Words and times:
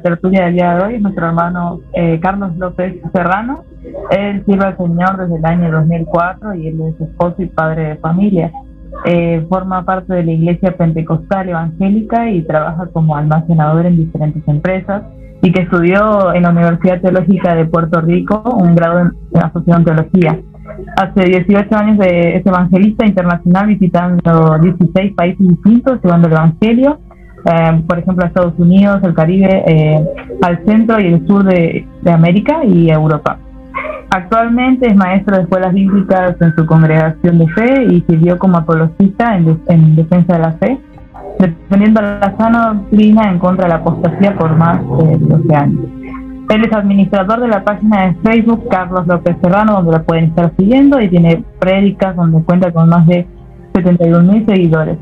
en 0.00 0.10
la 0.10 0.16
tertulia 0.16 0.44
del 0.46 0.54
día 0.54 0.74
de 0.74 0.84
hoy 0.84 0.94
es 0.94 1.02
nuestro 1.02 1.26
hermano 1.26 1.80
eh, 1.92 2.18
Carlos 2.20 2.56
López 2.56 2.96
Serrano. 3.12 3.64
Él 4.10 4.42
sirve 4.46 4.64
al 4.64 4.76
Señor 4.76 5.16
desde 5.18 5.36
el 5.36 5.44
año 5.44 5.70
2004 5.70 6.54
y 6.54 6.68
él 6.68 6.80
es 6.80 7.00
esposo 7.00 7.36
y 7.38 7.46
padre 7.46 7.90
de 7.90 7.96
familia. 7.96 8.52
Eh, 9.04 9.46
forma 9.48 9.84
parte 9.84 10.14
de 10.14 10.24
la 10.24 10.32
Iglesia 10.32 10.76
Pentecostal 10.76 11.48
Evangélica 11.48 12.30
y 12.30 12.42
trabaja 12.42 12.86
como 12.92 13.16
almacenador 13.16 13.86
en 13.86 13.96
diferentes 13.96 14.42
empresas 14.46 15.02
y 15.42 15.52
que 15.52 15.62
estudió 15.62 16.34
en 16.34 16.42
la 16.42 16.50
Universidad 16.50 17.00
Teológica 17.00 17.54
de 17.54 17.66
Puerto 17.66 18.00
Rico 18.00 18.42
un 18.56 18.74
grado 18.74 19.00
en, 19.00 19.12
asociación 19.42 19.84
teología. 19.84 20.38
Hace 20.96 21.24
18 21.24 21.76
años 21.76 21.98
de, 21.98 22.36
es 22.36 22.46
evangelista 22.46 23.06
internacional 23.06 23.66
visitando 23.66 24.58
16 24.60 25.14
países 25.14 25.46
distintos, 25.46 26.00
llevando 26.02 26.28
el 26.28 26.34
Evangelio, 26.34 26.98
eh, 27.44 27.82
por 27.86 27.98
ejemplo, 27.98 28.24
a 28.24 28.28
Estados 28.28 28.54
Unidos, 28.58 29.00
el 29.02 29.14
Caribe, 29.14 29.62
eh, 29.66 30.04
al 30.42 30.64
centro 30.64 31.00
y 31.00 31.06
el 31.06 31.26
sur 31.26 31.44
de, 31.44 31.86
América 32.06 32.64
y 32.64 32.90
Europa. 32.90 33.38
Actualmente 34.10 34.88
es 34.88 34.96
maestro 34.96 35.36
de 35.36 35.42
escuelas 35.42 35.72
bíblicas 35.72 36.34
en 36.40 36.54
su 36.56 36.66
congregación 36.66 37.38
de 37.38 37.48
fe 37.48 37.84
y 37.84 38.00
sirvió 38.08 38.38
como 38.38 38.58
apologista 38.58 39.36
en, 39.36 39.60
en 39.68 39.96
defensa 39.96 40.34
de 40.34 40.38
la 40.40 40.52
fe 40.52 40.78
defendiendo 41.40 42.02
la 42.02 42.34
sana 42.36 42.74
doctrina 42.74 43.30
en 43.30 43.38
contra 43.38 43.64
de 43.64 43.70
la 43.70 43.76
apostasía 43.76 44.36
por 44.36 44.56
más 44.56 44.80
de 44.80 45.18
12 45.18 45.54
años. 45.54 45.84
Él 46.50 46.64
es 46.64 46.72
administrador 46.72 47.40
de 47.40 47.48
la 47.48 47.62
página 47.62 48.06
de 48.06 48.14
Facebook 48.24 48.68
Carlos 48.68 49.06
López 49.06 49.36
Serrano, 49.40 49.74
donde 49.74 49.92
lo 49.92 50.02
pueden 50.02 50.24
estar 50.24 50.52
siguiendo 50.58 51.00
y 51.00 51.08
tiene 51.08 51.44
prédicas 51.60 52.16
donde 52.16 52.42
cuenta 52.42 52.72
con 52.72 52.88
más 52.88 53.06
de 53.06 53.26
71 53.74 54.32
mil 54.32 54.44
seguidores. 54.46 54.98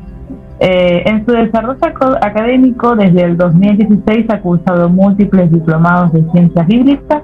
Eh, 0.61 1.03
en 1.05 1.25
su 1.25 1.31
desarrollo 1.31 1.77
académico, 2.21 2.95
desde 2.95 3.23
el 3.23 3.37
2016 3.37 4.25
ha 4.29 4.41
cursado 4.41 4.89
múltiples 4.89 5.49
diplomados 5.51 6.11
de 6.11 6.29
ciencias 6.31 6.67
bíblicas, 6.67 7.23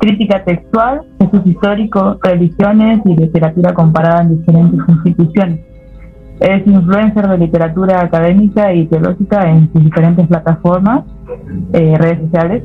crítica 0.00 0.42
textual, 0.44 1.02
Jesús 1.20 1.42
histórico, 1.46 2.18
religiones 2.20 3.00
y 3.04 3.14
literatura 3.14 3.72
comparada 3.72 4.22
en 4.22 4.38
diferentes 4.38 4.80
instituciones. 4.88 5.60
Es 6.40 6.66
influencer 6.66 7.28
de 7.28 7.38
literatura 7.38 8.00
académica 8.00 8.72
y 8.72 8.86
teológica 8.86 9.48
en 9.48 9.72
sus 9.72 9.84
diferentes 9.84 10.26
plataformas, 10.26 11.04
eh, 11.72 11.96
redes 11.96 12.18
sociales. 12.22 12.64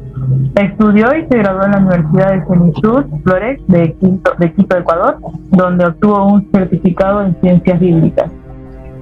Estudió 0.55 1.15
y 1.15 1.27
se 1.27 1.37
graduó 1.37 1.65
en 1.65 1.71
la 1.71 1.77
Universidad 1.77 2.33
de 2.33 2.45
Cenitud 2.47 3.05
Flores 3.23 3.61
de 3.67 3.93
Quito, 3.93 4.31
de 4.39 4.53
Quito, 4.53 4.75
Ecuador, 4.75 5.17
donde 5.51 5.85
obtuvo 5.85 6.25
un 6.33 6.49
certificado 6.51 7.21
en 7.21 7.35
ciencias 7.41 7.79
bíblicas. 7.79 8.31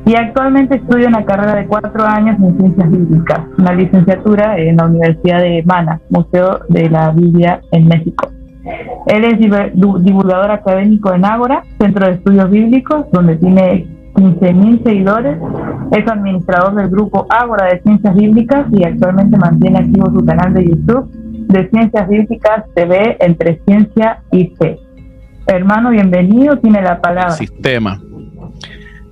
Y 0.08 0.16
actualmente 0.16 0.78
estudia 0.78 1.10
una 1.10 1.26
carrera 1.26 1.56
de 1.56 1.68
cuatro 1.68 2.06
años 2.06 2.38
en 2.40 2.58
ciencias 2.58 2.90
bíblicas, 2.90 3.42
una 3.58 3.74
licenciatura 3.74 4.58
en 4.58 4.78
la 4.78 4.86
Universidad 4.86 5.42
de 5.42 5.64
Mana, 5.66 6.00
Museo 6.10 6.62
de 6.70 6.90
la 6.90 7.12
Biblia 7.12 7.60
en 7.74 7.90
México. 7.90 8.32
Él 9.08 9.26
es 9.26 9.38
divulgador 9.38 10.52
académico 10.52 11.14
en 11.14 11.26
Ágora, 11.26 11.62
Centro 11.78 12.06
de 12.06 12.14
Estudios 12.14 12.50
Bíblicos, 12.50 13.06
donde 13.12 13.36
tiene 13.36 13.86
15.000 14.14 14.84
seguidores. 14.84 15.40
Es 15.92 16.08
administrador 16.10 16.76
del 16.76 16.88
grupo 16.88 17.28
Ágora 17.30 17.66
de 17.66 17.82
Ciencias 17.82 18.16
Bíblicas 18.16 18.66
y 18.72 18.86
actualmente 18.86 19.38
mantiene 19.38 19.80
activo 19.80 20.10
su 20.10 20.26
canal 20.26 20.54
de 20.54 20.68
YouTube 20.68 21.12
de 21.50 21.70
Ciencias 21.70 22.08
Bíblicas 22.08 22.64
TV 22.76 23.18
entre 23.20 23.60
Ciencia 23.66 24.22
y 24.32 24.56
Fe. 24.58 24.80
Hermano, 25.48 25.90
bienvenido, 25.90 26.58
tiene 26.60 26.82
la 26.82 27.02
palabra. 27.02 27.32
Sistema. 27.32 28.02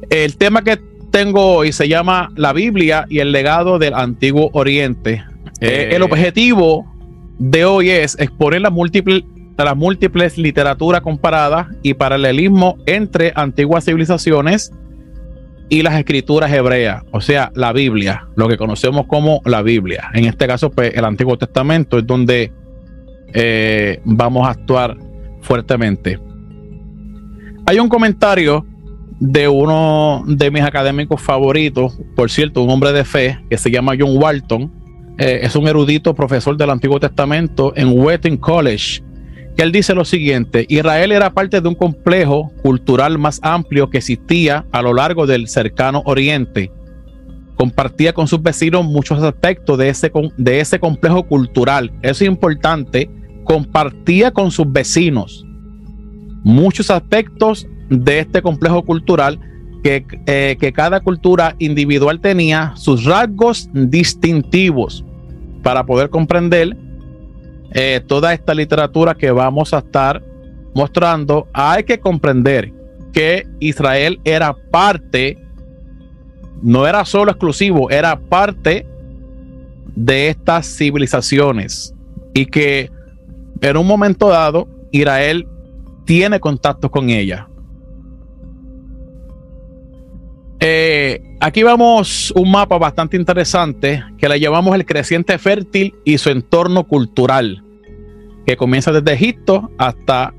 El 0.09 0.37
tema 0.37 0.63
que 0.63 0.79
tengo 1.11 1.55
hoy 1.55 1.71
se 1.71 1.87
llama 1.87 2.31
La 2.35 2.53
Biblia 2.53 3.05
y 3.09 3.19
el 3.19 3.31
legado 3.31 3.79
del 3.79 3.93
Antiguo 3.93 4.49
Oriente. 4.53 5.23
Eh, 5.61 5.91
el 5.93 6.01
objetivo 6.01 6.85
de 7.39 7.65
hoy 7.65 7.89
es 7.89 8.19
exponer 8.19 8.61
las 8.61 8.71
múltiples 8.71 9.23
las 9.63 9.77
múltiples 9.77 10.37
literaturas 10.37 10.99
comparadas 10.99 11.67
y 11.81 11.93
paralelismo 11.93 12.77
entre 12.85 13.31
antiguas 13.35 13.85
civilizaciones 13.85 14.73
y 15.69 15.81
las 15.81 15.97
escrituras 15.97 16.51
hebreas, 16.51 17.03
o 17.11 17.21
sea, 17.21 17.51
la 17.55 17.73
Biblia, 17.73 18.27
lo 18.35 18.47
que 18.47 18.57
conocemos 18.57 19.07
como 19.07 19.41
la 19.45 19.61
Biblia. 19.61 20.11
En 20.13 20.25
este 20.25 20.45
caso, 20.45 20.69
pues 20.69 20.93
el 20.93 21.05
Antiguo 21.05 21.37
Testamento 21.37 21.97
es 21.97 22.05
donde 22.05 22.51
eh, 23.33 23.99
vamos 24.03 24.47
a 24.47 24.51
actuar 24.51 24.97
fuertemente. 25.41 26.19
Hay 27.65 27.79
un 27.79 27.89
comentario 27.89 28.65
de 29.19 29.47
uno 29.47 30.23
de 30.27 30.51
mis 30.51 30.61
académicos 30.61 31.21
favoritos, 31.21 31.97
por 32.15 32.29
cierto, 32.29 32.63
un 32.63 32.69
hombre 32.69 32.91
de 32.91 33.05
fe 33.05 33.39
que 33.49 33.57
se 33.57 33.71
llama 33.71 33.93
John 33.97 34.17
Walton. 34.17 34.71
Eh, 35.17 35.39
es 35.43 35.55
un 35.55 35.67
erudito 35.67 36.13
profesor 36.13 36.57
del 36.57 36.69
Antiguo 36.69 36.99
Testamento 36.99 37.73
en 37.75 37.97
Wheaton 37.97 38.37
College 38.37 39.01
que 39.55 39.63
él 39.63 39.71
dice 39.71 39.95
lo 39.95 40.03
siguiente, 40.03 40.65
Israel 40.67 41.11
era 41.11 41.33
parte 41.33 41.61
de 41.61 41.67
un 41.67 41.75
complejo 41.75 42.51
cultural 42.61 43.17
más 43.17 43.39
amplio 43.41 43.89
que 43.89 43.99
existía 43.99 44.65
a 44.71 44.81
lo 44.81 44.93
largo 44.93 45.25
del 45.25 45.47
cercano 45.47 46.01
oriente. 46.05 46.71
Compartía 47.55 48.11
con 48.11 48.27
sus 48.27 48.43
vecinos 48.43 48.83
muchos 48.83 49.23
aspectos 49.23 49.77
de 49.77 49.87
ese, 49.87 50.11
de 50.35 50.59
ese 50.59 50.77
complejo 50.77 51.23
cultural. 51.23 51.93
Eso 52.01 52.25
es 52.25 52.29
importante. 52.29 53.09
Compartía 53.45 54.31
con 54.31 54.51
sus 54.51 54.69
vecinos 54.69 55.45
muchos 56.43 56.91
aspectos 56.91 57.65
de 57.89 58.19
este 58.19 58.41
complejo 58.41 58.83
cultural 58.83 59.39
que, 59.83 60.05
eh, 60.25 60.57
que 60.59 60.73
cada 60.73 60.99
cultura 61.01 61.55
individual 61.59 62.19
tenía 62.19 62.73
sus 62.75 63.05
rasgos 63.05 63.69
distintivos 63.73 65.03
para 65.61 65.85
poder 65.85 66.09
comprender 66.09 66.75
eh, 67.71 68.01
toda 68.07 68.33
esta 68.33 68.53
literatura 68.53 69.15
que 69.15 69.31
vamos 69.31 69.73
a 69.73 69.79
estar 69.79 70.23
mostrando, 70.73 71.47
hay 71.53 71.83
que 71.83 71.99
comprender 71.99 72.71
que 73.11 73.47
Israel 73.59 74.19
era 74.23 74.55
parte, 74.71 75.37
no 76.61 76.87
era 76.87 77.03
solo 77.05 77.31
exclusivo, 77.31 77.89
era 77.89 78.19
parte 78.19 78.85
de 79.95 80.29
estas 80.29 80.67
civilizaciones 80.67 81.93
y 82.33 82.45
que 82.45 82.91
en 83.61 83.77
un 83.77 83.87
momento 83.87 84.29
dado 84.29 84.67
Israel 84.91 85.47
tiene 86.05 86.39
contacto 86.39 86.91
con 86.91 87.09
ella. 87.09 87.47
Eh, 90.67 91.21
aquí 91.41 91.61
vamos 91.61 92.33
un 92.35 92.49
mapa 92.49 92.79
bastante 92.79 93.15
interesante 93.15 94.03
que 94.17 94.27
le 94.27 94.39
llamamos 94.39 94.73
el 94.73 94.83
creciente 94.83 95.37
fértil 95.37 95.93
y 96.03 96.17
su 96.17 96.31
entorno 96.31 96.85
cultural 96.85 97.63
que 98.47 98.57
comienza 98.57 98.91
desde 98.91 99.13
Egipto 99.13 99.69
hasta 99.77 100.33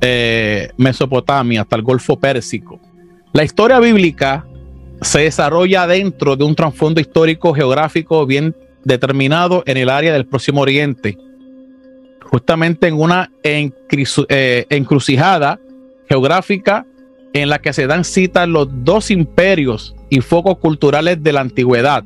eh, 0.00 0.70
Mesopotamia, 0.78 1.60
hasta 1.60 1.76
el 1.76 1.82
Golfo 1.82 2.18
Pérsico. 2.18 2.80
La 3.32 3.44
historia 3.44 3.78
bíblica 3.78 4.44
se 5.00 5.20
desarrolla 5.20 5.86
dentro 5.86 6.34
de 6.34 6.42
un 6.42 6.56
trasfondo 6.56 7.00
histórico 7.00 7.54
geográfico 7.54 8.26
bien 8.26 8.56
determinado 8.82 9.62
en 9.66 9.76
el 9.76 9.90
área 9.90 10.12
del 10.12 10.26
Próximo 10.26 10.62
Oriente, 10.62 11.16
justamente 12.20 12.88
en 12.88 13.00
una 13.00 13.30
eh, 13.44 14.66
encrucijada 14.70 15.60
geográfica 16.08 16.84
en 17.34 17.48
la 17.48 17.60
que 17.60 17.72
se 17.72 17.86
dan 17.86 18.04
cita 18.04 18.46
los 18.46 18.68
dos 18.84 19.10
imperios 19.10 19.94
y 20.10 20.20
focos 20.20 20.58
culturales 20.58 21.22
de 21.22 21.32
la 21.32 21.40
antigüedad. 21.40 22.04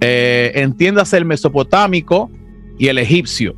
Eh, 0.00 0.52
entiéndase 0.54 1.16
el 1.16 1.24
mesopotámico 1.24 2.30
y 2.78 2.88
el 2.88 2.98
egipcio 2.98 3.54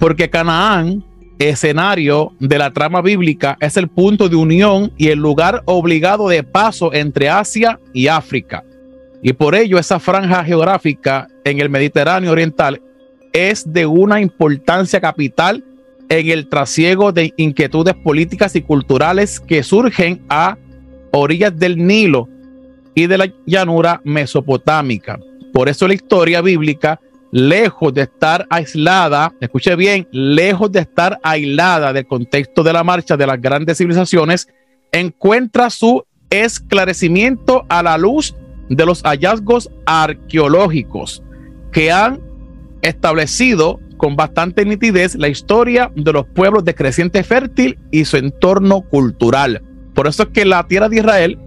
porque 0.00 0.30
Canaán, 0.30 1.04
escenario 1.38 2.32
de 2.40 2.58
la 2.58 2.72
trama 2.72 3.02
bíblica, 3.02 3.56
es 3.60 3.76
el 3.76 3.86
punto 3.86 4.28
de 4.28 4.36
unión 4.36 4.92
y 4.96 5.08
el 5.08 5.18
lugar 5.18 5.62
obligado 5.66 6.28
de 6.28 6.42
paso 6.42 6.92
entre 6.92 7.28
Asia 7.28 7.78
y 7.92 8.08
África. 8.08 8.64
Y 9.22 9.34
por 9.34 9.54
ello 9.54 9.78
esa 9.78 10.00
franja 10.00 10.42
geográfica 10.42 11.28
en 11.44 11.60
el 11.60 11.68
Mediterráneo 11.68 12.32
Oriental 12.32 12.80
es 13.34 13.70
de 13.70 13.84
una 13.84 14.22
importancia 14.22 15.00
capital 15.00 15.62
en 16.10 16.28
el 16.28 16.48
trasiego 16.48 17.12
de 17.12 17.32
inquietudes 17.36 17.94
políticas 17.94 18.54
y 18.56 18.62
culturales 18.62 19.40
que 19.40 19.62
surgen 19.62 20.22
a 20.28 20.58
orillas 21.12 21.56
del 21.56 21.78
Nilo 21.86 22.28
y 22.94 23.06
de 23.06 23.16
la 23.16 23.32
llanura 23.46 24.02
mesopotámica. 24.04 25.18
Por 25.52 25.68
eso 25.68 25.88
la 25.88 25.94
historia 25.94 26.42
bíblica 26.42 27.00
lejos 27.30 27.94
de 27.94 28.02
estar 28.02 28.44
aislada, 28.50 29.32
escuche 29.40 29.76
bien, 29.76 30.08
lejos 30.10 30.72
de 30.72 30.80
estar 30.80 31.20
aislada 31.22 31.92
del 31.92 32.06
contexto 32.06 32.64
de 32.64 32.72
la 32.72 32.82
marcha 32.82 33.16
de 33.16 33.26
las 33.26 33.40
grandes 33.40 33.78
civilizaciones, 33.78 34.48
encuentra 34.90 35.70
su 35.70 36.04
esclarecimiento 36.28 37.64
a 37.68 37.84
la 37.84 37.96
luz 37.96 38.34
de 38.68 38.84
los 38.84 39.02
hallazgos 39.02 39.70
arqueológicos 39.86 41.22
que 41.72 41.92
han 41.92 42.20
establecido 42.82 43.78
con 44.00 44.16
bastante 44.16 44.64
nitidez 44.64 45.14
la 45.14 45.28
historia 45.28 45.92
de 45.94 46.10
los 46.10 46.24
pueblos 46.24 46.64
de 46.64 46.74
creciente 46.74 47.22
fértil 47.22 47.78
y 47.90 48.06
su 48.06 48.16
entorno 48.16 48.80
cultural. 48.80 49.62
Por 49.92 50.06
eso 50.06 50.22
es 50.22 50.30
que 50.30 50.46
la 50.46 50.66
tierra 50.66 50.88
de 50.88 50.96
Israel, 50.96 51.38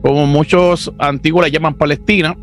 como 0.00 0.24
muchos 0.24 0.90
antiguos 0.98 1.42
la 1.42 1.48
llaman 1.48 1.74
Palestina, 1.74 2.34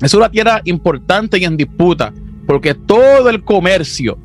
es 0.00 0.14
una 0.14 0.30
tierra 0.30 0.62
importante 0.64 1.36
y 1.36 1.44
en 1.44 1.58
disputa 1.58 2.14
porque 2.46 2.74
todo 2.74 3.28
el 3.28 3.44
comercio 3.44 4.16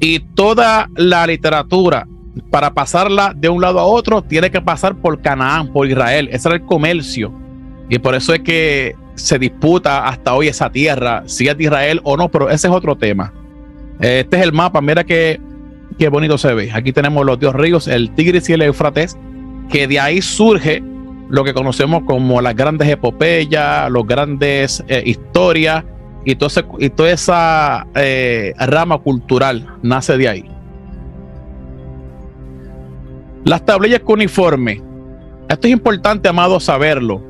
y 0.00 0.20
toda 0.20 0.90
la 0.94 1.26
literatura 1.26 2.06
para 2.50 2.74
pasarla 2.74 3.32
de 3.34 3.48
un 3.48 3.62
lado 3.62 3.80
a 3.80 3.86
otro 3.86 4.20
tiene 4.20 4.50
que 4.50 4.60
pasar 4.60 4.96
por 4.96 5.22
Canaán, 5.22 5.72
por 5.72 5.88
Israel. 5.88 6.28
Ese 6.30 6.48
era 6.48 6.56
el 6.56 6.66
comercio. 6.66 7.32
Y 7.88 7.98
por 8.00 8.14
eso 8.14 8.34
es 8.34 8.40
que 8.40 8.94
se 9.14 9.38
disputa 9.38 10.06
hasta 10.06 10.34
hoy 10.34 10.48
esa 10.48 10.70
tierra, 10.70 11.22
si 11.24 11.48
es 11.48 11.56
de 11.56 11.64
Israel 11.64 12.02
o 12.04 12.18
no, 12.18 12.28
pero 12.28 12.50
ese 12.50 12.66
es 12.66 12.72
otro 12.74 12.96
tema. 12.96 13.32
Este 14.00 14.36
es 14.36 14.42
el 14.42 14.52
mapa, 14.52 14.80
mira 14.80 15.04
qué, 15.04 15.40
qué 15.98 16.08
bonito 16.08 16.38
se 16.38 16.52
ve. 16.54 16.70
Aquí 16.72 16.92
tenemos 16.92 17.24
los 17.24 17.38
dos 17.38 17.54
ríos, 17.54 17.88
el 17.88 18.10
Tigris 18.10 18.48
y 18.50 18.52
el 18.52 18.62
Éufrates, 18.62 19.16
que 19.70 19.88
de 19.88 20.00
ahí 20.00 20.20
surge 20.20 20.82
lo 21.28 21.44
que 21.44 21.54
conocemos 21.54 22.02
como 22.04 22.40
las 22.40 22.54
grandes 22.54 22.88
epopeyas, 22.88 23.90
los 23.90 24.06
grandes 24.06 24.84
eh, 24.88 25.02
historias 25.04 25.84
y 26.24 26.34
toda 26.34 27.10
esa 27.10 27.86
eh, 27.94 28.52
rama 28.58 28.98
cultural 28.98 29.66
nace 29.82 30.16
de 30.16 30.28
ahí. 30.28 30.50
Las 33.44 33.64
tablillas 33.64 34.00
cuneiformes. 34.00 34.82
Esto 35.48 35.68
es 35.68 35.72
importante, 35.72 36.28
amado, 36.28 36.58
saberlo, 36.58 37.22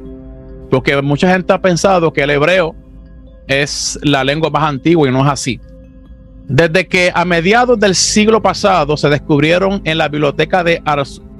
porque 0.71 1.01
mucha 1.03 1.31
gente 1.31 1.53
ha 1.53 1.61
pensado 1.61 2.11
que 2.11 2.23
el 2.23 2.31
hebreo 2.31 2.75
es 3.47 3.99
la 4.03 4.25
lengua 4.25 4.49
más 4.49 4.63
antigua 4.63 5.07
y 5.07 5.13
no 5.13 5.21
es 5.27 5.31
así. 5.31 5.61
Desde 6.49 6.87
que 6.87 7.11
a 7.13 7.25
mediados 7.25 7.79
del 7.81 7.97
siglo 7.97 8.41
pasado 8.41 8.97
se 8.97 9.09
descubrieron 9.09 9.81
en 9.85 9.99
la 9.99 10.09
biblioteca 10.09 10.63
de 10.63 10.81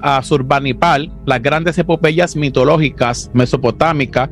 Asurbanipal 0.01 1.09
las 1.25 1.41
grandes 1.41 1.77
epopeyas 1.77 2.35
mitológicas 2.35 3.31
mesopotámicas, 3.33 4.29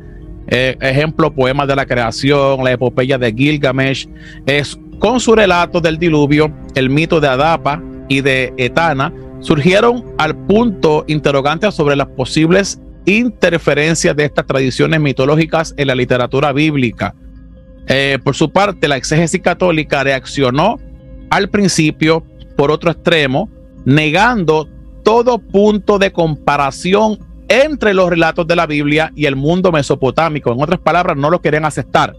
eh, 0.48 0.76
ejemplo, 0.80 1.34
poemas 1.34 1.66
de 1.66 1.76
la 1.76 1.86
creación, 1.86 2.62
la 2.62 2.72
epopeya 2.72 3.16
de 3.16 3.32
Gilgamesh, 3.32 4.06
es, 4.44 4.78
con 4.98 5.18
su 5.18 5.34
relato 5.34 5.80
del 5.80 5.98
diluvio, 5.98 6.52
el 6.74 6.90
mito 6.90 7.20
de 7.20 7.28
Adapa 7.28 7.82
y 8.08 8.20
de 8.20 8.52
Etana, 8.58 9.14
surgieron 9.40 10.04
al 10.18 10.36
punto 10.36 11.06
interrogantes 11.08 11.74
sobre 11.74 11.96
las 11.96 12.08
posibles 12.08 12.82
interferencias 13.06 14.14
de 14.14 14.26
estas 14.26 14.46
tradiciones 14.46 15.00
mitológicas 15.00 15.72
en 15.78 15.86
la 15.86 15.94
literatura 15.94 16.52
bíblica 16.52 17.14
eh, 17.86 18.18
por 18.22 18.34
su 18.34 18.50
parte, 18.50 18.88
la 18.88 18.96
exégesis 18.96 19.40
católica 19.40 20.02
reaccionó 20.02 20.78
al 21.30 21.48
principio 21.48 22.24
por 22.56 22.70
otro 22.70 22.90
extremo, 22.90 23.48
negando 23.84 24.68
todo 25.04 25.38
punto 25.38 25.98
de 25.98 26.12
comparación 26.12 27.18
entre 27.48 27.94
los 27.94 28.10
relatos 28.10 28.46
de 28.46 28.56
la 28.56 28.66
Biblia 28.66 29.12
y 29.14 29.26
el 29.26 29.36
mundo 29.36 29.70
mesopotámico. 29.70 30.52
En 30.52 30.60
otras 30.60 30.80
palabras, 30.80 31.16
no 31.16 31.30
lo 31.30 31.40
querían 31.40 31.64
aceptar. 31.64 32.16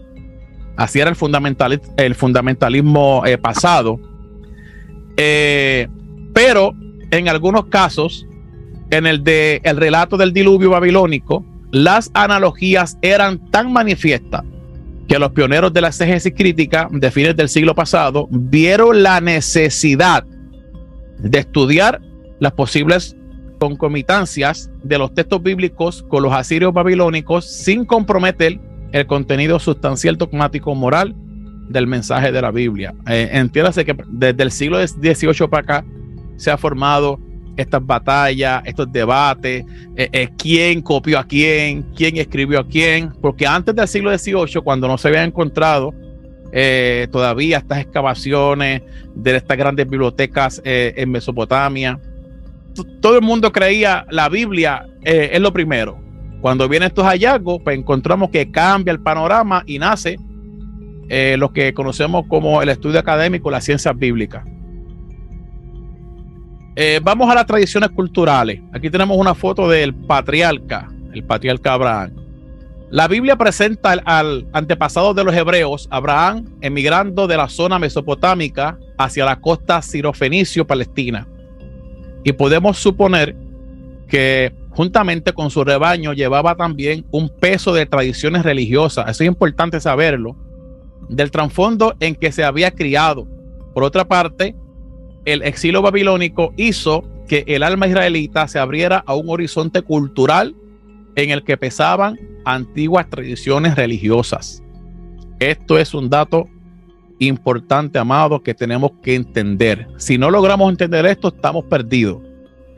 Así 0.76 1.00
era 1.00 1.10
el, 1.10 2.14
fundamentalismo 2.14 3.26
eh, 3.26 3.36
pasado. 3.36 4.00
Eh, 5.16 5.88
pero 6.32 6.72
en 7.10 7.28
algunos 7.28 7.66
casos, 7.66 8.26
en 8.90 9.06
el 9.06 9.24
de 9.24 9.60
el 9.64 9.76
relato 9.76 10.16
del 10.16 10.32
diluvio 10.32 10.70
babilónico, 10.70 11.44
las 11.72 12.10
analogías 12.14 12.96
eran 13.02 13.50
tan 13.50 13.72
manifiestas 13.72 14.44
que 15.08 15.18
los 15.18 15.32
pioneros 15.32 15.72
de 15.72 15.80
la 15.80 15.88
exégesis 15.88 16.34
crítica 16.36 16.86
de 16.92 17.10
fines 17.10 17.34
del 17.34 17.48
siglo 17.48 17.74
pasado 17.74 18.28
vieron 18.30 19.02
la 19.02 19.20
necesidad 19.20 20.24
de 21.18 21.38
estudiar 21.38 22.00
las 22.38 22.52
posibles 22.52 23.16
concomitancias 23.58 24.70
de 24.84 24.98
los 24.98 25.12
textos 25.14 25.42
bíblicos 25.42 26.04
con 26.04 26.22
los 26.22 26.32
asirios 26.32 26.72
babilónicos 26.72 27.50
sin 27.50 27.84
comprometer 27.84 28.60
el 28.92 29.06
contenido 29.06 29.58
sustancial 29.58 30.16
dogmático 30.16 30.74
moral 30.74 31.16
del 31.68 31.86
mensaje 31.86 32.30
de 32.30 32.42
la 32.42 32.50
Biblia. 32.50 32.94
Eh, 33.08 33.30
entiéndase 33.32 33.84
que 33.84 33.96
desde 34.08 34.42
el 34.42 34.52
siglo 34.52 34.86
XVIII 34.86 35.48
para 35.48 35.62
acá 35.62 35.84
se 36.36 36.50
ha 36.50 36.56
formado 36.58 37.18
estas 37.58 37.84
batallas, 37.84 38.62
estos 38.64 38.90
debates, 38.90 39.64
eh, 39.96 40.08
eh, 40.12 40.28
quién 40.38 40.80
copió 40.80 41.18
a 41.18 41.24
quién, 41.24 41.82
quién 41.94 42.16
escribió 42.16 42.60
a 42.60 42.66
quién, 42.66 43.12
porque 43.20 43.46
antes 43.46 43.74
del 43.74 43.88
siglo 43.88 44.16
XVIII, 44.16 44.62
cuando 44.62 44.86
no 44.86 44.96
se 44.96 45.08
había 45.08 45.24
encontrado 45.24 45.92
eh, 46.52 47.08
todavía 47.10 47.58
estas 47.58 47.80
excavaciones 47.80 48.82
de 49.14 49.36
estas 49.36 49.58
grandes 49.58 49.88
bibliotecas 49.88 50.62
en 50.64 51.10
Mesopotamia, 51.10 52.00
todo 53.00 53.16
el 53.16 53.22
mundo 53.22 53.50
creía 53.50 54.06
la 54.10 54.28
Biblia 54.28 54.86
es 55.02 55.40
lo 55.40 55.52
primero. 55.52 56.00
Cuando 56.40 56.68
vienen 56.68 56.86
estos 56.86 57.04
hallazgos, 57.04 57.60
pues 57.64 57.76
encontramos 57.76 58.30
que 58.30 58.52
cambia 58.52 58.92
el 58.92 59.00
panorama 59.00 59.64
y 59.66 59.80
nace 59.80 60.16
lo 61.36 61.52
que 61.52 61.74
conocemos 61.74 62.26
como 62.28 62.62
el 62.62 62.68
estudio 62.68 63.00
académico, 63.00 63.50
las 63.50 63.64
ciencias 63.64 63.98
bíblicas. 63.98 64.44
Eh, 66.80 67.00
vamos 67.02 67.28
a 67.28 67.34
las 67.34 67.44
tradiciones 67.44 67.90
culturales. 67.90 68.60
Aquí 68.72 68.88
tenemos 68.88 69.18
una 69.18 69.34
foto 69.34 69.68
del 69.68 69.92
patriarca, 69.92 70.88
el 71.12 71.24
patriarca 71.24 71.72
Abraham. 71.72 72.12
La 72.88 73.08
Biblia 73.08 73.34
presenta 73.34 73.94
al, 74.04 74.46
antepasado 74.52 75.12
de 75.12 75.24
los 75.24 75.34
hebreos, 75.34 75.88
Abraham, 75.90 76.44
emigrando 76.60 77.26
de 77.26 77.36
la 77.36 77.48
zona 77.48 77.80
mesopotámica 77.80 78.78
hacia 78.96 79.24
la 79.24 79.40
costa 79.40 79.82
sirofenicio-palestina. 79.82 81.26
Y 82.22 82.32
podemos 82.34 82.78
suponer 82.78 83.34
que 84.06 84.54
juntamente 84.70 85.32
con 85.32 85.50
su 85.50 85.64
rebaño 85.64 86.12
llevaba 86.12 86.54
también 86.54 87.04
un 87.10 87.28
peso 87.28 87.74
de 87.74 87.86
tradiciones 87.86 88.44
religiosas. 88.44 89.10
Eso 89.10 89.24
es 89.24 89.28
importante 89.28 89.80
saberlo. 89.80 90.36
Del 91.08 91.32
trasfondo 91.32 91.96
en 91.98 92.14
que 92.14 92.30
se 92.30 92.44
había 92.44 92.70
criado. 92.70 93.26
Por 93.74 93.82
otra 93.82 94.06
parte, 94.06 94.54
el 95.32 95.42
exilio 95.42 95.82
babilónico 95.82 96.54
hizo 96.56 97.04
que 97.28 97.44
el 97.46 97.62
alma 97.62 97.86
israelita 97.86 98.48
se 98.48 98.58
abriera 98.58 99.04
a 99.06 99.14
un 99.14 99.28
horizonte 99.28 99.82
cultural 99.82 100.56
en 101.16 101.30
el 101.30 101.44
que 101.44 101.58
pesaban 101.58 102.18
antiguas 102.46 103.10
tradiciones 103.10 103.76
religiosas. 103.76 104.62
Esto 105.38 105.76
es 105.78 105.92
un 105.92 106.08
dato 106.08 106.48
importante, 107.18 107.98
amado, 107.98 108.42
que 108.42 108.54
tenemos 108.54 108.92
que 109.02 109.16
entender. 109.16 109.86
Si 109.98 110.16
no 110.16 110.30
logramos 110.30 110.70
entender 110.70 111.04
esto, 111.04 111.28
estamos 111.28 111.66
perdidos. 111.66 112.22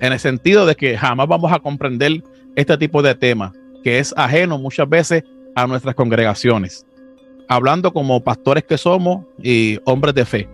En 0.01 0.13
el 0.13 0.19
sentido 0.19 0.67
de 0.67 0.75
que 0.75 0.99
jamás 0.99 1.29
vamos 1.29 1.53
a 1.53 1.61
comprender 1.61 2.25
este 2.57 2.77
tipo 2.79 3.01
de 3.01 3.15
tema, 3.15 3.53
que 3.85 4.01
es 4.01 4.13
ajeno 4.17 4.59
muchas 4.59 4.89
veces 4.89 5.23
a 5.55 5.69
nuestras 5.69 5.95
congregaciones. 5.95 6.85
Hablando 7.49 7.93
como 7.93 8.25
pastores 8.25 8.65
que 8.65 8.77
somos 8.77 9.25
y 9.41 9.79
hombres 9.85 10.17
de 10.17 10.25
fe. 10.25 10.49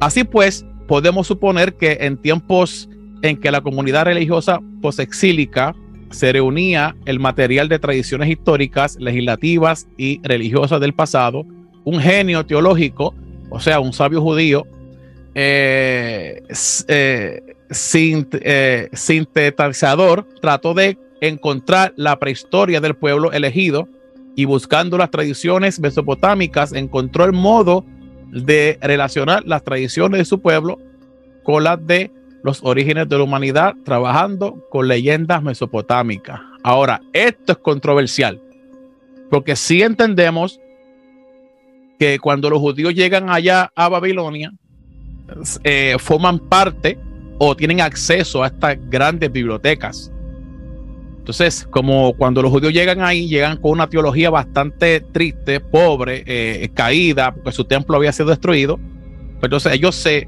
Así 0.00 0.24
pues, 0.24 0.64
podemos 0.88 1.28
suponer 1.28 1.74
que 1.74 1.98
en 2.00 2.16
tiempos 2.16 2.88
en 3.22 3.36
que 3.36 3.52
la 3.52 3.60
comunidad 3.60 4.06
religiosa 4.06 4.60
posexílica 4.80 5.76
se 6.10 6.32
reunía 6.32 6.96
el 7.04 7.20
material 7.20 7.68
de 7.68 7.78
tradiciones 7.78 8.30
históricas, 8.30 8.96
legislativas 8.98 9.86
y 9.96 10.20
religiosas 10.22 10.80
del 10.80 10.94
pasado, 10.94 11.44
un 11.84 12.00
genio 12.00 12.44
teológico, 12.46 13.14
o 13.50 13.60
sea, 13.60 13.80
un 13.80 13.92
sabio 13.92 14.22
judío, 14.22 14.66
eh, 15.34 16.42
eh, 16.88 17.42
eh, 17.92 18.88
sintetizador, 18.92 20.26
trató 20.40 20.72
de 20.72 20.96
encontrar 21.20 21.92
la 21.96 22.18
prehistoria 22.18 22.80
del 22.80 22.94
pueblo 22.94 23.32
elegido 23.32 23.88
y 24.36 24.46
buscando 24.46 24.96
las 24.96 25.10
tradiciones 25.10 25.80
mesopotámicas 25.80 26.72
encontró 26.72 27.24
el 27.24 27.32
modo 27.32 27.84
de 28.30 28.78
relacionar 28.80 29.44
las 29.46 29.64
tradiciones 29.64 30.18
de 30.18 30.24
su 30.24 30.40
pueblo 30.40 30.78
con 31.42 31.64
las 31.64 31.84
de 31.86 32.10
los 32.42 32.62
orígenes 32.62 33.08
de 33.08 33.18
la 33.18 33.24
humanidad, 33.24 33.74
trabajando 33.84 34.66
con 34.70 34.86
leyendas 34.86 35.42
mesopotámicas. 35.42 36.40
Ahora, 36.62 37.00
esto 37.12 37.52
es 37.52 37.58
controversial, 37.58 38.40
porque 39.30 39.56
si 39.56 39.82
entendemos 39.82 40.60
que 41.98 42.18
cuando 42.18 42.48
los 42.50 42.60
judíos 42.60 42.94
llegan 42.94 43.28
allá 43.28 43.72
a 43.74 43.88
Babilonia, 43.88 44.52
eh, 45.64 45.96
forman 45.98 46.38
parte 46.38 46.98
o 47.38 47.56
tienen 47.56 47.80
acceso 47.80 48.42
a 48.42 48.48
estas 48.48 48.78
grandes 48.88 49.30
bibliotecas. 49.30 50.12
Entonces, 51.28 51.68
como 51.70 52.14
cuando 52.14 52.40
los 52.40 52.50
judíos 52.50 52.72
llegan 52.72 53.02
ahí, 53.02 53.28
llegan 53.28 53.58
con 53.58 53.72
una 53.72 53.86
teología 53.86 54.30
bastante 54.30 55.02
triste, 55.02 55.60
pobre, 55.60 56.24
eh, 56.24 56.70
caída, 56.72 57.34
porque 57.34 57.52
su 57.52 57.64
templo 57.64 57.98
había 57.98 58.12
sido 58.12 58.30
destruido. 58.30 58.78
Pues 58.78 59.42
entonces 59.42 59.74
ellos 59.74 59.94
se, 59.94 60.26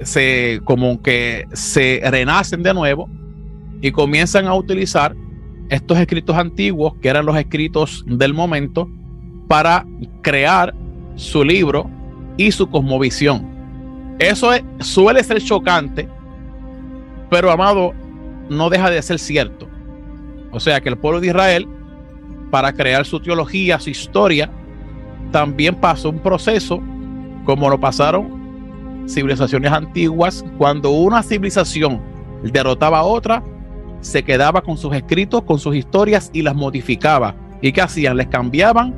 se 0.00 0.62
como 0.64 1.02
que 1.02 1.44
se 1.52 2.00
renacen 2.06 2.62
de 2.62 2.72
nuevo 2.72 3.10
y 3.82 3.90
comienzan 3.90 4.46
a 4.46 4.54
utilizar 4.54 5.14
estos 5.68 5.98
escritos 5.98 6.38
antiguos, 6.38 6.94
que 7.02 7.10
eran 7.10 7.26
los 7.26 7.36
escritos 7.36 8.02
del 8.06 8.32
momento, 8.32 8.88
para 9.46 9.84
crear 10.22 10.74
su 11.16 11.44
libro 11.44 11.90
y 12.38 12.50
su 12.50 12.66
cosmovisión. 12.66 13.46
Eso 14.18 14.52
suele 14.78 15.22
ser 15.22 15.42
chocante, 15.42 16.08
pero 17.28 17.50
amado, 17.50 17.92
no 18.50 18.68
deja 18.68 18.90
de 18.90 19.00
ser 19.00 19.18
cierto. 19.18 19.68
O 20.52 20.60
sea 20.60 20.80
que 20.80 20.90
el 20.90 20.98
pueblo 20.98 21.20
de 21.20 21.28
Israel, 21.28 21.66
para 22.50 22.72
crear 22.72 23.06
su 23.06 23.20
teología, 23.20 23.80
su 23.80 23.88
historia, 23.88 24.50
también 25.30 25.76
pasó 25.76 26.10
un 26.10 26.18
proceso 26.18 26.82
como 27.44 27.70
lo 27.70 27.80
pasaron 27.80 28.40
civilizaciones 29.08 29.72
antiguas, 29.72 30.44
cuando 30.58 30.90
una 30.90 31.22
civilización 31.22 32.00
derrotaba 32.42 32.98
a 33.00 33.04
otra, 33.04 33.42
se 34.00 34.22
quedaba 34.22 34.62
con 34.62 34.76
sus 34.76 34.94
escritos, 34.94 35.42
con 35.42 35.58
sus 35.58 35.74
historias 35.74 36.30
y 36.32 36.42
las 36.42 36.54
modificaba. 36.54 37.34
¿Y 37.60 37.72
qué 37.72 37.82
hacían? 37.82 38.16
Les 38.16 38.28
cambiaban 38.28 38.94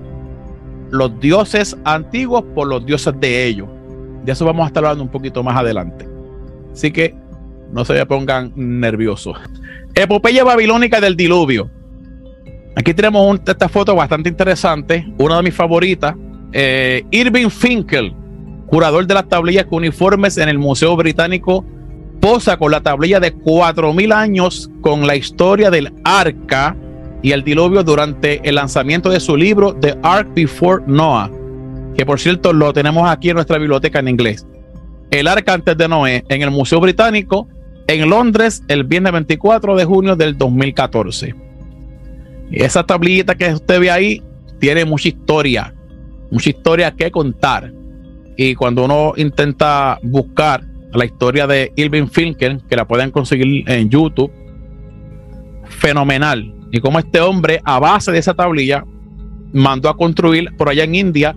los 0.91 1.19
dioses 1.19 1.77
antiguos 1.85 2.45
por 2.55 2.69
los 2.69 2.85
dioses 2.85 3.15
de 3.19 3.47
ellos. 3.47 3.69
De 4.25 4.33
eso 4.33 4.45
vamos 4.45 4.65
a 4.65 4.67
estar 4.69 4.85
hablando 4.85 5.03
un 5.03 5.11
poquito 5.11 5.43
más 5.43 5.57
adelante. 5.57 6.09
Así 6.73 6.93
que 6.93 7.17
no 7.73 7.85
se 7.85 8.05
pongan 8.07 8.53
nerviosos. 8.55 9.37
Epopeya 9.95 10.45
babilónica 10.45 11.01
del 11.01 11.17
diluvio. 11.17 11.71
Aquí 12.77 12.95
tenemos 12.95 13.41
esta 13.47 13.69
foto 13.69 13.95
bastante 13.95 14.29
interesante, 14.29 15.07
una 15.19 15.37
de 15.37 15.43
mis 15.43 15.55
favoritas. 15.55 16.15
Eh, 16.53 17.05
Irving 17.11 17.49
Finkel, 17.49 18.15
curador 18.67 19.07
de 19.07 19.15
las 19.15 19.29
tablillas 19.29 19.67
con 19.67 19.79
uniformes 19.79 20.39
en 20.39 20.49
el 20.49 20.59
Museo 20.59 20.97
Británico, 20.97 21.65
posa 22.21 22.57
con 22.57 22.71
la 22.71 22.81
tablilla 22.81 23.21
de 23.21 23.35
4.000 23.35 24.15
años 24.15 24.71
con 24.81 25.07
la 25.07 25.17
historia 25.17 25.71
del 25.71 25.93
arca 26.05 26.77
y 27.21 27.33
el 27.33 27.45
diluvio 27.45 27.83
durante 27.83 28.47
el 28.49 28.55
lanzamiento 28.55 29.11
de 29.11 29.21
su 29.21 29.37
libro 29.37 29.75
The 29.75 29.99
Ark 30.03 30.29
Before 30.35 30.85
Noah, 30.87 31.31
que 31.97 32.07
por 32.07 32.21
cierto 32.21 32.53
lo 32.53 32.73
tenemos 32.73 33.09
aquí 33.11 33.31
en 33.31 33.35
nuestra 33.35 33.59
biblioteca 33.59 33.99
en 33.99 34.09
inglés. 34.09 34.47
El 35.11 35.29
arca 35.29 35.53
antes 35.53 35.77
de 35.77 35.89
Noé 35.89 36.25
en 36.29 36.43
el 36.43 36.51
Museo 36.51 36.81
Británico 36.81 37.49
en 37.87 38.09
Londres 38.09 38.63
el 38.69 38.85
viernes 38.85 39.13
24 39.13 39.77
de 39.77 39.85
junio 39.85 40.17
del 40.17 40.37
2014. 40.37 41.35
Esa 42.51 42.85
tablita 42.85 43.35
que 43.35 43.53
usted 43.53 43.81
ve 43.81 43.91
ahí 43.91 44.23
tiene 44.61 44.85
mucha 44.85 45.09
historia, 45.09 45.75
mucha 46.31 46.51
historia 46.51 46.91
que 46.93 47.11
contar. 47.11 47.73
Y 48.37 48.55
cuando 48.55 48.85
uno 48.85 49.15
intenta 49.17 49.99
buscar 50.03 50.63
la 50.93 51.05
historia 51.05 51.47
de 51.47 51.73
Irving 51.77 52.07
Finkel, 52.07 52.61
que 52.69 52.77
la 52.77 52.87
pueden 52.87 53.11
conseguir 53.11 53.69
en 53.71 53.89
YouTube, 53.89 54.31
fenomenal. 55.65 56.55
Y 56.71 56.81
como 56.81 56.99
este 56.99 57.21
hombre, 57.21 57.61
a 57.65 57.79
base 57.79 58.13
de 58.13 58.19
esa 58.19 58.35
tablilla, 58.35 58.85
mandó 59.53 59.89
a 59.89 59.97
construir 59.97 60.55
por 60.57 60.69
allá 60.69 60.85
en 60.85 60.95
India 60.95 61.37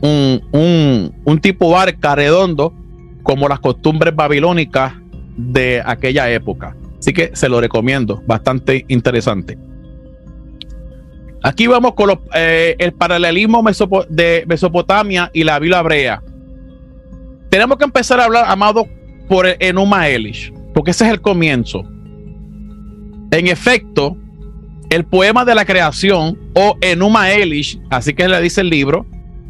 un, 0.00 0.40
un, 0.52 1.14
un 1.24 1.38
tipo 1.38 1.70
barca 1.70 2.14
redondo, 2.14 2.74
como 3.22 3.48
las 3.48 3.60
costumbres 3.60 4.14
babilónicas 4.14 4.94
de 5.36 5.82
aquella 5.84 6.30
época. 6.30 6.76
Así 6.98 7.12
que 7.12 7.30
se 7.34 7.48
lo 7.48 7.60
recomiendo, 7.60 8.22
bastante 8.26 8.84
interesante. 8.88 9.58
Aquí 11.42 11.66
vamos 11.66 11.94
con 11.94 12.20
eh, 12.34 12.76
el 12.78 12.92
paralelismo 12.92 13.64
de 14.08 14.44
Mesopotamia 14.46 15.30
y 15.32 15.42
la 15.42 15.58
Biblia 15.58 15.80
hebrea. 15.80 16.22
Tenemos 17.50 17.76
que 17.76 17.84
empezar 17.84 18.20
a 18.20 18.24
hablar, 18.24 18.44
amado, 18.46 18.86
por 19.28 19.46
Enuma 19.58 20.08
Elish, 20.08 20.52
porque 20.72 20.92
ese 20.92 21.04
es 21.04 21.10
el 21.10 21.20
comienzo. 21.20 21.82
En 23.32 23.48
efecto, 23.48 24.16
el 24.90 25.04
poema 25.04 25.44
de 25.44 25.54
la 25.54 25.64
creación 25.64 26.38
o 26.54 26.76
Enuma 26.80 27.32
Elish, 27.32 27.80
así 27.90 28.14
que 28.14 28.28
le 28.28 28.40
dice 28.40 28.60
el 28.60 28.70
libro, 28.70 29.06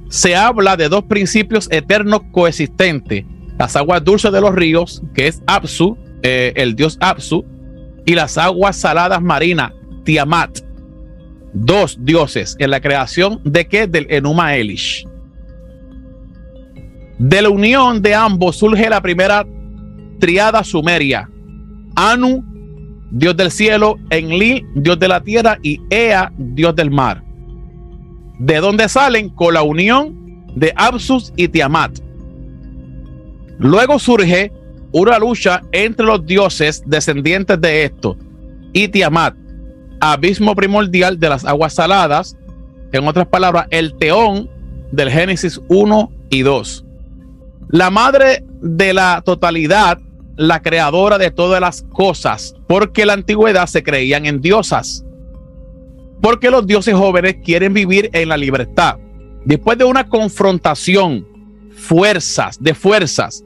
se 0.08 0.34
habla 0.34 0.76
de 0.76 0.88
dos 0.88 1.04
principios 1.04 1.68
eternos 1.70 2.22
coexistentes 2.32 3.24
las 3.58 3.76
aguas 3.76 4.02
dulces 4.04 4.32
de 4.32 4.40
los 4.40 4.54
ríos, 4.54 5.02
que 5.14 5.28
es 5.28 5.42
Apsu, 5.46 5.96
eh, 6.22 6.52
el 6.56 6.74
dios 6.74 6.96
Apsu, 7.00 7.44
y 8.04 8.14
las 8.14 8.38
aguas 8.38 8.76
saladas 8.76 9.22
marinas, 9.22 9.72
Tiamat. 10.04 10.58
Dos 11.54 11.98
dioses 12.00 12.56
en 12.58 12.70
la 12.70 12.80
creación 12.80 13.40
de 13.44 13.66
qué? 13.66 13.86
Del 13.86 14.06
Enuma 14.10 14.56
Elish. 14.56 15.06
De 17.18 17.42
la 17.42 17.50
unión 17.50 18.02
de 18.02 18.14
ambos 18.14 18.56
surge 18.56 18.88
la 18.88 19.00
primera 19.00 19.46
triada 20.18 20.64
sumeria. 20.64 21.28
Anu, 21.94 22.42
dios 23.10 23.36
del 23.36 23.50
cielo, 23.50 23.96
Enlil, 24.10 24.66
dios 24.74 24.98
de 24.98 25.08
la 25.08 25.22
tierra, 25.22 25.58
y 25.62 25.80
Ea, 25.90 26.32
dios 26.36 26.74
del 26.74 26.90
mar. 26.90 27.22
¿De 28.38 28.56
dónde 28.56 28.88
salen? 28.88 29.28
Con 29.28 29.54
la 29.54 29.62
unión 29.62 30.46
de 30.56 30.72
Apsus 30.74 31.32
y 31.36 31.48
Tiamat. 31.48 32.00
Luego 33.62 34.00
surge 34.00 34.50
una 34.90 35.18
lucha 35.20 35.62
entre 35.70 36.04
los 36.04 36.26
dioses 36.26 36.82
descendientes 36.84 37.60
de 37.60 37.84
esto 37.84 38.16
y 38.72 38.88
Tiamat, 38.88 39.36
abismo 40.00 40.56
primordial 40.56 41.18
de 41.20 41.28
las 41.28 41.44
aguas 41.44 41.74
saladas, 41.74 42.36
en 42.90 43.06
otras 43.06 43.28
palabras, 43.28 43.68
el 43.70 43.94
teón 43.94 44.50
del 44.90 45.10
Génesis 45.10 45.60
1 45.68 46.12
y 46.30 46.42
2. 46.42 46.84
La 47.68 47.90
madre 47.90 48.44
de 48.60 48.92
la 48.92 49.22
totalidad, 49.24 49.98
la 50.36 50.60
creadora 50.60 51.16
de 51.16 51.30
todas 51.30 51.60
las 51.60 51.82
cosas, 51.82 52.56
porque 52.66 53.02
en 53.02 53.06
la 53.06 53.12
antigüedad 53.14 53.66
se 53.66 53.84
creían 53.84 54.26
en 54.26 54.40
diosas. 54.40 55.04
Porque 56.20 56.50
los 56.50 56.66
dioses 56.66 56.94
jóvenes 56.94 57.36
quieren 57.44 57.72
vivir 57.72 58.10
en 58.12 58.28
la 58.28 58.36
libertad. 58.36 58.96
Después 59.44 59.78
de 59.78 59.84
una 59.84 60.08
confrontación, 60.08 61.26
fuerzas, 61.74 62.62
de 62.62 62.74
fuerzas, 62.74 63.44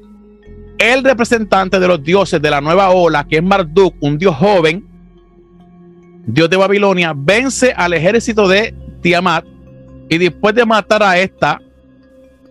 el 0.79 1.05
representante 1.05 1.81
de 1.81 1.89
los 1.89 2.03
dioses 2.03 2.41
de 2.41 2.51
la 2.51 2.61
nueva 2.61 2.91
ola, 2.91 3.27
que 3.27 3.37
es 3.37 3.43
Marduk, 3.43 3.95
un 4.01 4.19
dios 4.19 4.37
joven, 4.37 4.87
dios 6.27 6.51
de 6.51 6.57
Babilonia, 6.57 7.13
vence 7.17 7.73
al 7.77 7.93
ejército 7.95 8.49
de 8.49 8.75
Tiamat 9.01 9.45
y 10.09 10.19
después 10.19 10.55
de 10.55 10.67
matar 10.67 11.03
a 11.03 11.19
esta, 11.19 11.61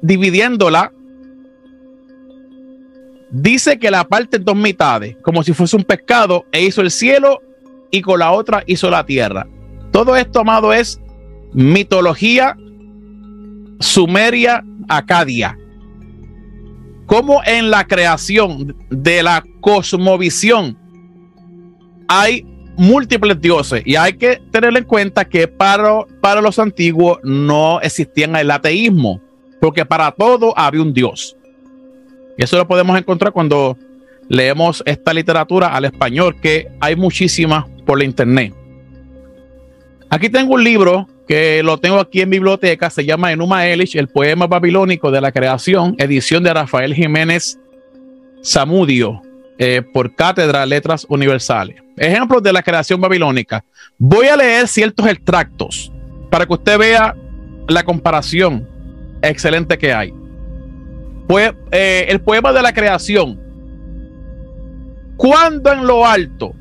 dividiéndola, 0.01 0.91
dice 3.31 3.77
que 3.77 3.91
la 3.91 4.03
parte 4.05 4.37
en 4.37 4.45
dos 4.45 4.55
mitades, 4.55 5.17
como 5.21 5.43
si 5.43 5.53
fuese 5.53 5.75
un 5.75 5.83
pescado, 5.83 6.45
e 6.51 6.63
hizo 6.63 6.81
el 6.81 6.91
cielo 6.91 7.41
y 7.91 8.01
con 8.01 8.19
la 8.19 8.31
otra 8.31 8.63
hizo 8.65 8.89
la 8.89 9.05
tierra. 9.05 9.47
Todo 9.91 10.15
esto, 10.15 10.39
amado, 10.41 10.73
es 10.73 10.99
mitología 11.53 12.57
sumeria 13.79 14.63
acadia 14.87 15.57
como 17.15 17.41
en 17.45 17.71
la 17.71 17.87
creación 17.87 18.75
de 18.89 19.23
la 19.23 19.41
cosmovisión 19.61 20.77
hay 22.09 22.45
múltiples 22.75 23.39
dioses 23.39 23.83
y 23.85 23.95
hay 23.95 24.17
que 24.17 24.41
tener 24.51 24.75
en 24.75 24.83
cuenta 24.83 25.23
que 25.23 25.47
para, 25.47 26.01
para 26.19 26.41
los 26.41 26.59
antiguos 26.59 27.19
no 27.23 27.79
existían 27.79 28.35
el 28.35 28.51
ateísmo, 28.51 29.21
porque 29.61 29.85
para 29.85 30.11
todo 30.11 30.53
había 30.57 30.81
un 30.81 30.93
dios. 30.93 31.37
Y 32.37 32.43
eso 32.43 32.57
lo 32.57 32.67
podemos 32.67 32.97
encontrar 32.97 33.31
cuando 33.31 33.77
leemos 34.27 34.83
esta 34.85 35.13
literatura 35.13 35.69
al 35.69 35.85
español, 35.85 36.35
que 36.41 36.67
hay 36.81 36.97
muchísimas 36.97 37.63
por 37.85 37.97
la 37.97 38.03
internet. 38.03 38.53
Aquí 40.09 40.27
tengo 40.27 40.55
un 40.55 40.65
libro 40.65 41.07
que 41.27 41.63
lo 41.63 41.77
tengo 41.77 41.99
aquí 41.99 42.21
en 42.21 42.29
biblioteca, 42.29 42.89
se 42.89 43.03
llama 43.03 43.31
Enuma 43.31 43.65
Elish, 43.65 43.97
el 43.97 44.07
poema 44.07 44.47
babilónico 44.47 45.09
de 45.11 45.21
la 45.21 45.31
creación, 45.31 45.95
edición 45.97 46.43
de 46.43 46.53
Rafael 46.53 46.93
Jiménez 46.93 47.59
Zamudio, 48.43 49.21
eh, 49.57 49.81
por 49.81 50.13
Cátedra 50.13 50.65
Letras 50.65 51.05
Universales. 51.09 51.77
Ejemplos 51.97 52.43
de 52.43 52.53
la 52.53 52.61
creación 52.61 53.01
babilónica. 53.01 53.63
Voy 53.97 54.27
a 54.27 54.35
leer 54.35 54.67
ciertos 54.67 55.07
extractos 55.07 55.91
para 56.29 56.45
que 56.45 56.53
usted 56.53 56.77
vea 56.77 57.15
la 57.67 57.83
comparación 57.83 58.67
excelente 59.21 59.77
que 59.77 59.93
hay. 59.93 60.13
Pues, 61.27 61.53
eh, 61.71 62.05
el 62.09 62.21
poema 62.21 62.51
de 62.51 62.61
la 62.61 62.73
creación. 62.73 63.39
Cuando 65.17 65.71
en 65.71 65.87
lo 65.87 66.05
alto 66.05 66.53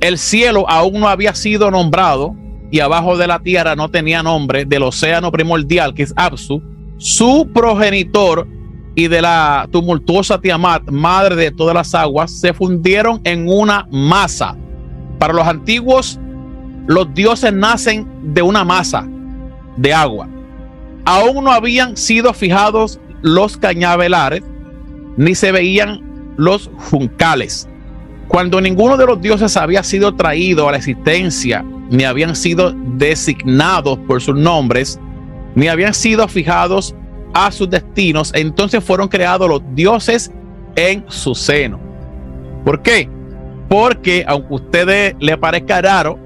el 0.00 0.18
cielo 0.18 0.68
aún 0.68 1.00
no 1.00 1.08
había 1.08 1.34
sido 1.34 1.70
nombrado, 1.70 2.34
y 2.72 2.80
abajo 2.80 3.18
de 3.18 3.26
la 3.26 3.38
tierra 3.38 3.76
no 3.76 3.90
tenía 3.90 4.22
nombre 4.22 4.64
del 4.64 4.82
océano 4.82 5.30
primordial 5.30 5.92
que 5.92 6.04
es 6.04 6.14
Absu, 6.16 6.62
su 6.96 7.46
progenitor 7.52 8.48
y 8.94 9.08
de 9.08 9.20
la 9.20 9.68
tumultuosa 9.70 10.40
Tiamat, 10.40 10.90
madre 10.90 11.36
de 11.36 11.50
todas 11.50 11.74
las 11.74 11.94
aguas, 11.94 12.32
se 12.32 12.54
fundieron 12.54 13.20
en 13.24 13.46
una 13.46 13.86
masa. 13.90 14.56
Para 15.18 15.34
los 15.34 15.46
antiguos, 15.46 16.18
los 16.86 17.12
dioses 17.12 17.52
nacen 17.52 18.08
de 18.32 18.40
una 18.40 18.64
masa 18.64 19.06
de 19.76 19.92
agua. 19.92 20.26
Aún 21.04 21.44
no 21.44 21.52
habían 21.52 21.94
sido 21.98 22.32
fijados 22.32 22.98
los 23.20 23.58
cañavelares, 23.58 24.42
ni 25.18 25.34
se 25.34 25.52
veían 25.52 26.00
los 26.38 26.70
juncales. 26.90 27.68
Cuando 28.28 28.62
ninguno 28.62 28.96
de 28.96 29.04
los 29.04 29.20
dioses 29.20 29.58
había 29.58 29.82
sido 29.82 30.14
traído 30.14 30.68
a 30.68 30.72
la 30.72 30.78
existencia 30.78 31.62
ni 31.92 32.04
habían 32.04 32.34
sido 32.34 32.74
designados 32.96 33.98
por 34.08 34.20
sus 34.22 34.34
nombres, 34.34 34.98
ni 35.54 35.68
habían 35.68 35.92
sido 35.92 36.26
fijados 36.26 36.94
a 37.34 37.52
sus 37.52 37.68
destinos, 37.68 38.32
entonces 38.34 38.82
fueron 38.82 39.08
creados 39.08 39.48
los 39.48 39.62
dioses 39.74 40.32
en 40.74 41.04
su 41.08 41.34
seno. 41.34 41.78
¿Por 42.64 42.80
qué? 42.82 43.08
Porque 43.68 44.24
aunque 44.26 44.50
a 44.50 44.54
ustedes 44.54 45.14
le 45.20 45.36
parezca 45.36 45.82
raro, 45.82 46.18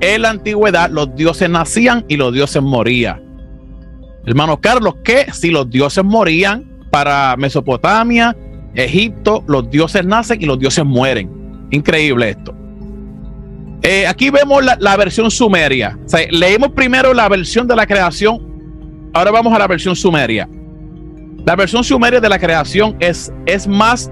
en 0.00 0.22
la 0.22 0.30
antigüedad 0.30 0.90
los 0.90 1.14
dioses 1.14 1.50
nacían 1.50 2.04
y 2.08 2.16
los 2.16 2.32
dioses 2.32 2.62
morían. 2.62 3.22
Hermano 4.24 4.58
Carlos, 4.58 4.96
que 5.04 5.30
si 5.32 5.50
los 5.50 5.68
dioses 5.68 6.02
morían 6.02 6.64
para 6.90 7.36
Mesopotamia, 7.36 8.34
Egipto, 8.74 9.44
los 9.46 9.68
dioses 9.70 10.06
nacen 10.06 10.40
y 10.40 10.46
los 10.46 10.58
dioses 10.58 10.84
mueren. 10.84 11.68
Increíble 11.70 12.30
esto. 12.30 12.61
Eh, 13.82 14.06
aquí 14.06 14.30
vemos 14.30 14.64
la, 14.64 14.96
versión 14.96 15.30
sumeria. 15.30 15.98
leímos 16.30 16.70
primero 16.70 17.12
la 17.12 17.28
versión 17.28 17.66
de 17.66 17.74
la 17.74 17.86
creación. 17.86 19.10
Ahora 19.12 19.30
vamos 19.32 19.52
a 19.52 19.58
la 19.58 19.66
versión 19.66 19.96
sumeria. 19.96 20.48
La 21.44 21.56
versión 21.56 21.82
sumeria 21.82 22.20
de 22.20 22.28
la 22.28 22.38
creación 22.38 22.96
es, 23.00 23.32
es 23.46 23.66
más, 23.66 24.10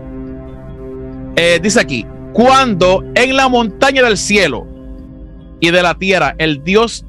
eh, 1.36 1.60
dice 1.62 1.80
aquí, 1.80 2.04
cuando 2.32 3.04
en 3.14 3.36
la 3.36 3.48
montaña 3.48 4.02
del 4.02 4.16
cielo 4.16 4.66
y 5.60 5.70
de 5.70 5.82
la 5.82 5.94
tierra 5.94 6.34
el 6.38 6.64
dios 6.64 7.04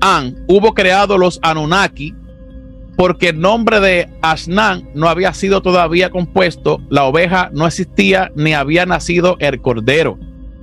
An 0.00 0.44
hubo 0.46 0.72
creado 0.72 1.18
los 1.18 1.38
Anunnaki, 1.42 2.14
porque 2.96 3.28
el 3.28 3.40
nombre 3.40 3.80
de 3.80 4.08
Asnan 4.22 4.88
no 4.94 5.08
había 5.08 5.34
sido 5.34 5.60
todavía 5.60 6.10
compuesto, 6.10 6.80
la 6.88 7.04
oveja 7.04 7.50
no 7.52 7.66
existía 7.66 8.32
ni 8.34 8.54
había 8.54 8.86
nacido 8.86 9.36
el 9.40 9.60
cordero. 9.60 10.18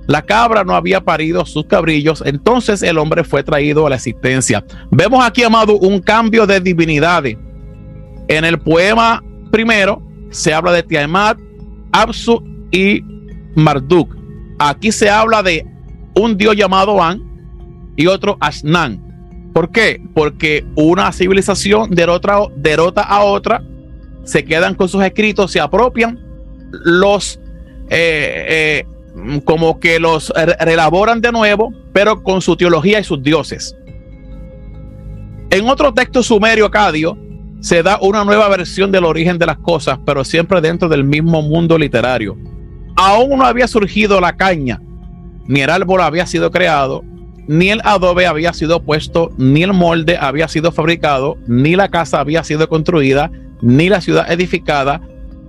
La 0.06 0.22
cabra 0.22 0.62
no 0.62 0.74
había 0.74 1.00
parido 1.00 1.44
sus 1.44 1.66
cabrillos, 1.66 2.22
entonces 2.24 2.82
el 2.82 2.98
hombre 2.98 3.24
fue 3.24 3.42
traído 3.42 3.86
a 3.86 3.90
la 3.90 3.96
existencia. 3.96 4.64
Vemos 4.90 5.24
aquí, 5.24 5.42
amado, 5.42 5.78
un 5.78 6.00
cambio 6.00 6.46
de 6.46 6.60
divinidades. 6.60 7.36
En 8.28 8.44
el 8.44 8.58
poema 8.58 9.22
primero 9.50 10.02
se 10.30 10.54
habla 10.54 10.72
de 10.72 10.82
Tiamat, 10.82 11.38
Absu 11.92 12.42
y 12.70 13.02
Marduk. 13.54 14.14
Aquí 14.58 14.92
se 14.92 15.10
habla 15.10 15.42
de 15.42 15.66
un 16.14 16.36
dios 16.36 16.56
llamado 16.56 17.02
An 17.02 17.22
y 17.96 18.06
otro 18.06 18.36
Asnan. 18.40 19.02
¿Por 19.52 19.70
qué? 19.70 20.02
Porque 20.14 20.66
una 20.76 21.10
civilización 21.12 21.90
derrota, 21.90 22.40
derrota 22.56 23.02
a 23.02 23.24
otra, 23.24 23.62
se 24.24 24.44
quedan 24.44 24.74
con 24.74 24.88
sus 24.88 25.02
escritos, 25.02 25.50
se 25.50 25.60
apropian, 25.60 26.20
los 26.84 27.40
eh, 27.88 28.46
eh, 28.48 28.86
como 29.44 29.80
que 29.80 29.98
los 29.98 30.32
relaboran 30.60 31.20
de 31.20 31.32
nuevo, 31.32 31.72
pero 31.92 32.22
con 32.22 32.42
su 32.42 32.56
teología 32.56 33.00
y 33.00 33.04
sus 33.04 33.22
dioses. 33.22 33.76
En 35.50 35.68
otro 35.68 35.94
texto 35.94 36.22
sumerio 36.22 36.66
acadio 36.66 37.16
se 37.60 37.82
da 37.82 37.98
una 38.00 38.24
nueva 38.24 38.48
versión 38.48 38.92
del 38.92 39.04
origen 39.04 39.38
de 39.38 39.46
las 39.46 39.58
cosas, 39.58 39.98
pero 40.04 40.24
siempre 40.24 40.60
dentro 40.60 40.88
del 40.88 41.04
mismo 41.04 41.42
mundo 41.42 41.78
literario. 41.78 42.36
Aún 42.96 43.38
no 43.38 43.44
había 43.44 43.68
surgido 43.68 44.20
la 44.20 44.36
caña, 44.36 44.80
ni 45.46 45.60
el 45.60 45.70
árbol 45.70 46.00
había 46.00 46.26
sido 46.26 46.50
creado, 46.50 47.04
ni 47.46 47.70
el 47.70 47.80
adobe 47.84 48.26
había 48.26 48.52
sido 48.52 48.82
puesto, 48.82 49.30
ni 49.38 49.62
el 49.62 49.72
molde 49.72 50.18
había 50.18 50.48
sido 50.48 50.72
fabricado, 50.72 51.36
ni 51.46 51.76
la 51.76 51.88
casa 51.88 52.20
había 52.20 52.42
sido 52.44 52.68
construida, 52.68 53.30
ni 53.62 53.88
la 53.88 54.00
ciudad 54.00 54.30
edificada, 54.30 55.00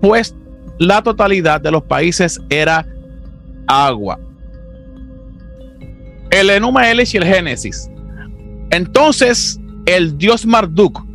pues 0.01 0.35
la 0.77 1.01
totalidad 1.01 1.59
de 1.59 1.71
los 1.71 1.83
países 1.83 2.39
era 2.49 2.85
agua. 3.67 4.19
El 6.31 6.49
Enuma 6.49 6.89
Elish 6.89 7.13
y 7.13 7.17
el 7.17 7.25
Génesis. 7.25 7.89
Entonces 8.69 9.59
el 9.85 10.17
dios 10.17 10.45
Marduk 10.45 11.05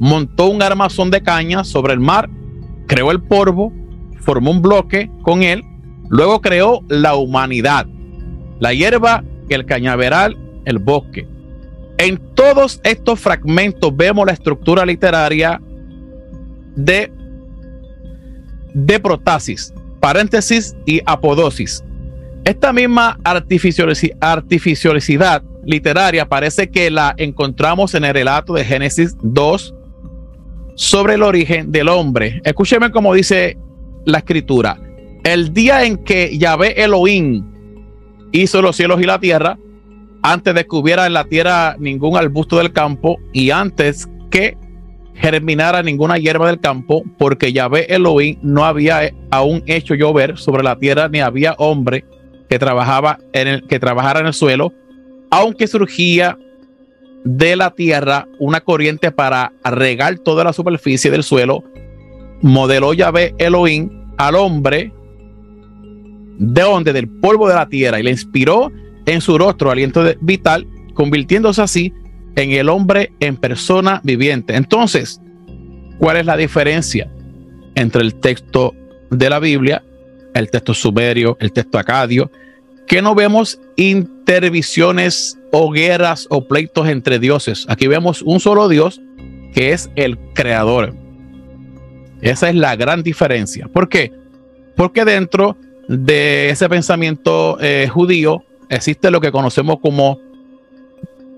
montó 0.00 0.48
un 0.48 0.62
armazón 0.62 1.10
de 1.10 1.22
caña 1.22 1.62
sobre 1.62 1.92
el 1.92 2.00
mar, 2.00 2.28
creó 2.86 3.12
el 3.12 3.22
polvo, 3.22 3.72
formó 4.18 4.50
un 4.50 4.62
bloque 4.62 5.10
con 5.22 5.42
él, 5.42 5.62
luego 6.08 6.40
creó 6.40 6.80
la 6.88 7.14
humanidad, 7.14 7.86
la 8.58 8.72
hierba, 8.72 9.22
el 9.48 9.66
cañaveral, 9.66 10.36
el 10.64 10.78
bosque. 10.78 11.28
En 11.98 12.18
todos 12.34 12.80
estos 12.82 13.20
fragmentos 13.20 13.94
vemos 13.94 14.26
la 14.26 14.32
estructura 14.32 14.86
literaria 14.86 15.60
de, 16.74 17.12
de 18.74 19.00
protasis, 19.00 19.74
paréntesis 20.00 20.76
y 20.86 21.00
apodosis. 21.06 21.84
Esta 22.44 22.72
misma 22.72 23.18
artificiosidad 23.24 25.42
literaria 25.64 26.28
parece 26.28 26.70
que 26.70 26.90
la 26.90 27.14
encontramos 27.18 27.94
en 27.94 28.04
el 28.04 28.14
relato 28.14 28.54
de 28.54 28.64
Génesis 28.64 29.16
2 29.22 29.74
sobre 30.74 31.14
el 31.14 31.22
origen 31.22 31.70
del 31.70 31.88
hombre. 31.88 32.40
Escúcheme 32.44 32.90
como 32.90 33.12
dice 33.12 33.58
la 34.06 34.18
escritura. 34.18 34.80
El 35.22 35.52
día 35.52 35.84
en 35.84 35.98
que 35.98 36.38
Yahvé 36.38 36.82
Elohim 36.82 37.44
hizo 38.32 38.62
los 38.62 38.76
cielos 38.76 39.02
y 39.02 39.04
la 39.04 39.20
tierra, 39.20 39.58
antes 40.22 40.54
de 40.54 40.64
que 40.64 40.76
hubiera 40.76 41.06
en 41.06 41.12
la 41.12 41.24
tierra 41.24 41.76
ningún 41.78 42.16
arbusto 42.16 42.56
del 42.56 42.72
campo 42.72 43.18
y 43.32 43.50
antes 43.50 44.08
que 44.30 44.56
germinara 45.20 45.82
ninguna 45.82 46.16
hierba 46.16 46.46
del 46.46 46.60
campo, 46.60 47.04
porque 47.18 47.52
Yahvé 47.52 47.86
Elohim 47.94 48.38
no 48.42 48.64
había 48.64 49.12
aún 49.30 49.62
hecho 49.66 49.94
llover 49.94 50.38
sobre 50.38 50.62
la 50.62 50.76
tierra, 50.76 51.08
ni 51.08 51.20
había 51.20 51.54
hombre 51.58 52.04
que 52.48 52.58
trabajaba 52.58 53.18
en 53.32 53.46
el 53.46 53.66
que 53.66 53.78
trabajara 53.78 54.20
en 54.20 54.26
el 54.26 54.32
suelo, 54.32 54.72
aunque 55.30 55.66
surgía 55.66 56.38
de 57.24 57.54
la 57.54 57.70
tierra 57.70 58.26
una 58.38 58.60
corriente 58.60 59.12
para 59.12 59.52
regar 59.62 60.18
toda 60.18 60.42
la 60.42 60.52
superficie 60.52 61.10
del 61.10 61.22
suelo, 61.22 61.62
modeló 62.40 62.94
Yahvé 62.94 63.34
Elohim 63.38 63.90
al 64.16 64.34
hombre 64.34 64.92
de 66.38 66.62
donde 66.62 66.94
del 66.94 67.08
polvo 67.08 67.46
de 67.46 67.54
la 67.54 67.68
tierra 67.68 68.00
y 68.00 68.02
le 68.02 68.10
inspiró 68.10 68.72
en 69.04 69.20
su 69.20 69.36
rostro 69.36 69.70
aliento 69.70 70.02
vital, 70.22 70.66
convirtiéndose 70.94 71.60
así 71.60 71.92
en 72.36 72.52
el 72.52 72.68
hombre 72.68 73.12
en 73.20 73.36
persona 73.36 74.00
viviente. 74.04 74.54
Entonces, 74.56 75.20
¿cuál 75.98 76.18
es 76.18 76.26
la 76.26 76.36
diferencia 76.36 77.10
entre 77.74 78.02
el 78.02 78.14
texto 78.14 78.74
de 79.10 79.30
la 79.30 79.38
Biblia, 79.38 79.82
el 80.34 80.50
texto 80.50 80.74
sumerio, 80.74 81.36
el 81.40 81.52
texto 81.52 81.78
acadio, 81.78 82.30
que 82.86 83.02
no 83.02 83.14
vemos 83.14 83.60
intervisiones 83.76 85.38
o 85.52 85.70
guerras 85.70 86.26
o 86.30 86.46
pleitos 86.46 86.88
entre 86.88 87.18
dioses? 87.18 87.66
Aquí 87.68 87.86
vemos 87.86 88.22
un 88.22 88.40
solo 88.40 88.68
Dios 88.68 89.00
que 89.54 89.72
es 89.72 89.90
el 89.96 90.18
creador. 90.34 90.94
Esa 92.20 92.48
es 92.48 92.54
la 92.54 92.76
gran 92.76 93.02
diferencia. 93.02 93.68
¿Por 93.68 93.88
qué? 93.88 94.12
Porque 94.76 95.04
dentro 95.04 95.56
de 95.88 96.50
ese 96.50 96.68
pensamiento 96.68 97.58
eh, 97.60 97.88
judío 97.90 98.44
existe 98.68 99.10
lo 99.10 99.20
que 99.20 99.32
conocemos 99.32 99.80
como 99.80 100.20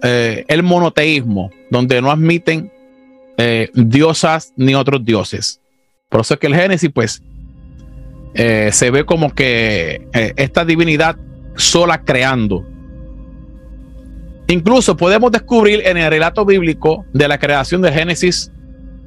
eh, 0.03 0.45
el 0.49 0.63
monoteísmo, 0.63 1.51
donde 1.71 2.03
no 2.03 2.11
admiten 2.11 2.71
eh, 3.37 3.71
diosas 3.75 4.53
ni 4.57 4.75
otros 4.75 5.05
dioses. 5.05 5.61
Por 6.09 6.23
eso 6.23 6.35
es 6.35 6.41
que 6.41 6.49
el 6.49 6.57
Génesis, 6.57 6.91
pues, 6.93 7.23
eh, 8.35 8.71
se 8.73 8.91
ve 8.91 9.05
como 9.05 9.35
que 9.35 10.07
esta 10.37 10.65
divinidad 10.65 11.17
sola 11.57 12.03
creando. 12.03 12.67
Incluso 14.49 14.97
podemos 14.97 15.31
descubrir 15.31 15.83
en 15.87 15.97
el 15.97 16.11
relato 16.11 16.45
bíblico 16.45 17.05
de 17.13 17.29
la 17.29 17.39
creación 17.39 17.81
de 17.83 17.93
Génesis 17.93 18.51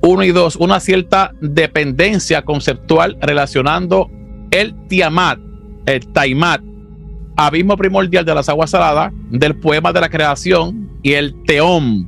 1 0.02 0.24
y 0.24 0.32
2 0.32 0.56
una 0.58 0.80
cierta 0.80 1.34
dependencia 1.42 2.44
conceptual 2.44 3.18
relacionando 3.22 4.10
el 4.52 4.76
Tiamat, 4.88 5.40
el 5.86 6.08
Taimat, 6.14 6.62
abismo 7.36 7.76
primordial 7.78 8.26
de 8.26 8.36
las 8.36 8.50
aguas 8.50 8.70
saladas, 8.70 9.12
del 9.30 9.56
poema 9.56 9.92
de 9.92 10.02
la 10.02 10.10
creación 10.10 10.90
y 11.04 11.14
el 11.14 11.36
Teom, 11.44 12.08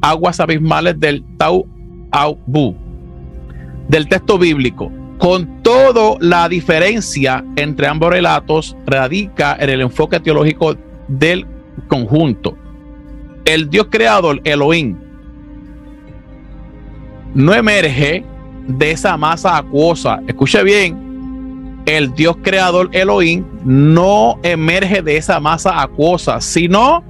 aguas 0.00 0.40
abismales 0.40 0.98
del 0.98 1.24
Tau 1.36 1.66
Bu, 2.46 2.74
del 3.88 4.08
texto 4.08 4.38
bíblico. 4.38 4.90
Con 5.18 5.62
todo, 5.62 6.16
la 6.20 6.48
diferencia 6.48 7.44
entre 7.56 7.86
ambos 7.86 8.10
relatos 8.10 8.76
radica 8.86 9.56
en 9.60 9.68
el 9.68 9.82
enfoque 9.82 10.18
teológico 10.18 10.76
del 11.08 11.46
conjunto. 11.88 12.56
El 13.44 13.68
Dios 13.68 13.88
creador, 13.90 14.40
Elohim, 14.44 14.96
no 17.34 17.54
emerge 17.54 18.24
de 18.66 18.90
esa 18.90 19.16
masa 19.16 19.58
acuosa. 19.58 20.20
Escuche 20.26 20.62
bien, 20.62 21.09
el 21.86 22.14
Dios 22.14 22.36
creador 22.42 22.90
Elohim 22.92 23.44
no 23.64 24.38
emerge 24.42 25.02
de 25.02 25.16
esa 25.16 25.40
masa 25.40 25.80
acuosa, 25.80 26.40
sino 26.40 27.04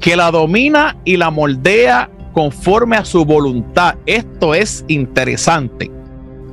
que 0.00 0.16
la 0.16 0.30
domina 0.30 0.96
y 1.04 1.16
la 1.16 1.30
moldea 1.30 2.10
conforme 2.32 2.96
a 2.96 3.04
su 3.04 3.24
voluntad. 3.24 3.96
Esto 4.06 4.54
es 4.54 4.84
interesante. 4.88 5.90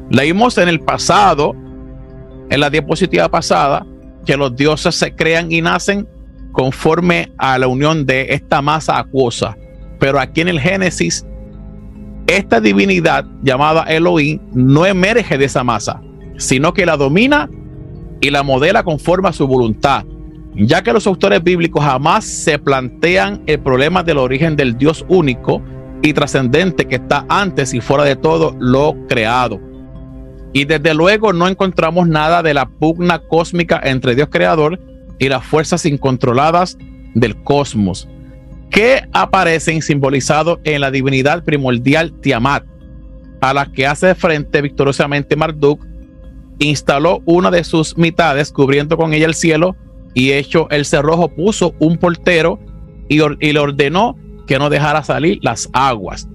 Leímos 0.09 0.57
en 0.57 0.69
el 0.69 0.79
pasado, 0.79 1.55
en 2.49 2.59
la 2.59 2.69
diapositiva 2.69 3.29
pasada, 3.29 3.85
que 4.25 4.37
los 4.37 4.55
dioses 4.55 4.95
se 4.95 5.15
crean 5.15 5.51
y 5.51 5.61
nacen 5.61 6.07
conforme 6.51 7.31
a 7.37 7.57
la 7.57 7.67
unión 7.67 8.05
de 8.05 8.33
esta 8.33 8.61
masa 8.61 8.97
acuosa. 8.97 9.55
Pero 9.99 10.19
aquí 10.19 10.41
en 10.41 10.47
el 10.47 10.59
Génesis, 10.59 11.25
esta 12.27 12.59
divinidad 12.59 13.25
llamada 13.43 13.83
Elohim 13.83 14.39
no 14.53 14.85
emerge 14.85 15.37
de 15.37 15.45
esa 15.45 15.63
masa, 15.63 16.01
sino 16.37 16.73
que 16.73 16.85
la 16.85 16.97
domina 16.97 17.49
y 18.21 18.29
la 18.29 18.43
modela 18.43 18.83
conforme 18.83 19.29
a 19.29 19.33
su 19.33 19.47
voluntad. 19.47 20.05
ya 20.59 20.81
que 20.81 20.91
los 20.91 21.05
autores 21.05 21.43
bíblicos 21.43 21.83
jamás 21.83 22.25
se 22.25 22.57
plantean 22.57 23.43
el 23.45 23.59
problema 23.59 24.01
del 24.01 24.17
origen 24.17 24.55
del 24.55 24.75
Dios 24.75 25.05
único 25.07 25.61
y 26.01 26.13
trascendente 26.13 26.85
que 26.85 26.95
está 26.95 27.25
antes 27.29 27.75
y 27.75 27.79
fuera 27.79 28.03
de 28.03 28.15
todo 28.15 28.55
lo 28.59 28.95
creado. 29.07 29.59
Y 30.53 30.65
desde 30.65 30.95
luego 30.95 31.31
no 31.31 31.47
encontramos 31.47 32.07
nada 32.07 32.41
de 32.41 32.55
la 32.55 32.67
pugna 32.67 33.19
cósmica 33.19 33.79
entre 33.83 34.15
Dios 34.15 34.29
creador 34.31 34.79
y 35.19 35.29
las 35.29 35.45
fuerzas 35.45 35.85
incontroladas 35.85 36.77
del 37.13 37.35
cosmos, 37.43 38.07
que 38.69 39.03
aparecen 39.13 39.81
simbolizados 39.81 40.59
en 40.63 40.81
la 40.81 40.91
divinidad 40.91 41.43
primordial 41.43 42.13
Tiamat, 42.21 42.63
a 43.41 43.53
la 43.53 43.71
que 43.71 43.85
hace 43.85 44.15
frente 44.15 44.61
victoriosamente 44.61 45.35
Marduk, 45.35 45.85
instaló 46.59 47.21
una 47.25 47.51
de 47.51 47.63
sus 47.63 47.97
mitades 47.97 48.51
cubriendo 48.51 48.97
con 48.97 49.13
ella 49.13 49.25
el 49.25 49.35
cielo 49.35 49.75
y 50.13 50.31
hecho 50.31 50.67
el 50.69 50.85
cerrojo 50.85 51.29
puso 51.29 51.75
un 51.79 51.97
portero 51.97 52.59
y, 53.07 53.19
y 53.21 53.53
le 53.53 53.59
ordenó 53.59 54.15
que 54.47 54.57
no 54.57 54.69
dejara 54.69 55.03
salir 55.03 55.39
las 55.41 55.69
aguas. 55.73 56.27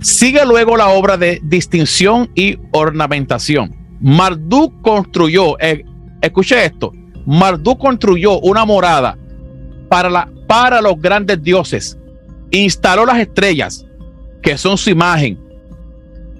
Sigue 0.00 0.44
luego 0.44 0.76
la 0.76 0.88
obra 0.88 1.16
de 1.16 1.40
distinción 1.42 2.30
y 2.34 2.58
ornamentación. 2.72 3.74
Marduk 4.00 4.80
construyó, 4.82 5.58
eh, 5.58 5.84
escuche 6.20 6.64
esto, 6.64 6.92
Marduk 7.26 7.78
construyó 7.78 8.38
una 8.40 8.64
morada 8.64 9.18
para, 9.88 10.08
la, 10.08 10.30
para 10.46 10.80
los 10.80 11.00
grandes 11.00 11.42
dioses, 11.42 11.98
instaló 12.50 13.04
las 13.04 13.18
estrellas, 13.18 13.84
que 14.40 14.56
son 14.56 14.78
su 14.78 14.90
imagen, 14.90 15.38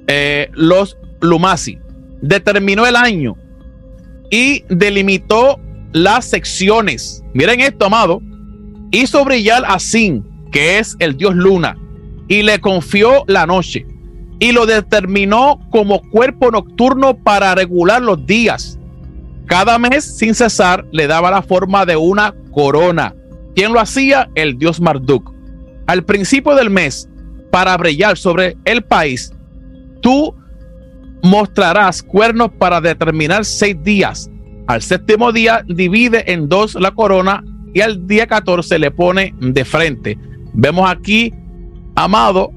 eh, 0.06 0.50
los 0.52 0.96
Lumasi, 1.20 1.78
determinó 2.20 2.86
el 2.86 2.96
año 2.96 3.36
y 4.30 4.64
delimitó 4.68 5.60
las 5.92 6.26
secciones. 6.26 7.24
Miren 7.34 7.60
esto, 7.60 7.86
amado. 7.86 8.20
Hizo 8.90 9.24
brillar 9.24 9.64
a 9.66 9.78
Sin, 9.78 10.24
que 10.50 10.78
es 10.78 10.96
el 10.98 11.16
dios 11.16 11.34
luna, 11.34 11.76
y 12.28 12.42
le 12.42 12.60
confió 12.60 13.24
la 13.26 13.46
noche. 13.46 13.86
Y 14.38 14.52
lo 14.52 14.66
determinó 14.66 15.58
como 15.70 16.00
cuerpo 16.00 16.50
nocturno 16.50 17.16
para 17.16 17.54
regular 17.54 18.00
los 18.02 18.24
días. 18.24 18.78
Cada 19.46 19.78
mes, 19.78 20.04
sin 20.16 20.34
cesar, 20.34 20.86
le 20.92 21.06
daba 21.06 21.30
la 21.30 21.42
forma 21.42 21.84
de 21.86 21.96
una 21.96 22.34
corona. 22.52 23.14
¿Quién 23.56 23.72
lo 23.72 23.80
hacía? 23.80 24.30
El 24.34 24.58
dios 24.58 24.80
Marduk. 24.80 25.32
Al 25.86 26.04
principio 26.04 26.54
del 26.54 26.70
mes, 26.70 27.08
para 27.50 27.76
brillar 27.76 28.16
sobre 28.16 28.56
el 28.64 28.84
país, 28.84 29.32
tú 30.02 30.34
mostrarás 31.22 32.02
cuernos 32.02 32.50
para 32.58 32.80
determinar 32.80 33.44
seis 33.44 33.76
días. 33.82 34.30
Al 34.66 34.82
séptimo 34.82 35.32
día 35.32 35.64
divide 35.66 36.30
en 36.30 36.48
dos 36.48 36.74
la 36.74 36.90
corona 36.90 37.42
y 37.74 37.80
al 37.80 38.06
día 38.06 38.26
14 38.26 38.78
le 38.78 38.90
pone 38.90 39.34
de 39.40 39.64
frente. 39.64 40.18
Vemos 40.52 40.90
aquí, 40.90 41.32
amado, 41.94 42.52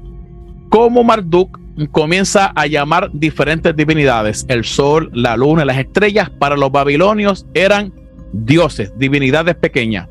como 0.68 1.04
Marduk 1.04 1.58
comienza 1.90 2.52
a 2.54 2.66
llamar 2.66 3.10
diferentes 3.12 3.74
divinidades. 3.74 4.44
El 4.48 4.64
sol, 4.64 5.10
la 5.12 5.36
luna, 5.36 5.64
las 5.64 5.78
estrellas 5.78 6.30
para 6.30 6.56
los 6.56 6.70
babilonios 6.70 7.46
eran 7.54 7.92
dioses, 8.32 8.92
divinidades 8.98 9.54
pequeñas. 9.56 10.08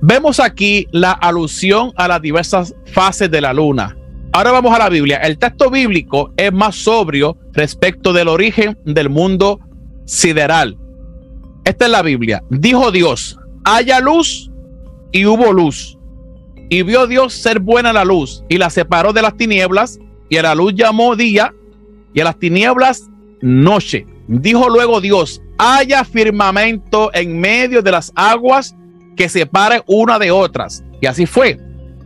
Vemos 0.00 0.38
aquí 0.38 0.86
la 0.92 1.12
alusión 1.12 1.92
a 1.96 2.06
las 2.06 2.22
diversas 2.22 2.74
fases 2.86 3.30
de 3.30 3.40
la 3.40 3.52
luna. 3.52 3.97
Ahora 4.32 4.52
vamos 4.52 4.74
a 4.74 4.78
la 4.78 4.88
Biblia. 4.88 5.16
El 5.18 5.38
texto 5.38 5.70
bíblico 5.70 6.32
es 6.36 6.52
más 6.52 6.76
sobrio 6.76 7.36
respecto 7.52 8.12
del 8.12 8.28
origen 8.28 8.78
del 8.84 9.08
mundo 9.08 9.60
sideral. 10.04 10.76
Esta 11.64 11.86
es 11.86 11.90
la 11.90 12.02
Biblia. 12.02 12.42
Dijo 12.50 12.90
Dios, 12.90 13.38
haya 13.64 14.00
luz 14.00 14.50
y 15.12 15.26
hubo 15.26 15.52
luz. 15.52 15.98
Y 16.68 16.82
vio 16.82 17.06
Dios 17.06 17.32
ser 17.32 17.60
buena 17.60 17.92
la 17.92 18.04
luz 18.04 18.44
y 18.48 18.58
la 18.58 18.68
separó 18.68 19.12
de 19.12 19.22
las 19.22 19.36
tinieblas 19.36 19.98
y 20.28 20.36
a 20.36 20.42
la 20.42 20.54
luz 20.54 20.74
llamó 20.74 21.16
día 21.16 21.54
y 22.12 22.20
a 22.20 22.24
las 22.24 22.38
tinieblas 22.38 23.08
noche. 23.40 24.06
Dijo 24.26 24.68
luego 24.68 25.00
Dios, 25.00 25.40
haya 25.56 26.04
firmamento 26.04 27.10
en 27.14 27.40
medio 27.40 27.80
de 27.80 27.92
las 27.92 28.12
aguas 28.14 28.76
que 29.16 29.28
separe 29.28 29.82
una 29.86 30.18
de 30.18 30.30
otras. 30.30 30.84
Y 31.00 31.06
así 31.06 31.24
fue. 31.24 31.58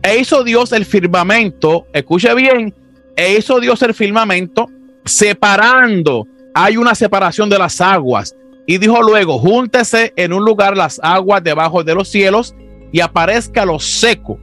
E 0.03 0.19
hizo 0.19 0.43
Dios 0.43 0.73
el 0.73 0.85
firmamento, 0.85 1.87
escuche 1.93 2.33
bien, 2.35 2.73
e 3.15 3.37
hizo 3.37 3.59
Dios 3.59 3.81
el 3.83 3.93
firmamento 3.93 4.69
separando. 5.05 6.27
Hay 6.53 6.77
una 6.77 6.93
separación 6.93 7.49
de 7.49 7.57
las 7.57 7.79
aguas. 7.81 8.35
Y 8.65 8.77
dijo 8.77 9.01
luego, 9.01 9.39
júntese 9.39 10.13
en 10.15 10.33
un 10.33 10.45
lugar 10.45 10.77
las 10.77 10.99
aguas 11.03 11.43
debajo 11.43 11.83
de 11.83 11.95
los 11.95 12.09
cielos 12.09 12.53
y 12.91 12.99
aparezca 12.99 13.65
lo 13.65 13.79
seco. 13.79 14.39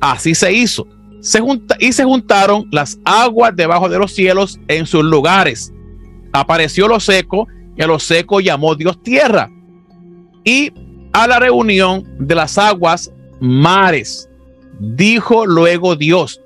Así 0.00 0.34
se 0.34 0.52
hizo. 0.52 0.86
Se 1.20 1.40
junta, 1.40 1.76
y 1.78 1.92
se 1.92 2.04
juntaron 2.04 2.66
las 2.72 2.98
aguas 3.04 3.54
debajo 3.54 3.88
de 3.88 3.98
los 3.98 4.12
cielos 4.12 4.58
en 4.66 4.86
sus 4.86 5.04
lugares. 5.04 5.72
Apareció 6.32 6.88
lo 6.88 6.98
seco 6.98 7.46
y 7.76 7.82
lo 7.82 7.98
seco 7.98 8.40
llamó 8.40 8.74
Dios 8.74 9.00
tierra. 9.02 9.48
Y 10.44 10.72
a 11.12 11.26
la 11.26 11.38
reunión 11.38 12.04
de 12.18 12.34
las 12.34 12.58
aguas 12.58 13.12
mares. 13.40 14.28
Dijo 14.78 15.46
luego 15.46 15.96
Dios, 15.96 16.40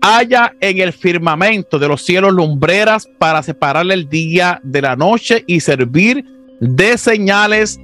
haya 0.00 0.54
en 0.60 0.78
el 0.78 0.92
firmamento 0.92 1.78
de 1.78 1.88
los 1.88 2.02
cielos 2.02 2.32
lumbreras 2.32 3.08
para 3.18 3.42
separar 3.42 3.90
el 3.90 4.08
día 4.08 4.60
de 4.62 4.82
la 4.82 4.96
noche 4.96 5.44
y 5.46 5.60
servir 5.60 6.24
de 6.60 6.96
señales 6.98 7.78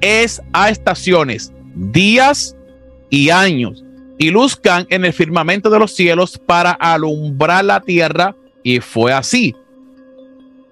es 0.00 0.40
a 0.52 0.70
estaciones, 0.70 1.52
días 1.74 2.56
y 3.10 3.30
años, 3.30 3.84
y 4.18 4.30
luzcan 4.30 4.86
en 4.90 5.04
el 5.04 5.12
firmamento 5.12 5.70
de 5.70 5.78
los 5.78 5.94
cielos 5.94 6.38
para 6.38 6.72
alumbrar 6.72 7.64
la 7.64 7.80
tierra, 7.80 8.34
y 8.62 8.80
fue 8.80 9.12
así. 9.12 9.54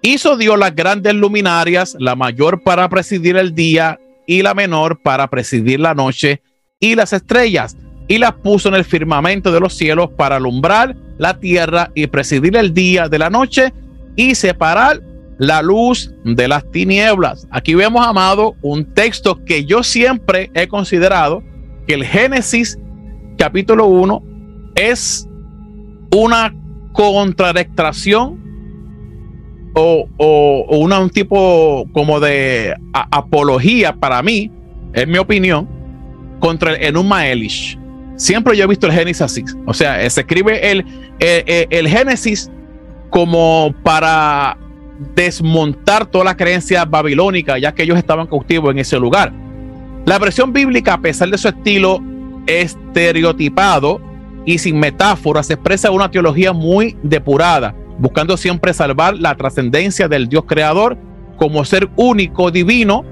Hizo 0.02 0.36
Dios 0.36 0.58
las 0.58 0.74
grandes 0.74 1.14
luminarias, 1.14 1.96
la 1.98 2.14
mayor 2.14 2.62
para 2.62 2.88
presidir 2.88 3.36
el 3.36 3.54
día 3.54 3.98
y 4.26 4.42
la 4.42 4.54
menor 4.54 5.00
para 5.02 5.28
presidir 5.28 5.80
la 5.80 5.94
noche, 5.94 6.42
y 6.80 6.94
las 6.94 7.12
estrellas 7.12 7.76
y 8.08 8.18
las 8.18 8.32
puso 8.32 8.70
en 8.70 8.74
el 8.74 8.84
firmamento 8.84 9.52
de 9.52 9.60
los 9.60 9.74
cielos 9.74 10.10
para 10.16 10.36
alumbrar 10.36 10.96
la 11.18 11.38
tierra 11.38 11.90
y 11.94 12.06
presidir 12.06 12.56
el 12.56 12.72
día 12.72 13.08
de 13.08 13.18
la 13.18 13.28
noche 13.28 13.72
y 14.16 14.34
separar 14.34 15.00
la 15.38 15.62
luz 15.62 16.12
de 16.24 16.48
las 16.48 16.68
tinieblas. 16.70 17.46
Aquí 17.50 17.74
vemos, 17.74 18.04
amado, 18.04 18.56
un 18.62 18.92
texto 18.94 19.44
que 19.44 19.64
yo 19.64 19.82
siempre 19.82 20.50
he 20.54 20.66
considerado 20.66 21.42
que 21.86 21.94
el 21.94 22.04
Génesis 22.04 22.78
capítulo 23.36 23.86
1 23.86 24.22
es 24.74 25.28
una 26.14 26.54
contradictación 26.92 28.38
o, 29.74 30.08
o, 30.16 30.76
una, 30.78 30.98
un 30.98 31.10
tipo 31.10 31.86
como 31.92 32.18
de 32.18 32.74
apología 32.92 33.94
para 33.94 34.22
mí, 34.22 34.50
en 34.94 35.10
mi 35.10 35.18
opinión, 35.18 35.68
contra 36.40 36.74
el 36.74 36.82
Enuma 36.82 37.28
Elish. 37.28 37.78
Siempre 38.18 38.56
yo 38.56 38.64
he 38.64 38.66
visto 38.66 38.88
el 38.88 38.92
Génesis 38.92 39.22
así. 39.22 39.44
O 39.64 39.72
sea, 39.72 40.02
eh, 40.02 40.10
se 40.10 40.22
escribe 40.22 40.72
el, 40.72 40.80
eh, 41.20 41.44
eh, 41.46 41.66
el, 41.70 41.88
Génesis 41.88 42.50
como 43.10 43.72
para 43.84 44.58
desmontar 45.14 46.04
toda 46.04 46.24
la 46.24 46.36
creencia 46.36 46.84
babilónica, 46.84 47.58
ya 47.58 47.72
que 47.72 47.84
ellos 47.84 47.96
estaban 47.96 48.26
cautivos 48.26 48.72
en 48.72 48.80
ese 48.80 48.98
lugar. 48.98 49.32
La 50.04 50.18
versión 50.18 50.52
bíblica, 50.52 50.94
a 50.94 51.00
pesar 51.00 51.30
de 51.30 51.38
su 51.38 51.46
estilo 51.46 52.02
estereotipado 52.48 54.00
y 54.44 54.58
sin 54.58 54.80
metáforas, 54.80 55.48
expresa 55.48 55.92
una 55.92 56.10
teología 56.10 56.52
muy 56.52 56.96
depurada, 57.04 57.72
buscando 58.00 58.36
siempre 58.36 58.74
salvar 58.74 59.16
la 59.16 59.36
trascendencia 59.36 60.08
del 60.08 60.28
Dios 60.28 60.42
creador 60.44 60.98
como 61.36 61.64
ser 61.64 61.88
único, 61.94 62.50
divino, 62.50 63.04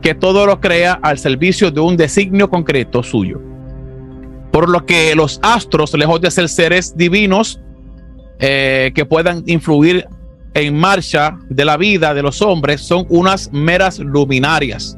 que 0.00 0.14
todo 0.14 0.46
lo 0.46 0.60
crea 0.60 0.92
al 1.02 1.18
servicio 1.18 1.72
de 1.72 1.80
un 1.80 1.96
designio 1.96 2.48
concreto 2.48 3.02
suyo. 3.02 3.53
Por 4.54 4.68
lo 4.68 4.86
que 4.86 5.16
los 5.16 5.40
astros, 5.42 5.92
lejos 5.94 6.20
de 6.20 6.30
ser 6.30 6.48
seres 6.48 6.96
divinos 6.96 7.60
eh, 8.38 8.92
que 8.94 9.04
puedan 9.04 9.42
influir 9.46 10.06
en 10.54 10.78
marcha 10.78 11.36
de 11.48 11.64
la 11.64 11.76
vida 11.76 12.14
de 12.14 12.22
los 12.22 12.40
hombres, 12.40 12.80
son 12.80 13.04
unas 13.08 13.52
meras 13.52 13.98
luminarias 13.98 14.96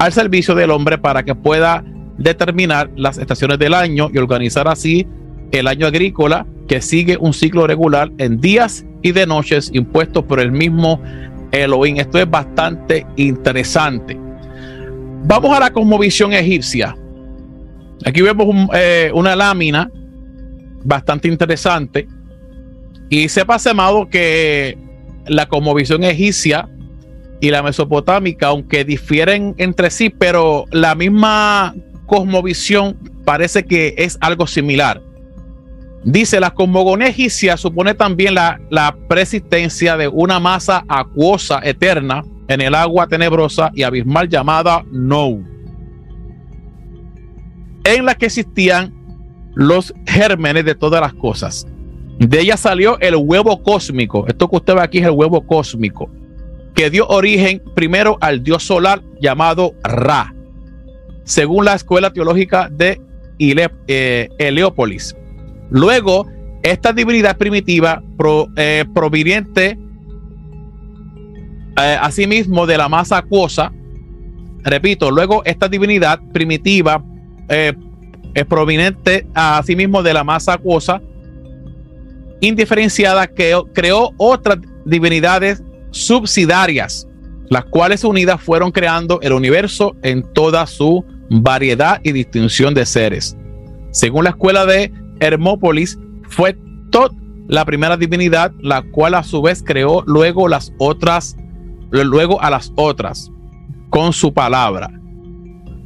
al 0.00 0.12
servicio 0.12 0.56
del 0.56 0.72
hombre 0.72 0.98
para 0.98 1.22
que 1.22 1.36
pueda 1.36 1.84
determinar 2.18 2.90
las 2.96 3.18
estaciones 3.18 3.60
del 3.60 3.72
año 3.72 4.10
y 4.12 4.18
organizar 4.18 4.66
así 4.66 5.06
el 5.52 5.68
año 5.68 5.86
agrícola 5.86 6.44
que 6.66 6.80
sigue 6.80 7.16
un 7.20 7.34
ciclo 7.34 7.68
regular 7.68 8.10
en 8.18 8.40
días 8.40 8.84
y 9.00 9.12
de 9.12 9.28
noches 9.28 9.70
impuestos 9.74 10.24
por 10.24 10.40
el 10.40 10.50
mismo 10.50 11.00
Elohim. 11.52 11.98
Esto 11.98 12.18
es 12.18 12.28
bastante 12.28 13.06
interesante. 13.14 14.18
Vamos 15.22 15.56
a 15.56 15.60
la 15.60 15.70
cosmovisión 15.70 16.32
egipcia. 16.32 16.96
Aquí 18.04 18.22
vemos 18.22 18.68
eh, 18.74 19.10
una 19.14 19.34
lámina 19.34 19.90
bastante 20.84 21.28
interesante. 21.28 22.08
Y 23.08 23.28
sepa, 23.28 23.56
amado, 23.70 24.08
que 24.08 24.76
la 25.26 25.46
cosmovisión 25.46 26.04
egipcia 26.04 26.68
y 27.40 27.50
la 27.50 27.62
mesopotámica, 27.62 28.48
aunque 28.48 28.84
difieren 28.84 29.54
entre 29.58 29.90
sí, 29.90 30.10
pero 30.10 30.64
la 30.70 30.94
misma 30.94 31.74
cosmovisión 32.06 32.96
parece 33.24 33.64
que 33.64 33.94
es 33.98 34.16
algo 34.20 34.46
similar. 34.46 35.02
Dice, 36.04 36.38
la 36.38 36.54
cosmogonía 36.54 37.08
egipcia 37.08 37.56
supone 37.56 37.94
también 37.94 38.34
la, 38.34 38.60
la 38.70 38.96
persistencia 39.08 39.96
de 39.96 40.06
una 40.06 40.38
masa 40.38 40.84
acuosa 40.88 41.60
eterna 41.64 42.24
en 42.48 42.60
el 42.60 42.74
agua 42.76 43.08
tenebrosa 43.08 43.72
y 43.74 43.82
abismal 43.82 44.28
llamada 44.28 44.84
Nou, 44.92 45.42
en 47.86 48.04
la 48.04 48.16
que 48.16 48.26
existían 48.26 48.92
los 49.54 49.94
gérmenes 50.06 50.64
de 50.64 50.74
todas 50.74 51.00
las 51.00 51.14
cosas. 51.14 51.66
De 52.18 52.40
ella 52.40 52.56
salió 52.56 52.98
el 52.98 53.14
huevo 53.16 53.62
cósmico. 53.62 54.26
Esto 54.26 54.48
que 54.48 54.56
usted 54.56 54.74
ve 54.74 54.80
aquí 54.82 54.98
es 54.98 55.04
el 55.04 55.12
huevo 55.12 55.46
cósmico, 55.46 56.10
que 56.74 56.90
dio 56.90 57.06
origen 57.06 57.62
primero 57.74 58.18
al 58.20 58.42
dios 58.42 58.64
solar 58.64 59.02
llamado 59.20 59.74
Ra, 59.84 60.34
según 61.24 61.64
la 61.64 61.74
escuela 61.74 62.12
teológica 62.12 62.68
de 62.70 63.00
eh, 63.38 64.28
Heliópolis. 64.38 65.16
Luego, 65.70 66.26
esta 66.62 66.92
divinidad 66.92 67.38
primitiva 67.38 68.02
eh, 68.56 68.84
proveniente 68.94 69.78
eh, 71.78 71.98
asimismo 72.00 72.66
de 72.66 72.78
la 72.78 72.88
masa 72.88 73.18
acuosa, 73.18 73.72
repito, 74.64 75.10
luego 75.10 75.44
esta 75.44 75.68
divinidad 75.68 76.20
primitiva 76.32 77.04
es 77.48 78.44
proveniente 78.48 79.26
asimismo 79.34 80.02
de 80.02 80.14
la 80.14 80.24
masa 80.24 80.54
acuosa, 80.54 81.00
indiferenciada, 82.40 83.26
que 83.26 83.58
creó 83.72 84.12
otras 84.18 84.58
divinidades 84.84 85.62
subsidiarias, 85.90 87.08
las 87.48 87.64
cuales 87.64 88.04
unidas 88.04 88.40
fueron 88.40 88.72
creando 88.72 89.20
el 89.22 89.32
universo 89.32 89.96
en 90.02 90.22
toda 90.34 90.66
su 90.66 91.04
variedad 91.30 92.00
y 92.02 92.12
distinción 92.12 92.74
de 92.74 92.86
seres. 92.86 93.36
Según 93.90 94.24
la 94.24 94.30
escuela 94.30 94.66
de 94.66 94.92
Hermópolis, 95.20 95.98
fue 96.28 96.58
Tot 96.90 97.12
la 97.48 97.64
primera 97.64 97.96
divinidad, 97.96 98.52
la 98.60 98.82
cual 98.82 99.14
a 99.14 99.22
su 99.22 99.40
vez 99.40 99.62
creó 99.64 100.02
luego 100.06 100.48
las 100.48 100.72
otras, 100.78 101.36
luego 101.90 102.42
a 102.42 102.50
las 102.50 102.72
otras, 102.76 103.30
con 103.90 104.12
su 104.12 104.32
palabra. 104.32 104.90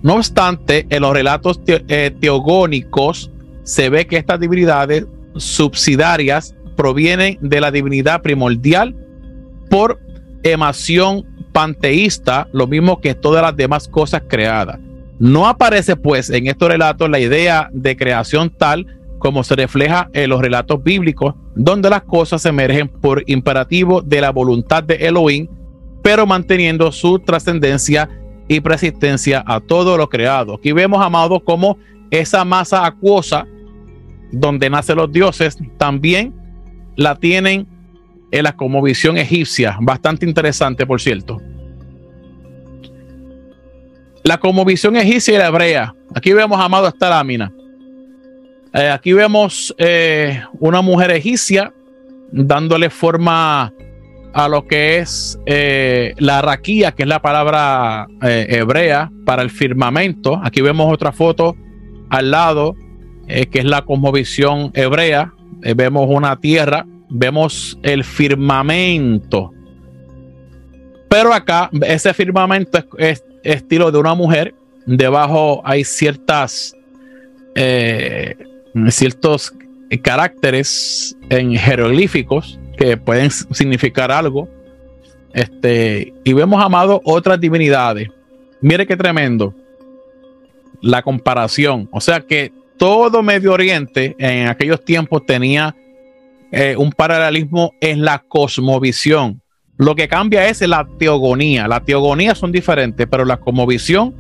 No 0.03 0.15
obstante, 0.15 0.87
en 0.89 1.03
los 1.03 1.13
relatos 1.13 1.61
eh, 1.67 2.11
teogónicos 2.21 3.31
se 3.63 3.91
ve 3.91 4.07
que 4.07 4.17
estas 4.17 4.41
divinidades 4.41 5.07
subsidiarias 5.37 6.55
provienen 6.77 7.39
de 7.41 7.61
la 7.61 7.71
divinidad 7.71 8.23
primordial 8.23 8.97
por 9.69 10.01
emación 10.43 11.27
panteísta, 11.53 12.49
lo 12.53 12.67
mismo 12.67 13.01
que 13.01 13.15
todas 13.15 13.43
las 13.43 13.57
demás 13.57 13.89
cosas 13.89 14.23
creadas. 14.27 14.79
No 15.19 15.47
aparece 15.47 15.97
pues 15.97 16.31
en 16.31 16.47
estos 16.47 16.69
relatos 16.69 17.11
la 17.11 17.19
idea 17.19 17.69
de 17.73 17.97
creación 17.97 18.51
tal 18.51 18.87
como 19.19 19.45
se 19.45 19.55
refleja 19.55 20.09
en 20.15 20.31
los 20.31 20.41
relatos 20.41 20.83
bíblicos, 20.83 21.35
donde 21.55 21.91
las 21.91 22.03
cosas 22.05 22.47
emergen 22.47 22.89
por 22.89 23.23
imperativo 23.27 24.01
de 24.01 24.23
la 24.23 24.31
voluntad 24.31 24.83
de 24.83 24.95
Elohim, 24.95 25.47
pero 26.03 26.27
manteniendo 26.27 26.91
su 26.91 27.19
trascendencia 27.19 28.09
y 28.51 28.61
persistencia 28.61 29.45
a 29.47 29.61
todo 29.61 29.97
lo 29.97 30.09
creado. 30.09 30.55
Aquí 30.55 30.73
vemos, 30.73 31.01
amados, 31.01 31.41
como 31.45 31.79
esa 32.11 32.45
masa 32.45 32.85
acuosa 32.85 33.47
donde 34.33 34.69
nacen 34.69 34.97
los 34.97 35.13
dioses 35.13 35.57
también 35.79 36.35
la 36.97 37.15
tienen 37.15 37.69
en 38.33 38.43
la 38.43 38.57
visión 38.83 39.17
egipcia, 39.17 39.79
bastante 39.81 40.27
interesante, 40.27 40.85
por 40.85 41.01
cierto. 41.01 41.41
La 44.25 44.41
visión 44.67 44.97
egipcia 44.97 45.35
y 45.35 45.39
la 45.39 45.47
hebrea. 45.47 45.95
Aquí 46.13 46.33
vemos, 46.33 46.61
amado, 46.61 46.89
esta 46.89 47.09
lámina. 47.09 47.53
Eh, 48.75 48.91
aquí 48.91 49.13
vemos 49.13 49.73
eh, 49.79 50.43
una 50.59 50.81
mujer 50.81 51.13
egipcia 51.13 51.73
dándole 52.33 52.91
forma 52.91 53.73
a 54.33 54.49
lo 54.49 54.67
que 54.67 54.99
es 54.99 55.39
eh, 55.47 56.15
la 56.19 56.43
raquía, 56.43 56.93
que 56.93 57.03
es 57.03 57.09
la 57.09 57.21
palabra 57.21 58.07
hebrea 58.23 59.11
para 59.25 59.43
el 59.43 59.51
firmamento. 59.51 60.41
Aquí 60.43 60.61
vemos 60.61 60.93
otra 60.93 61.13
foto 61.13 61.57
al 62.11 62.31
lado, 62.31 62.77
que 63.27 63.59
es 63.59 63.65
la 63.65 63.83
cosmovisión 63.83 64.71
hebrea. 64.75 65.33
vemos 65.77 66.07
una 66.09 66.37
tierra, 66.37 66.87
vemos 67.09 67.79
el 67.83 68.05
firmamento. 68.05 69.53
Pero 71.09 71.35
acá 71.35 71.69
ese 71.83 72.15
firmamento 72.15 72.85
es 72.99 73.25
estilo 73.43 73.91
de 73.91 73.99
una 73.99 74.15
mujer. 74.15 74.55
Debajo 74.87 75.61
hay 75.65 75.85
ciertas 75.85 76.75
eh, 77.57 78.37
ciertos 78.89 79.53
caracteres 80.03 81.17
en 81.31 81.57
jeroglíficos 81.57 82.60
que 82.81 82.97
pueden 82.97 83.31
significar 83.31 84.11
algo. 84.11 84.49
Este, 85.35 86.15
y 86.25 86.33
vemos, 86.33 86.65
amado, 86.65 87.03
otras 87.05 87.39
divinidades. 87.39 88.09
Mire 88.63 88.87
qué 88.87 88.97
tremendo 88.97 89.55
la 90.81 91.03
comparación. 91.03 91.91
O 91.93 92.01
sea 92.01 92.21
que 92.21 92.53
todo 92.79 93.23
Medio 93.23 93.53
Oriente 93.53 94.17
en 94.19 94.49
aquellos 94.49 94.83
tiempos 94.83 95.27
tenía 95.27 95.77
eh, 96.51 96.75
un 96.79 96.91
paralelismo 96.91 97.75
en 97.83 98.03
la 98.03 98.21
cosmovisión. 98.27 99.43
Lo 99.77 99.95
que 99.95 100.09
cambia 100.09 100.49
es 100.49 100.63
la 100.63 100.89
teogonía. 100.99 101.69
Las 101.69 101.85
teogonías 101.85 102.39
son 102.39 102.51
diferentes, 102.51 103.07
pero 103.11 103.27
la 103.27 103.37
cosmovisión 103.37 104.15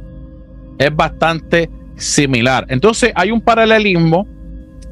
es 0.79 0.95
bastante 0.95 1.71
similar. 1.97 2.67
Entonces 2.69 3.13
hay 3.15 3.31
un 3.31 3.41
paralelismo 3.41 4.29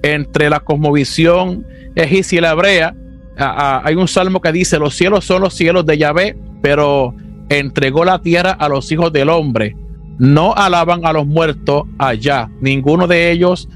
entre 0.02 0.48
la 0.48 0.60
cosmovisión 0.60 1.66
egipcia 1.94 2.38
y 2.38 2.40
la 2.40 2.52
hebrea. 2.52 2.94
Hay 3.38 3.94
un 3.94 4.08
salmo 4.08 4.40
que 4.40 4.52
dice, 4.52 4.78
los 4.78 4.94
cielos 4.94 5.24
son 5.24 5.42
los 5.42 5.54
cielos 5.54 5.86
de 5.86 5.98
Yahvé, 5.98 6.36
pero 6.60 7.14
entregó 7.48 8.04
la 8.04 8.20
tierra 8.20 8.50
a 8.52 8.68
los 8.68 8.90
hijos 8.90 9.12
del 9.12 9.28
hombre. 9.28 9.76
No 10.18 10.54
alaban 10.54 11.06
a 11.06 11.12
los 11.12 11.26
muertos 11.26 11.84
allá, 11.98 12.50
ninguno 12.60 13.06
de 13.06 13.30
ellos 13.30 13.68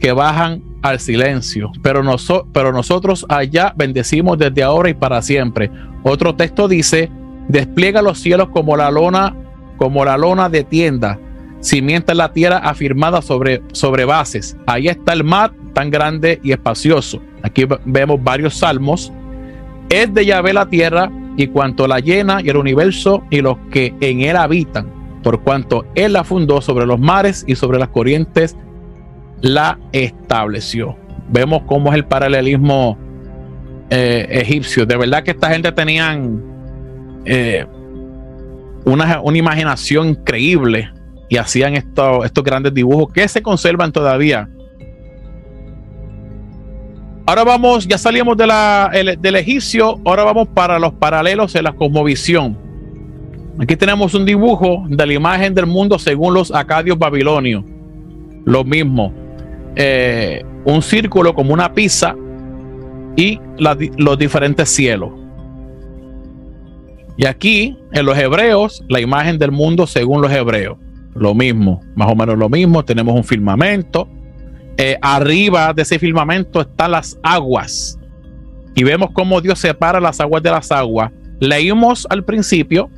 que 0.00 0.12
bajan 0.12 0.62
al 0.82 1.00
silencio, 1.00 1.70
pero, 1.82 2.02
pero 2.52 2.72
nosotros 2.72 3.24
allá 3.28 3.72
bendecimos 3.76 4.36
desde 4.36 4.62
ahora 4.62 4.90
y 4.90 4.94
para 4.94 5.22
siempre. 5.22 5.70
Otro 6.02 6.34
texto 6.34 6.68
dice, 6.68 7.10
despliega 7.48 8.02
los 8.02 8.18
cielos 8.18 8.48
como 8.50 8.76
la 8.76 8.90
lona, 8.90 9.34
como 9.78 10.04
la 10.04 10.18
lona 10.18 10.48
de 10.48 10.64
tienda, 10.64 11.18
cimienta 11.60 12.12
la 12.12 12.32
tierra 12.32 12.58
afirmada 12.58 13.22
sobre, 13.22 13.62
sobre 13.72 14.04
bases. 14.04 14.56
Ahí 14.66 14.88
está 14.88 15.14
el 15.14 15.24
mar 15.24 15.52
tan 15.72 15.90
grande 15.90 16.40
y 16.42 16.52
espacioso. 16.52 17.22
Aquí 17.44 17.66
vemos 17.84 18.24
varios 18.24 18.54
salmos. 18.54 19.12
Es 19.90 20.12
de 20.12 20.24
Yahvé 20.24 20.54
la 20.54 20.66
tierra 20.66 21.10
y 21.36 21.48
cuanto 21.48 21.86
la 21.86 22.00
llena 22.00 22.40
y 22.42 22.48
el 22.48 22.56
universo 22.56 23.22
y 23.28 23.42
los 23.42 23.58
que 23.70 23.94
en 24.00 24.22
él 24.22 24.36
habitan, 24.36 24.90
por 25.22 25.42
cuanto 25.42 25.84
él 25.94 26.14
la 26.14 26.24
fundó 26.24 26.62
sobre 26.62 26.86
los 26.86 26.98
mares 26.98 27.44
y 27.46 27.54
sobre 27.54 27.78
las 27.78 27.88
corrientes 27.88 28.56
la 29.42 29.78
estableció. 29.92 30.96
Vemos 31.28 31.62
cómo 31.66 31.90
es 31.90 31.96
el 31.96 32.06
paralelismo 32.06 32.96
eh, 33.90 34.26
egipcio. 34.30 34.86
De 34.86 34.96
verdad 34.96 35.22
que 35.22 35.32
esta 35.32 35.50
gente 35.50 35.70
tenían 35.70 36.42
eh, 37.26 37.66
una, 38.86 39.20
una, 39.20 39.36
imaginación 39.36 40.08
increíble 40.08 40.90
y 41.28 41.36
hacían 41.36 41.74
estos 41.74 42.42
grandes 42.42 42.72
dibujos 42.72 43.12
que 43.12 43.28
se 43.28 43.42
conservan 43.42 43.92
todavía. 43.92 44.48
Ahora 47.26 47.44
vamos, 47.44 47.88
ya 47.88 47.96
la, 48.46 48.90
del 49.18 49.36
egipcio, 49.36 49.98
ahora 50.04 50.24
vamos 50.24 50.48
para 50.48 50.78
los 50.78 50.92
paralelos 50.94 51.54
en 51.54 51.64
la 51.64 51.72
cosmovisión. 51.72 52.58
Aquí 53.58 53.76
tenemos 53.76 54.14
un 54.14 54.26
dibujo 54.26 54.84
de 54.88 55.06
la 55.06 55.12
imagen 55.12 55.54
del 55.54 55.66
mundo 55.66 55.98
según 55.98 56.34
los 56.34 56.52
acadios 56.52 56.98
babilonios. 56.98 57.64
Lo 58.44 58.64
mismo. 58.64 59.12
Eh, 59.76 60.44
un 60.64 60.82
círculo 60.82 61.34
como 61.34 61.54
una 61.54 61.72
pizza 61.72 62.14
y 63.16 63.40
los 63.56 64.18
diferentes 64.18 64.68
cielos. 64.68 65.10
Y 67.16 67.26
aquí, 67.26 67.78
en 67.92 68.06
los 68.06 68.18
hebreos, 68.18 68.84
la 68.88 69.00
imagen 69.00 69.38
del 69.38 69.52
mundo 69.52 69.86
según 69.86 70.20
los 70.20 70.32
hebreos. 70.32 70.76
Lo 71.14 71.32
mismo, 71.32 71.80
más 71.94 72.10
o 72.10 72.16
menos 72.16 72.36
lo 72.36 72.48
mismo. 72.48 72.84
Tenemos 72.84 73.14
un 73.14 73.24
firmamento. 73.24 74.08
Eh, 74.76 74.98
arriba 75.00 75.72
de 75.72 75.82
ese 75.82 75.98
firmamento 75.98 76.60
están 76.60 76.92
las 76.92 77.18
aguas. 77.22 77.98
Y 78.74 78.82
vemos 78.82 79.10
cómo 79.12 79.40
Dios 79.40 79.58
separa 79.58 80.00
las 80.00 80.20
aguas 80.20 80.42
de 80.42 80.50
las 80.50 80.72
aguas. 80.72 81.12
Leímos 81.40 82.06
al 82.10 82.24
principio 82.24 82.90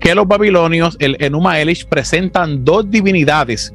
que 0.00 0.14
los 0.14 0.26
babilonios, 0.26 0.96
el 0.98 1.16
Enuma 1.20 1.60
Elish, 1.60 1.86
presentan 1.86 2.64
dos 2.64 2.90
divinidades 2.90 3.72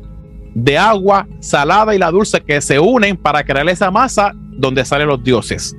de 0.54 0.78
agua 0.78 1.28
salada 1.40 1.96
y 1.96 2.00
la 2.00 2.12
dulce 2.12 2.42
que 2.42 2.60
se 2.60 2.80
unen 2.80 3.16
para 3.16 3.44
crear 3.46 3.70
esa 3.70 3.92
masa 3.92 4.34
donde 4.58 4.84
salen 4.84 5.08
los 5.08 5.24
dioses. 5.24 5.76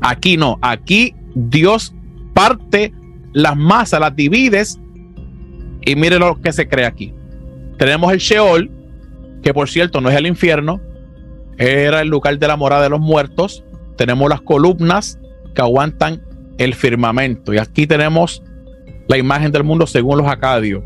Aquí 0.00 0.36
no, 0.36 0.58
aquí 0.62 1.14
Dios 1.34 1.94
parte 2.32 2.92
las 3.32 3.56
masas, 3.56 4.00
las 4.00 4.14
divides 4.16 4.78
y 5.84 5.96
mire 5.96 6.18
lo 6.18 6.40
que 6.40 6.52
se 6.52 6.66
crea 6.66 6.88
aquí. 6.88 7.12
Tenemos 7.76 8.12
el 8.12 8.18
Sheol, 8.18 8.70
que 9.44 9.54
por 9.54 9.68
cierto 9.68 10.00
no 10.00 10.08
es 10.08 10.16
el 10.16 10.26
infierno, 10.26 10.80
era 11.58 12.00
el 12.00 12.08
lugar 12.08 12.38
de 12.38 12.48
la 12.48 12.56
morada 12.56 12.82
de 12.82 12.88
los 12.88 13.00
muertos. 13.00 13.62
Tenemos 13.96 14.28
las 14.28 14.40
columnas 14.40 15.18
que 15.54 15.60
aguantan 15.60 16.22
el 16.58 16.74
firmamento. 16.74 17.52
Y 17.52 17.58
aquí 17.58 17.86
tenemos 17.86 18.42
la 19.06 19.18
imagen 19.18 19.52
del 19.52 19.62
mundo 19.62 19.86
según 19.86 20.18
los 20.18 20.26
acadios. 20.26 20.82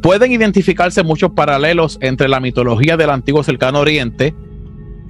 Pueden 0.00 0.32
identificarse 0.32 1.02
muchos 1.02 1.32
paralelos 1.32 1.98
entre 2.00 2.28
la 2.28 2.40
mitología 2.40 2.96
del 2.96 3.10
antiguo 3.10 3.42
cercano 3.42 3.80
oriente 3.80 4.34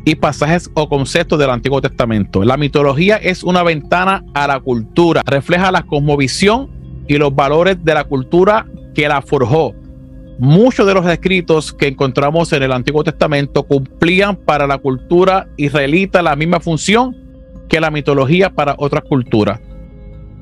y 0.04 0.14
pasajes 0.16 0.70
o 0.74 0.88
conceptos 0.88 1.38
del 1.38 1.50
Antiguo 1.50 1.80
Testamento. 1.80 2.42
La 2.42 2.56
mitología 2.56 3.16
es 3.16 3.44
una 3.44 3.62
ventana 3.62 4.24
a 4.34 4.48
la 4.48 4.58
cultura, 4.58 5.22
refleja 5.26 5.70
la 5.70 5.82
cosmovisión 5.82 6.70
y 7.06 7.18
los 7.18 7.34
valores 7.34 7.84
de 7.84 7.94
la 7.94 8.04
cultura 8.04 8.66
que 8.94 9.06
la 9.08 9.22
forjó. 9.22 9.74
Muchos 10.42 10.86
de 10.86 10.94
los 10.94 11.06
escritos 11.06 11.70
que 11.70 11.88
encontramos 11.88 12.50
en 12.54 12.62
el 12.62 12.72
Antiguo 12.72 13.04
Testamento 13.04 13.62
cumplían 13.62 14.36
para 14.36 14.66
la 14.66 14.78
cultura 14.78 15.50
israelita 15.58 16.22
la 16.22 16.34
misma 16.34 16.60
función 16.60 17.14
que 17.68 17.78
la 17.78 17.90
mitología 17.90 18.48
para 18.48 18.74
otras 18.78 19.04
culturas. 19.04 19.60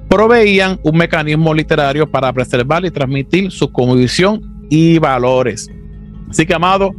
Proveían 0.09 0.79
un 0.85 0.97
mecanismo 0.97 1.53
literario 1.53 2.09
para 2.09 2.33
preservar 2.33 2.85
y 2.85 2.93
transmitir 2.93 3.51
su 3.51 3.73
cosmovisión 3.73 4.69
y 4.71 5.01
valores. 5.01 5.69
Así 6.31 6.47
que, 6.47 6.55
amado, 6.55 6.93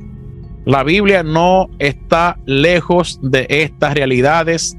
la 0.66 0.84
Biblia 0.84 1.24
no 1.24 1.70
está 1.80 2.38
lejos 2.46 3.18
de 3.24 3.48
estas 3.48 3.94
realidades 3.94 4.76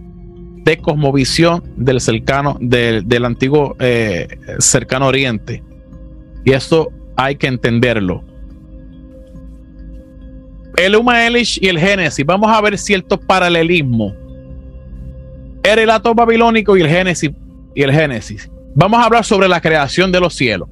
de 0.66 0.76
cosmovisión 0.76 1.62
del 1.78 2.02
cercano, 2.02 2.58
del, 2.60 3.24
antiguo 3.24 3.76
eh, 3.80 4.28
cercano 4.58 5.06
oriente. 5.06 5.62
Y 6.44 6.52
eso 6.52 6.92
hay 7.22 7.36
que 7.36 7.46
entenderlo. 7.46 8.24
El 10.76 10.96
Uma 10.96 11.26
Elish 11.26 11.58
y 11.60 11.68
el 11.68 11.78
Génesis, 11.78 12.24
vamos 12.24 12.50
a 12.50 12.60
ver 12.62 12.78
ciertos 12.78 13.18
paralelismos. 13.26 14.14
El 15.62 15.76
relato 15.76 16.14
babilónico 16.14 16.76
y 16.76 16.80
el 16.80 16.88
Génesis 16.88 17.30
y 17.74 17.82
el 17.82 17.92
Génesis. 17.92 18.50
Vamos 18.74 19.00
a 19.00 19.04
hablar 19.04 19.24
sobre 19.24 19.48
la 19.48 19.60
creación 19.60 20.10
de 20.10 20.20
los 20.20 20.34
cielos. 20.34 20.68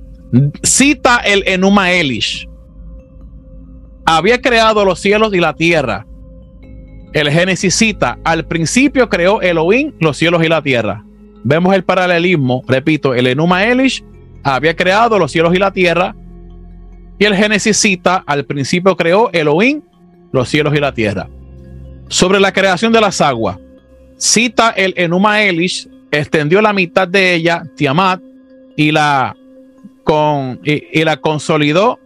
Cita 0.63 1.19
el 1.19 1.45
Enuma 1.47 1.93
Elish. 1.93 2.49
Había 4.07 4.41
creado 4.41 4.87
los 4.87 4.99
cielos 5.01 5.35
y 5.35 5.41
la 5.41 5.55
tierra. 5.55 6.07
El 7.13 7.31
Génesis 7.31 7.75
cita, 7.75 8.19
al 8.25 8.47
principio 8.47 9.11
creó 9.11 9.43
Elohim 9.43 9.93
los 10.01 10.17
cielos 10.17 10.43
y 10.43 10.49
la 10.49 10.63
tierra. 10.63 11.05
Vemos 11.45 11.75
el 11.75 11.85
paralelismo, 11.85 12.63
repito, 12.67 13.15
el 13.15 13.27
Enuma 13.27 13.65
Elish 13.65 14.03
había 14.43 14.75
creado 14.75 15.19
los 15.19 15.31
cielos 15.31 15.55
y 15.55 15.59
la 15.59 15.73
tierra 15.73 16.15
y 17.19 17.25
el 17.25 17.35
Génesis 17.35 17.77
cita, 17.77 18.23
al 18.27 18.45
principio 18.45 18.97
creó 18.97 19.31
Elohim 19.33 19.83
los 20.33 20.49
cielos 20.49 20.75
y 20.75 20.81
la 20.81 20.93
tierra. 20.93 21.29
Sobre 22.09 22.41
la 22.41 22.53
creación 22.53 22.93
de 22.93 23.01
las 23.01 23.21
aguas, 23.21 23.59
cita 24.17 24.71
el 24.71 24.95
Enuma 24.97 25.43
Elish, 25.43 25.89
extendió 26.11 26.63
la 26.63 26.73
mitad 26.73 27.09
de 27.09 27.35
ella, 27.35 27.65
Tiamat, 27.77 28.21
y 28.77 28.93
la, 28.93 29.37
con, 30.05 30.61
y, 30.65 31.05
la 31.05 31.17
consolidó 31.17 31.99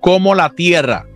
como 0.00 0.34
la 0.34 0.50
tierra. 0.50 1.06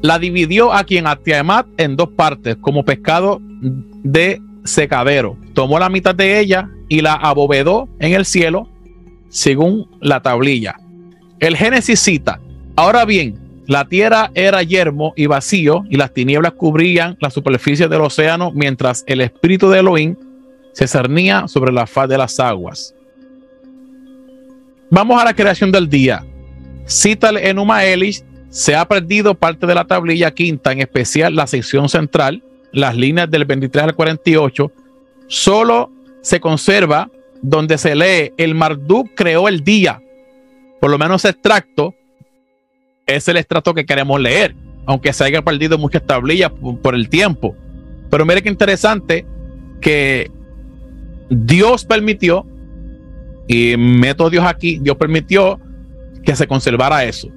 La 0.00 0.18
dividió 0.18 0.72
aquí 0.72 0.98
en 0.98 1.06
Tiamat 1.22 1.66
en 1.76 1.96
dos 1.96 2.08
partes, 2.10 2.56
como 2.60 2.84
pescado 2.84 3.40
de 3.40 4.40
secadero. 4.64 5.36
Tomó 5.52 5.78
la 5.78 5.88
mitad 5.88 6.14
de 6.14 6.40
ella 6.40 6.70
y 6.88 7.00
la 7.02 7.14
abovedó 7.14 7.88
en 8.00 8.14
el 8.14 8.24
cielo, 8.24 8.68
según 9.28 9.88
la 10.00 10.20
tablilla. 10.20 10.76
El 11.40 11.56
Génesis 11.56 12.00
cita, 12.00 12.40
ahora 12.76 13.04
bien, 13.04 13.38
la 13.66 13.86
tierra 13.86 14.30
era 14.34 14.62
yermo 14.62 15.14
y 15.16 15.26
vacío 15.26 15.84
y 15.88 15.96
las 15.96 16.12
tinieblas 16.12 16.52
cubrían 16.52 17.16
la 17.20 17.30
superficie 17.30 17.88
del 17.88 18.02
océano 18.02 18.52
mientras 18.54 19.04
el 19.06 19.20
espíritu 19.20 19.70
de 19.70 19.80
Elohim 19.80 20.16
se 20.72 20.86
cernía 20.86 21.48
sobre 21.48 21.72
la 21.72 21.86
faz 21.86 22.08
de 22.08 22.18
las 22.18 22.38
aguas. 22.38 22.94
Vamos 24.90 25.20
a 25.20 25.24
la 25.24 25.34
creación 25.34 25.72
del 25.72 25.88
día. 25.88 26.24
Cita 26.84 27.30
el 27.30 27.38
Enuma 27.38 27.84
Elish, 27.84 28.22
se 28.50 28.76
ha 28.76 28.86
perdido 28.86 29.34
parte 29.34 29.66
de 29.66 29.74
la 29.74 29.84
tablilla 29.84 30.30
quinta, 30.30 30.70
en 30.70 30.80
especial 30.80 31.34
la 31.34 31.46
sección 31.46 31.88
central, 31.88 32.44
las 32.70 32.94
líneas 32.94 33.30
del 33.30 33.44
23 33.44 33.84
al 33.84 33.94
48. 33.94 34.70
Solo 35.26 35.90
se 36.20 36.38
conserva 36.38 37.10
donde 37.42 37.78
se 37.78 37.94
lee 37.94 38.32
el 38.36 38.54
Marduk 38.54 39.10
creó 39.14 39.48
el 39.48 39.64
día 39.64 40.00
por 40.84 40.90
lo 40.90 40.98
menos 40.98 41.24
extracto 41.24 41.94
es 43.06 43.26
el 43.28 43.38
extracto 43.38 43.72
que 43.72 43.86
queremos 43.86 44.20
leer, 44.20 44.54
aunque 44.84 45.14
se 45.14 45.24
haya 45.24 45.40
perdido 45.40 45.78
muchas 45.78 46.04
tablillas 46.06 46.52
por, 46.82 46.94
el 46.94 47.08
tiempo. 47.08 47.56
Pero 48.10 48.26
mire 48.26 48.42
qué 48.42 48.50
interesante 48.50 49.24
que 49.80 50.30
Dios 51.30 51.86
permitió, 51.86 52.46
y 53.48 53.78
meto 53.78 54.28
Dios 54.28 54.44
aquí, 54.44 54.78
Dios 54.78 54.98
permitió 54.98 55.58
que 56.22 56.36
se 56.36 56.46
conservara 56.46 57.02
eso. 57.06 57.28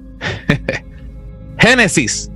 Génesis 1.58 2.30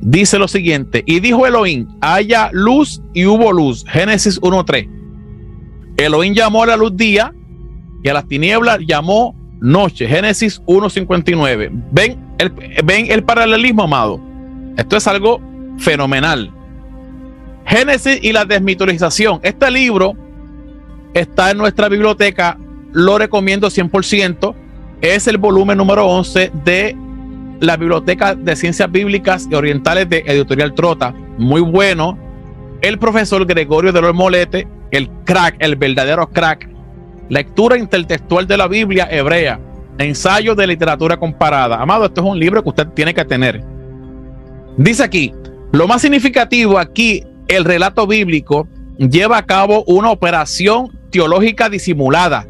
dice 0.00 0.38
lo 0.38 0.46
siguiente, 0.46 1.02
y 1.06 1.18
dijo 1.18 1.44
Elohim, 1.44 1.88
haya 2.00 2.50
luz 2.52 3.02
y 3.14 3.26
hubo 3.26 3.50
luz. 3.50 3.84
Génesis 3.88 4.40
1.3. 4.40 4.88
Elohim 5.96 6.34
llamó 6.34 6.62
a 6.62 6.66
la 6.66 6.76
luz 6.76 6.96
día 6.96 7.34
y 8.04 8.08
a 8.08 8.14
las 8.14 8.28
tinieblas 8.28 8.78
llamó 8.86 9.39
noche. 9.60 10.06
Génesis 10.08 10.62
1.59. 10.66 11.70
¿Ven 11.92 12.18
el, 12.38 12.50
¿Ven 12.84 13.10
el 13.10 13.22
paralelismo, 13.22 13.84
amado? 13.84 14.20
Esto 14.76 14.96
es 14.96 15.06
algo 15.06 15.40
fenomenal. 15.78 16.50
Génesis 17.66 18.18
y 18.22 18.32
la 18.32 18.44
desmitologización. 18.44 19.40
Este 19.42 19.70
libro 19.70 20.14
está 21.14 21.50
en 21.50 21.58
nuestra 21.58 21.88
biblioteca. 21.88 22.58
Lo 22.92 23.18
recomiendo 23.18 23.68
100%. 23.68 24.54
Es 25.00 25.26
el 25.26 25.38
volumen 25.38 25.78
número 25.78 26.06
11 26.06 26.52
de 26.64 26.96
la 27.60 27.76
Biblioteca 27.76 28.34
de 28.34 28.56
Ciencias 28.56 28.90
Bíblicas 28.90 29.46
y 29.50 29.54
Orientales 29.54 30.08
de 30.08 30.24
Editorial 30.26 30.74
Trota. 30.74 31.14
Muy 31.38 31.60
bueno. 31.60 32.18
El 32.82 32.98
profesor 32.98 33.44
Gregorio 33.46 33.92
de 33.92 34.00
los 34.00 34.14
Molete, 34.14 34.66
el 34.90 35.10
crack, 35.24 35.56
el 35.58 35.76
verdadero 35.76 36.28
crack 36.30 36.69
Lectura 37.30 37.78
intertextual 37.78 38.48
de 38.48 38.56
la 38.56 38.66
Biblia 38.66 39.06
hebrea. 39.08 39.60
Ensayo 39.98 40.56
de 40.56 40.66
literatura 40.66 41.16
comparada. 41.16 41.76
Amado, 41.76 42.06
esto 42.06 42.22
es 42.22 42.26
un 42.26 42.38
libro 42.38 42.60
que 42.60 42.70
usted 42.70 42.88
tiene 42.88 43.14
que 43.14 43.24
tener. 43.24 43.64
Dice 44.76 45.04
aquí, 45.04 45.32
lo 45.70 45.86
más 45.86 46.02
significativo 46.02 46.76
aquí, 46.76 47.24
el 47.46 47.64
relato 47.64 48.08
bíblico 48.08 48.66
lleva 48.98 49.38
a 49.38 49.46
cabo 49.46 49.84
una 49.86 50.10
operación 50.10 50.98
teológica 51.10 51.68
disimulada, 51.68 52.48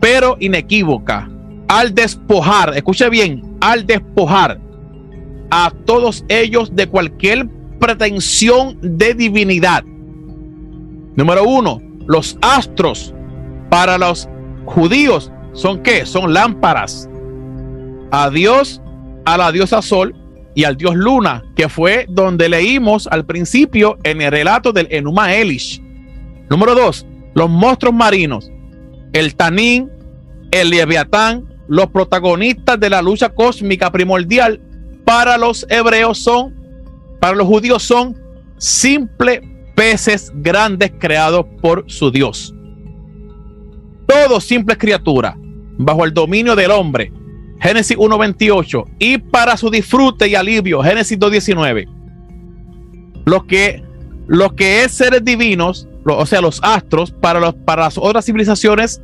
pero 0.00 0.38
inequívoca, 0.40 1.28
al 1.68 1.94
despojar, 1.94 2.74
escuche 2.74 3.10
bien, 3.10 3.42
al 3.60 3.86
despojar 3.86 4.60
a 5.50 5.70
todos 5.84 6.24
ellos 6.28 6.74
de 6.74 6.86
cualquier 6.86 7.46
pretensión 7.78 8.78
de 8.80 9.12
divinidad. 9.12 9.84
Número 11.16 11.44
uno, 11.44 11.82
los 12.06 12.38
astros 12.40 13.14
para 13.68 13.98
los 13.98 14.28
judíos 14.64 15.30
son 15.54 15.82
qué? 15.82 16.04
Son 16.04 16.34
lámparas. 16.34 17.08
A 18.10 18.28
Dios, 18.30 18.82
a 19.24 19.38
la 19.38 19.50
diosa 19.52 19.80
Sol 19.82 20.14
y 20.54 20.64
al 20.64 20.76
dios 20.76 20.94
Luna, 20.94 21.44
que 21.56 21.68
fue 21.68 22.06
donde 22.08 22.48
leímos 22.48 23.06
al 23.06 23.24
principio 23.24 23.98
en 24.04 24.20
el 24.20 24.30
relato 24.30 24.72
del 24.72 24.88
Enuma 24.90 25.34
Elish. 25.34 25.80
Número 26.50 26.74
dos, 26.74 27.06
los 27.34 27.48
monstruos 27.48 27.94
marinos, 27.94 28.50
el 29.12 29.34
Tanín, 29.34 29.90
el 30.50 30.70
Leviatán, 30.70 31.44
los 31.66 31.86
protagonistas 31.88 32.78
de 32.78 32.90
la 32.90 33.00
lucha 33.00 33.30
cósmica 33.30 33.90
primordial 33.90 34.60
para 35.04 35.38
los 35.38 35.66
hebreos 35.70 36.18
son, 36.18 36.54
para 37.20 37.34
los 37.34 37.46
judíos 37.46 37.82
son 37.82 38.16
simples 38.58 39.40
peces 39.74 40.30
grandes 40.36 40.92
creados 40.98 41.46
por 41.60 41.84
su 41.88 42.10
Dios 42.10 42.54
todos 44.06 44.44
simples 44.44 44.78
criaturas, 44.78 45.34
bajo 45.78 46.04
el 46.04 46.14
dominio 46.14 46.54
del 46.56 46.70
hombre. 46.70 47.12
Génesis 47.60 47.96
1.28. 47.96 48.84
Y 48.98 49.18
para 49.18 49.56
su 49.56 49.70
disfrute 49.70 50.28
y 50.28 50.34
alivio, 50.34 50.82
Génesis 50.82 51.18
2.19. 51.18 51.88
Los 53.24 53.44
que, 53.44 53.82
que 54.56 54.84
es 54.84 54.92
seres 54.92 55.24
divinos, 55.24 55.88
o 56.04 56.26
sea, 56.26 56.40
los 56.40 56.60
astros, 56.62 57.10
para, 57.10 57.40
los, 57.40 57.54
para 57.54 57.84
las 57.84 57.96
otras 57.96 58.26
civilizaciones, 58.26 59.00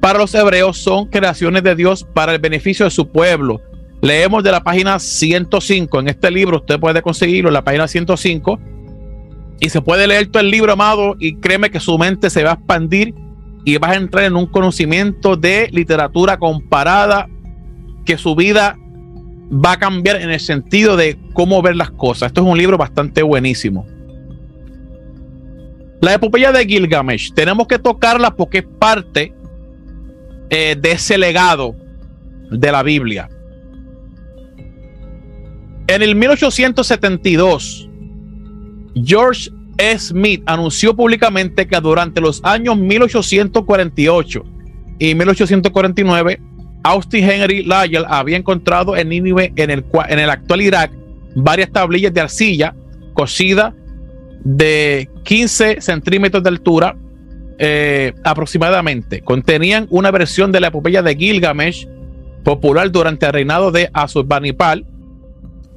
para 0.00 0.18
los 0.18 0.34
hebreos, 0.34 0.78
son 0.78 1.06
creaciones 1.06 1.62
de 1.62 1.74
Dios 1.76 2.06
para 2.14 2.32
el 2.32 2.40
beneficio 2.40 2.84
de 2.84 2.90
su 2.90 3.08
pueblo. 3.08 3.60
Leemos 4.02 4.42
de 4.42 4.50
la 4.50 4.62
página 4.62 4.98
105. 4.98 6.00
En 6.00 6.08
este 6.08 6.30
libro 6.30 6.58
usted 6.58 6.78
puede 6.78 7.00
conseguirlo 7.00 7.48
en 7.48 7.54
la 7.54 7.64
página 7.64 7.88
105. 7.88 8.58
Y 9.60 9.70
se 9.70 9.80
puede 9.80 10.06
leer 10.06 10.26
todo 10.26 10.42
el 10.42 10.50
libro, 10.50 10.72
amado, 10.72 11.14
y 11.18 11.36
créeme 11.36 11.70
que 11.70 11.80
su 11.80 11.96
mente 11.96 12.28
se 12.28 12.42
va 12.42 12.50
a 12.50 12.54
expandir 12.54 13.14
y 13.64 13.76
vas 13.78 13.92
a 13.92 13.96
entrar 13.96 14.24
en 14.24 14.36
un 14.36 14.46
conocimiento 14.46 15.36
de 15.36 15.68
literatura 15.72 16.38
comparada 16.38 17.28
que 18.04 18.18
su 18.18 18.34
vida 18.34 18.78
va 19.50 19.72
a 19.72 19.78
cambiar 19.78 20.16
en 20.16 20.30
el 20.30 20.40
sentido 20.40 20.96
de 20.96 21.18
cómo 21.32 21.62
ver 21.62 21.76
las 21.76 21.90
cosas. 21.90 22.28
Esto 22.28 22.42
es 22.42 22.46
un 22.46 22.58
libro 22.58 22.76
bastante 22.76 23.22
buenísimo. 23.22 23.86
La 26.00 26.14
epopeya 26.14 26.52
de 26.52 26.66
Gilgamesh, 26.66 27.32
tenemos 27.32 27.66
que 27.66 27.78
tocarla 27.78 28.34
porque 28.34 28.58
es 28.58 28.66
parte 28.78 29.32
eh, 30.50 30.76
de 30.78 30.92
ese 30.92 31.16
legado 31.16 31.74
de 32.50 32.70
la 32.70 32.82
Biblia. 32.82 33.30
En 35.86 36.02
el 36.02 36.14
1872, 36.14 37.88
George 39.02 39.50
Smith 39.98 40.42
anunció 40.46 40.94
públicamente 40.94 41.66
que 41.66 41.80
durante 41.80 42.20
los 42.20 42.40
años 42.44 42.76
1848 42.76 44.44
y 44.98 45.14
1849, 45.14 46.40
Austin 46.84 47.24
Henry 47.24 47.64
Lyell 47.64 48.04
había 48.08 48.36
encontrado 48.36 48.96
en 48.96 49.08
Nínive, 49.08 49.52
en 49.56 49.70
el, 49.70 49.84
en 50.08 50.18
el 50.18 50.30
actual 50.30 50.62
Irak, 50.62 50.92
varias 51.34 51.70
tablillas 51.72 52.12
de 52.12 52.20
arcilla 52.20 52.74
cocidas 53.14 53.74
de 54.44 55.08
15 55.24 55.80
centímetros 55.80 56.42
de 56.42 56.48
altura 56.50 56.96
eh, 57.58 58.12
aproximadamente. 58.24 59.22
Contenían 59.22 59.86
una 59.90 60.10
versión 60.10 60.52
de 60.52 60.60
la 60.60 60.68
epopeya 60.68 61.02
de 61.02 61.16
Gilgamesh, 61.16 61.88
popular 62.42 62.90
durante 62.90 63.26
el 63.26 63.32
reinado 63.32 63.72
de 63.72 63.88
Asurbanipal. 63.92 64.86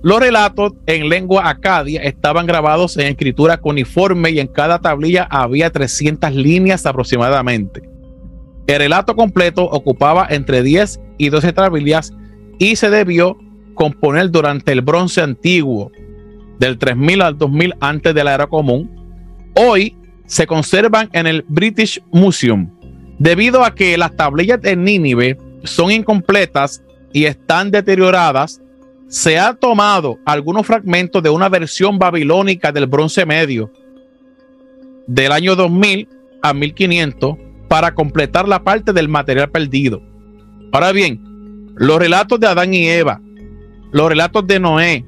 Los 0.04 0.20
relatos 0.20 0.74
en 0.86 1.10
lengua 1.10 1.50
acadia 1.50 2.02
estaban 2.02 2.46
grabados 2.46 2.98
en 2.98 3.08
escritura 3.08 3.58
cuneiforme 3.58 4.32
y 4.32 4.40
en 4.40 4.48
cada 4.48 4.80
tablilla 4.80 5.28
había 5.30 5.72
300 5.72 6.34
líneas 6.34 6.86
aproximadamente. 6.86 7.82
El 8.68 8.80
relato 8.80 9.16
completo 9.16 9.64
ocupaba 9.64 10.28
entre 10.30 10.62
10 10.62 11.00
y 11.18 11.30
12 11.30 11.54
tablillas 11.54 12.14
y 12.60 12.76
se 12.76 12.90
debió 12.90 13.38
componer 13.74 14.30
durante 14.30 14.72
el 14.72 14.82
bronce 14.82 15.22
antiguo, 15.22 15.92
del 16.60 16.78
3000 16.78 17.22
al 17.22 17.38
2000 17.38 17.76
antes 17.80 18.14
de 18.14 18.24
la 18.24 18.34
era 18.34 18.48
común. 18.48 18.92
Hoy 19.56 19.96
se 20.26 20.46
conservan 20.46 21.10
en 21.14 21.28
el 21.28 21.46
British 21.48 22.02
Museum 22.12 22.70
debido 23.20 23.64
a 23.64 23.74
que 23.74 23.98
las 23.98 24.16
tablillas 24.16 24.62
de 24.62 24.76
Nínive 24.76 25.38
son 25.64 25.92
incompletas 25.92 26.84
y 27.14 27.26
están 27.26 27.72
deterioradas. 27.72 28.62
Se 29.08 29.40
ha 29.40 29.54
tomado 29.54 30.20
algunos 30.26 30.66
fragmentos 30.66 31.24
de 31.24 31.30
una 31.30 31.48
versión 31.48 31.98
babilónica 31.98 32.72
del 32.72 32.88
bronce 32.88 33.26
medio 33.26 33.72
del 35.08 35.32
año 35.32 35.56
2000 35.56 36.10
a 36.42 36.54
1500 36.54 37.36
para 37.70 37.96
completar 37.96 38.48
la 38.48 38.64
parte 38.64 38.92
del 38.92 39.08
material 39.08 39.50
perdido. 39.50 40.02
Ahora 40.74 40.92
bien, 40.92 41.22
los 41.76 42.00
relatos 42.00 42.40
de 42.40 42.48
Adán 42.48 42.74
y 42.74 42.88
Eva, 42.88 43.22
los 43.92 44.10
relatos 44.10 44.46
de 44.46 44.60
Noé, 44.60 45.06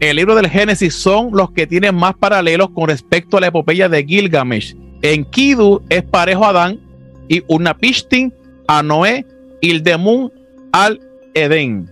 el 0.00 0.16
libro 0.16 0.34
del 0.34 0.48
Génesis 0.48 0.94
son 0.94 1.30
los 1.32 1.50
que 1.52 1.66
tienen 1.66 1.94
más 1.94 2.14
paralelos 2.14 2.70
con 2.70 2.88
respecto 2.88 3.36
a 3.36 3.40
la 3.40 3.48
epopeya 3.48 3.88
de 3.88 4.04
Gilgamesh. 4.04 4.76
En 5.02 5.24
Kidu 5.24 5.82
es 5.88 6.02
parejo 6.02 6.44
a 6.44 6.50
Adán 6.50 6.80
y 7.28 7.42
Unapishtin 7.48 8.34
a 8.66 8.82
Noé 8.82 9.24
y 9.60 9.70
el 9.70 9.82
Demun 9.82 10.30
al 10.72 11.00
Edén. 11.34 11.90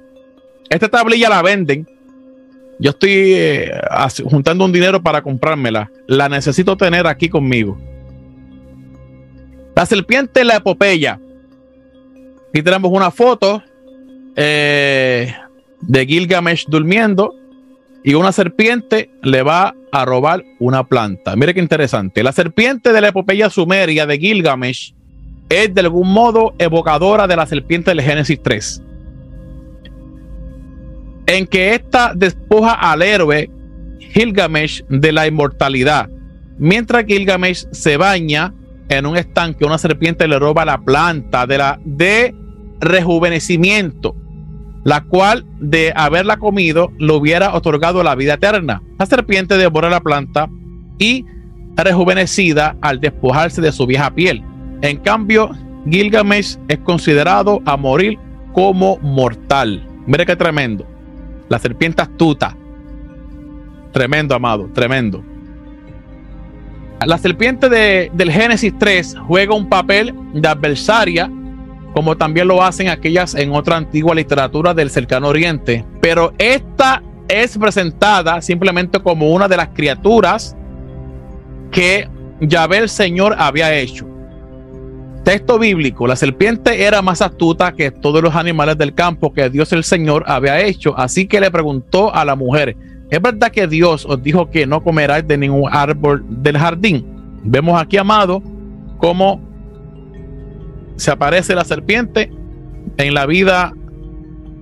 Esta 0.70 0.88
tablilla 0.88 1.28
la 1.28 1.42
venden. 1.42 1.86
Yo 2.78 2.90
estoy 2.90 3.34
eh, 3.34 3.72
juntando 4.24 4.64
un 4.64 4.72
dinero 4.72 5.02
para 5.02 5.22
comprármela. 5.22 5.90
La 6.06 6.28
necesito 6.28 6.76
tener 6.76 7.06
aquí 7.06 7.28
conmigo. 7.28 7.78
La 9.74 9.86
serpiente 9.86 10.40
en 10.40 10.48
la 10.48 10.56
epopeya. 10.56 11.20
Aquí 12.48 12.62
tenemos 12.62 12.90
una 12.92 13.10
foto 13.10 13.62
eh, 14.36 15.34
de 15.80 16.06
Gilgamesh 16.06 16.66
durmiendo 16.68 17.34
y 18.04 18.14
una 18.14 18.32
serpiente 18.32 19.10
le 19.22 19.42
va 19.42 19.74
a 19.92 20.04
robar 20.04 20.44
una 20.58 20.84
planta. 20.84 21.34
Mire 21.36 21.54
qué 21.54 21.60
interesante. 21.60 22.22
La 22.22 22.32
serpiente 22.32 22.92
de 22.92 23.00
la 23.00 23.08
epopeya 23.08 23.50
sumeria 23.50 24.06
de 24.06 24.18
Gilgamesh 24.18 24.94
es 25.48 25.74
de 25.74 25.80
algún 25.80 26.12
modo 26.12 26.54
evocadora 26.58 27.26
de 27.26 27.36
la 27.36 27.46
serpiente 27.46 27.90
del 27.90 28.02
Génesis 28.02 28.40
3. 28.42 28.82
En 31.28 31.46
que 31.46 31.74
ésta 31.74 32.12
despoja 32.16 32.72
al 32.72 33.02
héroe 33.02 33.48
Gilgamesh 34.00 34.84
de 34.88 35.12
la 35.12 35.28
inmortalidad. 35.28 36.08
Mientras 36.58 37.04
Gilgamesh 37.04 37.68
se 37.70 37.96
baña 37.96 38.52
en 38.88 39.06
un 39.06 39.16
estanque, 39.16 39.64
una 39.64 39.78
serpiente 39.78 40.26
le 40.26 40.40
roba 40.40 40.64
la 40.64 40.78
planta 40.78 41.46
de 41.46 41.58
la 41.58 41.78
de 41.84 42.34
rejuvenecimiento 42.80 44.16
la 44.88 45.02
cual 45.02 45.44
de 45.60 45.92
haberla 45.94 46.38
comido 46.38 46.92
le 46.98 47.12
hubiera 47.12 47.54
otorgado 47.54 48.02
la 48.02 48.14
vida 48.14 48.34
eterna. 48.34 48.82
La 48.98 49.04
serpiente 49.04 49.58
devora 49.58 49.90
la 49.90 50.00
planta 50.00 50.48
y 50.98 51.26
rejuvenecida 51.76 52.74
al 52.80 52.98
despojarse 52.98 53.60
de 53.60 53.70
su 53.70 53.86
vieja 53.86 54.14
piel. 54.14 54.42
En 54.80 54.96
cambio, 54.96 55.50
Gilgamesh 55.90 56.56
es 56.68 56.78
considerado 56.78 57.60
a 57.66 57.76
morir 57.76 58.18
como 58.54 58.96
mortal. 58.98 59.86
Mire 60.06 60.24
qué 60.24 60.36
tremendo. 60.36 60.86
La 61.48 61.58
serpiente 61.58 62.02
astuta. 62.02 62.56
Tremendo, 63.92 64.34
amado, 64.34 64.68
tremendo. 64.72 65.22
La 67.04 67.16
serpiente 67.16 67.68
de, 67.68 68.10
del 68.12 68.30
Génesis 68.30 68.74
3 68.78 69.16
juega 69.26 69.54
un 69.54 69.68
papel 69.68 70.14
de 70.34 70.48
adversaria 70.48 71.30
como 71.94 72.16
también 72.16 72.46
lo 72.46 72.62
hacen 72.62 72.88
aquellas 72.88 73.34
en 73.34 73.52
otra 73.52 73.76
antigua 73.76 74.14
literatura 74.14 74.74
del 74.74 74.90
cercano 74.90 75.28
oriente. 75.28 75.84
Pero 76.00 76.32
esta 76.38 77.02
es 77.28 77.58
presentada 77.58 78.40
simplemente 78.40 79.00
como 79.00 79.32
una 79.32 79.48
de 79.48 79.56
las 79.56 79.68
criaturas 79.68 80.56
que 81.70 82.08
Yahvé 82.40 82.78
el 82.78 82.88
Señor 82.88 83.34
había 83.38 83.74
hecho. 83.74 84.06
Texto 85.28 85.58
bíblico, 85.58 86.06
la 86.06 86.16
serpiente 86.16 86.84
era 86.84 87.02
más 87.02 87.20
astuta 87.20 87.72
que 87.72 87.90
todos 87.90 88.22
los 88.22 88.34
animales 88.34 88.78
del 88.78 88.94
campo 88.94 89.30
que 89.30 89.50
Dios 89.50 89.70
el 89.74 89.84
Señor 89.84 90.24
había 90.26 90.62
hecho, 90.62 90.98
así 90.98 91.26
que 91.26 91.38
le 91.38 91.50
preguntó 91.50 92.14
a 92.14 92.24
la 92.24 92.34
mujer, 92.34 92.74
¿es 93.10 93.20
verdad 93.20 93.50
que 93.50 93.66
Dios 93.66 94.06
os 94.06 94.22
dijo 94.22 94.48
que 94.48 94.66
no 94.66 94.82
comeráis 94.82 95.28
de 95.28 95.36
ningún 95.36 95.68
árbol 95.70 96.24
del 96.30 96.56
jardín? 96.56 97.04
Vemos 97.44 97.78
aquí, 97.78 97.98
amado, 97.98 98.42
como 98.96 99.42
se 100.96 101.10
aparece 101.10 101.54
la 101.54 101.64
serpiente 101.66 102.32
en 102.96 103.12
la 103.12 103.26
vida 103.26 103.74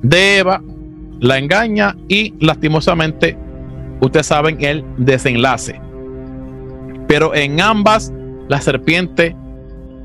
de 0.02 0.38
Eva, 0.38 0.64
la 1.20 1.38
engaña 1.38 1.94
y 2.08 2.34
lastimosamente, 2.40 3.38
ustedes 4.00 4.26
saben 4.26 4.56
el 4.64 4.84
desenlace. 4.96 5.80
Pero 7.06 7.36
en 7.36 7.60
ambas, 7.60 8.12
la 8.48 8.60
serpiente 8.60 9.36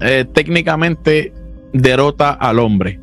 eh, 0.02 0.26
técnicamente 0.34 1.34
derrota 1.74 2.32
al 2.32 2.60
hombre. 2.60 3.00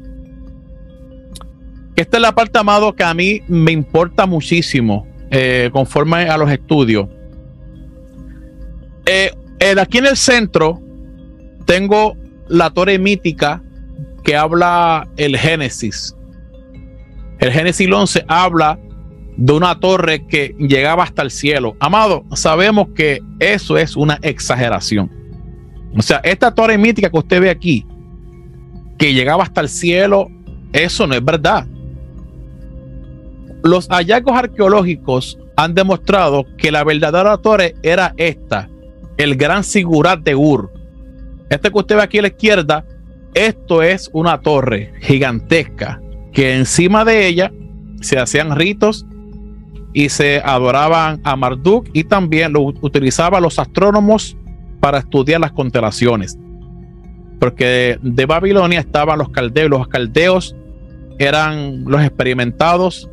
Esta 1.96 2.16
es 2.16 2.22
la 2.22 2.32
parte, 2.32 2.58
amado, 2.58 2.94
que 2.94 3.04
a 3.04 3.14
mí 3.14 3.42
me 3.48 3.72
importa 3.72 4.26
muchísimo 4.26 5.06
eh, 5.30 5.70
conforme 5.72 6.28
a 6.28 6.36
los 6.36 6.50
estudios. 6.50 7.08
Eh, 9.06 9.30
aquí 9.80 9.98
en 9.98 10.06
el 10.06 10.16
centro 10.16 10.80
tengo 11.64 12.16
la 12.48 12.70
torre 12.70 12.98
mítica 12.98 13.62
que 14.22 14.36
habla 14.36 15.08
el 15.16 15.36
Génesis. 15.36 16.14
El 17.38 17.52
Génesis 17.52 17.90
11 17.90 18.24
habla 18.28 18.78
de 19.36 19.52
una 19.52 19.78
torre 19.78 20.26
que 20.26 20.54
llegaba 20.58 21.04
hasta 21.04 21.22
el 21.22 21.30
cielo. 21.30 21.76
Amado, 21.78 22.24
sabemos 22.34 22.88
que 22.94 23.20
eso 23.38 23.78
es 23.78 23.96
una 23.96 24.18
exageración. 24.22 25.10
O 25.96 26.02
sea, 26.02 26.20
esta 26.22 26.54
torre 26.54 26.78
mítica 26.78 27.10
que 27.10 27.18
usted 27.18 27.40
ve 27.40 27.50
aquí, 27.50 27.86
que 28.98 29.14
llegaba 29.14 29.42
hasta 29.42 29.60
el 29.60 29.68
cielo, 29.68 30.28
eso 30.72 31.06
no 31.06 31.14
es 31.14 31.24
verdad. 31.24 31.66
Los 33.62 33.88
hallazgos 33.88 34.36
arqueológicos 34.36 35.38
han 35.56 35.74
demostrado 35.74 36.44
que 36.56 36.70
la 36.70 36.84
verdadera 36.84 37.36
torre 37.38 37.74
era 37.82 38.14
esta, 38.16 38.68
el 39.16 39.36
gran 39.36 39.64
Sigurat 39.64 40.20
de 40.20 40.34
Ur, 40.34 40.72
este 41.50 41.70
que 41.70 41.78
usted 41.78 41.96
ve 41.96 42.02
aquí 42.02 42.18
a 42.18 42.22
la 42.22 42.28
izquierda, 42.28 42.84
esto 43.34 43.82
es 43.82 44.10
una 44.12 44.40
torre 44.40 44.92
gigantesca 45.00 46.00
que 46.32 46.56
encima 46.56 47.04
de 47.04 47.26
ella 47.26 47.52
se 48.00 48.18
hacían 48.18 48.54
ritos 48.54 49.06
y 49.92 50.10
se 50.10 50.40
adoraban 50.44 51.20
a 51.24 51.36
Marduk 51.36 51.88
y 51.92 52.04
también 52.04 52.52
lo 52.52 52.62
utilizaban 52.62 53.42
los 53.42 53.58
astrónomos 53.58 54.36
para 54.80 54.98
estudiar 54.98 55.40
las 55.40 55.52
constelaciones. 55.52 56.38
Porque 57.38 57.98
de 58.02 58.26
Babilonia 58.26 58.80
estaban 58.80 59.18
los 59.18 59.30
caldeos, 59.30 59.70
los 59.70 59.88
caldeos 59.88 60.56
eran 61.18 61.84
los 61.84 62.02
experimentados 62.02 63.08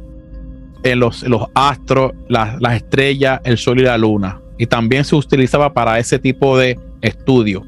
en 0.84 1.00
los, 1.00 1.26
astros, 1.54 2.14
las, 2.28 2.62
las 2.62 2.76
estrellas, 2.76 3.42
el 3.44 3.58
sol 3.58 3.80
y 3.80 3.84
la 3.84 3.98
luna. 3.98 4.42
Y 4.58 4.68
también 4.68 5.04
se 5.04 5.16
utilizaba 5.16 5.74
para 5.74 6.00
ese 6.00 6.20
tipo 6.20 6.58
de 6.58 6.80
estudio. 7.02 7.64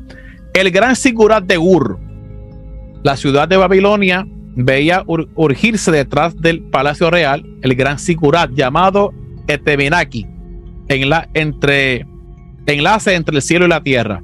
El 0.53 0.71
gran 0.71 0.95
sigurat 0.95 1.43
de 1.43 1.57
Ur, 1.57 1.99
la 3.03 3.17
ciudad 3.17 3.47
de 3.47 3.57
Babilonia, 3.57 4.25
veía 4.55 5.03
urgirse 5.05 5.91
detrás 5.91 6.35
del 6.35 6.63
palacio 6.63 7.11
real 7.11 7.45
el 7.61 7.75
gran 7.75 7.99
sigurat 7.99 8.49
llamado 8.53 9.13
Etemenaki, 9.47 10.25
en 10.87 11.09
la, 11.09 11.29
entre, 11.35 12.07
enlace 12.67 13.15
entre 13.15 13.35
el 13.35 13.41
cielo 13.41 13.65
y 13.65 13.69
la 13.69 13.81
tierra. 13.81 14.21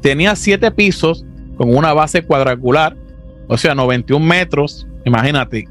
Tenía 0.00 0.36
siete 0.36 0.70
pisos 0.70 1.24
con 1.56 1.74
una 1.74 1.92
base 1.92 2.22
cuadrangular, 2.22 2.96
o 3.48 3.56
sea, 3.56 3.74
91 3.74 4.24
metros, 4.24 4.86
imagínate, 5.04 5.66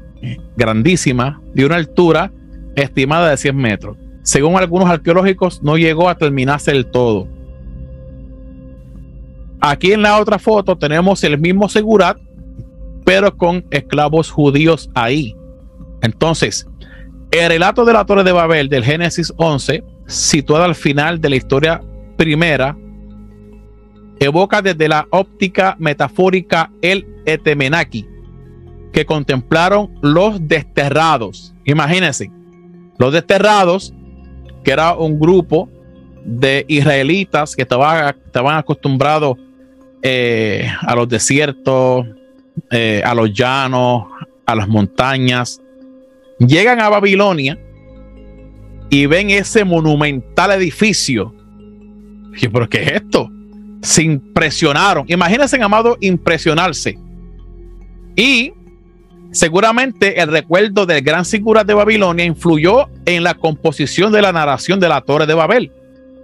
grandísima, 0.56 1.40
de 1.54 1.64
una 1.64 1.76
altura 1.76 2.32
estimada 2.74 3.30
de 3.30 3.36
100 3.36 3.56
metros. 3.56 3.96
Según 4.22 4.56
algunos 4.56 4.90
arqueológicos, 4.90 5.62
no 5.62 5.78
llegó 5.78 6.08
a 6.08 6.16
terminarse 6.16 6.72
del 6.72 6.86
todo. 6.86 7.26
Aquí 9.60 9.92
en 9.92 10.02
la 10.02 10.18
otra 10.20 10.38
foto 10.38 10.76
tenemos 10.76 11.24
el 11.24 11.38
mismo 11.38 11.68
Segurat, 11.68 12.18
pero 13.04 13.36
con 13.36 13.64
esclavos 13.70 14.30
judíos 14.30 14.90
ahí. 14.94 15.34
Entonces, 16.02 16.68
el 17.30 17.48
relato 17.48 17.84
de 17.84 17.92
la 17.92 18.04
Torre 18.04 18.22
de 18.22 18.32
Babel 18.32 18.68
del 18.68 18.84
Génesis 18.84 19.32
11, 19.36 19.82
situado 20.08 20.64
al 20.64 20.74
final 20.74 21.20
de 21.20 21.28
la 21.28 21.36
historia 21.36 21.80
primera, 22.16 22.76
evoca 24.18 24.60
desde 24.60 24.88
la 24.88 25.06
óptica 25.10 25.76
metafórica 25.78 26.72
el 26.82 27.06
Etemenaki, 27.24 28.08
que 28.92 29.04
contemplaron 29.06 29.96
los 30.02 30.48
desterrados. 30.48 31.54
Imagínense, 31.64 32.30
los 32.98 33.12
desterrados, 33.12 33.94
que 34.64 34.72
era 34.72 34.94
un 34.94 35.20
grupo 35.20 35.68
de 36.24 36.64
israelitas 36.68 37.54
que 37.54 37.62
estaban, 37.62 38.16
estaban 38.26 38.58
acostumbrados 38.58 39.36
eh, 40.02 40.68
a 40.80 40.94
los 40.96 41.08
desiertos, 41.08 42.06
eh, 42.70 43.02
a 43.04 43.14
los 43.14 43.32
llanos, 43.32 44.06
a 44.46 44.54
las 44.54 44.66
montañas, 44.66 45.60
llegan 46.38 46.80
a 46.80 46.88
Babilonia 46.88 47.58
y 48.90 49.06
ven 49.06 49.30
ese 49.30 49.64
monumental 49.64 50.52
edificio. 50.52 51.34
Y, 52.40 52.48
¿Pero 52.48 52.68
qué 52.68 52.82
es 52.82 52.92
esto? 52.92 53.30
Se 53.82 54.02
impresionaron. 54.02 55.04
Imagínense, 55.08 55.60
amado, 55.62 55.96
impresionarse. 56.00 56.98
Y 58.16 58.52
seguramente 59.30 60.20
el 60.20 60.28
recuerdo 60.28 60.86
del 60.86 61.02
gran 61.02 61.24
Sigurat 61.24 61.66
de 61.66 61.74
Babilonia 61.74 62.24
influyó 62.24 62.88
en 63.04 63.22
la 63.22 63.34
composición 63.34 64.12
de 64.12 64.22
la 64.22 64.32
narración 64.32 64.80
de 64.80 64.88
la 64.88 65.00
Torre 65.00 65.26
de 65.26 65.34
Babel 65.34 65.72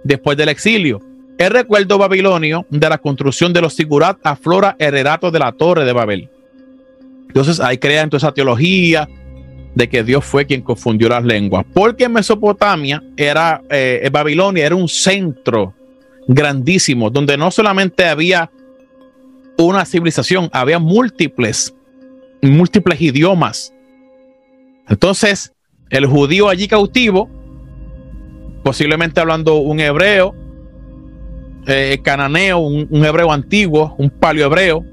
después 0.03 0.37
del 0.37 0.49
exilio. 0.49 1.01
El 1.37 1.51
recuerdo 1.51 1.97
babilonio 1.97 2.65
de 2.69 2.89
la 2.89 2.97
construcción 2.97 3.51
de 3.51 3.61
los 3.61 3.73
Sigurat 3.73 4.17
aflora 4.23 4.75
el 4.79 4.91
relato 4.91 5.31
de 5.31 5.39
la 5.39 5.51
Torre 5.51 5.83
de 5.83 5.91
Babel. 5.91 6.29
Entonces 7.27 7.59
ahí 7.59 7.77
crean 7.77 8.09
toda 8.09 8.19
esa 8.19 8.33
teología 8.33 9.09
de 9.75 9.89
que 9.89 10.03
Dios 10.03 10.23
fue 10.23 10.45
quien 10.45 10.61
confundió 10.61 11.09
las 11.09 11.23
lenguas. 11.23 11.65
Porque 11.73 12.07
Mesopotamia 12.09 13.03
era, 13.17 13.61
eh, 13.69 14.09
Babilonia 14.11 14.65
era 14.65 14.75
un 14.75 14.87
centro 14.87 15.73
grandísimo, 16.27 17.09
donde 17.09 17.37
no 17.37 17.51
solamente 17.51 18.05
había 18.05 18.49
una 19.57 19.85
civilización, 19.85 20.49
había 20.53 20.79
múltiples, 20.79 21.75
múltiples 22.41 23.01
idiomas. 23.01 23.73
Entonces, 24.87 25.53
el 25.89 26.05
judío 26.05 26.49
allí 26.49 26.67
cautivo, 26.67 27.29
posiblemente 28.63 29.19
hablando 29.19 29.55
un 29.55 29.79
hebreo, 29.81 30.33
eh, 31.67 31.99
cananeo, 32.01 32.59
un, 32.59 33.05
hebreo 33.05 33.31
antiguo, 33.31 33.93
un 33.97 34.09
palio 34.09 34.45
hebreo. 34.45 34.85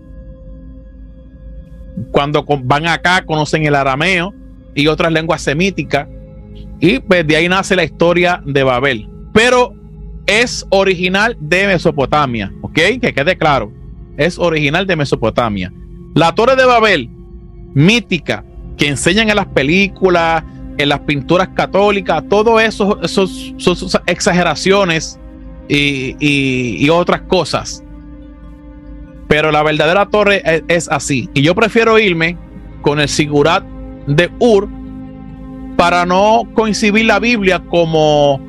Cuando 2.11 2.45
van 2.65 2.89
acá 2.89 3.25
conocen 3.25 3.65
el 3.65 3.75
arameo 3.75 4.35
y 4.75 4.87
otras 4.87 5.13
lenguas 5.13 5.43
semíticas. 5.43 6.09
Y 6.81 6.99
pues 6.99 7.27
de 7.27 7.37
ahí 7.37 7.49
nace 7.49 7.77
la 7.77 7.85
historia 7.85 8.43
de 8.45 8.63
Babel. 8.63 9.09
Pero 9.33 9.75
es 10.27 10.67
original 10.71 11.37
de 11.41 11.67
Mesopotamia, 11.67 12.53
¿ok? 12.61 12.75
Que 13.01 13.13
quede 13.15 13.37
claro. 13.37 13.73
Es 14.17 14.39
original 14.39 14.87
de 14.87 14.97
Mesopotamia. 14.97 15.73
La 16.15 16.35
Torre 16.35 16.57
de 16.57 16.67
Babel, 16.67 17.09
mítica, 17.75 18.45
que 18.77 18.89
enseñan 18.89 19.31
en 19.31 19.37
las 19.37 19.47
películas, 19.47 20.45
en 20.79 20.89
las 20.89 21.01
pinturas 21.01 21.49
católicas, 21.49 22.25
todo 22.29 22.61
eso, 22.61 23.01
esos, 23.03 23.55
esas 23.59 24.03
exageraciones 24.07 25.19
y, 25.69 26.89
otras 26.91 27.23
cosas. 27.23 27.85
Pero 29.29 29.51
la 29.51 29.63
verdadera 29.63 30.07
torre 30.07 30.43
es, 30.69 30.89
así. 30.91 31.31
Y 31.33 31.43
yo 31.43 31.55
prefiero 31.55 31.99
irme 31.99 32.37
con 32.83 33.01
el 33.01 33.09
Sigurat 33.09 33.65
de 34.07 34.31
Ur 34.39 34.69
para 35.77 36.07
no 36.07 36.43
coincidir 36.55 37.07
la 37.07 37.19
Biblia 37.19 37.61
como 37.69 38.41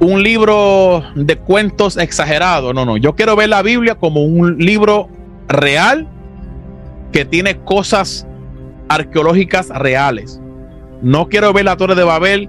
un 0.00 0.22
libro 0.22 1.02
de 1.14 1.36
cuentos 1.36 1.96
exagerado. 1.96 2.72
No, 2.72 2.84
no. 2.84 2.96
Yo 2.96 3.14
quiero 3.14 3.36
ver 3.36 3.48
la 3.48 3.62
Biblia 3.62 3.94
como 3.94 4.24
un 4.24 4.58
libro 4.58 5.08
real 5.48 6.08
que 7.12 7.24
tiene 7.24 7.58
cosas 7.60 8.26
arqueológicas 8.88 9.68
reales. 9.68 10.40
No 11.02 11.28
quiero 11.28 11.52
ver 11.52 11.64
la 11.66 11.76
Torre 11.76 11.94
de 11.94 12.04
Babel 12.04 12.48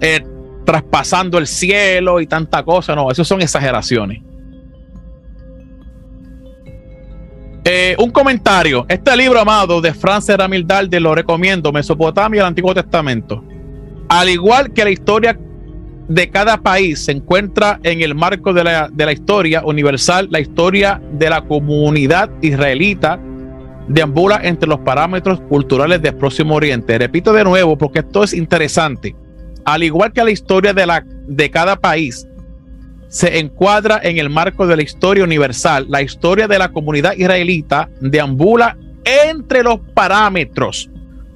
eh, 0.00 0.24
traspasando 0.64 1.38
el 1.38 1.46
cielo 1.46 2.20
y 2.20 2.26
tanta 2.26 2.62
cosa. 2.62 2.94
No, 2.94 3.10
eso 3.10 3.24
son 3.24 3.40
exageraciones. 3.40 4.22
Eh, 7.72 7.94
un 8.00 8.10
comentario. 8.10 8.84
Este 8.88 9.16
libro, 9.16 9.38
amado, 9.38 9.80
de 9.80 9.94
Francis 9.94 10.36
Ramildalde, 10.36 10.98
lo 10.98 11.14
recomiendo. 11.14 11.70
Mesopotamia 11.70 12.38
y 12.38 12.40
el 12.40 12.46
Antiguo 12.46 12.74
Testamento. 12.74 13.44
Al 14.08 14.28
igual 14.28 14.72
que 14.72 14.82
la 14.82 14.90
historia 14.90 15.38
de 16.08 16.30
cada 16.30 16.56
país 16.56 17.04
se 17.04 17.12
encuentra 17.12 17.78
en 17.84 18.00
el 18.00 18.16
marco 18.16 18.52
de 18.52 18.64
la, 18.64 18.88
de 18.92 19.06
la 19.06 19.12
historia 19.12 19.62
universal, 19.64 20.26
la 20.32 20.40
historia 20.40 21.00
de 21.12 21.30
la 21.30 21.42
comunidad 21.42 22.28
israelita 22.42 23.20
deambula 23.86 24.40
entre 24.42 24.68
los 24.68 24.80
parámetros 24.80 25.40
culturales 25.42 26.02
del 26.02 26.16
Próximo 26.16 26.56
Oriente. 26.56 26.98
Repito 26.98 27.32
de 27.32 27.44
nuevo 27.44 27.78
porque 27.78 28.00
esto 28.00 28.24
es 28.24 28.34
interesante 28.34 29.14
al 29.64 29.82
igual 29.82 30.12
que 30.12 30.24
la 30.24 30.30
historia 30.30 30.72
de, 30.72 30.86
la, 30.86 31.04
de 31.26 31.50
cada 31.50 31.76
país, 31.76 32.26
se 33.10 33.40
encuadra 33.40 34.00
en 34.02 34.18
el 34.18 34.30
marco 34.30 34.68
de 34.68 34.76
la 34.76 34.82
historia 34.82 35.24
universal. 35.24 35.84
La 35.88 36.00
historia 36.00 36.46
de 36.46 36.58
la 36.58 36.70
comunidad 36.70 37.14
israelita 37.16 37.90
deambula 38.00 38.78
entre 39.04 39.64
los 39.64 39.80
parámetros 39.94 40.88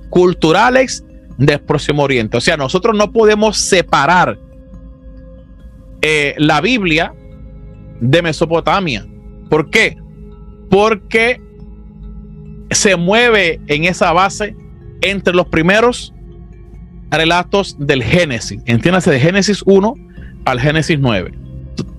culturales 0.08 1.04
del 1.36 1.60
Próximo 1.60 2.04
Oriente. 2.04 2.36
O 2.36 2.40
sea, 2.40 2.56
nosotros 2.56 2.96
no 2.96 3.10
podemos 3.10 3.58
separar 3.58 4.38
eh, 6.00 6.34
la 6.38 6.60
Biblia 6.60 7.12
de 8.00 8.22
Mesopotamia. 8.22 9.04
¿Por 9.50 9.68
qué? 9.68 9.96
Porque 10.70 11.40
se 12.70 12.94
mueve 12.94 13.60
en 13.66 13.84
esa 13.84 14.12
base 14.12 14.56
entre 15.00 15.34
los 15.34 15.46
primeros 15.46 16.14
relatos 17.10 17.76
del 17.80 18.04
Génesis. 18.04 18.62
Entiéndase 18.64 19.10
de 19.10 19.18
Génesis 19.18 19.62
1 19.66 19.94
al 20.44 20.60
Génesis 20.60 20.98
9, 21.00 21.32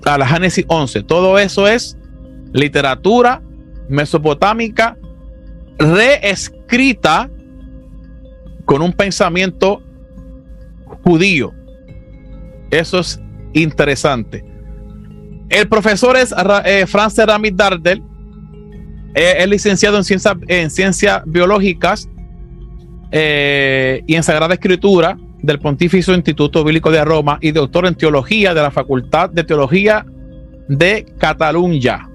a 0.05 0.17
la 0.17 0.27
Génesis 0.27 0.65
11. 0.67 1.03
Todo 1.03 1.37
eso 1.39 1.67
es 1.67 1.97
literatura 2.53 3.41
mesopotámica 3.89 4.97
reescrita 5.77 7.29
con 8.65 8.81
un 8.81 8.93
pensamiento 8.93 9.81
judío. 11.03 11.53
Eso 12.71 12.99
es 12.99 13.19
interesante. 13.53 14.43
El 15.49 15.67
profesor 15.67 16.17
es 16.17 16.33
eh, 16.65 16.85
Francis 16.87 17.25
Ramit 17.25 17.55
Dardel, 17.55 18.01
eh, 19.13 19.35
es 19.37 19.47
licenciado 19.47 19.97
en 19.97 20.03
ciencias 20.03 20.35
en 20.47 20.69
ciencias 20.71 21.21
biológicas 21.25 22.09
eh, 23.11 24.01
y 24.07 24.15
en 24.15 24.23
Sagrada 24.23 24.55
Escritura 24.55 25.17
del 25.45 25.59
Pontificio 25.59 26.13
Instituto 26.13 26.63
Bíblico 26.63 26.91
de 26.91 27.03
Roma 27.03 27.37
y 27.41 27.51
doctor 27.51 27.85
en 27.85 27.95
Teología 27.95 28.53
de 28.53 28.61
la 28.61 28.71
Facultad 28.71 29.29
de 29.29 29.43
Teología 29.43 30.05
de 30.67 31.05
Cataluña. 31.17 32.09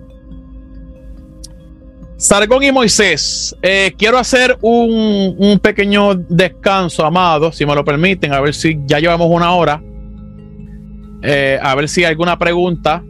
Sargón 2.16 2.62
y 2.62 2.70
Moisés, 2.70 3.56
eh, 3.62 3.94
quiero 3.96 4.18
hacer 4.18 4.58
un, 4.60 5.58
pequeño 5.62 6.14
descanso, 6.14 7.06
amado, 7.06 7.50
si 7.50 7.64
me 7.64 7.74
lo 7.74 7.82
permiten, 7.82 8.34
a 8.34 8.40
ver 8.40 8.54
si 8.54 8.78
ya 8.84 8.98
llevamos 8.98 9.28
una 9.30 9.52
hora, 9.52 9.82
eh, 11.22 11.58
a 11.62 11.74
ver 11.74 11.88
si 11.88 12.04
hay 12.04 12.10
alguna 12.10 12.38
pregunta 12.38 13.02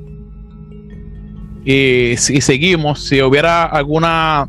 y 1.64 2.14
si 2.18 2.40
seguimos, 2.40 3.04
si 3.04 3.20
hubiera 3.20 3.64
alguna 3.64 4.48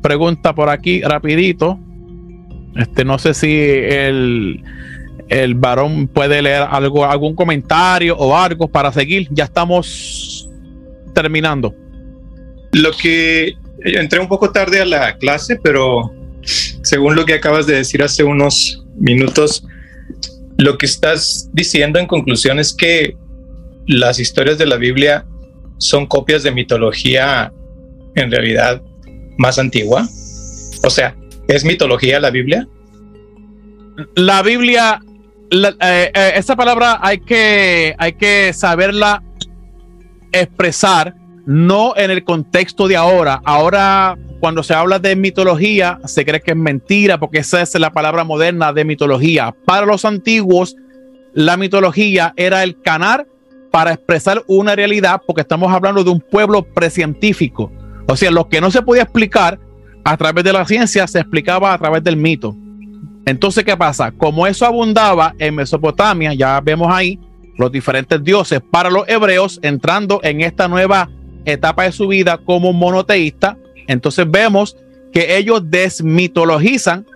pregunta 0.00 0.54
por 0.54 0.68
aquí, 0.68 1.00
rapidito. 1.02 1.78
Este, 2.76 3.04
no 3.04 3.18
sé 3.18 3.34
si 3.34 3.60
el, 3.60 4.62
el 5.28 5.54
varón 5.54 6.08
puede 6.08 6.42
leer 6.42 6.62
algo, 6.70 7.04
algún 7.04 7.34
comentario 7.34 8.16
o 8.16 8.36
algo 8.36 8.68
para 8.68 8.92
seguir. 8.92 9.28
Ya 9.30 9.44
estamos 9.44 10.48
terminando. 11.14 11.74
lo 12.72 12.90
que 12.92 13.54
entré 13.84 14.18
un 14.18 14.28
poco 14.28 14.50
tarde 14.50 14.80
a 14.80 14.84
la 14.86 15.16
clase, 15.18 15.58
pero 15.62 16.12
según 16.82 17.14
lo 17.14 17.24
que 17.24 17.34
acabas 17.34 17.66
de 17.66 17.76
decir 17.76 18.02
hace 18.02 18.24
unos 18.24 18.84
minutos, 18.96 19.64
lo 20.58 20.78
que 20.78 20.86
estás 20.86 21.50
diciendo 21.52 21.98
en 21.98 22.06
conclusión 22.06 22.58
es 22.58 22.72
que 22.72 23.16
las 23.86 24.18
historias 24.18 24.58
de 24.58 24.66
la 24.66 24.76
Biblia 24.76 25.26
son 25.78 26.06
copias 26.06 26.42
de 26.42 26.52
mitología 26.52 27.52
en 28.14 28.30
realidad 28.30 28.82
más 29.38 29.58
antigua. 29.58 30.06
O 30.84 30.90
sea, 30.90 31.16
¿es 31.54 31.64
mitología 31.64 32.18
la 32.18 32.30
Biblia? 32.30 32.66
La 34.14 34.42
Biblia, 34.42 35.00
eh, 35.50 36.10
eh, 36.14 36.32
esa 36.36 36.56
palabra 36.56 36.98
hay 37.02 37.18
que, 37.18 37.94
hay 37.98 38.14
que 38.14 38.52
saberla 38.52 39.22
expresar, 40.32 41.14
no 41.44 41.94
en 41.96 42.10
el 42.10 42.24
contexto 42.24 42.88
de 42.88 42.96
ahora. 42.96 43.42
Ahora, 43.44 44.16
cuando 44.40 44.62
se 44.62 44.74
habla 44.74 44.98
de 44.98 45.14
mitología, 45.14 45.98
se 46.06 46.24
cree 46.24 46.40
que 46.40 46.52
es 46.52 46.56
mentira, 46.56 47.18
porque 47.18 47.38
esa 47.38 47.60
es 47.60 47.78
la 47.78 47.92
palabra 47.92 48.24
moderna 48.24 48.72
de 48.72 48.84
mitología. 48.84 49.54
Para 49.66 49.84
los 49.84 50.04
antiguos, 50.04 50.76
la 51.34 51.56
mitología 51.56 52.32
era 52.36 52.62
el 52.62 52.80
canal 52.80 53.26
para 53.70 53.92
expresar 53.92 54.42
una 54.46 54.74
realidad, 54.74 55.20
porque 55.26 55.42
estamos 55.42 55.70
hablando 55.72 56.02
de 56.02 56.10
un 56.10 56.20
pueblo 56.20 56.62
precientífico. 56.62 57.70
O 58.06 58.16
sea, 58.16 58.30
lo 58.30 58.48
que 58.48 58.60
no 58.60 58.70
se 58.70 58.82
podía 58.82 59.02
explicar 59.02 59.58
a 60.04 60.16
través 60.16 60.44
de 60.44 60.52
la 60.52 60.66
ciencia 60.66 61.06
se 61.06 61.20
explicaba 61.20 61.72
a 61.72 61.78
través 61.78 62.02
del 62.02 62.16
mito. 62.16 62.56
Entonces, 63.24 63.64
¿qué 63.64 63.76
pasa? 63.76 64.10
Como 64.10 64.46
eso 64.46 64.66
abundaba 64.66 65.34
en 65.38 65.54
Mesopotamia, 65.54 66.34
ya 66.34 66.60
vemos 66.60 66.88
ahí 66.92 67.18
los 67.56 67.70
diferentes 67.70 68.22
dioses 68.22 68.60
para 68.70 68.90
los 68.90 69.08
hebreos 69.08 69.60
entrando 69.62 70.20
en 70.22 70.40
esta 70.40 70.66
nueva 70.66 71.08
etapa 71.44 71.84
de 71.84 71.92
su 71.92 72.08
vida 72.08 72.38
como 72.38 72.72
monoteísta, 72.72 73.56
entonces 73.86 74.28
vemos 74.28 74.76
que 75.12 75.36
ellos 75.36 75.62
desmitologizan 75.70 77.06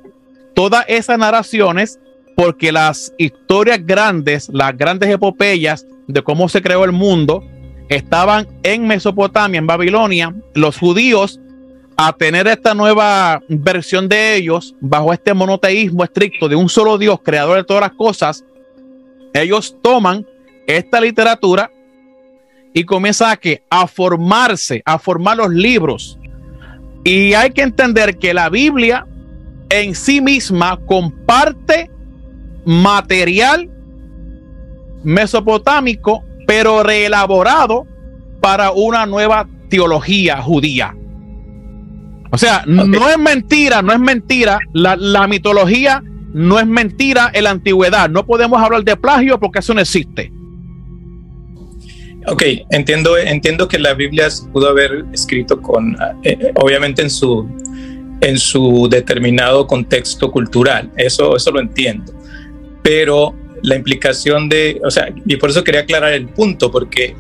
todas 0.55 0.85
esas 0.89 1.19
narraciones 1.19 1.99
porque 2.37 2.71
las 2.71 3.13
historias 3.19 3.85
grandes, 3.85 4.51
las 4.53 4.77
grandes 4.77 5.09
epopeyas 5.09 5.87
de 6.07 6.23
cómo 6.23 6.49
se 6.49 6.61
creó 6.61 6.85
el 6.85 6.93
mundo, 6.93 7.43
estaban 7.89 8.47
en 8.63 8.87
Mesopotamia, 8.87 9.59
en 9.59 9.67
Babilonia. 9.67 10.35
Los 10.55 10.79
judíos, 10.79 11.41
a 11.97 12.13
tener 12.13 12.47
esta 12.47 12.75
nueva 12.75 13.41
versión 13.49 14.09
de 14.09 14.37
ellos, 14.37 14.75
bajo 14.81 15.13
este 15.13 15.33
monoteísmo 15.33 16.05
estricto 16.05 16.49
de 16.49 16.57
un 16.57 16.69
solo 16.69 16.99
Dios, 16.99 17.21
creador 17.23 17.57
de 17.57 17.65
todas 17.65 17.83
las 17.83 17.93
cosas, 17.93 18.45
ellos 19.33 19.77
toman 19.83 20.27
esta 20.67 21.01
literatura 21.01 21.71
y 22.75 22.85
comienzan 22.85 23.39
a, 23.71 23.83
a 23.83 23.87
formarse, 23.87 24.83
a 24.85 24.99
formar 24.99 25.39
los 25.39 25.51
libros. 25.51 26.19
Y 27.05 27.33
hay 27.33 27.51
que 27.51 27.63
entender 27.63 28.19
que 28.19 28.35
la 28.35 28.51
Biblia 28.51 29.07
en 29.71 29.95
sí 29.95 30.21
misma 30.21 30.79
comparte 30.87 31.91
material 32.67 33.71
mesopotámico, 35.03 36.25
pero 36.47 36.83
reelaborado 36.83 37.87
para 38.41 38.73
una 38.73 39.07
nueva 39.07 39.49
teología 39.71 40.43
judía. 40.43 40.95
O 42.37 42.39
sea, 42.39 42.65
no 42.67 43.09
es 43.09 43.17
mentira, 43.17 43.81
no 43.81 43.95
es 43.95 43.99
mentira. 43.99 44.59
La, 44.75 44.95
la, 44.95 45.27
mitología 45.27 46.03
no 46.35 46.59
es 46.59 46.67
mentira 46.67 47.31
en 47.33 47.45
la 47.45 47.51
antigüedad. 47.51 48.11
No 48.11 48.27
podemos 48.27 48.61
hablar 48.63 48.85
de 48.85 48.95
plagio 48.95 49.41
porque 49.41 49.61
eso 49.61 49.73
no 49.73 49.81
existe. 49.81 50.31
Ok, 52.27 52.43
entiendo, 52.73 53.17
entiendo 53.17 53.67
que 53.69 53.79
la 53.79 53.95
Biblia 53.95 54.29
se 54.29 54.47
pudo 54.51 54.69
haber 54.69 55.07
escrito 55.15 55.63
con, 55.63 55.97
eh, 56.25 56.37
eh, 56.39 56.53
obviamente 56.57 57.01
en 57.01 57.09
su, 57.09 57.49
en 58.21 58.37
su 58.39 58.87
determinado 58.91 59.67
contexto 59.67 60.31
cultural. 60.31 60.93
Eso, 60.99 61.37
eso 61.37 61.51
lo 61.53 61.61
entiendo. 61.61 62.13
Pero 62.83 63.35
la 63.63 63.77
implicación 63.77 64.51
de, 64.51 64.79
o 64.85 64.91
sea, 64.91 65.09
y 65.25 65.37
por 65.37 65.49
eso 65.49 65.65
quería 65.65 65.81
aclarar 65.81 66.13
el 66.13 66.29
punto, 66.29 66.71
porque 66.71 67.17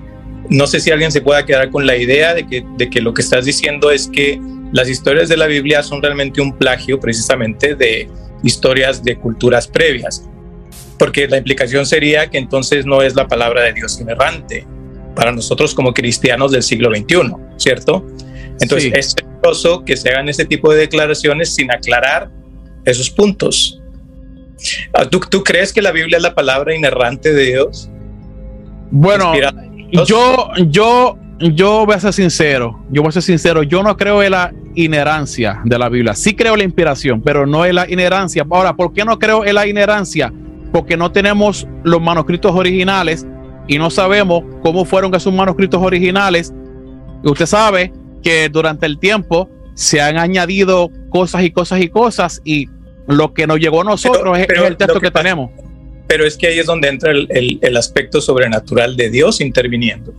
no 0.50 0.66
sé 0.66 0.78
si 0.78 0.90
alguien 0.90 1.10
se 1.10 1.22
pueda 1.22 1.46
quedar 1.46 1.70
con 1.70 1.86
la 1.86 1.96
idea 1.96 2.34
de 2.34 2.46
que, 2.46 2.62
de 2.76 2.90
que 2.90 3.00
lo 3.00 3.14
que 3.14 3.22
estás 3.22 3.46
diciendo 3.46 3.90
es 3.90 4.08
que 4.08 4.38
las 4.77 4.91
historias 4.91 5.31
de 5.31 5.39
la 5.39 5.47
Biblia 5.47 5.83
son 5.83 6.03
realmente 6.03 6.43
un 6.43 6.53
plagio 6.53 7.01
precisamente 7.01 7.74
de 7.74 8.11
historias 8.43 9.03
de 9.03 9.16
culturas 9.16 9.66
previas, 9.66 10.29
porque 10.99 11.27
la 11.27 11.39
implicación 11.39 11.87
sería 11.87 12.29
que 12.29 12.37
entonces 12.37 12.85
no 12.85 13.01
es 13.01 13.14
la 13.14 13.27
palabra 13.27 13.62
de 13.62 13.72
Dios 13.72 13.99
inerrante 13.99 14.66
para 15.14 15.33
nosotros 15.33 15.74
como 15.74 15.95
cristianos 15.95 16.53
del 16.53 16.62
siglo 16.62 16.91
XXI, 16.95 17.33
¿cierto? 17.57 18.07
Entonces 18.61 18.93
es 18.95 19.14
peligroso 19.14 19.83
que 19.83 19.97
se 19.97 20.11
hagan 20.11 20.29
ese 20.29 20.45
tipo 20.45 20.70
de 20.70 20.81
declaraciones 20.81 21.55
sin 21.55 21.72
aclarar 21.72 22.31
esos 22.85 23.09
puntos. 23.09 23.81
Ah, 24.93 25.07
¿Tú, 25.09 25.20
¿Tú, 25.20 25.43
crees 25.43 25.72
que 25.72 25.81
la 25.81 25.91
Biblia 25.91 26.18
es 26.18 26.22
la 26.22 26.35
palabra 26.35 26.74
inerrante 26.74 27.33
de 27.33 27.45
Dios? 27.45 27.89
Bueno, 28.91 29.33
yo, 30.07 30.51
yo, 30.68 31.18
yo 31.39 31.84
voy 31.84 31.95
a 31.95 32.01
ser 32.01 32.12
sincero, 32.12 32.82
yo 32.91 33.03
voy 33.03 33.11
a 33.11 33.12
ser 33.12 33.22
sincero, 33.22 33.62
yo 33.62 33.82
no 33.82 33.97
creo 33.97 34.22
en 34.22 34.32
la 34.32 34.53
inherancia 34.74 35.61
de 35.64 35.78
la 35.78 35.89
Biblia. 35.89 36.14
Sí 36.14 36.34
creo 36.34 36.55
en 36.55 36.59
la 36.59 36.64
inspiración, 36.64 37.20
pero 37.22 37.47
no 37.47 37.64
en 37.64 37.74
la 37.74 37.91
inherancia. 37.91 38.47
Ahora, 38.49 38.74
¿por 38.74 38.93
qué 38.93 39.05
no 39.05 39.18
creo 39.18 39.45
en 39.45 39.55
la 39.55 39.66
inherancia? 39.66 40.32
Porque 40.72 40.97
no 40.97 41.12
tenemos 41.12 41.66
los 41.84 42.01
manuscritos 42.01 42.53
originales 42.55 43.26
y 43.68 43.78
no 43.78 43.91
sabemos 43.91 44.45
cómo 44.62 44.84
fueron 44.84 45.14
esos 45.14 45.32
manuscritos 45.32 45.82
originales. 45.82 46.53
Usted 47.22 47.47
sabe 47.47 47.93
que 48.22 48.49
durante 48.49 48.87
el 48.87 48.99
tiempo 48.99 49.51
se 49.74 50.01
han 50.01 50.18
añadido 50.18 50.91
cosas 51.11 51.43
y 51.45 51.51
cosas 51.51 51.80
y 51.80 51.89
cosas 51.89 52.41
y 52.45 52.68
lo 53.07 53.34
que 53.34 53.47
nos 53.47 53.59
llegó 53.59 53.82
a 53.82 53.84
nosotros 53.84 54.39
es, 54.39 54.49
el 54.49 54.76
texto 54.76 55.01
que, 55.01 55.11
tenemos. 55.11 55.51
Pero 56.07 56.24
es 56.24 56.37
que 56.37 56.49
ahí 56.49 56.59
es 56.59 56.66
donde 56.66 56.89
entra 56.89 57.11
el, 57.11 57.59
el, 57.61 57.76
aspecto 57.76 58.20
sobrenatural 58.20 58.97
de 58.97 59.11
Dios 59.11 59.41
interviniendo. 59.41 60.12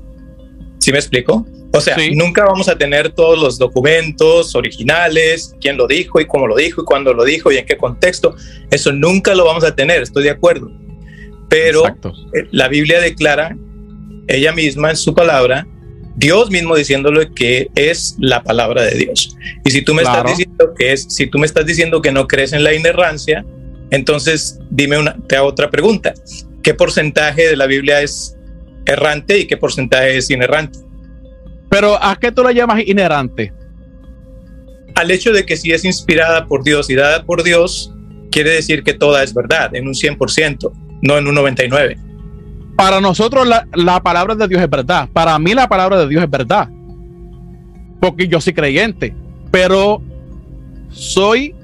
¿Sí 0.79 0.91
me 0.91 0.99
explico? 0.99 1.45
O 1.73 1.81
sea, 1.81 1.97
nunca 2.13 2.45
vamos 2.45 2.69
a 2.69 2.77
tener 2.77 3.09
todos 3.09 3.37
los 3.39 3.57
documentos 3.57 4.55
originales, 4.55 5.55
quién 5.59 5.77
lo 5.77 5.85
dijo 5.85 6.19
y 6.19 6.25
cómo 6.25 6.47
lo 6.47 6.55
dijo 6.55 6.81
y 6.81 6.85
cuándo 6.85 7.13
lo 7.13 7.23
dijo 7.23 7.51
y 7.51 7.57
en 7.57 7.65
qué 7.65 7.77
contexto. 7.77 8.35
Eso 8.71 8.91
nunca 8.91 9.35
lo 9.35 9.45
vamos 9.45 9.63
a 9.63 9.75
tener, 9.75 10.01
estoy 10.01 10.23
de 10.23 10.31
acuerdo. 10.31 10.71
Pero 11.49 11.85
eh, 11.87 12.47
la 12.51 12.67
Biblia 12.67 12.99
declara 12.99 13.55
ella 14.27 14.51
misma 14.53 14.89
en 14.89 14.97
su 14.97 15.13
palabra 15.13 15.67
Dios 16.17 16.49
mismo 16.49 16.75
diciéndole 16.75 17.31
que 17.31 17.69
es 17.75 18.15
la 18.19 18.43
palabra 18.43 18.81
de 18.81 18.97
Dios. 18.97 19.37
Y 19.63 19.69
si 19.69 19.83
tú 19.83 19.93
me 19.93 20.01
estás 20.01 20.25
diciendo 20.25 20.73
que 20.75 20.91
es, 20.93 21.05
si 21.09 21.27
tú 21.27 21.37
me 21.37 21.45
estás 21.45 21.65
diciendo 21.65 22.01
que 22.01 22.11
no 22.11 22.27
crees 22.27 22.53
en 22.53 22.63
la 22.63 22.73
inerrancia, 22.73 23.45
entonces 23.91 24.59
dime 24.71 24.97
una, 24.97 25.15
te 25.27 25.35
hago 25.35 25.47
otra 25.47 25.69
pregunta. 25.69 26.15
¿Qué 26.63 26.73
porcentaje 26.73 27.47
de 27.47 27.55
la 27.55 27.67
Biblia 27.67 28.01
es 28.01 28.36
errante 28.87 29.39
y 29.39 29.47
qué 29.47 29.57
porcentaje 29.57 30.17
es 30.17 30.29
inerrante? 30.29 30.79
Pero 31.69 32.01
¿a 32.01 32.15
qué 32.15 32.31
tú 32.31 32.43
la 32.43 32.51
llamas 32.51 32.81
inerrante? 32.85 33.53
Al 34.95 35.11
hecho 35.11 35.31
de 35.31 35.45
que 35.45 35.57
si 35.57 35.71
es 35.71 35.85
inspirada 35.85 36.47
por 36.47 36.63
Dios 36.63 36.89
y 36.89 36.95
dada 36.95 37.23
por 37.23 37.43
Dios, 37.43 37.93
quiere 38.31 38.51
decir 38.51 38.83
que 38.83 38.93
toda 38.93 39.23
es 39.23 39.33
verdad 39.33 39.75
en 39.75 39.87
un 39.87 39.93
100%, 39.93 40.71
no 41.01 41.17
en 41.17 41.27
un 41.27 41.35
99% 41.35 42.07
para 42.77 43.01
nosotros 43.01 43.47
la, 43.47 44.03
palabra 44.03 44.35
de 44.35 44.47
Dios 44.47 44.61
es 44.61 44.69
verdad. 44.69 45.09
Para 45.11 45.37
mí 45.39 45.53
la 45.53 45.67
palabra 45.67 45.97
de 45.97 46.07
Dios 46.07 46.23
es 46.23 46.29
verdad. 46.29 46.69
Porque 47.99 48.27
yo 48.27 48.39
soy 48.39 48.53
creyente. 48.53 49.15
Pero 49.51 49.99
soy 50.91 51.55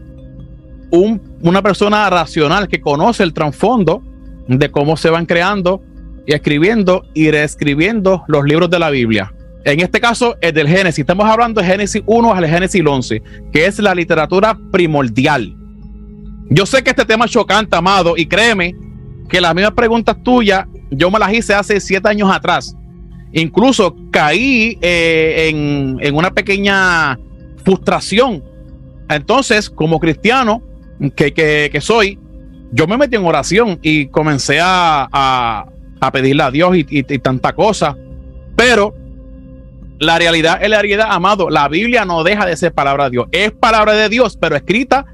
un, 0.89 1.21
una 1.41 1.61
persona 1.61 2.09
racional 2.09 2.67
que 2.67 2.81
conoce 2.81 3.21
el 3.21 3.31
trasfondo 3.31 4.01
de 4.47 4.71
cómo 4.71 4.97
se 4.97 5.11
van 5.11 5.27
creando 5.27 5.83
y 6.25 6.33
escribiendo 6.33 7.03
y 7.13 7.31
reescribiendo 7.31 8.23
los 8.27 8.45
libros 8.45 8.69
de 8.69 8.79
la 8.79 8.89
Biblia. 8.89 9.33
En 9.65 9.79
este 9.79 10.01
caso 10.01 10.35
es 10.41 10.53
del 10.53 10.67
Génesis. 10.67 10.99
Estamos 10.99 11.25
hablando 11.25 11.61
de 11.61 11.67
Génesis 11.67 12.03
1 12.05 12.33
al 12.33 12.45
Génesis 12.45 12.83
11, 12.85 13.21
que 13.51 13.65
es 13.65 13.79
la 13.79 13.95
literatura 13.95 14.57
primordial. 14.71 15.55
Yo 16.49 16.65
sé 16.65 16.83
que 16.83 16.89
este 16.89 17.05
tema 17.05 17.25
es 17.25 17.31
chocante, 17.31 17.75
amado, 17.75 18.15
y 18.17 18.25
créeme 18.25 18.75
que 19.29 19.39
las 19.39 19.55
mismas 19.55 19.73
preguntas 19.73 20.17
tuyas 20.21 20.65
yo 20.91 21.09
me 21.09 21.19
las 21.19 21.33
hice 21.33 21.53
hace 21.53 21.79
siete 21.79 22.09
años 22.09 22.29
atrás. 22.31 22.75
Incluso 23.31 23.95
caí 24.11 24.77
eh, 24.81 25.49
en, 25.49 26.15
una 26.15 26.31
pequeña 26.31 27.17
frustración. 27.63 28.43
Entonces, 29.09 29.69
como 29.69 29.99
cristiano 29.99 30.61
que, 31.15 31.77
soy, 31.81 32.19
yo 32.71 32.85
me 32.85 32.97
metí 32.97 33.15
en 33.15 33.25
oración 33.25 33.79
y 33.81 34.07
comencé 34.07 34.59
a, 34.61 35.65
pedirle 36.11 36.43
a 36.43 36.51
Dios 36.51 36.75
y, 36.75 36.85
y, 36.89 37.03
tanta 37.19 37.53
cosa. 37.53 37.95
Pero 38.55 38.93
la 39.99 40.17
realidad 40.19 40.59
es 40.61 40.69
la 40.69 40.81
realidad, 40.81 41.07
amado. 41.09 41.49
La 41.49 41.67
Biblia 41.67 42.05
no 42.05 42.23
deja 42.23 42.45
de 42.45 42.55
ser 42.57 42.73
palabra 42.73 43.05
de 43.05 43.11
Dios. 43.11 43.27
Es 43.31 43.51
palabra 43.51 43.93
de 43.93 44.09
Dios, 44.09 44.37
pero 44.39 44.55
escrita 44.55 45.05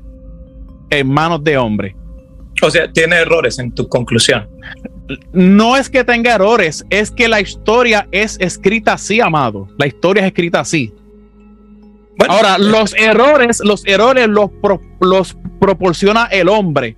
en 0.90 1.08
manos 1.08 1.44
de 1.44 1.58
hombre. 1.58 1.96
O 2.62 2.70
sea, 2.70 2.92
tiene 2.92 3.18
errores 3.18 3.60
en 3.60 3.72
tu 3.72 3.88
conclusión 3.88 4.48
no 5.34 5.76
es 5.78 5.90
que 5.90 6.04
tenga 6.04 6.36
errores, 6.36 6.86
es 6.90 7.12
que 7.12 7.28
la 7.28 7.42
historia 7.42 8.08
es 8.12 8.38
escrita 8.40 8.94
así, 8.94 9.22
amado. 9.22 9.68
La 9.78 9.88
historia 9.88 10.22
es 10.22 10.28
escrita 10.28 10.60
así. 10.60 10.94
Ahora, 12.28 12.58
los 12.58 12.94
errores, 12.96 13.62
los 13.64 13.86
errores 13.86 14.28
los, 14.28 14.50
los 15.00 15.38
proporciona 15.60 16.26
el 16.26 16.50
hombre. 16.50 16.96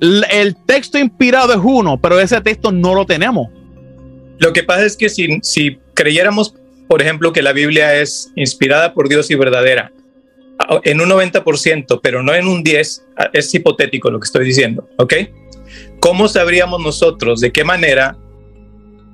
El 0.00 0.56
texto 0.66 0.98
inspirado 0.98 1.52
es 1.52 1.60
uno, 1.62 1.98
pero 2.00 2.20
ese 2.20 2.40
texto 2.40 2.72
no 2.72 2.94
lo 2.94 3.06
tenemos. 3.06 3.48
Lo 4.38 4.52
que 4.52 4.62
pasa 4.62 4.84
es 4.84 4.96
que 4.96 5.08
si, 5.08 5.38
si 5.42 5.78
creyéramos, 5.94 6.54
por 6.88 7.00
ejemplo, 7.00 7.32
que 7.32 7.42
la 7.42 7.52
Biblia 7.52 7.94
es 7.94 8.30
inspirada 8.36 8.92
por 8.92 9.08
Dios 9.08 9.30
y 9.30 9.34
verdadera, 9.34 9.92
en 10.84 11.00
un 11.00 11.08
90%, 11.08 12.00
pero 12.02 12.22
no 12.22 12.34
en 12.34 12.46
un 12.46 12.64
10%, 12.64 13.30
es 13.32 13.54
hipotético 13.54 14.10
lo 14.10 14.20
que 14.20 14.26
estoy 14.26 14.44
diciendo, 14.44 14.88
¿ok? 14.98 15.14
¿Cómo 16.00 16.28
sabríamos 16.28 16.82
nosotros 16.82 17.40
de 17.40 17.52
qué 17.52 17.64
manera 17.64 18.16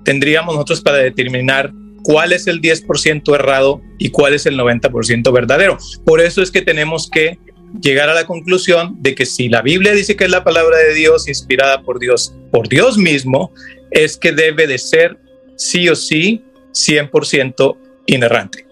tendríamos 0.05 0.55
nosotros 0.55 0.81
para 0.81 0.99
determinar 0.99 1.73
cuál 2.03 2.33
es 2.33 2.47
el 2.47 2.61
10% 2.61 3.35
errado 3.35 3.81
y 3.99 4.11
cuál 4.11 4.35
es 4.35 4.47
el 4.47 4.59
90% 4.59 5.33
verdadero? 5.33 5.79
Por 6.05 6.21
eso 6.21 6.43
es 6.43 6.51
que 6.51 6.63
tenemos 6.63 7.09
que 7.11 7.39
llegar 7.81 8.09
a 8.09 8.15
la 8.15 8.27
conclusión 8.27 8.97
de 9.01 9.15
que 9.15 9.27
si 9.27 9.49
la 9.49 9.63
Biblia 9.63 9.93
dice 9.93 10.17
que 10.17 10.25
es 10.25 10.31
la 10.31 10.45
palabra 10.45 10.79
de 10.79 10.95
Dios 10.95 11.29
inspirada 11.29 11.83
por 11.83 11.99
Dios, 11.99 12.35
por 12.51 12.69
Dios 12.69 12.99
mismo, 12.99 13.53
es 13.91 14.17
que 14.17 14.33
debe 14.33 14.67
de 14.67 14.79
ser 14.79 15.19
sí 15.57 15.89
o 15.89 15.97
sí 15.97 16.43
100% 16.73 17.77
inerrante. 18.07 18.67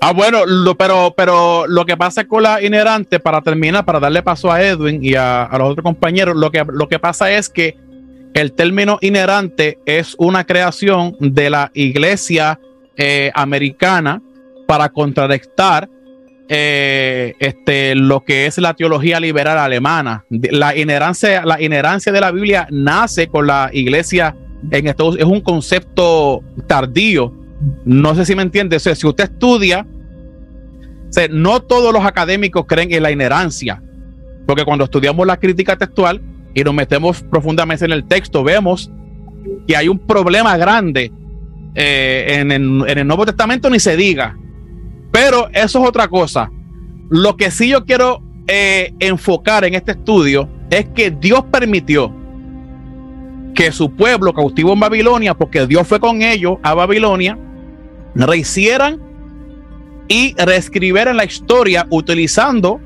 Ah, 0.00 0.12
bueno, 0.12 0.40
pero, 0.76 1.14
pero 1.16 1.66
lo 1.66 1.86
que 1.86 1.96
pasa 1.96 2.24
con 2.26 2.42
la 2.42 2.62
inerrante, 2.62 3.20
para 3.20 3.40
terminar, 3.40 3.84
para 3.84 4.00
darle 4.00 4.22
paso 4.22 4.52
a 4.52 4.62
Edwin 4.62 5.02
y 5.02 5.14
a, 5.14 5.48
los 5.52 5.70
otros 5.70 5.82
compañeros, 5.82 6.36
lo 6.36 6.50
que, 6.50 6.64
lo 6.70 6.88
que 6.88 6.98
pasa 6.98 7.32
es 7.32 7.48
que 7.48 7.76
el 8.34 8.52
término 8.52 8.98
inerrante 9.00 9.78
es 9.86 10.14
una 10.18 10.44
creación 10.44 11.16
de 11.20 11.48
la 11.48 11.70
iglesia 11.72 12.60
eh, 12.96 13.30
americana 13.34 14.20
para 14.66 14.90
contrarrestar 14.90 15.88
eh, 16.48 17.34
este, 17.38 17.94
lo 17.94 18.22
que 18.22 18.46
es 18.46 18.58
la 18.58 18.74
teología 18.74 19.18
liberal 19.18 19.58
alemana. 19.58 20.24
La 20.28 20.76
inherancia, 20.76 21.44
la 21.44 21.60
inherancia 21.60 22.12
de 22.12 22.20
la 22.20 22.30
Biblia 22.30 22.66
nace 22.70 23.28
con 23.28 23.46
la 23.46 23.70
iglesia 23.72 24.36
en 24.70 24.86
Estados 24.86 25.16
es 25.18 25.24
un 25.24 25.40
concepto 25.40 26.42
tardío. 26.66 27.32
No 27.84 28.14
sé 28.14 28.26
si 28.26 28.34
me 28.34 28.42
entiende. 28.42 28.76
O 28.76 28.80
sea, 28.80 28.94
si 28.94 29.06
usted 29.06 29.24
estudia, 29.24 29.86
no 31.30 31.60
todos 31.60 31.92
los 31.92 32.04
académicos 32.04 32.66
creen 32.66 32.92
en 32.92 33.02
la 33.02 33.10
inherancia, 33.10 33.82
porque 34.46 34.64
cuando 34.64 34.84
estudiamos 34.84 35.26
la 35.26 35.38
crítica 35.38 35.76
textual 35.76 36.20
y 36.54 36.62
nos 36.62 36.74
metemos 36.74 37.22
profundamente 37.22 37.86
en 37.86 37.92
el 37.92 38.06
texto, 38.06 38.44
vemos 38.44 38.90
que 39.66 39.76
hay 39.76 39.88
un 39.88 39.98
problema 39.98 40.56
grande 40.56 41.10
eh, 41.74 42.36
en 42.38 42.50
el 42.52 43.06
Nuevo 43.06 43.24
Testamento, 43.24 43.70
ni 43.70 43.80
se 43.80 43.96
diga 43.96 44.36
pero 45.14 45.48
eso 45.52 45.80
es 45.80 45.88
otra 45.88 46.08
cosa. 46.08 46.50
Lo 47.08 47.36
que 47.36 47.52
sí 47.52 47.68
yo 47.68 47.84
quiero 47.84 48.20
eh, 48.48 48.92
enfocar 48.98 49.64
en 49.64 49.74
este 49.74 49.92
estudio 49.92 50.48
es 50.70 50.86
que 50.88 51.12
Dios 51.12 51.44
permitió 51.52 52.12
que 53.54 53.70
su 53.70 53.92
pueblo 53.92 54.34
cautivo 54.34 54.72
en 54.72 54.80
Babilonia, 54.80 55.34
porque 55.34 55.68
Dios 55.68 55.86
fue 55.86 56.00
con 56.00 56.20
ellos 56.20 56.56
a 56.64 56.74
Babilonia, 56.74 57.38
rehicieran 58.16 59.00
y 60.08 60.34
reescribieran 60.34 61.16
la 61.16 61.24
historia 61.24 61.86
utilizando 61.90 62.80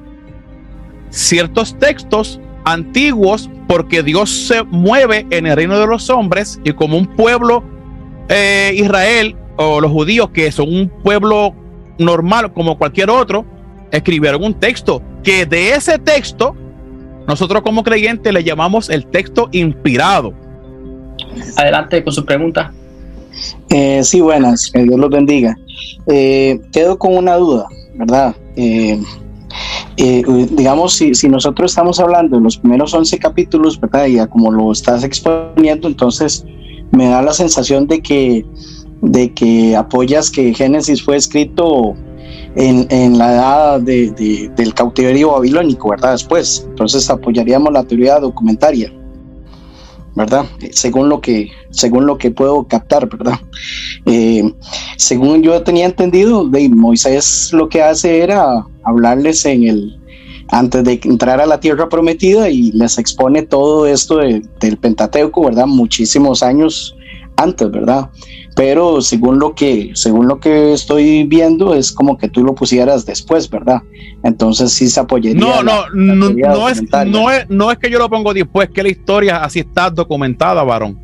ciertos 1.08 1.78
textos 1.78 2.38
antiguos, 2.66 3.48
porque 3.66 4.02
Dios 4.02 4.28
se 4.28 4.64
mueve 4.64 5.26
en 5.30 5.46
el 5.46 5.56
reino 5.56 5.78
de 5.78 5.86
los 5.86 6.10
hombres 6.10 6.60
y 6.62 6.72
como 6.72 6.98
un 6.98 7.06
pueblo 7.06 7.64
eh, 8.28 8.72
Israel 8.74 9.34
o 9.56 9.80
los 9.80 9.90
judíos 9.90 10.28
que 10.28 10.52
son 10.52 10.68
un 10.68 10.90
pueblo 11.02 11.54
normal 11.99 12.53
como 12.53 12.78
cualquier 12.78 13.11
otro, 13.11 13.44
escribieron 13.90 14.42
un 14.44 14.55
texto 14.55 15.03
que 15.22 15.46
de 15.46 15.72
ese 15.72 15.99
texto 15.99 16.55
nosotros 17.26 17.62
como 17.62 17.82
creyentes 17.82 18.32
le 18.32 18.42
llamamos 18.42 18.88
el 18.88 19.07
texto 19.07 19.49
inspirado. 19.53 20.32
Adelante 21.57 22.03
con 22.03 22.12
su 22.12 22.24
pregunta. 22.24 22.72
Eh, 23.68 24.03
sí, 24.03 24.20
buenas, 24.20 24.70
que 24.70 24.82
Dios 24.82 24.99
los 24.99 25.11
bendiga. 25.11 25.57
Eh, 26.07 26.59
quedo 26.72 26.99
con 26.99 27.16
una 27.16 27.36
duda, 27.36 27.66
¿verdad? 27.94 28.34
Eh, 28.57 28.99
digamos, 29.96 30.94
si, 30.94 31.14
si, 31.14 31.28
nosotros 31.28 31.72
estamos 31.72 32.01
hablando 32.01 32.36
de 32.36 32.42
los 32.42 32.57
primeros 32.57 32.94
11 32.94 33.18
capítulos, 33.18 33.78
¿verdad? 33.80 34.07
Y 34.07 34.18
como 34.28 34.51
lo 34.51 34.72
estás 34.72 35.05
exponiendo, 35.05 35.88
entonces 35.88 36.44
me 36.92 37.09
da 37.09 37.20
la 37.22 37.32
sensación 37.32 37.86
de 37.86 38.01
que 38.01 38.46
de 39.03 39.32
que 39.32 39.76
apoyas 39.76 40.30
que 40.30 40.55
Génesis 40.55 41.03
fue 41.03 41.16
escrito 41.16 41.94
en, 42.57 42.86
en 42.90 43.18
la 43.18 43.32
edad 43.32 43.80
de, 43.80 44.51
del 44.57 44.74
cautiverio 44.74 45.32
babilónico, 45.32 45.90
¿verdad? 45.90 46.12
Después, 46.12 46.66
entonces 46.68 47.09
apoyaríamos 47.09 47.72
la 47.72 47.84
teoría 47.84 48.18
documentaria, 48.18 48.92
¿verdad? 50.14 50.44
Según 50.72 51.09
lo 51.09 51.20
que, 51.20 51.51
según 51.70 52.07
lo 52.07 52.18
que 52.18 52.30
puedo 52.30 52.64
captar, 52.66 53.09
¿verdad? 53.09 53.38
Eh, 54.07 54.53
según 54.96 55.42
yo 55.42 55.62
tenía 55.62 55.86
entendido, 55.86 56.49
de 56.49 56.68
Moisés 56.68 57.51
lo 57.53 57.68
que 57.68 57.82
hace 57.82 58.20
era 58.22 58.66
hablarles 58.84 59.44
en 59.44 59.64
el 59.64 59.94
antes 60.51 60.82
de 60.82 60.99
entrar 61.05 61.40
a 61.42 61.46
la 61.46 61.61
tierra 61.61 61.90
prometida 61.90 62.49
y 62.49 62.72
les 62.72 62.99
expone 62.99 63.42
todo 63.42 63.86
esto 63.86 64.16
del 64.16 64.78
Pentateuco, 64.80 65.44
¿verdad? 65.44 65.66
Muchísimos 65.66 66.42
años 66.42 66.96
antes, 67.36 67.70
¿verdad? 67.70 68.09
Pero 68.59 69.00
según 69.00 69.38
lo 69.38 69.54
que 69.54 69.92
según 69.94 70.26
lo 70.26 70.40
que 70.40 70.72
estoy 70.72 71.22
viendo 71.22 71.76
es 71.76 71.92
como 71.92 72.18
que 72.18 72.28
tú 72.28 72.42
lo 72.42 72.56
pusieras 72.56 73.06
después, 73.06 73.48
¿verdad? 73.48 73.82
Entonces 74.24 74.72
sí 74.72 74.88
se 74.88 74.98
apoyaría. 74.98 75.40
No, 75.40 75.62
no, 75.62 75.88
no, 75.94 76.30
no, 76.30 76.68
es, 76.68 76.82
no, 77.06 77.30
es, 77.30 77.48
no 77.48 77.70
es 77.70 77.78
que 77.78 77.88
yo 77.88 78.00
lo 78.00 78.11
pongo 78.11 78.34
después, 78.34 78.68
que 78.70 78.82
la 78.82 78.88
historia 78.88 79.44
así 79.44 79.61
está 79.61 79.90
documentada, 79.90 80.64
varón. 80.64 80.98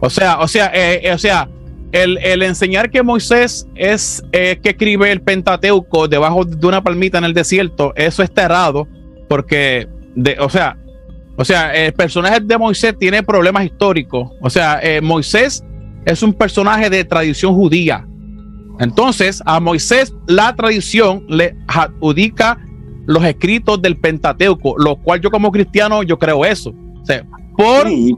O 0.00 0.10
sea, 0.10 0.40
o 0.40 0.48
sea, 0.48 0.72
eh, 0.74 1.02
eh, 1.04 1.12
o 1.12 1.18
sea, 1.18 1.48
el, 1.92 2.18
el, 2.18 2.42
enseñar 2.42 2.90
que 2.90 3.00
Moisés 3.04 3.64
es 3.76 4.20
eh, 4.32 4.58
que 4.60 4.70
escribe 4.70 5.12
el 5.12 5.20
Pentateuco 5.20 6.08
debajo 6.08 6.44
de 6.44 6.66
una 6.66 6.82
palmita 6.82 7.18
en 7.18 7.24
el 7.24 7.32
desierto, 7.32 7.92
eso 7.94 8.24
está 8.24 8.42
errado, 8.42 8.88
porque, 9.28 9.86
de, 10.16 10.36
o 10.40 10.48
sea, 10.48 10.76
o 11.36 11.44
sea, 11.44 11.72
el 11.76 11.92
personaje 11.92 12.40
de 12.40 12.58
Moisés 12.58 12.96
tiene 12.98 13.22
problemas 13.22 13.66
históricos. 13.66 14.32
O 14.40 14.50
sea, 14.50 14.80
Moisés 15.00 15.62
es 16.04 16.22
un 16.22 16.32
personaje 16.32 16.90
de 16.90 17.04
tradición 17.04 17.54
judía. 17.54 18.06
Entonces, 18.80 19.42
a 19.44 19.60
Moisés 19.60 20.14
la 20.26 20.54
tradición 20.56 21.24
le 21.28 21.56
adjudica 21.68 22.58
los 23.06 23.24
escritos 23.24 23.80
del 23.82 23.96
Pentateuco, 23.96 24.74
lo 24.78 24.96
cual 24.96 25.20
yo 25.20 25.30
como 25.30 25.50
cristiano 25.50 26.02
yo 26.02 26.18
creo 26.18 26.44
eso. 26.44 26.72
por 27.56 27.86
y, 27.88 28.16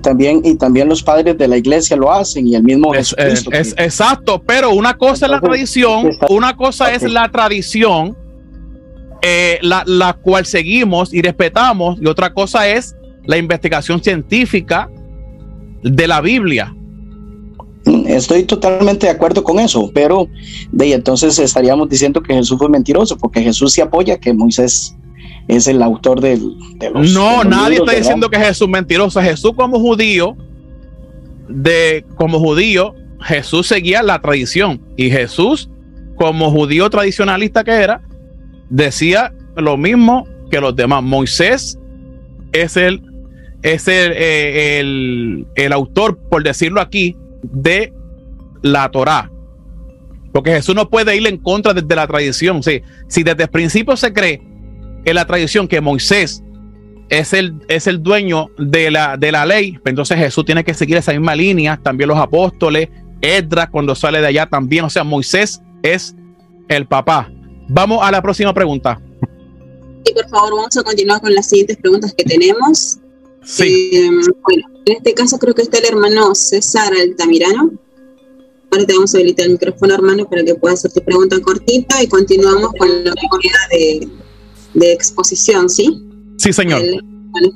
también 0.00 0.40
y 0.44 0.56
también 0.56 0.88
los 0.88 1.02
padres 1.02 1.38
de 1.38 1.46
la 1.46 1.56
iglesia 1.56 1.96
lo 1.96 2.12
hacen 2.12 2.48
y 2.48 2.54
el 2.56 2.64
mismo 2.64 2.94
es, 2.94 3.14
es, 3.16 3.74
exacto, 3.78 4.42
pero 4.44 4.70
una 4.70 4.94
cosa 4.94 5.26
es 5.26 5.30
la 5.30 5.40
tradición, 5.40 6.10
una 6.28 6.56
cosa 6.56 6.92
es 6.92 7.02
la 7.02 7.28
tradición 7.30 8.16
eh, 9.22 9.58
la, 9.62 9.84
la 9.86 10.14
cual 10.14 10.46
seguimos 10.46 11.14
y 11.14 11.22
respetamos 11.22 11.98
y 12.00 12.06
otra 12.06 12.34
cosa 12.34 12.68
es 12.68 12.96
la 13.24 13.36
investigación 13.36 14.02
científica 14.02 14.90
de 15.82 16.08
la 16.08 16.20
Biblia. 16.20 16.74
Estoy 18.06 18.44
totalmente 18.44 19.06
de 19.06 19.12
acuerdo 19.12 19.42
con 19.42 19.58
eso, 19.58 19.90
pero 19.92 20.28
de 20.70 20.92
entonces 20.92 21.38
estaríamos 21.38 21.88
diciendo 21.88 22.22
que 22.22 22.34
Jesús 22.34 22.58
fue 22.58 22.68
mentiroso, 22.68 23.16
porque 23.16 23.42
Jesús 23.42 23.72
se 23.72 23.82
apoya 23.82 24.18
que 24.18 24.32
Moisés 24.32 24.96
es 25.48 25.66
el 25.66 25.82
autor 25.82 26.20
del, 26.20 26.56
de 26.76 26.90
los. 26.90 27.12
No, 27.12 27.42
nadie 27.44 27.78
está 27.78 27.92
diciendo 27.92 28.28
que 28.30 28.38
Jesús 28.38 28.68
es 28.68 28.72
mentiroso. 28.72 29.20
Jesús, 29.20 29.52
como 29.56 29.80
judío, 29.80 30.36
de 31.48 32.04
como 32.16 32.38
judío, 32.38 32.94
Jesús 33.20 33.66
seguía 33.66 34.02
la 34.02 34.20
tradición. 34.20 34.80
Y 34.96 35.10
Jesús, 35.10 35.68
como 36.16 36.50
judío 36.50 36.88
tradicionalista 36.88 37.64
que 37.64 37.72
era, 37.72 38.02
decía 38.70 39.32
lo 39.56 39.76
mismo 39.76 40.26
que 40.50 40.60
los 40.60 40.76
demás. 40.76 41.02
Moisés 41.02 41.78
es 42.52 42.76
el, 42.76 43.02
es 43.62 43.88
el, 43.88 44.12
eh, 44.12 44.78
el, 44.78 45.46
el 45.56 45.72
autor, 45.72 46.18
por 46.30 46.42
decirlo 46.44 46.80
aquí, 46.80 47.16
de 47.42 47.92
la 48.62 48.90
Torá. 48.90 49.30
Porque 50.32 50.52
Jesús 50.52 50.74
no 50.74 50.88
puede 50.88 51.16
ir 51.16 51.26
en 51.26 51.36
contra 51.36 51.74
de, 51.74 51.94
la 51.94 52.06
tradición. 52.06 52.62
Sí, 52.62 52.82
si 53.08 53.22
desde 53.22 53.44
el 53.44 53.50
principio 53.50 53.96
se 53.96 54.12
cree 54.12 54.42
en 55.04 55.14
la 55.14 55.26
tradición 55.26 55.68
que 55.68 55.80
Moisés 55.80 56.42
es 57.10 57.34
el, 57.34 57.54
es 57.68 57.86
el 57.86 58.02
dueño 58.02 58.48
de 58.56 58.90
la, 58.90 59.16
de 59.18 59.30
la 59.30 59.44
ley, 59.44 59.72
pues 59.72 59.92
entonces 59.92 60.16
Jesús 60.16 60.44
tiene 60.46 60.64
que 60.64 60.72
seguir 60.72 60.96
esa 60.96 61.12
misma 61.12 61.34
línea. 61.34 61.78
También 61.82 62.08
los 62.08 62.18
apóstoles, 62.18 62.88
Edra 63.20 63.68
cuando 63.68 63.94
sale 63.94 64.20
de 64.20 64.28
allá 64.28 64.46
también. 64.46 64.84
O 64.84 64.90
sea, 64.90 65.04
Moisés 65.04 65.60
es 65.82 66.14
el 66.68 66.86
papá. 66.86 67.30
Vamos 67.68 67.98
a 68.02 68.10
la 68.10 68.22
próxima 68.22 68.54
pregunta. 68.54 69.00
Y 70.04 70.14
por 70.14 70.28
favor, 70.30 70.56
vamos 70.56 70.76
a 70.76 70.82
continuar 70.82 71.20
con 71.20 71.34
las 71.34 71.48
siguientes 71.48 71.76
preguntas 71.76 72.14
que 72.16 72.24
tenemos. 72.24 72.98
Sí. 73.44 73.90
Eh, 73.92 74.10
bueno, 74.42 74.71
en 74.84 74.96
este 74.96 75.14
caso 75.14 75.38
creo 75.38 75.54
que 75.54 75.62
está 75.62 75.78
el 75.78 75.86
hermano 75.86 76.34
César 76.34 76.92
Altamirano. 76.92 77.72
Ahora 78.70 78.86
te 78.86 78.94
vamos 78.94 79.14
a 79.14 79.18
habilitar 79.18 79.46
el 79.46 79.52
micrófono, 79.52 79.94
hermano, 79.94 80.28
para 80.28 80.44
que 80.44 80.54
puedas 80.54 80.78
hacer 80.78 80.92
tu 80.92 81.04
pregunta 81.04 81.38
cortita 81.40 82.02
y 82.02 82.08
continuamos 82.08 82.72
con 82.78 82.88
que 82.88 83.38
queda 83.42 83.58
de, 83.70 84.08
de 84.74 84.92
exposición, 84.92 85.68
¿sí? 85.68 86.02
Sí, 86.38 86.52
señor. 86.52 86.80
Vale. 86.80 87.52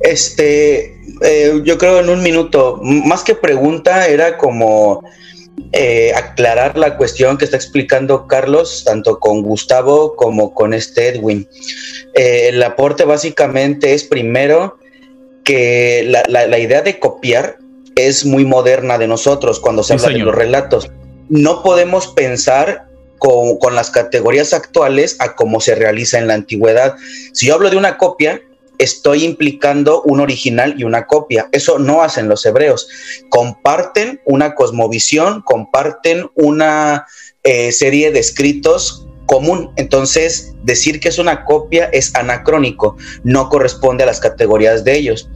Este, 0.00 1.00
eh, 1.22 1.62
yo 1.64 1.78
creo 1.78 2.00
en 2.00 2.10
un 2.10 2.22
minuto, 2.22 2.78
más 2.82 3.24
que 3.24 3.34
pregunta, 3.34 4.06
era 4.06 4.36
como 4.36 5.02
eh, 5.72 6.12
aclarar 6.14 6.76
la 6.76 6.96
cuestión 6.96 7.38
que 7.38 7.46
está 7.46 7.56
explicando 7.56 8.26
Carlos, 8.26 8.84
tanto 8.84 9.18
con 9.18 9.42
Gustavo 9.42 10.14
como 10.14 10.52
con 10.52 10.74
este 10.74 11.08
Edwin. 11.08 11.48
Eh, 12.14 12.48
el 12.48 12.62
aporte 12.62 13.04
básicamente 13.04 13.94
es 13.94 14.04
primero 14.04 14.78
que 15.44 16.04
la, 16.06 16.22
la- 16.28 16.46
la 16.46 16.58
idea 16.58 16.82
de 16.82 16.98
copiar 16.98 17.58
es 17.96 18.24
muy 18.24 18.44
moderna 18.44 18.98
de 18.98 19.06
nosotros 19.06 19.60
cuando 19.60 19.82
se 19.82 19.96
Sí, 19.98 20.04
habla 20.04 20.18
de 20.18 20.24
los 20.24 20.34
relatos. 20.34 20.90
No 21.28 21.62
podemos 21.62 22.08
pensar 22.08 22.86
con, 23.18 23.58
con 23.58 23.74
las 23.74 23.90
categorías 23.90 24.52
actuales 24.52 25.16
a 25.20 25.34
cómo 25.34 25.60
se 25.60 25.74
realiza 25.74 26.18
en 26.18 26.26
la 26.26 26.34
antigüedad. 26.34 26.96
Si 27.32 27.46
yo 27.46 27.54
hablo 27.54 27.70
de 27.70 27.76
una 27.76 27.96
copia, 27.96 28.40
estoy 28.78 29.24
implicando 29.24 30.02
un 30.02 30.18
original 30.20 30.74
y 30.76 30.84
una 30.84 31.06
copia. 31.06 31.48
Eso 31.52 31.78
no 31.78 32.02
hacen 32.02 32.28
los 32.28 32.44
hebreos. 32.44 32.88
Comparten 33.28 34.20
una 34.24 34.54
cosmovisión, 34.54 35.42
comparten 35.42 36.28
una 36.34 37.06
eh, 37.44 37.70
serie 37.72 38.10
de 38.10 38.18
escritos 38.18 39.06
común. 39.26 39.70
Entonces, 39.76 40.54
decir 40.62 41.00
que 41.00 41.08
es 41.08 41.18
una 41.18 41.44
copia 41.44 41.86
es 41.92 42.14
anacrónico, 42.14 42.96
no 43.22 43.48
corresponde 43.48 44.04
a 44.04 44.06
las 44.06 44.20
categorías 44.20 44.84
de 44.84 44.96
ellos. 44.96 45.28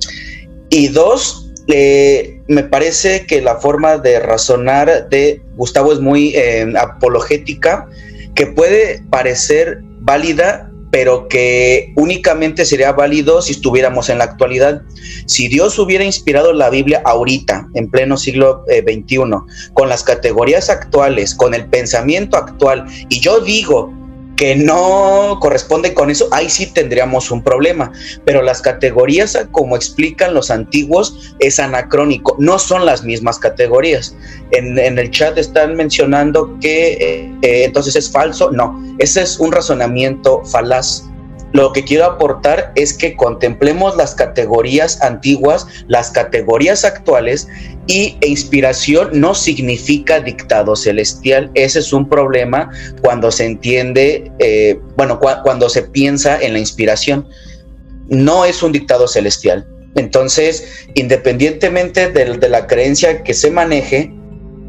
Y 0.71 0.89
dos, 0.89 1.51
eh, 1.69 2.41
me 2.49 2.65
parece 2.65 3.27
que 3.27 3.43
la 3.43 3.57
forma 3.57 3.99
de 3.99 4.21
razonar 4.21 5.09
de 5.09 5.43
Gustavo 5.57 5.93
es 5.93 6.01
muy 6.01 6.35
eh, 6.35 6.73
apologética, 6.79 7.89
que 8.35 8.47
puede 8.47 9.03
parecer 9.11 9.81
válida, 10.01 10.68
pero 10.91 11.29
que 11.29 11.93
únicamente 11.97 12.65
sería 12.65 12.93
válido 12.93 13.43
si 13.43 13.53
estuviéramos 13.53 14.09
en 14.09 14.19
la 14.19 14.25
actualidad. 14.25 14.83
Si 15.27 15.49
Dios 15.49 15.79
hubiera 15.79 16.05
inspirado 16.05 16.53
la 16.53 16.71
Biblia 16.71 17.03
ahorita, 17.05 17.69
en 17.75 17.91
pleno 17.91 18.17
siglo 18.17 18.65
eh, 18.69 18.83
XXI, 18.83 19.19
con 19.75 19.89
las 19.89 20.03
categorías 20.03 20.71
actuales, 20.71 21.35
con 21.35 21.55
el 21.55 21.67
pensamiento 21.67 22.37
actual, 22.37 22.87
y 23.09 23.21
yo 23.21 23.41
digo 23.41 23.93
que 24.39 24.55
no 24.55 25.37
corresponde 25.41 25.93
con 25.93 26.11
eso, 26.11 26.29
ahí 26.31 26.49
sí 26.49 26.73
tendríamos 26.73 27.33
un 27.33 27.43
problema. 27.43 27.93
Pero 28.25 28.41
las 28.41 28.63
categorías, 28.63 29.37
como 29.51 29.77
explican 29.77 30.33
los 30.33 30.51
antiguos, 30.51 31.35
es 31.41 31.59
anacrónico, 31.59 32.37
no 32.39 32.59
son 32.59 32.87
las 32.87 33.03
mismas 33.03 33.39
categorías. 33.41 34.17
En, 34.53 34.79
el 34.79 35.11
chat 35.11 35.37
están 35.37 35.75
mencionando 35.75 36.57
que 36.61 36.93
eh, 36.93 37.35
eh, 37.43 37.65
entonces 37.65 37.97
es 37.97 38.11
falso. 38.11 38.51
No, 38.53 38.81
ese 38.99 39.23
es 39.23 39.41
un 39.41 39.51
razonamiento 39.51 40.43
falaz. 40.45 41.03
Lo 41.53 41.73
que 41.73 41.83
quiero 41.83 42.05
aportar 42.05 42.73
es 42.75 42.93
que 42.93 43.17
contemplemos 43.17 43.97
las 43.97 44.15
categorías 44.15 45.01
antiguas, 45.03 45.67
las 45.87 46.11
categorías 46.11 46.85
actuales 46.85 47.49
y 47.87 48.17
inspiración 48.21 49.09
no 49.15 49.35
significa 49.35 50.21
dictado 50.21 50.77
celestial. 50.77 51.51
Ese 51.55 51.79
es 51.79 51.93
un 51.93 52.07
problema 52.09 52.71
cuando 53.01 53.31
se 53.31 53.47
entiende, 53.47 54.31
eh, 54.39 54.79
bueno, 54.97 55.19
cu- 55.19 55.43
cuando 55.43 55.71
se 55.71 55.83
piensa 55.83 56.39
en 56.39 56.53
la 56.53 56.59
inspiración. 56.59 57.27
No 58.09 58.45
es 58.45 58.63
un 58.63 58.73
dictado 58.73 59.09
celestial. 59.09 59.67
Entonces, 59.95 60.87
independientemente 60.95 62.11
del- 62.11 62.41
de, 62.41 62.49
la 62.51 62.67
creencia 62.67 63.23
que 63.23 63.33
se 63.33 63.51
maneje, 63.51 64.13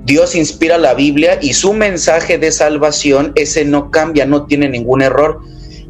Dios 0.06 0.34
inspira 0.34 0.78
la 0.78 0.94
Biblia 0.94 1.38
y 1.42 1.54
su 1.54 1.74
mensaje 1.74 2.38
de 2.38 2.52
salvación, 2.54 3.34
ese 3.36 3.66
no 3.66 3.92
cambia, 3.92 4.26
no 4.26 4.46
tiene 4.46 4.70
ningún 4.70 5.02
error. 5.02 5.42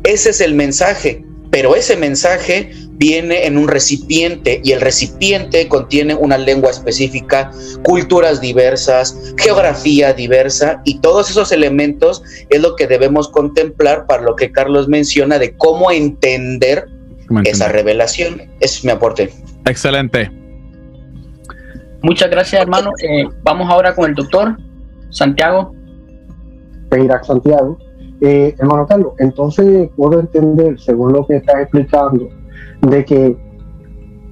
Ese 0.04 0.30
es 0.30 0.42
el 0.42 0.54
mensaje, 0.54 1.24
pero 1.52 1.76
ese 1.76 1.98
mensaje 1.98 2.72
viene 3.00 3.46
en 3.46 3.58
un 3.58 3.68
recipiente 3.68 4.62
y 4.64 4.74
el 4.74 4.82
recipiente 4.82 5.68
contiene 5.68 6.14
una 6.14 6.38
lengua 6.38 6.70
específica, 6.70 7.50
culturas 7.84 8.42
diversas, 8.42 9.34
geografía 9.38 10.14
diversa 10.14 10.82
y 10.84 11.00
todos 11.00 11.30
esos 11.30 11.52
elementos 11.52 12.22
es 12.50 12.62
lo 12.62 12.76
que 12.76 12.88
debemos 12.88 13.30
contemplar 13.30 14.06
para 14.06 14.24
lo 14.24 14.36
que 14.36 14.52
Carlos 14.52 14.90
menciona 14.90 15.40
de 15.40 15.56
cómo 15.56 15.92
entender 15.92 16.88
¿Me 17.30 17.42
esa 17.46 17.70
revelación. 17.70 18.42
Ese 18.60 18.80
es 18.80 18.86
mi 18.86 18.92
aporte. 18.92 19.30
Excelente. 19.66 20.32
Muchas 22.02 22.30
gracias, 22.30 22.62
hermano. 22.62 22.92
Eh, 23.02 23.26
vamos 23.44 23.70
ahora 23.70 23.94
con 23.94 24.10
el 24.10 24.16
doctor 24.16 24.58
Santiago. 25.10 25.74
Peirac 26.90 27.24
Santiago. 27.24 27.78
Eh, 28.22 28.56
hermano 28.58 28.86
Carlos, 28.86 29.14
entonces 29.20 29.90
puedo 29.96 30.20
entender, 30.20 30.80
según 30.80 31.14
lo 31.14 31.26
que 31.26 31.38
estás 31.38 31.62
explicando, 31.62 32.28
de 32.82 33.06
que 33.06 33.38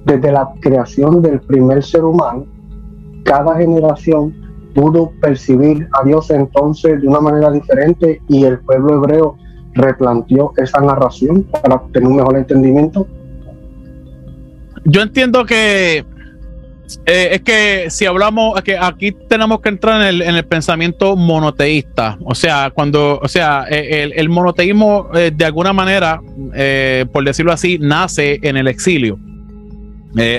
desde 0.04 0.32
la 0.32 0.48
creación 0.60 1.22
del 1.22 1.40
primer 1.40 1.82
ser 1.82 2.04
humano, 2.04 2.46
cada 3.24 3.56
generación 3.56 4.34
pudo 4.74 5.10
percibir 5.20 5.88
a 6.00 6.04
Dios 6.04 6.30
entonces 6.30 7.00
de 7.00 7.08
una 7.08 7.20
manera 7.20 7.50
diferente 7.50 8.20
y 8.28 8.44
el 8.44 8.60
pueblo 8.60 8.94
hebreo 8.96 9.36
replanteó 9.74 10.52
esa 10.56 10.80
narración 10.80 11.44
para 11.44 11.82
tener 11.92 12.08
un 12.08 12.16
mejor 12.16 12.36
entendimiento. 12.36 13.06
Yo 14.84 15.02
entiendo 15.02 15.44
que 15.44 16.04
eh, 17.06 17.28
es 17.32 17.40
que 17.42 17.90
si 17.90 18.06
hablamos, 18.06 18.60
que 18.62 18.78
aquí 18.78 19.12
tenemos 19.12 19.60
que 19.60 19.68
entrar 19.68 20.00
en 20.00 20.08
el, 20.08 20.22
en 20.22 20.34
el 20.36 20.44
pensamiento 20.44 21.16
monoteísta. 21.16 22.18
O 22.24 22.34
sea, 22.34 22.70
cuando, 22.70 23.18
o 23.22 23.28
sea, 23.28 23.66
eh, 23.70 24.10
el, 24.14 24.28
monoteísmo 24.28 25.08
eh, 25.14 25.30
de 25.34 25.44
alguna 25.44 25.72
manera, 25.72 26.20
por 27.12 27.24
decirlo 27.24 27.52
así, 27.52 27.78
nace 27.78 28.38
en 28.42 28.56
el 28.56 28.68
exilio. 28.68 29.18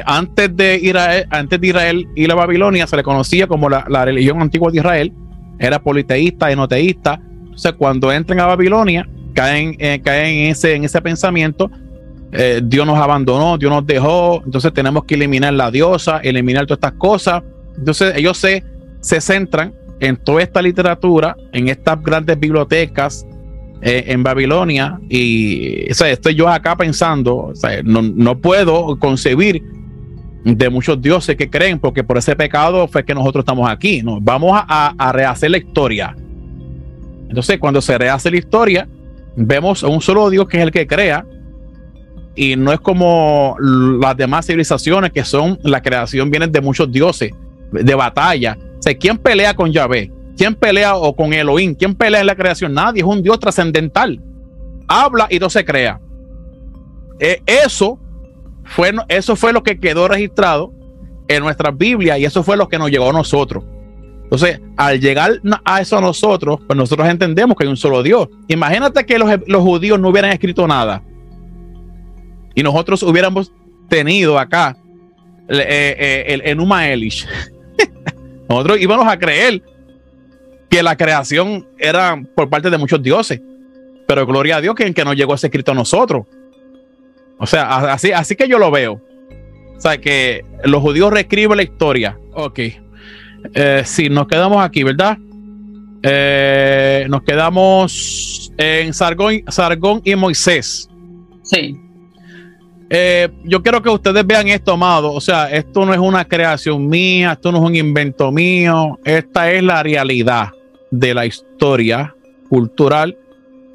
Antes 0.06 0.56
de 0.58 0.80
Israel, 0.82 1.26
antes 1.30 1.62
de 1.62 1.68
Israel 1.68 2.08
ir 2.16 2.32
a 2.32 2.36
Babilonia, 2.36 2.88
se 2.88 2.98
le 2.98 3.04
conocía 3.04 3.48
como 3.48 3.70
la, 3.70 3.86
la 3.88 4.04
religión 4.04 4.42
antigua 4.42 4.72
de 4.72 4.78
Israel. 4.78 5.14
Era 5.60 5.80
politeísta, 5.80 6.52
enoteísta. 6.52 7.22
Entonces, 7.44 7.74
cuando 7.74 8.12
entran 8.12 8.40
a 8.40 8.48
Babilonia, 8.48 9.08
caen, 9.34 9.76
caen 10.04 10.46
en 10.46 10.52
ese, 10.52 10.76
en 10.76 10.84
ese 10.84 11.02
pensamiento 11.02 11.72
eh, 12.32 12.62
Dios 12.64 12.86
nos 12.86 12.98
abandonó, 12.98 13.58
Dios 13.58 13.72
nos 13.72 13.86
dejó, 13.86 14.42
entonces 14.46 14.74
tenemos 14.74 15.06
que 15.06 15.16
eliminar 15.16 15.54
la 15.54 15.72
diosa, 15.72 16.20
eliminar 16.20 16.66
todas 16.66 16.78
estas 16.78 16.94
cosas. 16.94 17.44
Entonces 17.78 18.14
ellos 18.16 18.38
se, 18.38 18.64
se 19.02 19.20
centran 19.22 19.74
en 20.00 20.16
toda 20.18 20.42
esta 20.42 20.62
literatura, 20.62 21.36
en 21.52 21.70
estas 21.70 22.02
grandes 22.02 22.40
bibliotecas 22.40 23.26
eh, 23.82 24.06
en 24.08 24.24
Babilonia 24.24 25.00
y 25.10 25.90
o 25.90 25.94
sea, 25.94 26.10
estoy 26.10 26.36
yo 26.36 26.48
acá 26.50 26.76
pensando, 26.76 27.36
o 27.38 27.56
sea, 27.56 27.82
no, 27.84 28.02
no 28.02 28.38
puedo 28.38 28.98
concebir 29.00 29.64
de 30.44 30.70
muchos 30.70 31.02
dioses 31.02 31.36
que 31.36 31.50
creen, 31.50 31.80
porque 31.80 32.04
por 32.04 32.18
ese 32.18 32.36
pecado 32.36 32.88
fue 32.88 33.04
que 33.04 33.14
nosotros 33.14 33.44
estamos 33.44 33.70
aquí. 33.70 34.02
¿no? 34.02 34.20
Vamos 34.22 34.52
a, 34.54 34.94
a 34.98 35.12
rehacer 35.12 35.52
la 35.52 35.58
historia. 35.58 36.16
Entonces, 37.28 37.60
cuando 37.60 37.82
se 37.82 37.98
rehace 37.98 38.32
la 38.32 38.38
historia, 38.38 38.88
vemos 39.36 39.84
a 39.84 39.88
un 39.88 40.02
solo 40.02 40.30
Dios 40.30 40.48
que 40.48 40.58
es 40.58 40.64
el 40.64 40.72
que 40.72 40.88
crea, 40.88 41.26
y 42.36 42.56
no 42.56 42.72
es 42.72 42.80
como 42.80 43.56
las 43.60 44.16
demás 44.16 44.46
civilizaciones 44.46 45.12
que 45.12 45.24
son 45.24 45.60
la 45.64 45.82
creación 45.82 46.30
vienen 46.30 46.52
de 46.52 46.62
muchos 46.62 46.92
dioses 46.92 47.32
de 47.72 47.96
batalla. 47.96 48.58
O 48.78 48.98
¿quién 49.00 49.18
pelea 49.18 49.54
con 49.54 49.72
Yahvé? 49.72 50.12
¿Quién 50.38 50.56
pelea 50.56 50.96
o 50.96 51.16
con 51.16 51.34
Elohim? 51.34 51.76
¿Quién 51.76 51.96
pelea 51.96 52.22
en 52.22 52.28
la 52.28 52.36
creación? 52.36 52.74
Nadie, 52.74 53.02
es 53.02 53.08
un 53.08 53.22
Dios 53.22 53.40
trascendental. 53.40 54.22
Habla 54.88 55.28
y 55.30 55.38
no 55.38 55.50
se 55.50 55.66
crea. 55.66 56.00
Eh, 57.20 57.42
eso, 57.46 58.00
fue, 58.64 58.94
eso 59.10 59.36
fue 59.36 59.52
lo 59.52 59.62
que 59.62 59.78
quedó 59.78 60.08
registrado 60.08 60.72
en 61.28 61.44
nuestras 61.44 61.78
Biblias 61.78 62.20
y 62.20 62.26
eso 62.26 62.42
fue 62.42 62.56
lo 62.56 62.70
que 62.70 62.80
nos 62.80 62.90
llegó 62.90 63.10
a 63.10 63.14
nosotros. 63.14 63.66
Entonces, 64.24 64.62
al 64.78 65.00
llegar 65.02 65.42
a 65.66 65.82
eso 65.82 65.98
a 65.98 66.02
nosotros, 66.02 66.60
pues 66.66 66.78
nosotros 66.78 67.08
entendemos 67.10 67.58
que 67.58 67.66
hay 67.66 67.70
un 67.70 67.76
solo 67.76 68.02
Dios. 68.02 68.30
Imagínate 68.48 69.06
que 69.06 69.20
los, 69.20 69.30
los 69.48 69.62
judíos 69.62 70.00
no 70.00 70.10
hubieran 70.10 70.32
escrito 70.32 70.66
nada 70.68 71.04
y 72.60 72.64
nosotros 72.64 73.04
hubiéramos 73.04 73.54
tenido 73.88 74.38
acá 74.38 74.76
eh, 75.48 75.96
eh, 75.98 76.26
el 76.28 76.42
Enuma 76.44 76.90
Elish, 76.90 77.26
nosotros 78.50 78.82
íbamos 78.82 79.08
a 79.08 79.18
creer 79.18 79.64
que 80.70 80.84
la 80.84 80.98
creación 80.98 81.66
era 81.78 82.22
por 82.36 82.50
parte 82.50 82.70
de 82.70 82.78
muchos 82.78 83.02
dioses, 83.02 83.40
pero 84.06 84.26
gloria 84.26 84.58
a 84.58 84.62
Dios 84.62 84.76
que, 84.76 84.94
que 84.94 85.06
nos 85.06 85.16
llegó 85.16 85.36
ese 85.36 85.48
escrito 85.48 85.72
a 85.72 85.76
nosotros. 85.76 86.26
O 87.38 87.46
sea, 87.46 87.94
así, 87.94 88.12
así 88.12 88.36
que 88.36 88.50
yo 88.50 88.60
lo 88.60 88.70
veo. 88.70 89.02
O 89.78 89.80
sea, 89.80 89.98
que 89.98 90.44
los 90.66 90.82
judíos 90.82 91.14
reescriben 91.14 91.56
la 91.56 91.64
historia. 91.64 92.20
Ok. 92.34 92.60
Eh, 93.54 93.84
sí, 93.86 94.10
nos 94.10 94.28
quedamos 94.28 94.62
aquí, 94.62 94.84
¿verdad? 94.84 95.18
Eh, 96.04 97.08
nos 97.10 97.24
quedamos 97.24 98.52
en 98.58 98.94
Sargón, 98.94 99.44
Sargón 99.48 100.02
y 100.04 100.16
Moisés. 100.16 100.90
Sí. 101.44 101.80
Eh, 102.90 103.30
yo 103.44 103.62
quiero 103.62 103.82
que 103.82 103.90
ustedes 103.90 104.26
vean 104.26 104.48
esto, 104.48 104.74
amado. 104.74 105.14
O 105.14 105.22
sea, 105.22 105.52
esto 105.52 105.86
no 105.86 105.94
es 105.94 106.00
una 106.00 106.26
creación 106.26 106.88
mía, 106.88 107.34
esto 107.34 107.52
no 107.52 107.60
es 107.60 107.64
un 107.66 107.76
invento 107.76 108.32
mío. 108.32 108.98
Esta 109.04 109.52
es 109.52 109.62
la 109.64 109.84
realidad 109.84 110.50
de 110.90 111.14
la 111.14 111.26
historia 111.26 112.16
cultural 112.50 113.18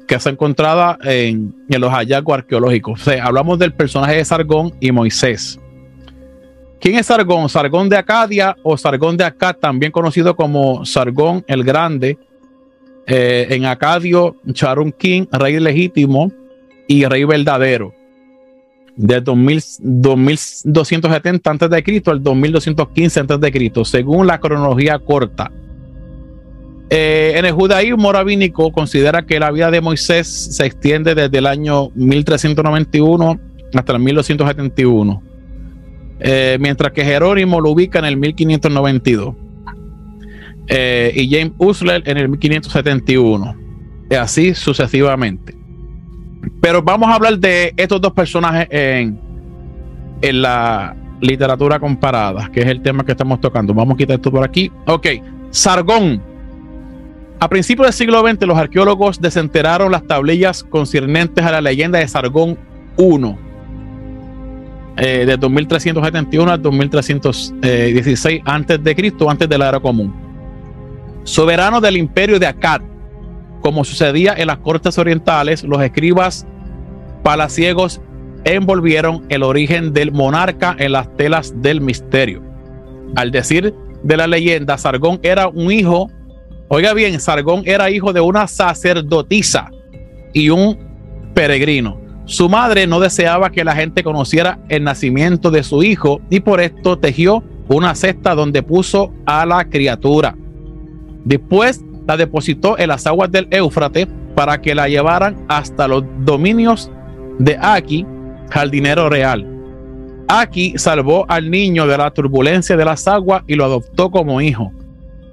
que 0.07 0.19
se 0.19 0.29
ha 0.29 0.31
encontrado 0.33 0.97
en, 1.03 1.55
en 1.69 1.81
los 1.81 1.91
hallazgos 1.91 2.39
arqueológicos. 2.39 3.07
O 3.07 3.11
hablamos 3.11 3.57
del 3.57 3.73
personaje 3.73 4.17
de 4.17 4.25
Sargón 4.25 4.73
y 4.79 4.91
Moisés. 4.91 5.59
¿Quién 6.79 6.99
es 6.99 7.07
Sargón? 7.07 7.49
Sargón 7.49 7.89
de 7.89 7.97
Acadia 7.97 8.55
o 8.61 8.77
Sargón 8.77 9.17
de 9.17 9.23
Acá, 9.23 9.53
también 9.53 9.91
conocido 9.91 10.35
como 10.35 10.85
Sargón 10.85 11.43
el 11.47 11.63
Grande. 11.63 12.17
Eh, 13.07 13.47
en 13.51 13.65
Acadio, 13.65 14.35
Charun 14.51 14.91
King, 14.91 15.25
rey 15.31 15.59
legítimo 15.59 16.31
y 16.87 17.05
rey 17.05 17.23
verdadero. 17.23 17.93
De 18.95 19.19
2000, 19.19 19.61
2270 19.79 21.51
a.C. 21.51 22.03
al 22.05 22.23
2215 22.23 23.19
a.C., 23.19 23.71
según 23.83 24.27
la 24.27 24.39
cronología 24.39 24.99
corta. 24.99 25.51
Eh, 26.89 27.33
en 27.35 27.45
el 27.45 27.51
judaísmo 27.51 28.11
rabínico 28.11 28.71
considera 28.71 29.25
que 29.25 29.39
la 29.39 29.51
vida 29.51 29.71
de 29.71 29.81
Moisés 29.81 30.27
se 30.27 30.65
extiende 30.65 31.15
desde 31.15 31.39
el 31.39 31.47
año 31.47 31.89
1391 31.95 33.39
hasta 33.73 33.93
el 33.93 33.99
1271 33.99 35.23
eh, 36.19 36.57
mientras 36.59 36.91
que 36.93 37.03
Jerónimo 37.03 37.59
lo 37.59 37.71
ubica 37.71 37.99
en 37.99 38.05
el 38.05 38.17
1592 38.17 39.35
eh, 40.67 41.11
y 41.13 41.29
James 41.29 41.53
Usler 41.57 42.01
en 42.05 42.17
el 42.17 42.29
1571, 42.29 43.55
y 44.09 44.15
así 44.15 44.55
sucesivamente. 44.55 45.55
Pero 46.61 46.81
vamos 46.81 47.09
a 47.09 47.15
hablar 47.15 47.37
de 47.37 47.73
estos 47.77 48.01
dos 48.01 48.13
personajes 48.13 48.67
en, 48.69 49.19
en 50.21 50.41
la 50.41 50.95
literatura 51.21 51.79
comparada, 51.79 52.49
que 52.51 52.61
es 52.61 52.67
el 52.67 52.81
tema 52.81 53.05
que 53.05 53.11
estamos 53.11 53.41
tocando. 53.41 53.73
Vamos 53.73 53.95
a 53.95 53.97
quitar 53.97 54.15
esto 54.15 54.31
por 54.31 54.43
aquí. 54.43 54.71
Ok, 54.85 55.07
Sargón. 55.49 56.21
A 57.39 57.49
principios 57.49 57.87
del 57.87 57.93
siglo 57.93 58.21
XX, 58.21 58.47
los 58.47 58.57
arqueólogos 58.57 59.19
desenteraron 59.19 59.91
las 59.91 60.07
tablillas 60.07 60.63
concernientes 60.63 61.43
a 61.43 61.51
la 61.51 61.61
leyenda 61.61 61.99
de 61.99 62.07
Sargón 62.07 62.57
I 62.97 63.35
eh, 64.97 65.25
de 65.25 65.35
2371 65.35 66.51
a 66.51 66.57
2316 66.57 68.41
antes 68.45 68.81
de 68.81 68.95
Cristo, 68.95 69.29
antes 69.29 69.49
de 69.49 69.57
la 69.57 69.67
era 69.67 69.79
común. 69.81 70.13
Soberano 71.25 71.81
del 71.81 71.97
imperio 71.97 72.39
de 72.39 72.47
Akkad, 72.47 72.81
como 73.65 73.83
sucedía 73.83 74.35
en 74.37 74.45
las 74.45 74.59
cortes 74.59 74.99
orientales, 74.99 75.63
los 75.63 75.81
escribas 75.81 76.45
palaciegos 77.23 77.99
envolvieron 78.43 79.25
el 79.29 79.41
origen 79.41 79.91
del 79.91 80.11
monarca 80.11 80.75
en 80.77 80.91
las 80.91 81.11
telas 81.17 81.51
del 81.63 81.81
misterio. 81.81 82.43
Al 83.15 83.31
decir 83.31 83.73
de 84.03 84.17
la 84.17 84.27
leyenda, 84.27 84.77
Sargón 84.77 85.19
era 85.23 85.47
un 85.47 85.71
hijo, 85.71 86.11
oiga 86.67 86.93
bien, 86.93 87.19
Sargón 87.19 87.63
era 87.65 87.89
hijo 87.89 88.13
de 88.13 88.21
una 88.21 88.45
sacerdotisa 88.45 89.71
y 90.31 90.51
un 90.51 90.77
peregrino. 91.33 91.99
Su 92.25 92.47
madre 92.47 92.85
no 92.85 92.99
deseaba 92.99 93.49
que 93.49 93.63
la 93.63 93.75
gente 93.75 94.03
conociera 94.03 94.59
el 94.69 94.83
nacimiento 94.83 95.49
de 95.49 95.63
su 95.63 95.81
hijo 95.81 96.21
y 96.29 96.39
por 96.39 96.61
esto 96.61 96.99
tejió 96.99 97.43
una 97.67 97.95
cesta 97.95 98.35
donde 98.35 98.61
puso 98.61 99.11
a 99.25 99.43
la 99.43 99.65
criatura. 99.65 100.35
Después 101.23 101.83
la 102.07 102.17
depositó 102.17 102.77
en 102.77 102.89
las 102.89 103.07
aguas 103.07 103.31
del 103.31 103.47
Éufrates 103.51 104.07
para 104.35 104.61
que 104.61 104.75
la 104.75 104.87
llevaran 104.87 105.45
hasta 105.47 105.87
los 105.87 106.03
dominios 106.19 106.91
de 107.39 107.57
Aki, 107.59 108.05
jardinero 108.49 109.09
real. 109.09 109.47
Aki 110.27 110.77
salvó 110.77 111.25
al 111.29 111.49
niño 111.49 111.87
de 111.87 111.97
la 111.97 112.11
turbulencia 112.11 112.75
de 112.75 112.85
las 112.85 113.07
aguas 113.07 113.43
y 113.47 113.55
lo 113.55 113.65
adoptó 113.65 114.09
como 114.11 114.41
hijo. 114.41 114.71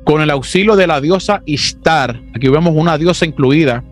Con 0.04 0.20
el 0.20 0.30
auxilio 0.30 0.76
de 0.76 0.86
la 0.86 1.00
diosa 1.00 1.42
Ishtar, 1.46 2.20
aquí 2.34 2.48
vemos 2.48 2.74
una 2.74 2.98
diosa 2.98 3.24
incluida 3.24 3.84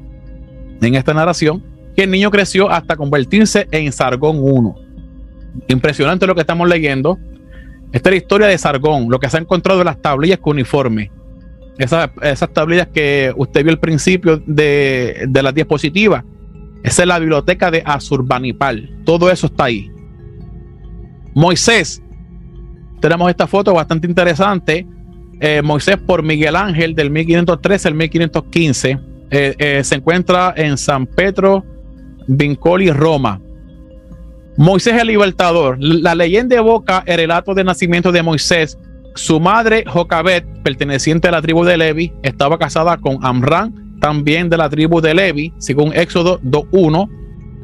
en 0.80 0.94
esta 0.94 1.14
narración, 1.14 1.62
que 1.96 2.04
el 2.04 2.10
niño 2.10 2.30
creció 2.30 2.70
hasta 2.70 2.96
convertirse 2.96 3.68
en 3.70 3.92
Sargón 3.92 4.38
1. 4.40 4.74
Impresionante 5.68 6.26
lo 6.26 6.34
que 6.34 6.40
estamos 6.40 6.68
leyendo. 6.68 7.18
Esta 7.92 8.08
es 8.08 8.12
la 8.12 8.16
historia 8.16 8.46
de 8.46 8.58
Sargón, 8.58 9.08
lo 9.08 9.18
que 9.18 9.28
se 9.28 9.36
ha 9.36 9.40
encontrado 9.40 9.80
en 9.80 9.86
las 9.86 10.00
tablillas 10.00 10.38
uniforme. 10.44 11.10
Esas, 11.80 12.10
tablillas 12.52 12.88
que 12.88 13.32
usted 13.36 13.62
vio 13.62 13.72
al 13.72 13.80
principio 13.80 14.42
de, 14.46 15.24
de 15.28 15.42
la 15.42 15.50
diapositiva. 15.50 16.24
Esa 16.82 17.02
es 17.02 17.08
la 17.08 17.18
biblioteca 17.18 17.70
de 17.70 17.82
Asurbanipal. 17.84 19.02
Todo 19.04 19.30
eso 19.30 19.46
está 19.46 19.64
ahí. 19.64 19.90
Moisés. 21.34 22.02
Tenemos 23.00 23.30
esta 23.30 23.46
foto 23.46 23.74
bastante 23.74 24.06
interesante. 24.06 24.86
Eh, 25.40 25.62
Moisés 25.62 25.96
por 25.96 26.22
Miguel 26.22 26.54
Ángel 26.54 26.94
del 26.94 27.10
1513 27.10 27.88
al 27.88 27.94
1515. 27.94 28.98
Eh, 29.30 29.54
eh, 29.58 29.84
se 29.84 29.94
encuentra 29.94 30.52
en 30.56 30.76
San 30.76 31.06
Pedro 31.06 31.64
Vincoli, 32.26 32.90
Roma. 32.90 33.40
Moisés 34.56 35.00
el 35.00 35.08
libertador. 35.08 35.78
La 35.80 36.14
leyenda 36.14 36.56
evoca 36.56 37.02
el 37.06 37.16
relato 37.16 37.54
de 37.54 37.64
nacimiento 37.64 38.12
de 38.12 38.22
Moisés. 38.22 38.76
Su 39.14 39.40
madre, 39.40 39.84
Jocabet, 39.86 40.44
perteneciente 40.62 41.28
a 41.28 41.32
la 41.32 41.42
tribu 41.42 41.64
de 41.64 41.76
Levi, 41.76 42.12
estaba 42.22 42.58
casada 42.58 42.96
con 42.96 43.18
Amran, 43.22 43.98
también 44.00 44.48
de 44.48 44.56
la 44.56 44.70
tribu 44.70 45.00
de 45.00 45.14
Levi, 45.14 45.52
según 45.58 45.92
Éxodo 45.94 46.40
2.1 46.40 47.08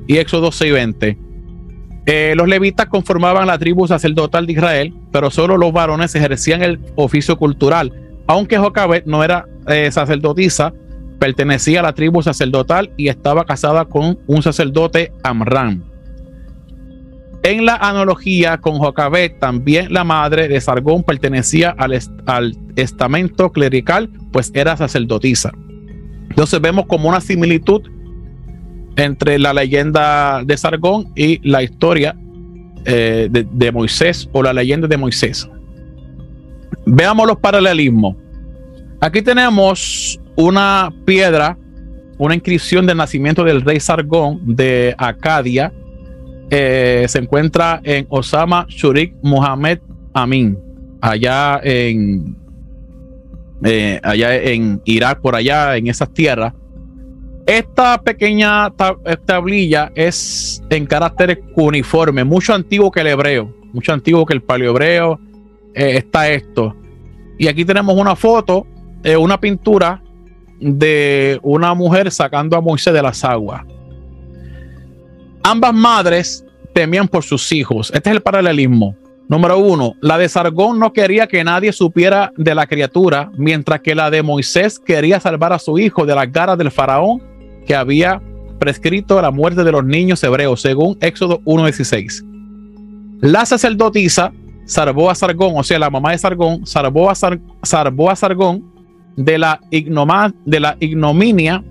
y 0.06 0.18
Éxodo 0.18 0.48
6.20. 0.50 1.18
Eh, 2.06 2.34
los 2.36 2.46
levitas 2.46 2.86
conformaban 2.86 3.48
la 3.48 3.58
tribu 3.58 3.86
sacerdotal 3.88 4.46
de 4.46 4.52
Israel, 4.52 4.94
pero 5.10 5.30
solo 5.30 5.56
los 5.56 5.72
varones 5.72 6.14
ejercían 6.14 6.62
el 6.62 6.78
oficio 6.94 7.36
cultural. 7.36 7.92
Aunque 8.28 8.58
Jocabet 8.58 9.06
no 9.06 9.24
era 9.24 9.46
eh, 9.66 9.90
sacerdotisa, 9.90 10.72
pertenecía 11.18 11.80
a 11.80 11.82
la 11.82 11.94
tribu 11.94 12.22
sacerdotal 12.22 12.92
y 12.96 13.08
estaba 13.08 13.44
casada 13.44 13.86
con 13.86 14.18
un 14.26 14.42
sacerdote 14.42 15.12
Amram. 15.24 15.82
En 17.46 17.64
la 17.64 17.76
analogía 17.76 18.58
con 18.58 18.78
Jocabet, 18.78 19.38
también 19.38 19.92
la 19.92 20.02
madre 20.02 20.48
de 20.48 20.60
Sargón 20.60 21.04
pertenecía 21.04 21.70
al, 21.78 21.92
estamento 22.74 23.52
clerical, 23.52 24.10
pues 24.32 24.50
era 24.52 24.76
sacerdotisa. 24.76 25.52
Entonces 26.28 26.60
vemos 26.60 26.86
como 26.86 27.08
una 27.08 27.20
similitud 27.20 27.82
entre 28.96 29.38
la 29.38 29.54
leyenda 29.54 30.42
de 30.44 30.56
Sargón 30.56 31.12
y 31.14 31.38
la 31.48 31.62
historia 31.62 32.16
eh, 32.84 33.28
de, 33.30 33.46
de 33.48 33.70
Moisés 33.70 34.28
o 34.32 34.42
la 34.42 34.52
leyenda 34.52 34.88
de 34.88 34.96
Moisés. 34.96 35.48
Veamos 36.84 37.28
los 37.28 37.36
paralelismos. 37.36 38.16
Aquí 39.00 39.22
tenemos 39.22 40.18
una 40.34 40.92
piedra, 41.04 41.56
una 42.18 42.34
inscripción 42.34 42.86
del 42.86 42.96
nacimiento 42.96 43.44
del 43.44 43.62
rey 43.62 43.78
Sargón 43.78 44.40
de 44.56 44.96
Acadia. 44.98 45.72
Eh, 46.50 47.06
se 47.08 47.18
encuentra 47.18 47.80
en 47.82 48.06
Osama 48.08 48.66
Shurik 48.68 49.14
Muhammad 49.22 49.78
Amin, 50.12 50.56
allá 51.00 51.60
en, 51.62 52.36
eh, 53.64 54.00
allá 54.02 54.36
en 54.36 54.80
Irak, 54.84 55.20
por 55.20 55.34
allá 55.34 55.76
en 55.76 55.88
esas 55.88 56.12
tierras. 56.14 56.54
Esta 57.46 58.00
pequeña 58.00 58.72
tablilla 59.24 59.92
es 59.94 60.62
en 60.70 60.86
carácter 60.86 61.42
uniforme, 61.54 62.24
mucho 62.24 62.54
antiguo 62.54 62.90
que 62.90 63.00
el 63.00 63.08
hebreo, 63.08 63.54
mucho 63.72 63.92
antiguo 63.92 64.24
que 64.24 64.34
el 64.34 64.42
paleohebreo. 64.42 65.20
Eh, 65.74 65.98
está 65.98 66.30
esto. 66.30 66.74
Y 67.38 67.48
aquí 67.48 67.64
tenemos 67.64 67.94
una 67.96 68.16
foto, 68.16 68.66
una 69.20 69.38
pintura 69.38 70.02
de 70.58 71.38
una 71.42 71.74
mujer 71.74 72.10
sacando 72.10 72.56
a 72.56 72.60
Moisés 72.60 72.94
de 72.94 73.02
las 73.02 73.22
aguas. 73.22 73.62
Ambas 75.48 75.74
madres 75.74 76.44
temían 76.72 77.06
por 77.06 77.22
sus 77.22 77.52
hijos. 77.52 77.92
Este 77.94 78.10
es 78.10 78.16
el 78.16 78.20
paralelismo. 78.20 78.96
Número 79.28 79.56
uno, 79.58 79.94
la 80.00 80.18
de 80.18 80.28
Sargón 80.28 80.80
no 80.80 80.92
quería 80.92 81.28
que 81.28 81.44
nadie 81.44 81.72
supiera 81.72 82.32
de 82.36 82.52
la 82.52 82.66
criatura, 82.66 83.30
mientras 83.38 83.80
que 83.80 83.94
la 83.94 84.10
de 84.10 84.24
Moisés 84.24 84.80
quería 84.80 85.20
salvar 85.20 85.52
a 85.52 85.60
su 85.60 85.78
hijo 85.78 86.04
de 86.04 86.16
las 86.16 86.32
garras 86.32 86.58
del 86.58 86.72
faraón 86.72 87.22
que 87.64 87.76
había 87.76 88.20
prescrito 88.58 89.22
la 89.22 89.30
muerte 89.30 89.62
de 89.62 89.70
los 89.70 89.84
niños 89.84 90.20
hebreos, 90.24 90.62
según 90.62 90.98
Éxodo 91.00 91.40
1.16. 91.44 93.20
La 93.20 93.46
sacerdotisa 93.46 94.32
salvó 94.64 95.10
a 95.10 95.14
Sargón, 95.14 95.52
o 95.58 95.62
sea, 95.62 95.78
la 95.78 95.90
mamá 95.90 96.10
de 96.10 96.18
Sargón, 96.18 96.66
salvó 96.66 97.08
a, 97.08 97.14
salvó 97.14 98.10
a 98.10 98.16
Sargón 98.16 98.64
de 99.14 99.38
la, 99.38 99.60
de 99.70 100.60
la 100.60 100.76
ignominia 100.80 101.62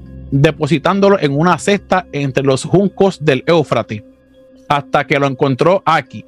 depositándolo 0.41 1.17
en 1.19 1.37
una 1.37 1.57
cesta 1.57 2.07
entre 2.11 2.43
los 2.43 2.65
juncos 2.65 3.23
del 3.23 3.43
Éufrates 3.47 4.03
hasta 4.67 5.05
que 5.07 5.17
lo 5.17 5.27
encontró 5.27 5.81
aquí. 5.85 6.25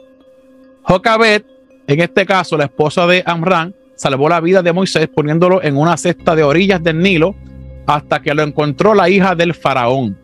Jocabet, 0.83 1.45
en 1.87 1.99
este 1.99 2.25
caso 2.25 2.55
la 2.55 2.65
esposa 2.65 3.05
de 3.05 3.21
Amran, 3.25 3.75
salvó 3.95 4.29
la 4.29 4.39
vida 4.39 4.61
de 4.61 4.71
Moisés 4.71 5.09
poniéndolo 5.13 5.61
en 5.61 5.75
una 5.75 5.97
cesta 5.97 6.35
de 6.35 6.43
orillas 6.43 6.81
del 6.81 6.99
Nilo 6.99 7.35
hasta 7.85 8.21
que 8.21 8.33
lo 8.33 8.43
encontró 8.43 8.93
la 8.93 9.09
hija 9.09 9.35
del 9.35 9.53
faraón. 9.53 10.17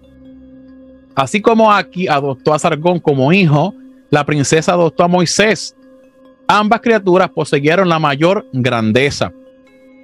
Así 1.16 1.42
como 1.42 1.72
aquí 1.72 2.08
adoptó 2.08 2.54
a 2.54 2.60
Sargón 2.60 3.00
como 3.00 3.34
hijo, 3.34 3.74
la 4.10 4.26
princesa 4.26 4.74
adoptó 4.74 5.04
a 5.04 5.08
Moisés. 5.10 5.76
Ambas 6.48 6.80
criaturas 6.80 7.30
poseyeron 7.30 7.90
la 7.90 8.00
mayor 8.00 8.46
grandeza. 8.54 9.34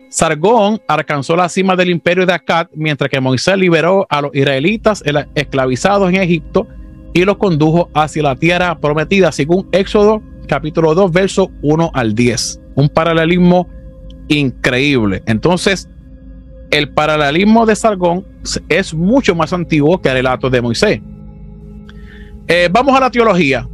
Sargón 0.09 0.81
alcanzó 0.87 1.35
la 1.35 1.47
cima 1.49 1.75
del 1.75 1.91
imperio 1.91 2.25
de 2.25 2.33
Akkad, 2.33 2.67
mientras 2.73 3.09
que 3.09 3.21
Moisés 3.21 3.57
liberó 3.57 4.07
a 4.09 4.21
los 4.21 4.31
israelitas 4.33 5.03
esclavizados 5.35 6.09
en 6.09 6.15
Egipto 6.15 6.67
y 7.13 7.23
los 7.25 7.37
condujo 7.37 7.89
hacia 7.93 8.23
la 8.23 8.35
tierra 8.35 8.79
prometida, 8.79 9.31
según 9.31 9.67
Éxodo 9.71 10.21
capítulo 10.47 10.95
2, 10.95 11.11
verso 11.11 11.51
1 11.61 11.91
al 11.93 12.15
10. 12.15 12.59
Un 12.75 12.89
paralelismo 12.89 13.67
increíble. 14.27 15.21
Entonces, 15.27 15.87
el 16.71 16.89
paralelismo 16.89 17.65
de 17.65 17.75
Sargón 17.75 18.25
es 18.67 18.93
mucho 18.93 19.35
más 19.35 19.53
antiguo 19.53 20.01
que 20.01 20.09
el 20.09 20.15
relato 20.15 20.49
de 20.49 20.61
Moisés. 20.61 21.01
Eh, 22.47 22.67
vamos 22.71 22.95
a 22.95 22.99
la 22.99 23.11
teología. 23.11 23.67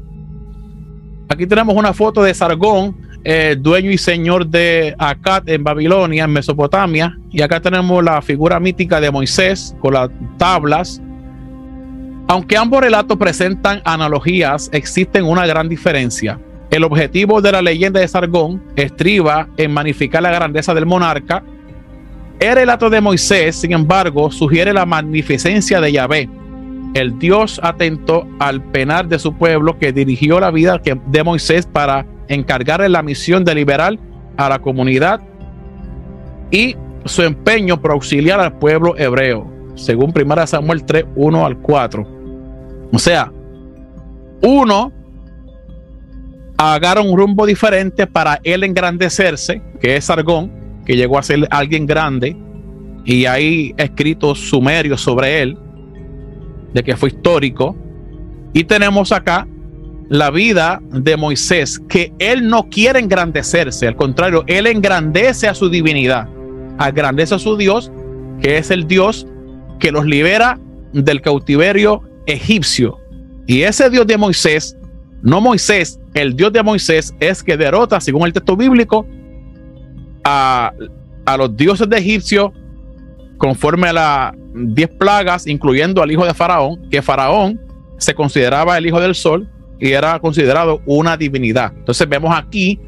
Aquí 1.30 1.48
tenemos 1.48 1.76
una 1.76 1.94
foto 1.94 2.22
de 2.22 2.34
Sargón, 2.34 2.96
eh, 3.28 3.56
dueño 3.60 3.90
y 3.90 3.98
señor 3.98 4.46
de 4.46 4.94
Akkad 5.00 5.50
en 5.50 5.64
Babilonia, 5.64 6.26
en 6.26 6.32
Mesopotamia. 6.32 7.18
Y 7.32 7.42
acá 7.42 7.60
tenemos 7.60 8.04
la 8.04 8.22
figura 8.22 8.60
mítica 8.60 9.02
de 9.02 9.10
Moisés 9.10 9.76
con 9.82 9.96
las 9.96 10.12
tablas. 10.38 11.02
Aunque 12.28 12.56
ambos 12.56 12.82
relatos 12.82 13.18
presentan 13.18 13.82
analogías, 13.84 14.70
existen 14.72 15.26
una 15.26 15.48
gran 15.48 15.68
diferencia. 15.68 16.40
El 16.70 16.84
objetivo 16.84 17.42
de 17.42 17.52
la 17.52 17.64
leyenda 17.64 18.00
de 18.00 18.08
Sargón 18.08 18.62
estriba 18.76 19.48
en 19.58 19.74
magnificar 19.74 20.22
la 20.22 20.32
grandeza 20.32 20.76
del 20.76 20.86
monarca. 20.86 21.44
El 22.40 22.56
relato 22.56 22.92
de 22.92 23.02
Moisés, 23.02 23.56
sin 23.56 23.72
embargo, 23.72 24.30
sugiere 24.30 24.72
la 24.72 24.86
magnificencia 24.86 25.82
de 25.82 25.92
Yahvé, 25.92 26.30
el 26.94 27.18
Dios 27.18 27.60
atento 27.64 28.28
al 28.38 28.62
penar 28.62 29.08
de 29.08 29.18
su 29.18 29.34
pueblo 29.36 29.80
que 29.80 29.92
dirigió 29.94 30.40
la 30.40 30.52
vida 30.52 30.80
de 31.08 31.24
Moisés 31.24 31.66
para 31.66 32.06
encargarle 32.28 32.90
la 32.90 33.04
misión 33.04 33.44
de 33.44 33.56
liberar 33.56 33.98
a 34.38 34.50
la 34.50 34.60
comunidad 34.60 35.22
y 36.52 36.76
su 37.06 37.22
empeño 37.22 37.82
por 37.82 37.92
auxiliar 37.92 38.40
al 38.40 38.58
pueblo 38.58 38.98
hebreo, 38.98 39.48
según 39.76 40.14
1 40.16 40.48
Samuel 40.48 40.84
3, 40.84 41.06
1 41.16 41.46
al 41.46 41.58
4. 41.58 42.08
O 42.92 43.00
sea, 43.00 43.32
uno 44.42 44.92
agarra 46.58 47.02
un 47.02 47.18
rumbo 47.18 47.46
diferente 47.46 48.08
para 48.08 48.40
él 48.44 48.64
engrandecerse, 48.64 49.62
que 49.80 49.96
es 49.96 50.06
Sargón, 50.06 50.52
que 50.86 50.96
llegó 50.96 51.18
a 51.18 51.24
ser 51.24 51.48
alguien 51.52 51.86
grande, 51.86 52.38
y 53.04 53.26
hay 53.26 53.74
escritos 53.78 54.40
sumerios 54.40 55.02
sobre 55.02 55.42
él, 55.42 55.58
de 56.74 56.84
que 56.84 56.96
fue 56.96 57.10
histórico. 57.10 57.76
Y 58.54 58.64
tenemos 58.64 59.12
acá 59.12 59.48
la 60.10 60.30
vida 60.30 60.82
de 60.92 61.18
Moisés, 61.18 61.80
que 61.90 62.14
él 62.20 62.48
no 62.48 62.70
quiere 62.70 63.00
engrandecerse, 63.00 63.88
al 63.88 63.96
contrario, 63.96 64.44
él 64.48 64.68
engrandece 64.68 65.48
a 65.48 65.56
su 65.56 65.70
divinidad, 65.70 66.30
agrandece 66.78 67.36
a 67.36 67.40
su 67.40 67.58
Dios, 67.58 67.92
que 68.42 68.58
es 68.58 68.70
el 68.72 68.88
Dios 68.88 69.26
que 69.80 69.92
los 69.92 70.06
libera 70.06 70.60
del 70.94 71.22
cautiverio 71.22 72.04
egipcio. 72.26 73.00
Y 73.48 73.62
ese 73.62 73.90
Dios 73.90 74.08
de 74.08 74.18
Moisés, 74.18 74.78
no 75.22 75.42
Moisés, 75.42 76.00
el 76.14 76.36
Dios 76.36 76.54
de 76.54 76.64
Moisés 76.64 77.14
es 77.20 77.44
que 77.44 77.58
derrota, 77.58 78.00
según 78.00 78.26
el 78.28 78.34
texto 78.34 78.56
bíblico, 78.56 79.06
a, 80.24 80.72
los 81.38 81.56
dioses 81.56 81.90
de 81.90 81.98
Egipcio 81.98 82.54
conforme 83.38 83.90
a 83.90 83.94
las 83.94 84.34
diez 84.54 84.90
plagas, 84.90 85.48
incluyendo 85.48 86.02
al 86.02 86.12
hijo 86.12 86.26
de 86.26 86.34
Faraón, 86.34 86.90
que 86.90 87.02
Faraón 87.02 87.60
se 87.98 88.14
consideraba 88.14 88.78
el 88.78 88.86
hijo 88.86 89.00
del 89.00 89.16
sol 89.16 89.50
y 89.80 89.92
era 89.92 90.20
considerado 90.20 90.82
una 90.86 91.18
divinidad. 91.18 91.74
Entonces 91.76 92.08
vemos 92.08 92.36
aquí 92.36 92.80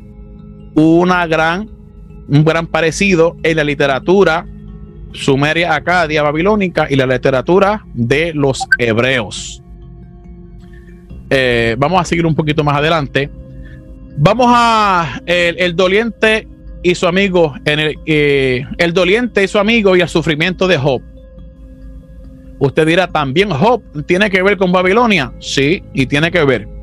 una 0.75 1.25
gran, 1.27 1.69
un 2.27 2.43
gran 2.43 2.67
parecido 2.67 3.35
en 3.43 3.57
la 3.57 3.63
literatura 3.63 4.45
sumeria, 5.13 5.73
acadia, 5.75 6.21
babilónica 6.21 6.88
y 6.89 6.95
la 6.95 7.05
literatura 7.05 7.85
de 7.93 8.33
los 8.33 8.67
hebreos. 8.77 9.61
Eh, 11.29 11.75
vamos 11.77 11.99
a 11.99 12.05
seguir 12.05 12.25
un 12.25 12.35
poquito 12.35 12.63
más 12.63 12.77
adelante. 12.77 13.29
Vamos 14.17 14.47
a 14.49 15.21
el, 15.25 15.75
doliente 15.75 16.47
y 16.83 16.95
su 16.95 17.07
amigo, 17.07 17.53
en 17.65 17.79
el, 17.79 17.95
eh, 18.05 18.65
el 18.77 18.93
doliente 18.93 19.43
y 19.43 19.47
su 19.47 19.59
amigo 19.59 19.95
y 19.95 20.01
el 20.01 20.09
sufrimiento 20.09 20.67
de 20.67 20.77
Job. 20.77 21.01
Usted 22.59 22.88
dirá, 22.88 23.07
¿también 23.07 23.51
Job 23.51 23.83
tiene 24.05 24.29
que 24.29 24.41
ver 24.41 24.57
con 24.57 24.71
Babilonia? 24.71 25.31
Sí, 25.39 25.83
y 25.93 26.07
tiene 26.07 26.31
que 26.31 26.43
ver. 26.43 26.76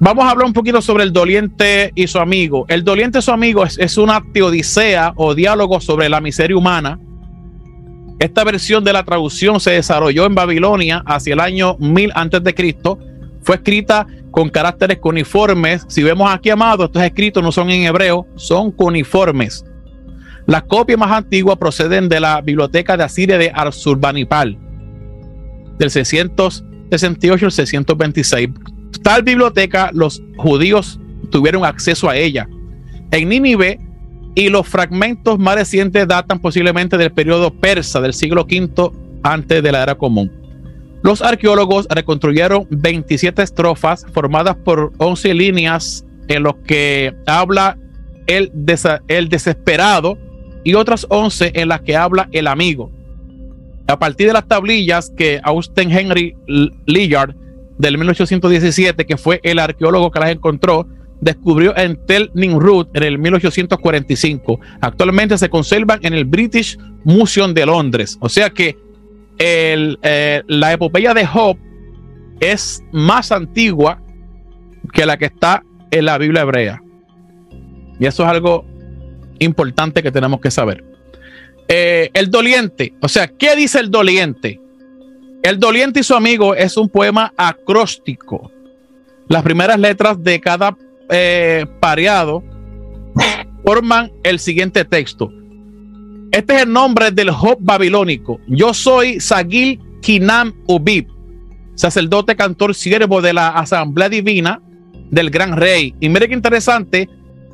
Vamos 0.00 0.24
a 0.24 0.30
hablar 0.30 0.46
un 0.46 0.52
poquito 0.52 0.82
sobre 0.82 1.04
el 1.04 1.12
doliente 1.12 1.92
y 1.94 2.06
su 2.06 2.18
amigo. 2.18 2.66
El 2.68 2.84
doliente 2.84 3.20
y 3.20 3.22
su 3.22 3.30
amigo 3.30 3.64
es, 3.64 3.96
una 3.96 4.22
teodicea 4.32 5.12
o 5.16 5.34
diálogo 5.34 5.80
sobre 5.80 6.08
la 6.08 6.20
miseria 6.20 6.56
humana 6.56 6.98
esta 8.18 8.44
versión 8.44 8.84
de 8.84 8.92
la 8.92 9.04
traducción 9.04 9.60
se 9.60 9.72
desarrolló 9.72 10.24
en 10.26 10.34
Babilonia 10.34 11.02
hacia 11.04 11.34
el 11.34 11.40
año 11.40 11.76
1000 11.78 12.12
antes 12.14 12.42
de 12.44 12.54
Cristo. 12.54 12.98
Fue 13.42 13.56
escrita 13.56 14.06
con 14.30 14.48
caracteres 14.48 14.98
cuniformes. 14.98 15.84
Si 15.88 16.02
vemos 16.02 16.32
aquí, 16.32 16.50
amado, 16.50 16.84
estos 16.84 17.02
escritos 17.02 17.42
no 17.42 17.50
son 17.50 17.70
en 17.70 17.82
hebreo, 17.82 18.26
son 18.36 18.70
cuniformes. 18.70 19.64
Las 20.46 20.62
copias 20.62 20.98
más 20.98 21.10
antiguas 21.10 21.58
proceden 21.58 22.08
de 22.08 22.20
la 22.20 22.40
biblioteca 22.40 22.96
de 22.96 23.04
Asiria 23.04 23.36
de 23.36 23.50
Arsurbanipal, 23.54 24.58
del 25.78 25.90
668 25.90 27.46
al 27.46 27.52
626. 27.52 28.48
Tal 29.02 29.22
biblioteca, 29.22 29.90
los 29.92 30.22
judíos 30.36 30.98
tuvieron 31.30 31.64
acceso 31.64 32.08
a 32.08 32.16
ella. 32.16 32.48
En 33.10 33.28
Nínive 33.28 33.80
y 34.34 34.48
los 34.48 34.66
fragmentos 34.66 35.38
más 35.38 35.54
recientes 35.54 36.06
datan 36.08 36.40
posiblemente 36.40 36.96
del 36.96 37.12
periodo 37.12 37.52
persa 37.52 38.00
del 38.00 38.14
siglo 38.14 38.42
V 38.42 38.90
antes 39.22 39.62
de 39.62 39.72
la 39.72 39.82
era 39.82 39.94
común. 39.94 40.30
Los 41.02 41.22
arqueólogos 41.22 41.86
reconstruyeron 41.90 42.66
27 42.70 43.42
estrofas 43.42 44.06
formadas 44.12 44.56
por 44.56 44.92
11 44.98 45.34
líneas 45.34 46.04
en 46.28 46.42
los 46.42 46.54
que 46.66 47.14
habla 47.26 47.78
el, 48.26 48.50
el 49.08 49.28
desesperado 49.28 50.16
y 50.64 50.74
otras 50.74 51.06
11 51.10 51.52
en 51.54 51.68
las 51.68 51.82
que 51.82 51.96
habla 51.96 52.28
el 52.32 52.46
amigo. 52.46 52.90
A 53.86 53.98
partir 53.98 54.28
de 54.28 54.32
las 54.32 54.48
tablillas 54.48 55.12
que 55.14 55.40
Austin 55.44 55.90
Henry 55.90 56.34
Lillard 56.86 57.34
del 57.78 57.98
1817, 57.98 59.04
que 59.06 59.16
fue 59.16 59.40
el 59.42 59.58
arqueólogo 59.58 60.10
que 60.10 60.20
las 60.20 60.30
encontró, 60.30 60.86
descubrió 61.20 61.76
en 61.76 61.98
Tel 62.06 62.30
Nimrud 62.34 62.88
en 62.94 63.02
el 63.02 63.18
1845. 63.18 64.60
Actualmente 64.80 65.38
se 65.38 65.48
conservan 65.48 66.00
en 66.02 66.14
el 66.14 66.24
British 66.24 66.78
Museum 67.04 67.54
de 67.54 67.66
Londres. 67.66 68.18
O 68.20 68.28
sea 68.28 68.50
que 68.50 68.76
el, 69.38 69.98
eh, 70.02 70.42
la 70.46 70.72
epopeya 70.72 71.14
de 71.14 71.26
Job 71.26 71.56
es 72.40 72.82
más 72.92 73.32
antigua 73.32 74.00
que 74.92 75.06
la 75.06 75.16
que 75.16 75.26
está 75.26 75.62
en 75.90 76.04
la 76.04 76.18
Biblia 76.18 76.42
hebrea. 76.42 76.82
Y 77.98 78.06
eso 78.06 78.24
es 78.24 78.28
algo 78.28 78.66
importante 79.38 80.02
que 80.02 80.12
tenemos 80.12 80.40
que 80.40 80.50
saber. 80.50 80.84
Eh, 81.68 82.10
el 82.12 82.30
doliente, 82.30 82.94
o 83.00 83.08
sea, 83.08 83.28
¿qué 83.28 83.56
dice 83.56 83.80
el 83.80 83.90
doliente? 83.90 84.60
El 85.44 85.60
doliente 85.60 86.00
y 86.00 86.02
su 86.02 86.14
amigo 86.14 86.54
es 86.54 86.74
un 86.78 86.88
poema 86.88 87.30
acróstico. 87.36 88.50
Las 89.28 89.42
primeras 89.42 89.78
letras 89.78 90.16
de 90.24 90.40
cada 90.40 90.74
eh, 91.10 91.66
pareado 91.80 92.42
forman 93.62 94.10
el 94.22 94.38
siguiente 94.38 94.86
texto. 94.86 95.30
Este 96.32 96.56
es 96.56 96.62
el 96.62 96.72
nombre 96.72 97.10
del 97.10 97.30
Job 97.30 97.58
babilónico. 97.60 98.40
Yo 98.46 98.72
soy 98.72 99.20
Sagil 99.20 99.78
Kinam 100.00 100.54
Ubib, 100.66 101.08
sacerdote, 101.74 102.36
cantor, 102.36 102.74
siervo 102.74 103.20
de 103.20 103.34
la 103.34 103.48
Asamblea 103.48 104.08
Divina 104.08 104.62
del 105.10 105.28
Gran 105.28 105.58
Rey. 105.58 105.94
Y 106.00 106.08
mire 106.08 106.26
qué 106.26 106.34
interesante 106.34 107.06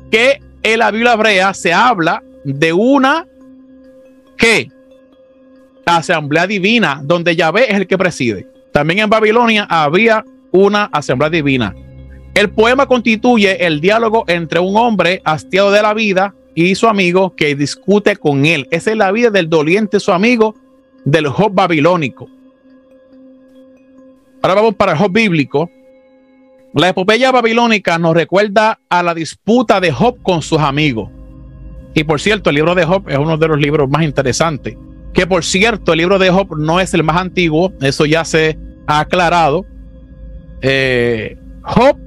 que 0.09 0.39
en 0.63 0.79
la 0.79 0.91
Biblia 0.91 1.15
hebrea 1.15 1.53
se 1.53 1.73
habla 1.73 2.23
de 2.45 2.71
una 2.71 3.27
que 4.37 4.71
Asamblea 5.85 6.47
Divina, 6.47 7.01
donde 7.03 7.35
Yahvé 7.35 7.71
es 7.71 7.77
el 7.77 7.87
que 7.87 7.97
preside. 7.97 8.47
También 8.71 8.99
en 8.99 9.09
Babilonia 9.09 9.67
había 9.69 10.23
una 10.51 10.85
Asamblea 10.85 11.29
Divina. 11.29 11.75
El 12.33 12.49
poema 12.49 12.85
constituye 12.85 13.65
el 13.65 13.81
diálogo 13.81 14.23
entre 14.27 14.59
un 14.59 14.77
hombre 14.77 15.21
hastiado 15.25 15.71
de 15.71 15.81
la 15.81 15.93
vida 15.93 16.33
y 16.55 16.75
su 16.75 16.87
amigo 16.87 17.35
que 17.35 17.55
discute 17.55 18.15
con 18.15 18.45
él. 18.45 18.67
Esa 18.71 18.91
es 18.91 18.97
la 18.97 19.11
vida 19.11 19.29
del 19.29 19.49
doliente, 19.49 19.99
su 19.99 20.11
amigo, 20.11 20.55
del 21.03 21.27
Job 21.27 21.53
babilónico. 21.53 22.29
Ahora 24.41 24.55
vamos 24.55 24.75
para 24.75 24.93
el 24.93 24.97
Job 24.97 25.11
bíblico. 25.11 25.69
La 26.73 26.89
epopeya 26.89 27.31
babilónica 27.31 27.97
nos 27.97 28.15
recuerda 28.15 28.79
a 28.89 29.03
la 29.03 29.13
disputa 29.13 29.81
de 29.81 29.91
Job 29.91 30.21
con 30.23 30.41
sus 30.41 30.59
amigos. 30.59 31.09
Y 31.93 32.05
por 32.05 32.21
cierto, 32.21 32.49
el 32.49 32.55
libro 32.55 32.75
de 32.75 32.85
Job 32.85 33.09
es 33.09 33.17
uno 33.17 33.37
de 33.37 33.47
los 33.49 33.59
libros 33.59 33.89
más 33.89 34.03
interesantes. 34.03 34.77
Que 35.13 35.27
por 35.27 35.43
cierto, 35.43 35.93
el 35.93 35.99
libro 35.99 36.17
de 36.19 36.29
Job 36.29 36.57
no 36.57 36.79
es 36.79 36.93
el 36.93 37.03
más 37.03 37.17
antiguo, 37.17 37.73
eso 37.81 38.05
ya 38.05 38.23
se 38.23 38.57
ha 38.87 39.01
aclarado. 39.01 39.65
eh, 40.61 41.37
Job, 41.63 41.97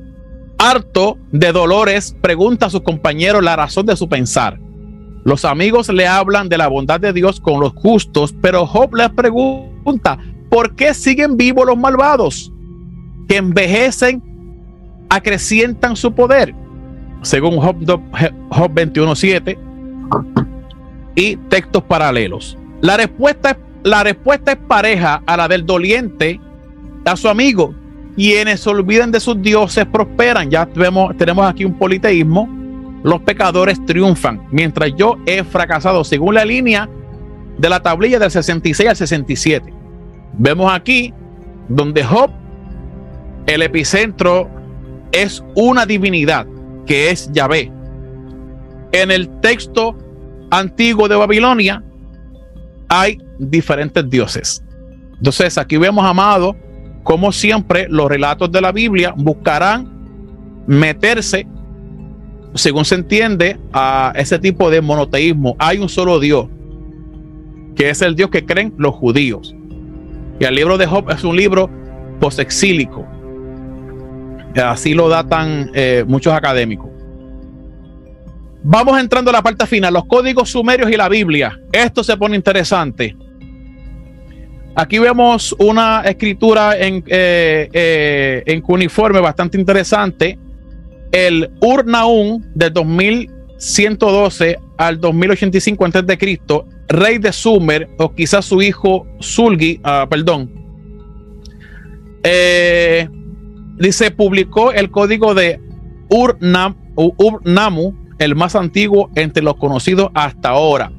harto 0.58 1.18
de 1.30 1.52
dolores, 1.52 2.16
pregunta 2.20 2.66
a 2.66 2.70
sus 2.70 2.80
compañeros 2.82 3.42
la 3.42 3.56
razón 3.56 3.86
de 3.86 3.96
su 3.96 4.08
pensar. 4.08 4.58
Los 5.24 5.44
amigos 5.44 5.88
le 5.88 6.06
hablan 6.06 6.48
de 6.48 6.58
la 6.58 6.68
bondad 6.68 7.00
de 7.00 7.12
Dios 7.12 7.40
con 7.40 7.60
los 7.60 7.72
justos, 7.74 8.34
pero 8.40 8.66
Job 8.66 8.94
les 8.94 9.10
pregunta, 9.10 10.18
¿por 10.50 10.74
qué 10.74 10.92
siguen 10.92 11.36
vivos 11.36 11.66
los 11.66 11.76
malvados? 11.76 12.52
Que 13.28 13.36
envejecen, 13.36 14.22
acrecientan 15.08 15.96
su 15.96 16.12
poder. 16.12 16.54
Según 17.22 17.56
Job, 17.58 17.76
Job 18.50 18.70
21.7 18.74 19.56
y 21.14 21.36
textos 21.36 21.82
paralelos. 21.84 22.58
La 22.84 22.98
respuesta, 22.98 23.56
la 23.82 24.04
respuesta 24.04 24.52
es 24.52 24.58
pareja 24.58 25.22
a 25.24 25.38
la 25.38 25.48
del 25.48 25.64
doliente 25.64 26.38
a 27.06 27.16
su 27.16 27.30
amigo. 27.30 27.74
Quienes 28.14 28.60
se 28.60 28.68
olvidan 28.68 29.10
de 29.10 29.20
sus 29.20 29.40
dioses 29.40 29.86
prosperan. 29.86 30.50
Ya 30.50 30.66
vemos, 30.66 31.16
tenemos 31.16 31.46
aquí 31.46 31.64
un 31.64 31.78
politeísmo. 31.78 32.46
Los 33.02 33.22
pecadores 33.22 33.82
triunfan, 33.86 34.46
mientras 34.50 34.94
yo 34.96 35.16
he 35.24 35.42
fracasado, 35.44 36.04
según 36.04 36.34
la 36.34 36.44
línea 36.44 36.86
de 37.56 37.70
la 37.70 37.80
tablilla 37.80 38.18
del 38.18 38.30
66 38.30 38.90
al 38.90 38.96
67. 38.96 39.72
Vemos 40.34 40.70
aquí 40.70 41.14
donde 41.70 42.04
Job, 42.04 42.32
el 43.46 43.62
epicentro, 43.62 44.50
es 45.10 45.42
una 45.54 45.86
divinidad 45.86 46.46
que 46.84 47.08
es 47.08 47.32
Yahvé. 47.32 47.72
En 48.92 49.10
el 49.10 49.40
texto 49.40 49.96
antiguo 50.50 51.08
de 51.08 51.16
Babilonia 51.16 51.82
hay 52.88 53.18
diferentes 53.38 54.08
dioses. 54.08 54.62
Entonces 55.16 55.56
aquí 55.58 55.76
vemos, 55.76 56.04
amado, 56.04 56.56
como 57.02 57.32
siempre 57.32 57.86
los 57.88 58.08
relatos 58.08 58.50
de 58.50 58.60
la 58.60 58.72
Biblia 58.72 59.14
buscarán 59.16 59.88
meterse, 60.66 61.46
según 62.54 62.84
se 62.84 62.96
entiende, 62.96 63.58
a 63.72 64.12
ese 64.16 64.38
tipo 64.38 64.70
de 64.70 64.80
monoteísmo. 64.80 65.56
Hay 65.58 65.78
un 65.78 65.88
solo 65.88 66.18
Dios, 66.18 66.48
que 67.76 67.90
es 67.90 68.02
el 68.02 68.16
Dios 68.16 68.30
que 68.30 68.44
creen 68.44 68.74
los 68.78 68.94
judíos. 68.94 69.54
Y 70.40 70.44
el 70.44 70.54
libro 70.54 70.78
de 70.78 70.86
Job 70.86 71.10
es 71.10 71.22
un 71.24 71.36
libro 71.36 71.70
posexílico. 72.20 73.06
Así 74.56 74.94
lo 74.94 75.08
datan 75.08 75.70
eh, 75.74 76.04
muchos 76.06 76.32
académicos. 76.32 76.93
Vamos 78.66 78.98
entrando 78.98 79.28
a 79.28 79.34
la 79.34 79.42
parte 79.42 79.66
final, 79.66 79.92
los 79.92 80.06
códigos 80.06 80.48
sumerios 80.48 80.90
y 80.90 80.96
la 80.96 81.10
Biblia. 81.10 81.60
Esto 81.70 82.02
se 82.02 82.16
pone 82.16 82.34
interesante. 82.34 83.14
Aquí 84.74 84.98
vemos 84.98 85.54
una 85.58 86.00
escritura 86.00 86.74
en, 86.78 87.04
eh, 87.06 87.68
eh, 87.70 88.42
en 88.46 88.62
cuneiforme 88.62 89.20
bastante 89.20 89.58
interesante. 89.58 90.38
El 91.12 91.50
Ur 91.60 91.84
Naum 91.84 92.42
del 92.54 92.72
2112 92.72 94.58
al 94.78 94.98
2085 94.98 95.84
antes 95.84 96.06
de 96.06 96.16
Cristo, 96.16 96.66
rey 96.88 97.18
de 97.18 97.34
Sumer, 97.34 97.90
o 97.98 98.14
quizás 98.14 98.46
su 98.46 98.62
hijo 98.62 99.06
Sulgi, 99.20 99.78
ah, 99.84 100.06
perdón. 100.08 100.50
Eh, 102.22 103.06
dice, 103.76 104.10
publicó 104.10 104.72
el 104.72 104.90
código 104.90 105.34
de 105.34 105.60
Ur, 106.08 106.38
Ur 106.96 107.40
Namu, 107.44 108.03
el 108.18 108.34
más 108.34 108.54
antiguo 108.56 109.10
entre 109.14 109.42
los 109.42 109.56
conocidos 109.56 110.10
hasta 110.14 110.50
ahora. 110.50 110.92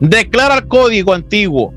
Declara 0.00 0.56
el 0.56 0.68
código 0.68 1.14
antiguo 1.14 1.72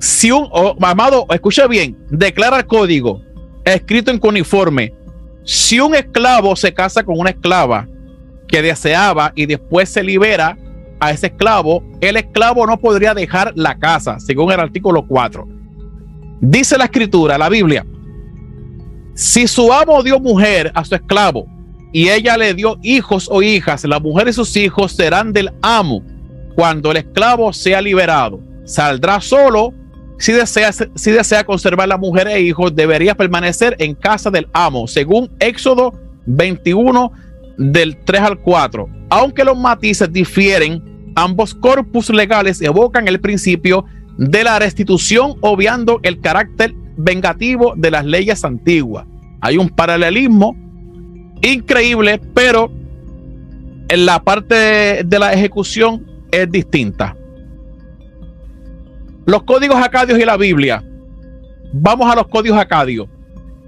si 0.00 0.30
un, 0.30 0.48
oh, 0.50 0.74
amado, 0.80 1.26
escucha 1.30 1.66
bien, 1.66 1.94
declara 2.08 2.58
el 2.58 2.66
código 2.66 3.20
escrito 3.66 4.10
en 4.10 4.18
cuneiforme. 4.18 4.94
Si 5.44 5.78
un 5.78 5.94
esclavo 5.94 6.56
se 6.56 6.72
casa 6.72 7.04
con 7.04 7.18
una 7.18 7.30
esclava 7.30 7.86
que 8.48 8.62
deseaba 8.62 9.32
y 9.34 9.44
después 9.44 9.90
se 9.90 10.02
libera 10.02 10.56
a 11.00 11.10
ese 11.10 11.26
esclavo, 11.26 11.84
el 12.00 12.16
esclavo 12.16 12.66
no 12.66 12.78
podría 12.78 13.12
dejar 13.12 13.52
la 13.56 13.78
casa, 13.78 14.18
según 14.18 14.50
el 14.52 14.60
artículo 14.60 15.06
4. 15.06 15.46
Dice 16.40 16.78
la 16.78 16.84
escritura, 16.84 17.36
la 17.36 17.50
Biblia, 17.50 17.84
si 19.14 19.46
su 19.46 19.70
amo 19.70 20.02
dio 20.02 20.18
mujer 20.18 20.72
a 20.74 20.82
su 20.82 20.94
esclavo 20.94 21.46
y 21.92 22.08
ella 22.08 22.36
le 22.36 22.54
dio 22.54 22.78
hijos 22.82 23.28
o 23.30 23.42
hijas, 23.42 23.84
la 23.84 23.98
mujer 23.98 24.28
y 24.28 24.32
sus 24.32 24.56
hijos 24.56 24.92
serán 24.92 25.32
del 25.32 25.50
amo 25.62 26.02
cuando 26.54 26.90
el 26.90 26.98
esclavo 26.98 27.52
sea 27.52 27.80
liberado. 27.80 28.40
Saldrá 28.64 29.20
solo 29.20 29.74
si 30.18 30.32
desea, 30.32 30.70
si 30.72 31.10
desea 31.10 31.44
conservar 31.44 31.88
la 31.88 31.96
mujer 31.96 32.28
e 32.28 32.42
hijos, 32.42 32.74
debería 32.74 33.14
permanecer 33.14 33.74
en 33.78 33.94
casa 33.94 34.30
del 34.30 34.48
amo, 34.52 34.86
según 34.86 35.30
Éxodo 35.40 35.98
21 36.26 37.10
del 37.56 37.96
3 38.04 38.20
al 38.20 38.38
4. 38.38 38.88
Aunque 39.08 39.44
los 39.44 39.58
matices 39.58 40.12
difieren, 40.12 41.12
ambos 41.16 41.54
corpus 41.54 42.10
legales 42.10 42.60
evocan 42.60 43.08
el 43.08 43.18
principio 43.20 43.86
de 44.18 44.44
la 44.44 44.58
restitución, 44.58 45.36
obviando 45.40 46.00
el 46.02 46.20
carácter 46.20 46.74
vengativo 46.98 47.72
de 47.76 47.90
las 47.90 48.04
leyes 48.04 48.44
antiguas. 48.44 49.06
Hay 49.40 49.56
un 49.56 49.70
paralelismo 49.70 50.54
increíble, 51.42 52.20
pero 52.34 52.70
en 53.88 54.06
la 54.06 54.22
parte 54.22 55.02
de 55.04 55.18
la 55.18 55.32
ejecución 55.32 56.06
es 56.30 56.50
distinta. 56.50 57.16
Los 59.26 59.42
códigos 59.42 59.76
acadios 59.76 60.18
y 60.18 60.24
la 60.24 60.36
Biblia. 60.36 60.82
Vamos 61.72 62.10
a 62.10 62.16
los 62.16 62.28
códigos 62.28 62.58
acadios. 62.58 63.08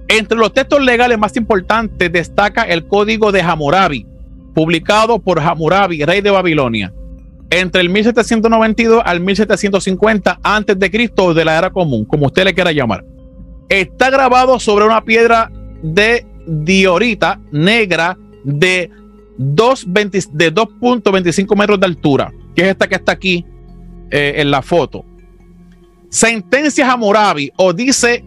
Entre 0.08 0.36
los 0.36 0.52
textos 0.52 0.82
legales 0.82 1.18
más 1.18 1.36
importantes 1.36 2.12
destaca 2.12 2.62
el 2.62 2.86
código 2.86 3.32
de 3.32 3.40
Hammurabi, 3.40 4.06
publicado 4.54 5.18
por 5.18 5.40
Hammurabi, 5.40 6.04
rey 6.04 6.20
de 6.20 6.30
Babilonia, 6.30 6.92
entre 7.50 7.80
el 7.80 7.88
1792 7.88 9.02
al 9.04 9.20
1750 9.20 10.40
antes 10.42 10.78
de 10.78 10.90
Cristo 10.90 11.32
de 11.34 11.44
la 11.44 11.58
era 11.58 11.70
común, 11.70 12.04
como 12.04 12.26
usted 12.26 12.44
le 12.44 12.54
quiera 12.54 12.72
llamar. 12.72 13.04
Está 13.68 14.10
grabado 14.10 14.58
sobre 14.60 14.84
una 14.84 15.02
piedra 15.04 15.50
de 15.82 16.26
diorita 16.46 17.40
negra 17.50 18.16
de 18.44 18.90
2.25 19.38 21.56
metros 21.56 21.80
de 21.80 21.86
altura, 21.86 22.30
que 22.54 22.62
es 22.62 22.68
esta 22.68 22.86
que 22.88 22.94
está 22.96 23.12
aquí 23.12 23.46
eh, 24.10 24.34
en 24.36 24.50
la 24.50 24.60
foto. 24.62 25.04
Sentencia 26.08 26.90
Hammurabi 26.90 27.52
o 27.56 27.72
dice 27.72 28.24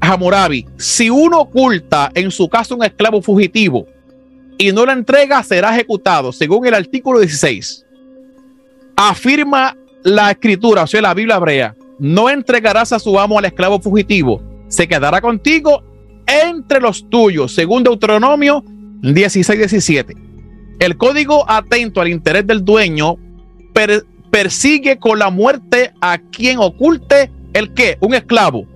Hammurabi, 0.00 0.66
si 0.76 1.10
uno 1.10 1.40
oculta 1.40 2.10
en 2.14 2.30
su 2.30 2.48
caso 2.48 2.76
un 2.76 2.84
esclavo 2.84 3.20
fugitivo 3.20 3.86
y 4.56 4.70
no 4.72 4.86
lo 4.86 4.92
entrega, 4.92 5.42
será 5.42 5.74
ejecutado, 5.74 6.32
según 6.32 6.66
el 6.66 6.74
artículo 6.74 7.20
16. 7.20 7.84
Afirma 8.96 9.76
la 10.02 10.30
escritura, 10.30 10.84
o 10.84 10.86
sea, 10.86 11.02
la 11.02 11.14
Biblia 11.14 11.36
hebrea, 11.36 11.74
no 11.98 12.30
entregarás 12.30 12.92
a 12.92 12.98
su 12.98 13.18
amo 13.18 13.38
al 13.38 13.46
esclavo 13.46 13.80
fugitivo, 13.80 14.42
se 14.68 14.86
quedará 14.86 15.20
contigo 15.20 15.82
entre 16.30 16.80
los 16.80 17.08
tuyos, 17.10 17.54
según 17.54 17.82
Deuteronomio 17.82 18.64
16-17. 19.02 20.16
El 20.78 20.96
código 20.96 21.44
atento 21.50 22.00
al 22.00 22.08
interés 22.08 22.46
del 22.46 22.64
dueño 22.64 23.16
persigue 24.30 24.98
con 24.98 25.18
la 25.18 25.30
muerte 25.30 25.92
a 26.00 26.18
quien 26.18 26.58
oculte 26.58 27.30
el 27.52 27.74
que, 27.74 27.98
un 28.00 28.14
esclavo. 28.14 28.66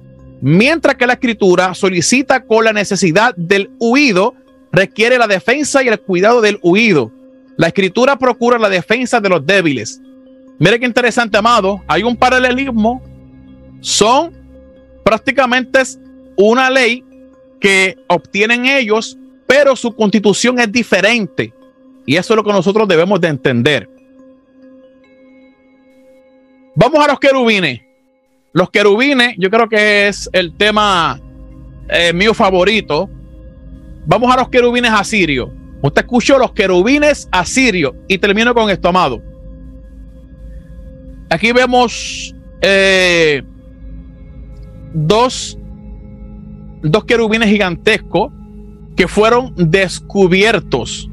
Mientras 0.41 0.97
que 0.97 1.07
la 1.07 1.15
escritura 1.15 1.75
solicita 1.75 2.45
con 2.45 2.65
la 2.65 2.73
necesidad 2.73 3.35
del 3.37 3.71
huido, 3.79 4.35
requiere 4.73 5.17
la 5.17 5.27
defensa 5.27 5.83
y 5.83 5.89
el 5.89 6.01
cuidado 6.01 6.41
del 6.41 6.59
huido. 6.63 7.13
La 7.57 7.69
escritura 7.69 8.19
procura 8.19 8.59
la 8.59 8.69
defensa 8.69 9.21
de 9.21 9.29
los 9.29 9.47
débiles. 9.47 10.01
Mire 10.59 10.79
qué 10.79 10.87
interesante, 10.87 11.39
amado. 11.39 11.83
Hay 11.87 12.03
un 12.03 12.17
paralelismo. 12.17 13.03
Son 13.81 14.33
prácticamente 15.05 15.81
una 16.37 16.69
ley 16.71 17.05
que 17.65 17.97
obtienen 18.09 18.67
ellos, 18.67 19.17
pero 19.47 19.75
su 19.75 19.97
constitución 19.97 20.59
es 20.59 20.71
diferente. 20.71 21.55
Y 22.05 22.17
eso 22.17 22.35
es 22.35 22.37
lo 22.37 22.45
que 22.45 22.53
nosotros 22.53 22.87
debemos 22.87 23.19
de 23.23 23.29
entender. 23.29 23.89
Vamos 26.75 27.03
a 27.03 27.09
los 27.09 27.19
querubines. 27.19 27.81
Los 28.53 28.69
querubines, 28.69 29.37
yo 29.39 29.49
creo 29.49 29.67
que 29.67 30.09
es 30.09 30.29
el 30.35 30.55
tema 30.59 31.19
eh, 31.89 32.13
mío 32.13 32.35
favorito. 32.35 33.09
Vamos 34.05 34.31
a 34.31 34.37
los 34.37 34.51
querubines 34.51 34.91
asirios. 34.91 35.49
Usted 35.81 36.03
escuchó 36.03 36.39
los 36.39 36.53
querubines 36.53 37.31
asirios. 37.33 37.95
Y 38.09 38.19
termino 38.19 38.53
con 38.53 38.69
esto, 38.69 38.91
amado. 38.91 39.23
Aquí 41.31 41.51
vemos 41.53 42.35
eh, 42.61 43.43
dos, 44.93 45.57
dos 46.85 47.05
querubines 47.05 47.49
gigantescos 47.49 48.31
que 48.95 49.09
fueron 49.09 49.53
descubiertos 49.57 51.11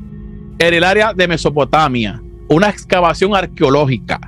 en 0.60 0.74
el 0.74 0.84
área 0.84 1.14
de 1.14 1.28
Mesopotamia. 1.28 2.22
Una 2.50 2.70
excavación 2.70 3.36
arqueológica 3.36 4.20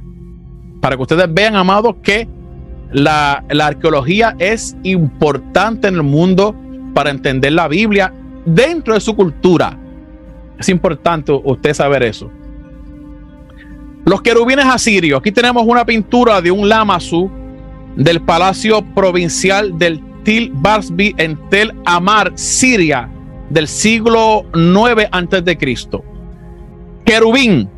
para 0.81 0.95
que 0.95 1.01
ustedes 1.01 1.33
vean, 1.33 1.55
amados, 1.55 1.95
que 2.01 2.27
la, 2.91 3.43
arqueología 3.61 4.35
es 4.39 4.75
importante 4.83 5.87
en 5.87 5.95
el 5.95 6.03
mundo 6.03 6.55
para 6.93 7.09
entender 7.09 7.53
la 7.53 7.67
Biblia 7.67 8.13
dentro 8.45 8.93
de 8.93 8.99
su 8.99 9.15
cultura. 9.15 9.77
Es 10.57 10.69
importante 10.69 11.31
usted 11.31 11.73
saber 11.73 12.03
eso. 12.03 12.29
Los 14.05 14.21
querubines 14.21 14.65
asirios. 14.65 15.19
Aquí 15.19 15.31
tenemos 15.31 15.63
una 15.65 15.85
pintura 15.85 16.41
de 16.41 16.51
un 16.51 16.67
Lamazu 16.67 17.29
del 17.95 18.21
Palacio 18.21 18.81
Provincial 18.93 19.77
del 19.77 20.01
Til 20.23 20.51
Barsby 20.53 21.13
en 21.17 21.37
Tel 21.49 21.71
Amar, 21.85 22.31
Siria, 22.35 23.09
del 23.49 23.67
siglo 23.67 24.45
9 24.53 25.09
antes 25.11 25.43
de 25.43 25.57
Cristo. 25.57 26.03
Querubín, 27.05 27.69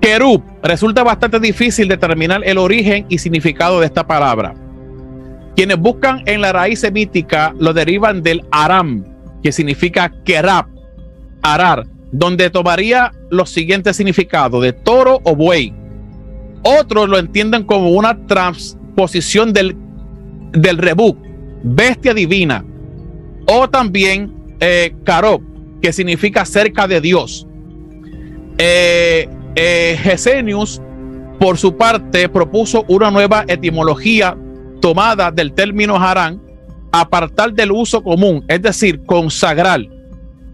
querub, 0.00 0.42
resulta 0.62 1.02
bastante 1.02 1.38
difícil 1.40 1.88
determinar 1.88 2.42
el 2.44 2.58
origen 2.58 3.06
y 3.08 3.18
significado 3.18 3.80
de 3.80 3.86
esta 3.86 4.06
palabra. 4.06 4.54
Quienes 5.54 5.78
buscan 5.78 6.22
en 6.26 6.40
la 6.40 6.52
raíz 6.52 6.80
semítica 6.80 7.54
lo 7.58 7.72
derivan 7.72 8.22
del 8.22 8.44
aram, 8.50 9.04
que 9.42 9.52
significa 9.52 10.12
kerab, 10.24 10.66
arar, 11.42 11.86
donde 12.10 12.50
tomaría 12.50 13.12
los 13.30 13.50
siguientes 13.50 13.96
significados 13.96 14.62
de 14.62 14.72
toro 14.72 15.20
o 15.24 15.36
buey. 15.36 15.74
Otros 16.62 17.08
lo 17.08 17.18
entienden 17.18 17.64
como 17.64 17.90
una 17.90 18.26
transposición 18.26 19.52
del, 19.52 19.76
del 20.52 20.78
bestia 21.62 22.14
divina, 22.14 22.64
o 23.46 23.68
también 23.68 24.32
eh, 24.60 24.94
karob, 25.04 25.42
que 25.80 25.92
significa 25.92 26.44
cerca 26.44 26.86
de 26.86 27.00
Dios. 27.00 27.46
Eh, 28.58 29.28
eh, 29.54 29.98
Gesenius, 30.02 30.82
por 31.38 31.56
su 31.56 31.76
parte, 31.76 32.28
propuso 32.28 32.84
una 32.88 33.10
nueva 33.10 33.44
etimología 33.46 34.36
tomada 34.80 35.30
del 35.30 35.52
término 35.52 35.96
harán, 35.96 36.40
apartar 36.92 37.52
del 37.52 37.72
uso 37.72 38.02
común, 38.02 38.44
es 38.48 38.62
decir, 38.62 39.02
consagrar, 39.04 39.80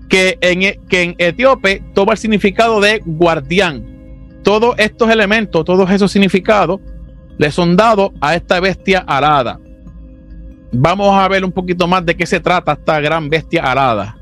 que 0.09 0.39
en, 0.41 0.63
e, 0.63 0.81
que 0.89 1.03
en 1.03 1.15
etíope 1.19 1.83
toma 1.95 2.13
el 2.13 2.19
significado 2.19 2.81
de 2.81 3.01
guardián. 3.05 3.85
Todos 4.43 4.75
estos 4.79 5.11
elementos, 5.11 5.65
todos 5.65 5.91
esos 5.91 6.13
significados, 6.13 6.81
le 7.39 7.51
son 7.51 7.77
dados 7.77 8.11
a 8.21 8.35
esta 8.35 8.61
bestia 8.61 9.01
alada. 9.01 9.59
Vamos 10.77 11.15
a 11.15 11.29
ver 11.29 11.45
un 11.45 11.53
poquito 11.53 11.87
más 11.87 12.05
de 12.05 12.17
qué 12.17 12.27
se 12.27 12.41
trata 12.41 12.73
esta 12.73 13.01
gran 13.01 13.29
bestia 13.29 13.63
alada. 13.63 14.19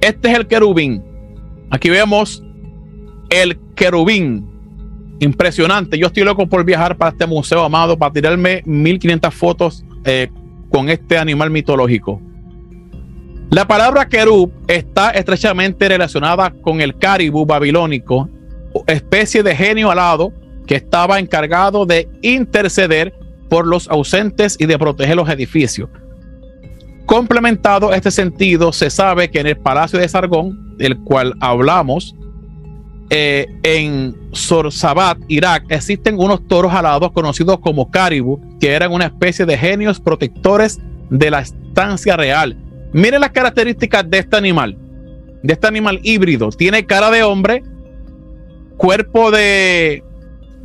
Este 0.00 0.30
es 0.30 0.38
el 0.38 0.46
querubín. 0.46 1.02
Aquí 1.70 1.90
vemos 1.90 2.44
el 3.28 3.58
querubín. 3.74 4.48
Impresionante. 5.18 5.98
Yo 5.98 6.06
estoy 6.06 6.22
loco 6.22 6.46
por 6.48 6.64
viajar 6.64 6.96
para 6.96 7.10
este 7.10 7.26
museo, 7.26 7.64
amado, 7.64 7.98
para 7.98 8.12
tirarme 8.12 8.62
1500 8.66 9.34
fotos 9.34 9.84
eh, 10.04 10.30
con 10.70 10.88
este 10.88 11.18
animal 11.18 11.50
mitológico. 11.50 12.20
La 13.50 13.66
palabra 13.66 14.08
querub 14.08 14.52
está 14.68 15.10
estrechamente 15.10 15.88
relacionada 15.88 16.50
con 16.62 16.80
el 16.80 16.96
caribú 16.98 17.44
babilónico, 17.44 18.28
especie 18.86 19.42
de 19.42 19.56
genio 19.56 19.90
alado 19.90 20.32
que 20.66 20.76
estaba 20.76 21.18
encargado 21.18 21.84
de 21.84 22.08
interceder 22.22 23.12
por 23.54 23.68
los 23.68 23.86
ausentes 23.86 24.56
y 24.58 24.66
de 24.66 24.76
proteger 24.76 25.14
los 25.14 25.28
edificios. 25.28 25.88
Complementado 27.06 27.94
este 27.94 28.10
sentido, 28.10 28.72
se 28.72 28.90
sabe 28.90 29.30
que 29.30 29.38
en 29.38 29.46
el 29.46 29.56
Palacio 29.56 30.00
de 30.00 30.08
Sargón, 30.08 30.76
del 30.76 30.98
cual 30.98 31.34
hablamos, 31.38 32.16
eh, 33.10 33.46
en 33.62 34.16
Sorsabat, 34.32 35.18
Irak, 35.28 35.66
existen 35.68 36.18
unos 36.18 36.44
toros 36.48 36.72
alados 36.74 37.12
conocidos 37.12 37.60
como 37.60 37.92
caribú, 37.92 38.40
que 38.58 38.72
eran 38.72 38.90
una 38.90 39.04
especie 39.04 39.46
de 39.46 39.56
genios 39.56 40.00
protectores 40.00 40.80
de 41.10 41.30
la 41.30 41.38
estancia 41.38 42.16
real. 42.16 42.58
Miren 42.92 43.20
las 43.20 43.30
características 43.30 44.10
de 44.10 44.18
este 44.18 44.36
animal, 44.36 44.76
de 45.44 45.52
este 45.52 45.68
animal 45.68 46.00
híbrido. 46.02 46.48
Tiene 46.48 46.86
cara 46.86 47.08
de 47.12 47.22
hombre, 47.22 47.62
cuerpo 48.78 49.30
de, 49.30 50.02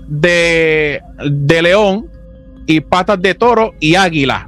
de, 0.08 1.02
de 1.30 1.62
león 1.62 2.10
y 2.70 2.82
patas 2.82 3.20
de 3.20 3.34
toro 3.34 3.74
y 3.80 3.96
águila. 3.96 4.48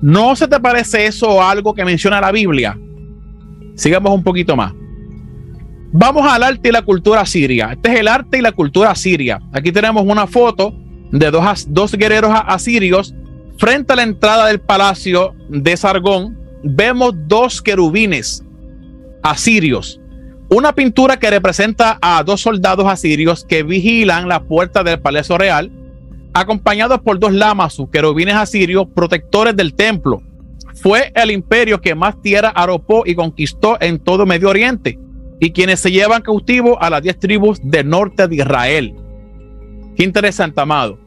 ¿No 0.00 0.34
se 0.34 0.48
te 0.48 0.58
parece 0.58 1.04
eso 1.04 1.42
algo 1.42 1.74
que 1.74 1.84
menciona 1.84 2.18
la 2.18 2.32
Biblia? 2.32 2.78
Sigamos 3.74 4.14
un 4.14 4.22
poquito 4.22 4.56
más. 4.56 4.72
Vamos 5.92 6.26
al 6.26 6.42
arte 6.42 6.70
y 6.70 6.72
la 6.72 6.80
cultura 6.80 7.26
siria. 7.26 7.72
Este 7.72 7.92
es 7.92 8.00
el 8.00 8.08
arte 8.08 8.38
y 8.38 8.40
la 8.40 8.52
cultura 8.52 8.94
siria. 8.94 9.38
Aquí 9.52 9.70
tenemos 9.70 10.02
una 10.06 10.26
foto 10.26 10.74
de 11.12 11.30
dos, 11.30 11.66
dos 11.68 11.92
guerreros 11.92 12.32
asirios 12.46 13.14
frente 13.58 13.92
a 13.92 13.96
la 13.96 14.04
entrada 14.04 14.46
del 14.46 14.60
palacio 14.60 15.34
de 15.50 15.76
Sargón. 15.76 16.38
Vemos 16.62 17.12
dos 17.28 17.60
querubines 17.60 18.42
asirios. 19.22 20.00
Una 20.48 20.74
pintura 20.74 21.18
que 21.18 21.28
representa 21.28 21.98
a 22.00 22.22
dos 22.22 22.40
soldados 22.40 22.86
asirios 22.86 23.44
que 23.44 23.62
vigilan 23.62 24.26
la 24.26 24.42
puerta 24.44 24.82
del 24.82 25.00
palacio 25.00 25.36
real, 25.36 25.70
acompañados 26.34 27.00
por 27.00 27.18
dos 27.18 27.32
lamas, 27.32 27.76
querubines 27.92 28.34
asirios, 28.34 28.86
protectores 28.94 29.56
del 29.56 29.74
templo. 29.74 30.22
Fue 30.74 31.12
el 31.14 31.30
imperio 31.30 31.80
que 31.80 31.94
más 31.94 32.20
tierra 32.20 32.48
arropó 32.48 33.04
y 33.06 33.14
conquistó 33.14 33.78
en 33.80 33.98
todo 33.98 34.26
Medio 34.26 34.50
Oriente 34.50 34.98
y 35.40 35.50
quienes 35.52 35.80
se 35.80 35.90
llevan 35.90 36.22
cautivo 36.22 36.80
a 36.82 36.90
las 36.90 37.02
diez 37.02 37.18
tribus 37.18 37.60
del 37.62 37.88
norte 37.88 38.26
de 38.26 38.36
Israel. 38.36 38.94
Qué 39.96 40.02
interesante, 40.02 40.60
amado. 40.60 40.98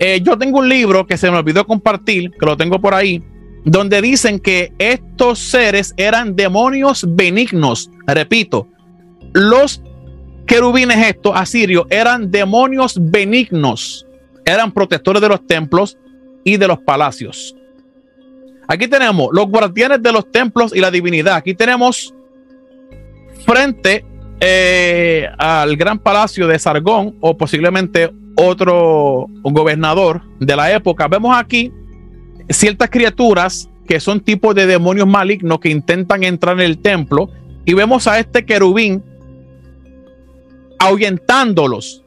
Eh, 0.00 0.20
yo 0.22 0.36
tengo 0.36 0.58
un 0.58 0.68
libro 0.68 1.06
que 1.06 1.16
se 1.16 1.30
me 1.30 1.38
olvidó 1.38 1.66
compartir, 1.66 2.30
que 2.32 2.46
lo 2.46 2.56
tengo 2.56 2.80
por 2.80 2.94
ahí, 2.94 3.22
donde 3.64 4.00
dicen 4.00 4.38
que 4.38 4.72
estos 4.78 5.38
seres 5.38 5.94
eran 5.96 6.34
demonios 6.34 7.04
benignos. 7.08 7.90
Repito, 8.06 8.68
los 9.34 9.82
querubines 10.46 11.06
estos 11.06 11.32
asirios 11.36 11.86
eran 11.90 12.30
demonios 12.30 12.98
benignos, 13.00 14.06
eran 14.52 14.72
protectores 14.72 15.22
de 15.22 15.28
los 15.28 15.46
templos 15.46 15.98
y 16.44 16.56
de 16.56 16.68
los 16.68 16.78
palacios. 16.78 17.54
Aquí 18.66 18.86
tenemos 18.88 19.28
los 19.32 19.46
guardianes 19.46 20.02
de 20.02 20.12
los 20.12 20.30
templos 20.30 20.74
y 20.74 20.80
la 20.80 20.90
divinidad. 20.90 21.36
Aquí 21.36 21.54
tenemos 21.54 22.14
frente 23.46 24.04
eh, 24.40 25.26
al 25.38 25.76
gran 25.76 25.98
palacio 25.98 26.46
de 26.46 26.58
Sargón 26.58 27.16
o 27.20 27.36
posiblemente 27.36 28.12
otro 28.36 29.26
gobernador 29.42 30.22
de 30.38 30.54
la 30.54 30.72
época. 30.72 31.08
Vemos 31.08 31.36
aquí 31.36 31.72
ciertas 32.48 32.90
criaturas 32.90 33.68
que 33.86 34.00
son 34.00 34.20
tipos 34.20 34.54
de 34.54 34.66
demonios 34.66 35.08
malignos 35.08 35.60
que 35.60 35.70
intentan 35.70 36.22
entrar 36.22 36.60
en 36.60 36.66
el 36.66 36.78
templo 36.78 37.30
y 37.64 37.74
vemos 37.74 38.06
a 38.06 38.18
este 38.18 38.44
querubín 38.44 39.02
ahuyentándolos. 40.78 42.04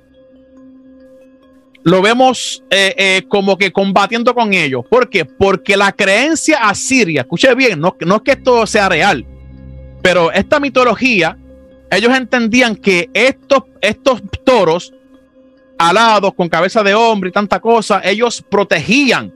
Lo 1.84 2.02
vemos 2.02 2.64
eh, 2.70 2.94
eh, 2.98 3.24
como 3.28 3.58
que 3.58 3.72
combatiendo 3.72 4.36
con 4.36 4.54
ellos. 4.54 4.86
¿Por 4.88 5.10
qué? 5.10 5.26
Porque 5.26 5.76
la 5.76 5.92
creencia 5.92 6.68
asiria, 6.70 7.22
escuche 7.22 7.54
bien, 7.56 7.80
no, 7.80 7.96
no 8.06 8.18
es 8.18 8.22
que 8.22 8.32
esto 8.32 8.68
sea 8.68 8.88
real, 8.88 9.26
pero 10.02 10.32
esta 10.32 10.60
mitología, 10.60 11.38
ellos 11.90 12.16
entendían 12.16 12.76
que 12.76 13.10
estos, 13.14 13.64
estos 13.82 14.22
toros 14.44 14.94
alados 15.78 16.34
con 16.36 16.48
cabeza 16.48 16.84
de 16.84 16.94
hombre 16.94 17.30
y 17.30 17.34
tanta 17.34 17.60
cosa, 17.60 18.02
ellos 18.04 18.44
protegían 18.48 19.34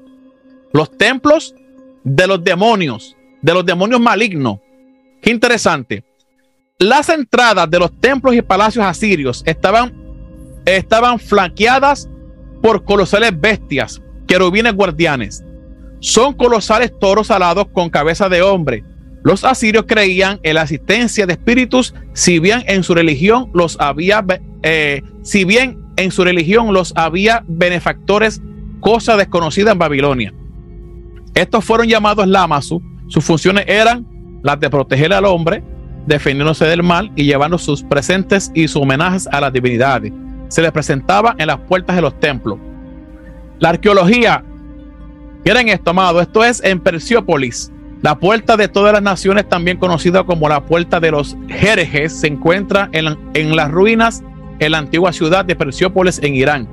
los 0.72 0.95
templos 0.95 1.55
de 2.03 2.27
los 2.27 2.43
demonios, 2.43 3.15
de 3.41 3.53
los 3.53 3.65
demonios 3.65 3.99
malignos. 3.99 4.59
Qué 5.22 5.31
interesante. 5.31 6.03
Las 6.77 7.09
entradas 7.09 7.69
de 7.69 7.80
los 7.80 7.99
templos 7.99 8.35
y 8.35 8.41
palacios 8.43 8.85
asirios 8.85 9.41
estaban, 9.45 9.93
estaban 10.65 11.17
flanqueadas 11.17 12.07
por 12.61 12.84
colosales 12.84 13.40
bestias, 13.40 14.02
querubines 14.27 14.73
guardianes. 14.73 15.44
Son 15.99 16.34
colosales 16.34 16.91
toros 16.99 17.32
alados 17.32 17.68
con 17.73 17.90
cabeza 17.90 18.30
de 18.30 18.41
hombre, 18.41 18.84
los 19.26 19.44
asirios 19.44 19.86
creían 19.88 20.40
en 20.44 20.53
la 20.53 20.61
asistencia 20.61 21.26
de 21.26 21.34
espíritus, 21.34 21.95
si 22.14 22.38
bien 22.38 22.64
en 22.68 22.84
su 22.84 22.94
religión 22.94 23.49
los 23.56 23.76
había, 23.82 24.23
eh, 24.61 25.02
si 25.23 25.45
bien 25.45 25.80
en 25.98 26.11
su 26.11 26.23
religión 26.23 26.72
los 26.76 26.94
había 26.95 27.44
benefactores, 27.48 28.40
cosa 28.82 29.18
desconocida 29.18 29.72
en 29.72 29.80
Babilonia. 29.80 30.32
Estos 31.34 31.65
fueron 31.65 31.88
llamados 31.88 32.27
Lamasu. 32.27 32.84
Sus 33.07 33.26
funciones 33.26 33.65
eran 33.68 34.06
las 34.44 34.60
de 34.60 34.69
proteger 34.69 35.11
al 35.11 35.26
hombre, 35.26 35.64
defendiéndose 36.06 36.65
del 36.65 36.84
mal 36.84 37.11
y 37.15 37.23
llevando 37.23 37.57
sus 37.57 37.82
presentes 37.82 38.52
y 38.53 38.68
sus 38.68 38.84
homenajes 38.84 39.27
a 39.32 39.41
las 39.41 39.52
divinidades. 39.52 40.14
Se 40.47 40.61
les 40.61 40.72
presentaba 40.72 41.35
en 41.38 41.47
las 41.47 41.59
puertas 41.59 41.95
de 41.95 42.01
los 42.01 42.19
templos. 42.19 42.59
La 43.59 43.69
arqueología, 43.69 44.43
miren 45.43 45.69
esto, 45.69 45.91
amado, 45.91 46.22
esto 46.22 46.43
es 46.43 46.63
en 46.63 46.80
Persiópolis, 46.80 47.72
la 48.01 48.19
puerta 48.19 48.57
de 48.57 48.67
todas 48.67 48.93
las 48.93 49.01
naciones, 49.01 49.47
también 49.47 49.77
conocida 49.77 50.23
como 50.23 50.49
la 50.49 50.63
puerta 50.63 50.99
de 50.99 51.11
los 51.11 51.35
Jerjes, 51.47 52.19
se 52.19 52.27
encuentra 52.27 52.89
en, 52.91 53.55
las 53.55 53.72
ruinas 53.72 54.23
en 54.59 54.73
la 54.73 54.80
antigua 54.80 55.11
ciudad 55.13 55.45
de 55.45 55.55
Persiópolis 55.55 56.19
en 56.22 56.35
Irán. 56.35 56.67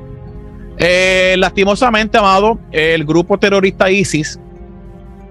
Eh, 0.79 1.37
lastimosamente, 1.39 2.19
amado, 2.19 2.59
el 2.71 3.05
grupo 3.05 3.39
terrorista 3.39 3.91
ISIS 3.91 4.39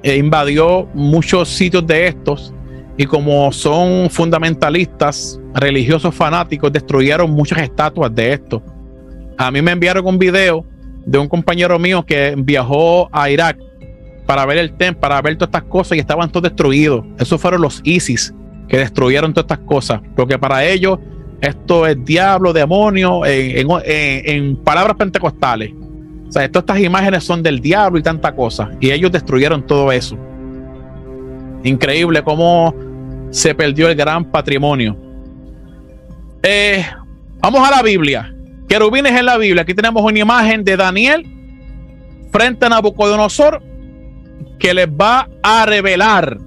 eh, 0.03 0.15
invadió 0.15 0.87
muchos 0.93 1.49
sitios 1.49 1.85
de 1.85 2.07
estos 2.07 2.53
y 2.97 3.05
como 3.05 3.51
son 3.51 4.09
fundamentalistas, 4.09 5.39
religiosos 5.53 6.13
fanáticos, 6.15 6.71
destruyeron 6.71 7.31
muchas 7.31 7.59
estatuas 7.59 8.13
de 8.13 8.33
estos. 8.33 8.61
A 9.37 9.51
mí 9.51 9.61
me 9.61 9.71
enviaron 9.71 10.05
un 10.05 10.17
video 10.17 10.65
de 11.05 11.17
un 11.17 11.27
compañero 11.27 11.77
mío 11.79 12.05
que 12.05 12.35
viajó 12.37 13.09
a 13.11 13.29
Irak 13.29 13.57
para 14.25 14.45
ver 14.45 14.59
el 14.59 14.73
templo, 14.77 15.01
para 15.01 15.21
ver 15.21 15.35
todas 15.35 15.49
estas 15.49 15.63
cosas 15.63 15.97
y 15.97 15.99
estaban 15.99 16.31
todos 16.31 16.43
destruidos. 16.43 17.03
Esos 17.17 17.41
fueron 17.41 17.61
los 17.61 17.81
ISIS 17.83 18.33
que 18.67 18.77
destruyeron 18.77 19.33
todas 19.33 19.51
estas 19.51 19.67
cosas, 19.67 20.01
porque 20.15 20.39
para 20.39 20.63
ellos 20.63 20.99
esto 21.41 21.87
es 21.87 21.97
diablo, 22.05 22.53
demonio, 22.53 23.25
en, 23.25 24.55
palabras 24.57 24.95
pentecostales. 24.95 25.71
O 26.27 26.31
sea, 26.31 26.49
todas 26.49 26.63
estas 26.63 26.79
imágenes 26.79 27.23
son 27.23 27.43
del 27.43 27.59
diablo 27.59 27.99
y 27.99 28.03
tanta 28.03 28.33
cosa. 28.33 28.71
Y 28.79 28.91
ellos 28.91 29.11
destruyeron 29.11 29.65
todo 29.65 29.91
eso. 29.91 30.15
Increíble 31.63 32.23
cómo 32.23 32.73
se 33.31 33.53
perdió 33.53 33.89
el 33.89 33.95
gran 33.95 34.23
patrimonio. 34.23 34.95
Eh, 36.43 36.85
vamos 37.39 37.67
a 37.67 37.71
la 37.71 37.81
Biblia. 37.81 38.33
Querubines 38.67 39.11
en 39.17 39.25
la 39.25 39.37
Biblia. 39.37 39.63
Aquí 39.63 39.73
tenemos 39.73 40.03
una 40.03 40.19
imagen 40.19 40.63
de 40.63 40.77
Daniel 40.77 41.25
frente 42.31 42.65
a 42.65 42.69
Nabucodonosor 42.69 43.61
que 44.57 44.73
les 44.73 44.87
va 44.87 45.27
a 45.43 45.65
revelar 45.65 46.37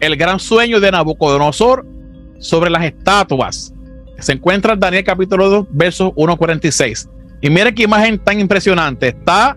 el 0.00 0.16
gran 0.16 0.38
sueño 0.38 0.80
de 0.80 0.90
Nabucodonosor 0.90 1.86
sobre 2.38 2.70
las 2.70 2.84
estatuas. 2.84 3.72
Se 4.18 4.32
encuentra 4.32 4.74
en 4.74 4.80
Daniel 4.80 5.04
capítulo 5.04 5.48
2, 5.48 5.66
versos 5.70 6.12
1.46. 6.12 7.08
Y 7.42 7.50
mire 7.50 7.74
qué 7.74 7.84
imagen 7.84 8.18
tan 8.18 8.40
impresionante. 8.40 9.08
Está 9.08 9.56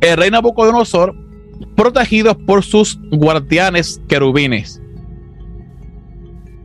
el 0.00 0.16
rey 0.16 0.30
Nabucodonosor 0.30 1.14
protegido 1.76 2.36
por 2.46 2.62
sus 2.62 2.98
guardianes 3.10 4.00
querubines. 4.08 4.80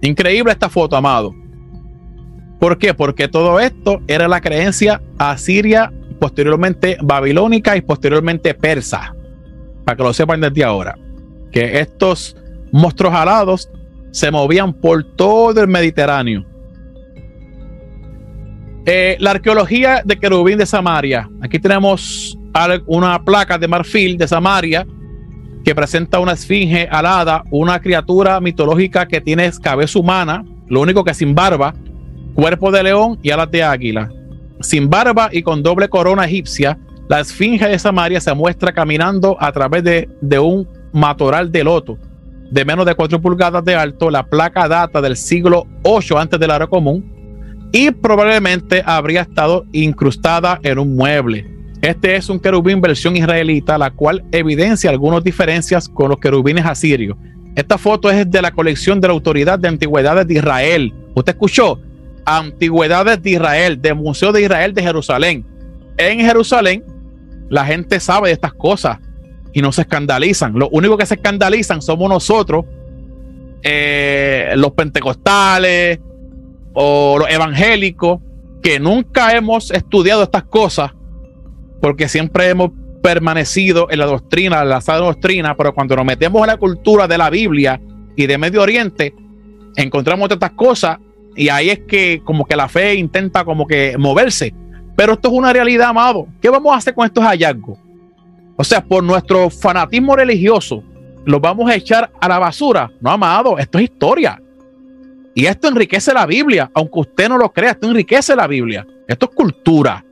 Increíble 0.01 0.51
esta 0.51 0.69
foto, 0.69 0.95
amado. 0.95 1.33
¿Por 2.59 2.77
qué? 2.77 2.93
Porque 2.93 3.27
todo 3.27 3.59
esto 3.59 4.01
era 4.07 4.27
la 4.27 4.41
creencia 4.41 5.01
asiria, 5.17 5.91
posteriormente 6.19 6.97
babilónica 7.01 7.77
y 7.77 7.81
posteriormente 7.81 8.53
persa. 8.53 9.15
Para 9.85 9.95
que 9.95 10.03
lo 10.03 10.13
sepan 10.13 10.41
desde 10.41 10.63
ahora. 10.63 10.97
Que 11.51 11.79
estos 11.79 12.35
monstruos 12.71 13.13
alados 13.13 13.69
se 14.11 14.29
movían 14.31 14.73
por 14.73 15.03
todo 15.15 15.61
el 15.61 15.67
Mediterráneo. 15.67 16.45
Eh, 18.85 19.17
la 19.19 19.31
arqueología 19.31 20.01
de 20.03 20.17
Querubín 20.17 20.57
de 20.57 20.65
Samaria. 20.65 21.29
Aquí 21.41 21.59
tenemos 21.59 22.37
una 22.87 23.23
placa 23.23 23.57
de 23.57 23.67
marfil 23.67 24.17
de 24.17 24.27
Samaria 24.27 24.85
que 25.69 25.75
presenta 25.75 26.19
una 26.19 26.31
esfinge 26.31 26.87
alada, 26.89 27.43
una 27.51 27.79
criatura 27.79 28.39
mitológica 28.39 29.07
que 29.07 29.21
tiene 29.21 29.51
cabeza 29.61 29.99
humana, 29.99 30.43
lo 30.67 30.81
único 30.81 31.03
que 31.03 31.13
sin 31.13 31.35
barba, 31.35 31.75
cuerpo 32.33 32.71
de 32.71 32.81
león 32.81 33.19
y 33.21 33.29
alas 33.29 33.51
de 33.51 33.61
águila. 33.61 34.09
Sin 34.61 34.89
barba 34.89 35.29
y 35.31 35.43
con 35.43 35.61
doble 35.61 35.87
corona 35.87 36.25
egipcia, 36.25 36.79
la 37.07 37.19
esfinge 37.19 37.67
de 37.67 37.77
Samaria 37.77 38.19
se 38.19 38.33
muestra 38.33 38.71
caminando 38.71 39.37
a 39.39 39.51
través 39.51 39.83
de, 39.83 40.09
de 40.21 40.39
un 40.39 40.67
matoral 40.91 41.51
de 41.51 41.63
loto 41.63 41.99
de 42.49 42.65
menos 42.65 42.83
de 42.87 42.95
4 42.95 43.21
pulgadas 43.21 43.63
de 43.63 43.75
alto. 43.75 44.09
La 44.09 44.25
placa 44.25 44.67
data 44.67 44.99
del 45.01 45.15
siglo 45.17 45.67
8 45.83 46.17
antes 46.17 46.39
del 46.39 46.49
era 46.49 46.65
común 46.65 47.69
y 47.71 47.91
probablemente 47.91 48.81
habría 48.83 49.21
estado 49.21 49.65
incrustada 49.71 50.59
en 50.63 50.79
un 50.79 50.95
mueble. 50.95 51.58
Este 51.81 52.15
es 52.15 52.29
un 52.29 52.39
querubín 52.39 52.81
versión 52.81 53.15
israelita, 53.15 53.77
la 53.77 53.91
cual 53.91 54.23
evidencia 54.31 54.89
algunas 54.89 55.23
diferencias 55.23 55.87
con 55.87 56.09
los 56.09 56.19
querubines 56.19 56.65
asirios. 56.65 57.17
Esta 57.55 57.77
foto 57.77 58.09
es 58.09 58.29
de 58.29 58.41
la 58.41 58.51
colección 58.51 58.99
de 58.99 59.07
la 59.07 59.13
Autoridad 59.13 59.57
de 59.57 59.69
Antigüedades 59.69 60.27
de 60.27 60.35
Israel. 60.35 60.93
¿Usted 61.15 61.33
escuchó? 61.33 61.79
Antigüedades 62.25 63.21
de 63.23 63.31
Israel, 63.31 63.81
del 63.81 63.95
Museo 63.95 64.31
de 64.31 64.41
Israel 64.41 64.73
de 64.73 64.83
Jerusalén. 64.83 65.45
En 65.97 66.19
Jerusalén, 66.19 66.83
la 67.49 67.65
gente 67.65 67.99
sabe 67.99 68.27
de 68.27 68.33
estas 68.33 68.53
cosas 68.53 68.99
y 69.53 69.61
no 69.61 69.71
se 69.71 69.81
escandalizan. 69.81 70.53
Lo 70.53 70.69
único 70.69 70.97
que 70.97 71.05
se 71.05 71.15
escandalizan 71.15 71.81
somos 71.81 72.09
nosotros, 72.09 72.65
eh, 73.63 74.53
los 74.55 74.71
pentecostales 74.71 75.99
o 76.73 77.17
los 77.19 77.29
evangélicos, 77.29 78.19
que 78.61 78.79
nunca 78.79 79.35
hemos 79.35 79.71
estudiado 79.71 80.23
estas 80.23 80.43
cosas, 80.43 80.91
porque 81.81 82.07
siempre 82.07 82.49
hemos 82.49 82.71
permanecido 83.01 83.87
en 83.89 83.99
la 83.99 84.05
doctrina, 84.05 84.61
en 84.61 84.69
la 84.69 84.81
sana 84.81 84.99
doctrina, 84.99 85.55
pero 85.55 85.73
cuando 85.73 85.95
nos 85.95 86.05
metemos 86.05 86.41
en 86.41 86.47
la 86.47 86.57
cultura 86.57 87.07
de 87.07 87.17
la 87.17 87.29
Biblia 87.29 87.79
y 88.15 88.27
de 88.27 88.37
Medio 88.37 88.61
Oriente, 88.61 89.13
encontramos 89.75 90.29
estas 90.29 90.51
cosas 90.51 90.97
y 91.35 91.49
ahí 91.49 91.69
es 91.69 91.79
que 91.87 92.21
como 92.23 92.45
que 92.45 92.55
la 92.55 92.67
fe 92.67 92.95
intenta 92.95 93.45
como 93.45 93.65
que 93.65 93.95
moverse. 93.97 94.53
Pero 94.95 95.13
esto 95.13 95.29
es 95.29 95.33
una 95.33 95.53
realidad, 95.53 95.89
amado. 95.89 96.27
¿Qué 96.41 96.49
vamos 96.49 96.73
a 96.73 96.77
hacer 96.77 96.93
con 96.93 97.05
estos 97.05 97.23
hallazgos? 97.23 97.79
O 98.57 98.63
sea, 98.63 98.83
por 98.83 99.01
nuestro 99.01 99.49
fanatismo 99.49 100.17
religioso, 100.17 100.83
¿los 101.25 101.39
vamos 101.39 101.71
a 101.71 101.75
echar 101.75 102.11
a 102.19 102.27
la 102.27 102.39
basura? 102.39 102.91
No, 102.99 103.09
amado, 103.09 103.57
esto 103.57 103.77
es 103.77 103.85
historia. 103.85 104.41
Y 105.33 105.45
esto 105.45 105.69
enriquece 105.69 106.13
la 106.13 106.25
Biblia, 106.25 106.69
aunque 106.73 106.99
usted 106.99 107.29
no 107.29 107.37
lo 107.37 107.53
crea, 107.53 107.71
esto 107.71 107.87
enriquece 107.87 108.35
la 108.35 108.47
Biblia. 108.47 108.85
Esto 109.07 109.27
es 109.29 109.35
cultura. 109.35 110.03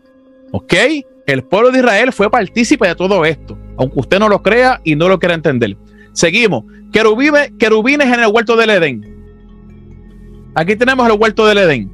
¿Ok? 0.53 0.73
El 1.27 1.43
pueblo 1.43 1.71
de 1.71 1.79
Israel 1.79 2.13
fue 2.13 2.31
partícipe 2.31 2.87
de 2.87 2.95
todo 2.95 3.25
esto, 3.25 3.57
aunque 3.77 3.99
usted 3.99 4.17
no 4.17 4.29
lo 4.29 4.41
crea 4.41 4.79
y 4.85 4.95
no 4.95 5.09
lo 5.09 5.19
quiera 5.19 5.35
entender. 5.35 5.75
Seguimos. 6.13 6.63
Querubines, 6.91 8.07
en 8.07 8.19
el 8.21 8.27
huerto 8.27 8.55
del 8.55 8.69
Edén. 8.69 9.05
Aquí 10.55 10.77
tenemos 10.77 11.05
el 11.07 11.19
huerto 11.19 11.45
del 11.45 11.57
Edén. 11.57 11.91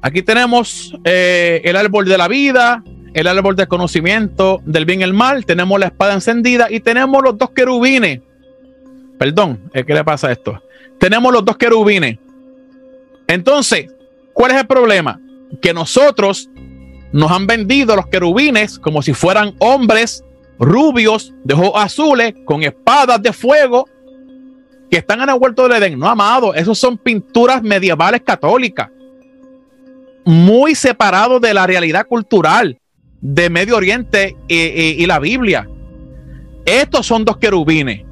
Aquí 0.00 0.22
tenemos 0.22 0.96
eh, 1.04 1.60
el 1.64 1.74
árbol 1.74 2.04
de 2.04 2.16
la 2.16 2.28
vida, 2.28 2.84
el 3.12 3.26
árbol 3.26 3.56
del 3.56 3.66
conocimiento 3.66 4.62
del 4.64 4.84
bien 4.84 5.00
y 5.00 5.04
el 5.04 5.12
mal, 5.12 5.44
tenemos 5.44 5.78
la 5.80 5.86
espada 5.86 6.14
encendida 6.14 6.68
y 6.70 6.78
tenemos 6.78 7.22
los 7.24 7.36
dos 7.36 7.50
querubines. 7.50 8.20
Perdón, 9.18 9.68
¿qué 9.72 9.94
le 9.94 10.04
pasa 10.04 10.30
esto? 10.30 10.62
Tenemos 10.98 11.32
los 11.32 11.44
dos 11.44 11.56
querubines. 11.56 12.18
Entonces, 13.26 13.92
¿cuál 14.32 14.52
es 14.52 14.58
el 14.58 14.66
problema? 14.66 15.20
Que 15.60 15.74
nosotros 15.74 16.48
nos 17.12 17.30
han 17.30 17.46
vendido 17.46 17.94
los 17.94 18.06
querubines 18.06 18.78
como 18.78 19.02
si 19.02 19.12
fueran 19.12 19.54
hombres 19.58 20.24
rubios, 20.58 21.34
de 21.44 21.54
ojos 21.54 21.72
azules, 21.74 22.34
con 22.44 22.62
espadas 22.62 23.22
de 23.22 23.32
fuego, 23.32 23.88
que 24.90 24.98
están 24.98 25.20
en 25.20 25.30
el 25.30 25.36
huerto 25.38 25.66
del 25.66 25.82
Edén. 25.82 25.98
No, 25.98 26.08
amado, 26.08 26.54
esos 26.54 26.78
son 26.78 26.98
pinturas 26.98 27.62
medievales 27.62 28.22
católicas, 28.22 28.90
muy 30.24 30.74
separados 30.74 31.40
de 31.40 31.52
la 31.52 31.66
realidad 31.66 32.06
cultural 32.06 32.78
de 33.20 33.50
Medio 33.50 33.76
Oriente 33.76 34.36
y, 34.48 35.04
la 35.06 35.18
Biblia. 35.18 35.68
Estos 36.64 37.06
son 37.06 37.24
dos 37.24 37.38
querubines. 37.38 38.04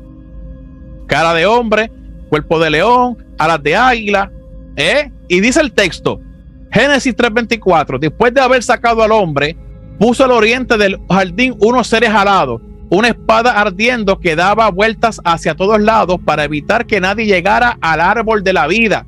Cara 1.06 1.34
de 1.34 1.46
hombre, 1.46 1.90
cuerpo 2.28 2.58
de 2.58 2.70
león, 2.70 3.16
alas 3.38 3.62
de 3.62 3.76
águila. 3.76 4.32
¿eh? 4.76 5.10
Y 5.28 5.40
dice 5.40 5.60
el 5.60 5.72
texto, 5.72 6.20
Génesis 6.70 7.14
3:24, 7.16 7.98
después 7.98 8.32
de 8.32 8.40
haber 8.40 8.62
sacado 8.62 9.02
al 9.02 9.12
hombre, 9.12 9.56
puso 9.98 10.24
al 10.24 10.32
oriente 10.32 10.78
del 10.78 10.98
jardín 11.10 11.56
unos 11.60 11.88
seres 11.88 12.10
alados, 12.10 12.60
una 12.90 13.08
espada 13.08 13.60
ardiendo 13.60 14.18
que 14.18 14.36
daba 14.36 14.70
vueltas 14.70 15.20
hacia 15.24 15.54
todos 15.54 15.80
lados 15.80 16.18
para 16.24 16.44
evitar 16.44 16.86
que 16.86 17.00
nadie 17.00 17.26
llegara 17.26 17.78
al 17.80 18.00
árbol 18.00 18.42
de 18.42 18.52
la 18.52 18.66
vida. 18.66 19.06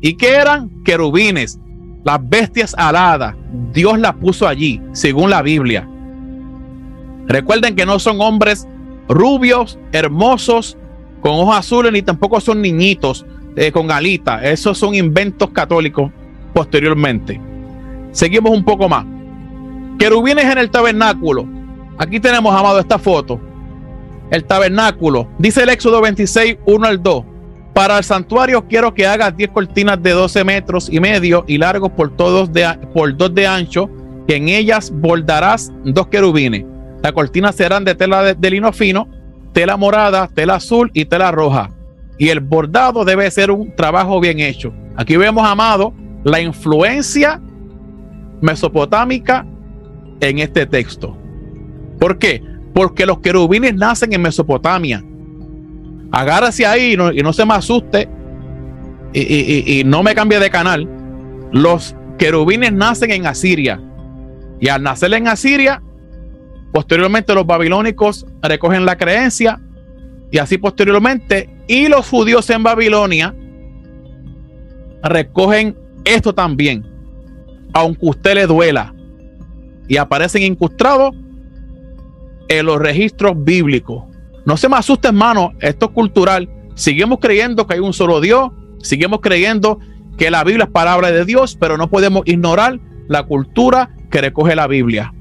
¿Y 0.00 0.14
que 0.14 0.34
eran? 0.34 0.70
Querubines 0.84 1.58
las 2.06 2.20
bestias 2.28 2.72
aladas, 2.78 3.34
Dios 3.72 3.98
las 3.98 4.14
puso 4.14 4.46
allí, 4.46 4.80
según 4.92 5.28
la 5.28 5.42
Biblia. 5.42 5.88
Recuerden 7.26 7.74
que 7.74 7.84
no 7.84 7.98
son 7.98 8.20
hombres 8.20 8.68
rubios, 9.08 9.76
hermosos, 9.90 10.78
con 11.20 11.32
ojos 11.32 11.56
azules, 11.56 11.90
ni 11.90 12.02
tampoco 12.02 12.40
son 12.40 12.62
niñitos 12.62 13.26
eh, 13.56 13.72
con 13.72 13.90
alitas. 13.90 14.44
Esos 14.44 14.78
son 14.78 14.94
inventos 14.94 15.50
católicos 15.50 16.12
posteriormente. 16.56 17.38
Seguimos 18.12 18.50
un 18.50 18.64
poco 18.64 18.88
más. 18.88 19.04
Querubines 19.98 20.46
en 20.46 20.56
el 20.56 20.70
tabernáculo. 20.70 21.46
Aquí 21.98 22.18
tenemos, 22.18 22.58
amado, 22.58 22.80
esta 22.80 22.98
foto. 22.98 23.38
El 24.30 24.42
tabernáculo. 24.42 25.28
Dice 25.38 25.64
el 25.64 25.68
Éxodo 25.68 26.00
26, 26.00 26.56
1 26.64 26.86
al 26.86 27.02
2. 27.02 27.24
Para 27.74 27.98
el 27.98 28.04
santuario 28.04 28.66
quiero 28.66 28.94
que 28.94 29.06
hagas 29.06 29.36
10 29.36 29.50
cortinas 29.50 30.02
de 30.02 30.12
12 30.12 30.44
metros 30.44 30.88
y 30.90 30.98
medio 30.98 31.44
y 31.46 31.58
largos 31.58 31.90
por, 31.90 32.16
todos 32.16 32.50
de, 32.50 32.66
por 32.94 33.14
2 33.14 33.34
de 33.34 33.46
ancho, 33.46 33.90
que 34.26 34.36
en 34.36 34.48
ellas 34.48 34.90
bordarás 34.90 35.70
dos 35.84 36.06
querubines. 36.06 36.64
Las 37.02 37.12
cortinas 37.12 37.54
serán 37.54 37.84
de 37.84 37.94
tela 37.94 38.34
de, 38.34 38.50
lino 38.50 38.72
fino, 38.72 39.10
tela 39.52 39.76
morada, 39.76 40.30
tela 40.32 40.54
azul 40.54 40.90
y 40.94 41.04
tela 41.04 41.30
roja. 41.32 41.68
Y 42.16 42.30
el 42.30 42.40
bordado 42.40 43.04
debe 43.04 43.30
ser 43.30 43.50
un 43.50 43.76
trabajo 43.76 44.20
bien 44.20 44.40
hecho. 44.40 44.72
Aquí 44.96 45.18
vemos, 45.18 45.46
amado, 45.46 45.92
la 46.26 46.40
influencia 46.40 47.40
mesopotámica 48.42 49.46
en 50.20 50.38
este 50.38 50.66
texto. 50.66 51.16
¿Por 51.98 52.18
qué? 52.18 52.42
porque 52.76 53.06
los 53.06 53.20
querubines 53.20 53.74
nacen 53.74 54.12
en 54.12 54.20
Mesopotamia. 54.20 55.02
Agárrese 56.12 56.66
ahí 56.66 56.92
y 56.92 57.22
no, 57.22 57.32
se 57.32 57.46
me 57.46 57.54
asuste 57.54 58.06
y, 59.14 59.80
y 59.80 59.82
no 59.82 60.02
me 60.02 60.14
cambie 60.14 60.38
de 60.38 60.50
canal. 60.50 60.86
Los 61.52 61.96
querubines 62.18 62.74
nacen 62.74 63.12
en 63.12 63.26
Asiria. 63.26 63.80
Y 64.60 64.68
al 64.68 64.82
nacer 64.82 65.14
en 65.14 65.26
Asiria, 65.26 65.82
posteriormente 66.70 67.32
los 67.34 67.46
babilónicos 67.46 68.26
recogen 68.42 68.84
la 68.84 68.98
creencia 68.98 69.58
y 70.30 70.36
así 70.36 70.58
posteriormente, 70.58 71.48
y 71.68 71.88
los 71.88 72.06
judíos 72.06 72.50
en 72.50 72.62
Babilonia 72.62 73.34
recogen 75.02 75.78
esto 76.06 76.32
también, 76.34 76.86
aunque 77.74 78.06
usted 78.06 78.34
le 78.34 78.46
duela, 78.46 78.94
y 79.88 79.98
aparecen 79.98 80.42
incrustados 80.42 81.14
en 82.48 82.66
los 82.66 82.78
registros 82.78 83.34
bíblicos. 83.36 84.04
No 84.44 84.56
se 84.56 84.68
me 84.68 84.76
asuste, 84.76 85.08
hermano, 85.08 85.52
esto 85.60 85.86
es 85.86 85.92
cultural. 85.92 86.48
Seguimos 86.74 87.18
creyendo 87.20 87.66
que 87.66 87.74
hay 87.74 87.80
un 87.80 87.92
solo 87.92 88.20
Dios, 88.20 88.50
seguimos 88.78 89.20
creyendo 89.20 89.80
que 90.16 90.30
la 90.30 90.44
Biblia 90.44 90.64
es 90.64 90.70
palabra 90.70 91.10
de 91.10 91.24
Dios, 91.24 91.56
pero 91.58 91.76
no 91.76 91.90
podemos 91.90 92.22
ignorar 92.26 92.80
la 93.08 93.24
cultura 93.24 93.90
que 94.10 94.20
recoge 94.20 94.56
la 94.56 94.66
Biblia. 94.66 95.12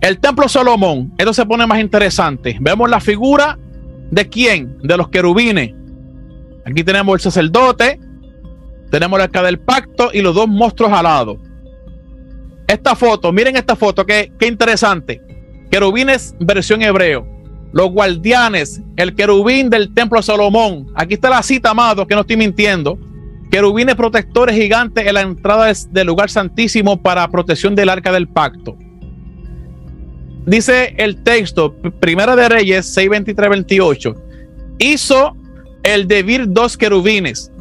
El 0.00 0.18
templo 0.20 0.48
Salomón, 0.48 1.12
esto 1.18 1.32
se 1.32 1.46
pone 1.46 1.66
más 1.66 1.80
interesante. 1.80 2.56
Vemos 2.60 2.88
la 2.88 3.00
figura 3.00 3.58
de 4.10 4.28
quién? 4.28 4.78
De 4.82 4.96
los 4.96 5.08
querubines. 5.08 5.74
Aquí 6.64 6.84
tenemos 6.84 7.14
el 7.14 7.20
sacerdote, 7.20 7.98
tenemos 8.90 9.18
el 9.18 9.24
arca 9.24 9.42
del 9.42 9.58
pacto 9.58 10.10
y 10.12 10.20
los 10.20 10.34
dos 10.34 10.48
monstruos 10.48 10.92
alados. 10.92 11.38
Esta 12.66 12.94
foto, 12.94 13.32
miren 13.32 13.56
esta 13.56 13.76
foto, 13.76 14.04
qué, 14.04 14.32
qué 14.38 14.46
interesante. 14.46 15.20
Querubines 15.70 16.34
versión 16.38 16.82
hebreo. 16.82 17.26
Los 17.72 17.90
guardianes, 17.90 18.80
el 18.96 19.14
querubín 19.14 19.68
del 19.68 19.92
templo 19.92 20.22
Salomón. 20.22 20.86
Aquí 20.94 21.14
está 21.14 21.28
la 21.28 21.42
cita, 21.42 21.70
amado, 21.70 22.06
que 22.06 22.14
no 22.14 22.22
estoy 22.22 22.36
mintiendo. 22.36 22.98
Querubines 23.50 23.94
protectores 23.94 24.54
gigantes 24.56 25.06
en 25.06 25.14
la 25.14 25.20
entrada 25.22 25.72
del 25.90 26.06
lugar 26.06 26.30
santísimo 26.30 27.00
para 27.00 27.28
protección 27.28 27.74
del 27.74 27.88
arca 27.88 28.12
del 28.12 28.28
pacto. 28.28 28.76
Dice 30.46 30.94
el 30.96 31.22
texto, 31.22 31.74
Primera 32.00 32.34
de 32.34 32.48
Reyes 32.48 32.86
6, 32.86 33.10
23, 33.10 33.50
28. 33.50 34.14
Hizo 34.78 35.36
el 35.82 36.08
Debir 36.08 36.46
dos 36.48 36.76
querubines 36.76 37.52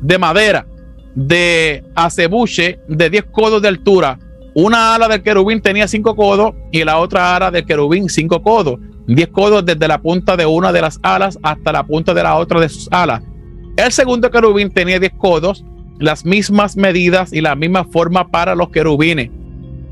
de 0.00 0.18
madera 0.18 0.66
de 1.14 1.82
acebuche 1.96 2.78
de 2.86 3.10
10 3.10 3.24
codos 3.32 3.60
de 3.60 3.68
altura. 3.68 4.18
Una 4.54 4.94
ala 4.94 5.08
del 5.08 5.22
querubín 5.22 5.60
tenía 5.60 5.88
5 5.88 6.14
codos 6.14 6.54
y 6.70 6.84
la 6.84 6.98
otra 6.98 7.34
ala 7.34 7.50
del 7.50 7.66
querubín 7.66 8.08
5 8.08 8.40
codos. 8.42 8.78
10 9.08 9.28
codos 9.28 9.64
desde 9.64 9.88
la 9.88 10.00
punta 10.00 10.36
de 10.36 10.46
una 10.46 10.70
de 10.70 10.80
las 10.80 11.00
alas 11.02 11.38
hasta 11.42 11.72
la 11.72 11.84
punta 11.84 12.14
de 12.14 12.22
la 12.22 12.36
otra 12.36 12.60
de 12.60 12.68
sus 12.68 12.88
alas. 12.92 13.22
El 13.76 13.90
segundo 13.90 14.30
querubín 14.30 14.70
tenía 14.70 15.00
10 15.00 15.12
codos, 15.18 15.64
las 15.98 16.24
mismas 16.24 16.76
medidas 16.76 17.32
y 17.32 17.40
la 17.40 17.56
misma 17.56 17.84
forma 17.84 18.28
para 18.28 18.54
los 18.54 18.70
querubines. 18.70 19.30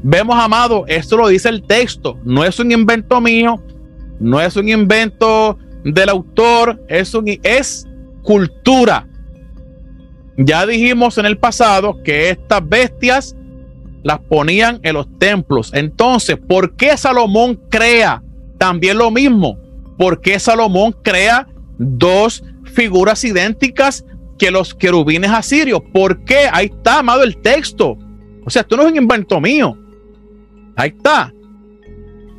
Vemos, 0.03 0.37
amado, 0.39 0.85
esto 0.87 1.17
lo 1.17 1.27
dice 1.27 1.49
el 1.49 1.63
texto, 1.63 2.19
no 2.25 2.45
es 2.45 2.61
un 2.61 2.71
invento 2.71 3.21
mío, 3.21 3.61
no 4.21 4.41
es 4.41 4.55
un 4.55 4.69
invento 4.69 5.59
del 5.83 6.09
autor, 6.09 6.81
es, 6.89 7.15
un, 7.15 7.25
es 7.43 7.89
cultura. 8.23 9.09
Ya 10.37 10.67
dijimos 10.67 11.19
en 11.19 11.27
el 11.27 11.39
pasado 11.39 12.03
que 12.03 12.31
estas 12.31 12.67
bestias 12.69 13.37
las 14.03 14.21
ponían 14.21 14.81
en 14.83 14.95
los 14.95 15.07
templos. 15.19 15.73
Entonces, 15.75 16.37
¿por 16.37 16.77
qué 16.77 16.97
Salomón 16.97 17.61
crea 17.69 18.23
también 18.59 18.99
lo 18.99 19.11
mismo? 19.11 19.59
¿Por 19.99 20.21
qué 20.21 20.39
Salomón 20.39 20.95
crea 21.03 21.47
dos 21.79 22.45
figuras 22.65 23.25
idénticas 23.25 24.05
que 24.39 24.51
los 24.51 24.75
querubines 24.75 25.31
asirios. 25.31 25.81
¿Por 25.93 26.25
qué? 26.25 26.49
Ahí 26.53 26.67
está, 26.67 26.99
amado, 26.99 27.23
el 27.23 27.39
texto. 27.39 27.97
O 28.45 28.51
sea, 28.51 28.63
esto 28.63 28.77
no 28.77 28.83
es 28.83 28.91
un 28.91 28.97
invento 28.97 29.41
mío. 29.41 29.77
Ahí 30.77 30.91
está. 30.91 31.33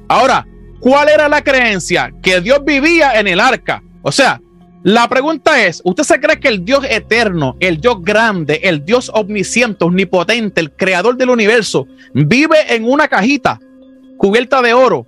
Ahora, 0.08 0.46
¿cuál 0.80 1.10
era 1.10 1.28
la 1.28 1.44
creencia? 1.44 2.14
Que 2.22 2.40
Dios 2.40 2.64
vivía 2.64 3.20
en 3.20 3.28
el 3.28 3.40
arca. 3.40 3.84
O 4.04 4.12
sea, 4.12 4.42
la 4.84 5.08
pregunta 5.10 5.66
es, 5.66 5.82
¿usted 5.84 6.04
se 6.04 6.20
cree 6.20 6.40
que 6.40 6.48
el 6.48 6.64
Dios 6.64 6.86
eterno, 6.90 7.56
el 7.60 7.82
Dios 7.82 7.98
grande, 8.02 8.62
el 8.64 8.86
Dios 8.86 9.12
omnisciente, 9.14 9.84
omnipotente, 9.84 10.62
el 10.62 10.72
creador 10.72 11.18
del 11.18 11.30
universo, 11.30 11.88
vive 12.14 12.74
en 12.74 12.86
una 12.86 13.08
cajita 13.08 13.60
cubierta 14.18 14.62
de 14.62 14.74
oro? 14.74 15.06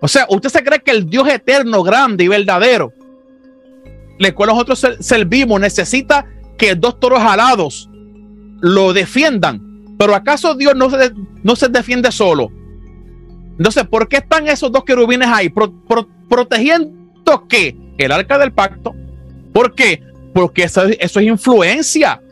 O 0.00 0.08
sea, 0.08 0.26
¿usted 0.28 0.48
se 0.50 0.62
cree 0.62 0.80
que 0.80 0.92
el 0.92 1.08
Dios 1.08 1.28
eterno, 1.28 1.82
grande 1.82 2.24
y 2.24 2.28
verdadero 2.28 2.92
el 4.26 4.34
cual 4.34 4.50
nosotros 4.50 4.86
servimos 5.00 5.60
necesita 5.60 6.26
que 6.58 6.74
dos 6.74 7.00
toros 7.00 7.20
alados 7.22 7.88
lo 8.60 8.92
defiendan. 8.92 9.94
Pero 9.98 10.14
¿acaso 10.14 10.54
Dios 10.54 10.74
no 10.76 10.90
se, 10.90 11.12
no 11.42 11.56
se 11.56 11.68
defiende 11.68 12.12
solo? 12.12 12.50
Entonces, 13.52 13.84
¿por 13.84 14.08
qué 14.08 14.18
están 14.18 14.46
esos 14.48 14.70
dos 14.70 14.84
querubines 14.84 15.28
ahí? 15.28 15.52
¿Protegiendo 16.28 17.46
qué? 17.48 17.76
El 18.00 18.12
arca 18.12 18.38
del 18.38 18.50
pacto. 18.50 18.94
¿Por 19.52 19.74
qué? 19.74 20.02
Porque 20.32 20.62
eso, 20.62 20.84
es 20.84 21.16
influencia. 21.16 22.22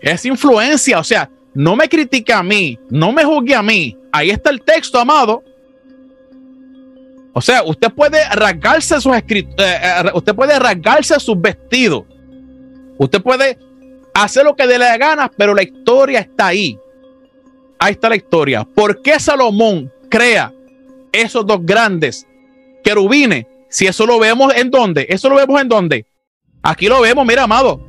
Es 0.00 0.24
influencia. 0.24 0.98
O 0.98 1.04
sea, 1.04 1.30
no 1.54 1.76
me 1.76 1.88
critique 1.88 2.32
a 2.32 2.42
mí, 2.42 2.76
no 2.90 3.12
me 3.12 3.24
juzgue 3.24 3.54
a 3.54 3.62
mí. 3.62 3.96
Ahí 4.10 4.30
está 4.30 4.50
el 4.50 4.62
texto, 4.62 4.98
amado. 4.98 5.44
O 7.32 7.40
sea, 7.40 7.62
usted 7.62 7.92
puede 7.92 8.18
rasgarse 8.30 9.00
sus 9.00 9.14
escritos, 9.14 9.54
eh, 9.58 9.78
eh, 9.82 10.10
usted 10.12 10.34
puede 10.34 10.58
rasgarse 10.58 11.20
sus 11.20 11.40
vestidos. 11.40 12.04
Usted 12.98 13.22
puede 13.22 13.56
hacer 14.12 14.44
lo 14.44 14.56
que 14.56 14.66
dé 14.66 14.76
la 14.76 14.96
gana, 14.96 15.30
pero 15.36 15.54
la 15.54 15.62
historia 15.62 16.18
está 16.18 16.48
ahí. 16.48 16.76
Ahí 17.78 17.92
está 17.92 18.08
la 18.08 18.16
historia. 18.16 18.64
¿Por 18.64 19.02
qué 19.02 19.20
Salomón 19.20 19.92
crea 20.08 20.52
esos 21.12 21.46
dos 21.46 21.60
grandes 21.62 22.26
querubines? 22.82 23.46
Si 23.74 23.88
eso 23.88 24.06
lo 24.06 24.20
vemos 24.20 24.54
en 24.54 24.70
dónde? 24.70 25.04
Eso 25.08 25.28
lo 25.28 25.34
vemos 25.34 25.60
en 25.60 25.68
dónde? 25.68 26.06
Aquí 26.62 26.86
lo 26.86 27.00
vemos, 27.00 27.26
mira, 27.26 27.42
amado. 27.42 27.84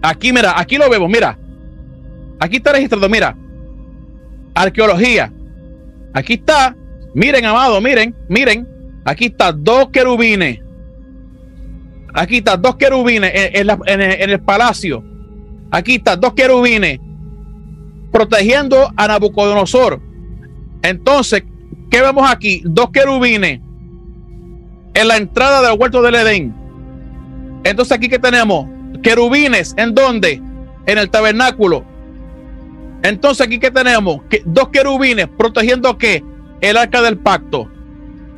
Aquí, 0.00 0.32
mira, 0.32 0.58
aquí 0.58 0.78
lo 0.78 0.88
vemos, 0.88 1.10
mira. 1.10 1.38
Aquí 2.38 2.56
está 2.56 2.72
registrado, 2.72 3.06
mira. 3.06 3.36
Arqueología. 4.54 5.30
Aquí 6.14 6.32
está 6.32 6.74
Miren, 7.12 7.44
amado, 7.44 7.78
miren, 7.82 8.14
miren. 8.30 8.66
Aquí 9.04 9.26
está 9.26 9.52
dos 9.52 9.90
querubines. 9.90 10.60
Aquí 12.14 12.38
está 12.38 12.56
dos 12.56 12.76
querubines 12.76 13.30
en, 13.34 14.00
el, 14.30 14.40
palacio. 14.40 15.04
Aquí 15.70 15.96
está 15.96 16.16
dos 16.16 16.32
querubines 16.32 16.98
protegiendo 18.10 18.90
a 18.96 19.08
Nabucodonosor. 19.08 20.00
Entonces, 20.82 21.44
¿qué 21.90 22.00
vemos 22.00 22.30
aquí? 22.30 22.62
Dos 22.64 22.88
querubines 22.90 23.60
en 24.94 25.08
la 25.08 25.16
entrada 25.16 25.62
del 25.62 25.78
huerto 25.78 26.02
del 26.02 26.14
Edén. 26.14 26.54
Entonces, 27.64 27.96
aquí 27.96 28.08
que 28.08 28.18
tenemos 28.18 28.66
querubines 29.02 29.74
en 29.76 29.94
dónde? 29.94 30.42
En 30.86 30.98
el 30.98 31.10
tabernáculo. 31.10 31.84
Entonces, 33.02 33.46
aquí 33.46 33.58
que 33.58 33.70
tenemos 33.70 34.20
dos 34.44 34.68
querubines 34.68 35.28
protegiendo 35.28 35.96
qué? 35.96 36.22
el 36.60 36.76
arca 36.76 37.02
del 37.02 37.18
pacto. 37.18 37.68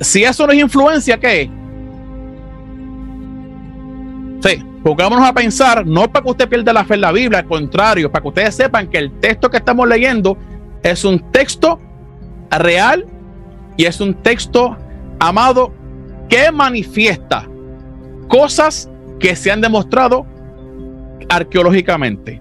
Si 0.01 0.25
eso 0.25 0.47
no 0.47 0.53
es 0.53 0.61
influencia, 0.61 1.19
¿qué 1.19 1.43
es? 1.43 1.51
Sí, 4.41 4.65
pongámonos 4.83 5.29
a 5.29 5.33
pensar, 5.33 5.87
no 5.87 6.11
para 6.11 6.25
que 6.25 6.31
usted 6.31 6.49
pierda 6.49 6.73
la 6.73 6.85
fe 6.85 6.95
en 6.95 7.01
la 7.03 7.13
Biblia, 7.13 7.41
al 7.41 7.47
contrario, 7.47 8.11
para 8.11 8.23
que 8.23 8.29
ustedes 8.29 8.57
sepan 8.57 8.89
que 8.89 8.99
el 8.99 9.13
texto 9.21 9.51
que 9.51 9.59
estamos 9.59 9.87
leyendo 9.87 10.37
es 10.83 11.05
un 11.05 11.31
texto 11.31 11.79
real 12.51 13.07
y 13.77 13.85
es 13.85 14.01
un 14.01 14.15
texto 14.15 14.77
amado 15.21 15.73
que 16.33 16.51
manifiesta 16.51 17.47
cosas 18.27 18.89
que 19.21 19.37
se 19.37 19.53
han 19.53 19.61
demostrado 19.61 20.27
arqueológicamente. 21.29 22.41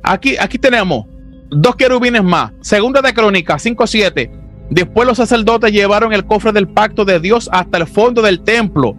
Aquí, 0.00 0.36
aquí 0.38 0.56
tenemos 0.56 1.06
dos 1.50 1.74
querubines 1.74 2.22
más. 2.22 2.52
Segunda 2.60 3.02
de 3.02 3.12
Crónicas 3.12 3.66
5:7. 3.66 4.30
Después 4.70 5.08
los 5.08 5.16
sacerdotes 5.16 5.72
llevaron 5.72 6.12
el 6.12 6.24
cofre 6.24 6.52
del 6.52 6.68
pacto 6.68 7.04
de 7.04 7.18
Dios 7.18 7.50
hasta 7.50 7.78
el 7.78 7.86
fondo 7.88 8.22
del 8.22 8.44
templo, 8.44 8.94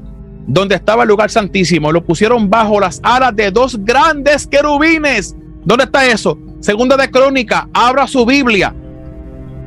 donde 0.45 0.75
estaba 0.75 1.03
el 1.03 1.09
lugar 1.09 1.31
santísimo. 1.31 1.93
Lo 1.93 2.03
pusieron 2.03 2.49
bajo 2.49 2.81
las 2.81 2.99
alas 3.01 3.33
de 3.33 3.49
dos 3.49 3.77
grandes 3.85 4.45
querubines. 4.45 5.37
¿Dónde 5.63 5.85
está 5.85 6.05
eso? 6.05 6.37
Segunda 6.59 6.97
de 6.97 7.09
Crónica, 7.09 7.69
abra 7.73 8.07
su 8.07 8.25
Biblia. 8.25 8.75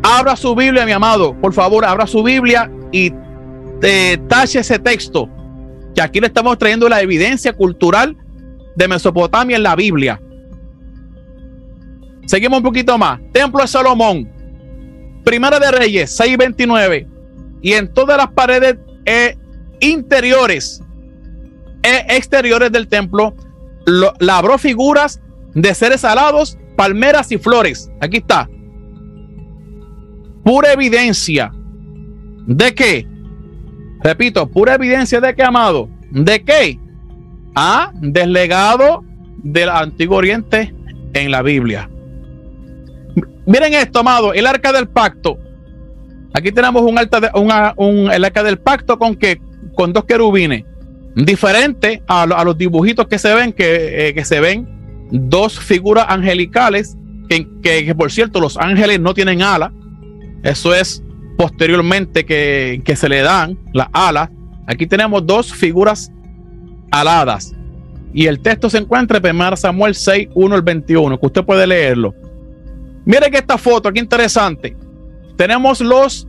Abra 0.03 0.37
su 0.37 0.55
Biblia, 0.55 0.85
mi 0.85 0.93
amado. 0.93 1.35
Por 1.41 1.55
favor, 1.55 1.87
abra 1.87 2.07
su 2.07 2.23
Biblia 2.23 2.71
y 2.93 3.11
tache 4.29 4.61
ese 4.61 4.79
texto. 4.79 5.29
Que 5.95 6.03
aquí 6.03 6.21
le 6.21 6.29
estamos 6.29 6.59
trayendo 6.59 6.89
la 6.89 7.01
evidencia 7.01 7.53
cultural 7.53 8.17
de 8.77 8.89
Mesopotamia 8.89 9.57
en 9.57 9.63
la 9.63 9.75
Biblia. 9.75 10.21
Seguimos 12.27 12.59
un 12.59 12.65
poquito 12.65 12.97
más. 12.99 13.21
Templo 13.33 13.63
de 13.63 13.69
Salomón. 13.69 14.31
Primera 15.25 15.59
de 15.59 15.71
Reyes 15.71 16.19
6:29. 16.19 17.07
Y 17.63 17.73
en 17.73 17.93
todas 17.93 18.17
las 18.17 18.29
paredes 18.29 18.77
eh, 19.05 19.37
interiores 19.81 20.83
e 21.83 22.17
exteriores 22.17 22.71
del 22.71 22.89
templo 22.89 23.35
labró 24.21 24.59
figuras 24.59 25.21
de 25.55 25.75
seres 25.75 26.05
alados, 26.05 26.59
palmeras 26.77 27.33
y 27.33 27.39
flores. 27.39 27.91
Aquí 28.01 28.19
está. 28.19 28.49
Pura 30.45 30.73
evidencia 30.73 31.53
de 32.47 32.75
que, 32.75 33.07
repito, 34.03 34.49
pura 34.49 34.75
evidencia 34.75 35.21
de 35.21 35.35
que, 35.35 35.43
amado, 35.43 35.89
de 36.11 36.43
que 36.43 36.79
ha 37.55 37.91
deslegado 37.95 39.05
del 39.39 39.69
Antiguo 39.69 40.17
Oriente 40.17 40.75
en 41.15 41.31
la 41.31 41.43
Biblia. 41.43 41.89
Miren 43.47 43.75
esto, 43.75 44.01
amado, 44.01 44.33
el 44.35 44.47
arca 44.47 44.73
del 44.73 44.89
pacto. 44.89 45.39
Aquí 46.35 46.53
tenemos 46.53 46.83
un, 46.83 46.95
de, 46.95 48.15
el 48.15 48.25
arca 48.25 48.43
del 48.43 48.59
pacto 48.59 48.99
con 48.99 49.17
que 49.17 49.41
con 49.75 49.93
dos 49.93 50.05
querubines, 50.05 50.65
diferente 51.15 52.03
a, 52.07 52.27
los 52.27 52.59
dibujitos 52.59 53.07
que 53.07 53.19
se 53.19 53.33
ven, 53.35 53.53
que, 53.53 54.09
eh, 54.09 54.25
se 54.25 54.41
ven 54.41 54.69
dos 55.11 55.59
figuras 55.59 56.07
angelicales, 56.09 56.97
que, 57.29 57.47
que, 57.63 57.95
por 57.95 58.11
cierto 58.11 58.41
los 58.41 58.57
ángeles 58.57 59.01
no 59.01 59.15
tienen 59.15 59.43
alas, 59.43 59.71
eso 60.43 60.75
es 60.75 61.03
posteriormente 61.39 62.27
que, 62.27 62.83
que 62.85 62.97
se 62.97 63.09
le 63.09 63.23
dan 63.23 63.57
las 63.73 63.87
alas. 63.93 64.29
Aquí 64.67 64.89
tenemos 64.89 65.25
dos 65.25 65.55
figuras 65.55 66.13
aladas. 66.91 67.55
Y 68.13 68.27
el 68.27 68.41
texto 68.41 68.69
se 68.69 68.79
encuentra 68.79 69.21
en 69.23 69.37
1 69.37 69.57
Samuel 69.57 69.95
6, 69.95 70.31
1 70.35 70.55
al 70.55 70.63
21, 70.63 71.21
que 71.21 71.27
usted 71.27 71.45
puede 71.45 71.65
leerlo. 71.67 72.13
Miren 73.05 73.31
que 73.31 73.39
esta 73.39 73.57
foto, 73.57 73.89
aquí 73.89 74.01
interesante. 74.01 74.77
Tenemos 75.37 75.81
los 75.81 76.27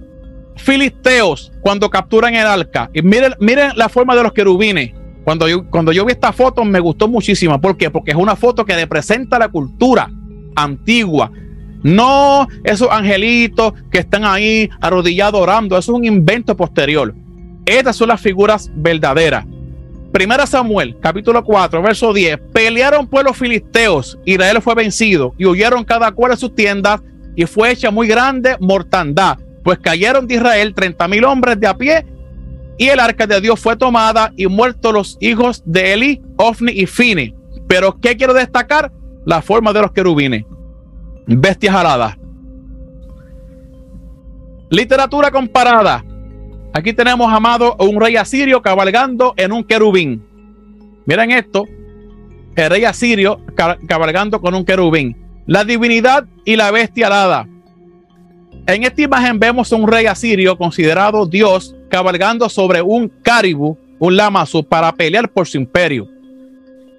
filisteos 0.55 1.51
cuando 1.61 1.89
capturan 1.89 2.35
el 2.35 2.45
arca. 2.45 2.91
Y 2.93 3.01
miren, 3.01 3.33
miren 3.39 3.71
la 3.75 3.89
forma 3.89 4.15
de 4.15 4.21
los 4.21 4.31
querubines. 4.31 4.91
Cuando 5.23 5.47
yo, 5.47 5.67
cuando 5.69 5.91
yo 5.91 6.05
vi 6.05 6.11
esta 6.11 6.31
foto 6.31 6.63
me 6.63 6.79
gustó 6.79 7.07
muchísimo. 7.07 7.59
¿Por 7.59 7.77
qué? 7.77 7.89
Porque 7.89 8.11
es 8.11 8.17
una 8.17 8.35
foto 8.35 8.63
que 8.63 8.75
representa 8.75 9.39
la 9.39 9.49
cultura 9.49 10.07
antigua. 10.55 11.31
No 11.83 12.47
esos 12.63 12.89
angelitos 12.91 13.73
que 13.91 13.99
están 13.99 14.25
ahí 14.25 14.69
arrodillados 14.81 15.41
orando. 15.41 15.77
Eso 15.77 15.91
es 15.93 15.97
un 15.97 16.05
invento 16.05 16.55
posterior. 16.55 17.13
Estas 17.65 17.95
son 17.95 18.09
las 18.09 18.21
figuras 18.21 18.71
verdaderas. 18.75 19.45
Primera 20.11 20.47
Samuel, 20.47 20.97
capítulo 20.99 21.43
4, 21.43 21.81
verso 21.83 22.13
10. 22.13 22.39
Pelearon 22.51 23.07
pueblos 23.07 23.37
filisteos. 23.37 24.17
Israel 24.25 24.61
fue 24.61 24.73
vencido 24.73 25.35
y 25.37 25.45
huyeron 25.45 25.83
cada 25.83 26.11
cual 26.11 26.31
a 26.31 26.35
sus 26.35 26.55
tiendas 26.55 27.01
y 27.35 27.45
fue 27.45 27.71
hecha 27.71 27.91
muy 27.91 28.07
grande 28.07 28.57
mortandad. 28.59 29.37
Pues 29.63 29.77
cayeron 29.77 30.27
de 30.27 30.35
Israel 30.35 30.73
treinta 30.73 31.07
mil 31.07 31.23
hombres 31.25 31.59
de 31.59 31.67
a 31.67 31.77
pie 31.77 32.05
y 32.79 32.87
el 32.87 32.99
arca 32.99 33.27
de 33.27 33.39
Dios 33.39 33.59
fue 33.59 33.75
tomada 33.75 34.33
y 34.35 34.47
muertos 34.47 34.93
los 34.93 35.17
hijos 35.19 35.61
de 35.65 35.93
Eli, 35.93 36.21
Ofni 36.37 36.71
y 36.71 36.87
Fini. 36.87 37.35
Pero 37.67 37.99
¿qué 37.99 38.17
quiero 38.17 38.33
destacar? 38.33 38.91
La 39.25 39.41
forma 39.43 39.73
de 39.73 39.81
los 39.81 39.91
querubines. 39.91 40.43
Bestias 41.37 41.75
aladas. 41.75 42.17
Literatura 44.71 45.29
comparada. 45.29 46.03
Aquí 46.73 46.91
tenemos, 46.93 47.31
amado, 47.31 47.75
un 47.79 47.99
rey 47.99 48.15
asirio 48.15 48.61
cabalgando 48.61 49.35
en 49.37 49.51
un 49.51 49.63
querubín. 49.63 50.23
Miren 51.05 51.31
esto. 51.31 51.65
El 52.55 52.69
rey 52.69 52.83
asirio 52.83 53.41
cabalgando 53.87 54.41
con 54.41 54.55
un 54.55 54.65
querubín. 54.65 55.15
La 55.45 55.63
divinidad 55.63 56.25
y 56.45 56.55
la 56.55 56.71
bestia 56.71 57.07
alada. 57.07 57.47
En 58.65 58.83
esta 58.83 59.01
imagen 59.01 59.39
vemos 59.39 59.71
a 59.71 59.75
un 59.75 59.87
rey 59.87 60.07
asirio 60.07 60.57
considerado 60.57 61.27
Dios 61.27 61.75
cabalgando 61.89 62.49
sobre 62.49 62.81
un 62.81 63.07
caribú, 63.21 63.77
un 63.99 64.15
lamazo, 64.15 64.63
para 64.63 64.91
pelear 64.91 65.29
por 65.29 65.47
su 65.47 65.57
imperio. 65.57 66.07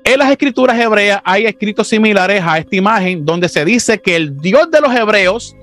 En 0.04 0.18
las 0.18 0.30
escrituras 0.30 0.78
hebreas 0.78 1.20
hay 1.24 1.46
escritos 1.46 1.88
similares 1.88 2.42
a 2.44 2.58
esta 2.58 2.76
imagen 2.76 3.24
donde 3.24 3.48
se 3.48 3.64
dice 3.64 4.00
que 4.00 4.16
el 4.16 4.38
Dios 4.38 4.70
de 4.70 4.80
los 4.80 4.94
hebreos, 4.94 5.56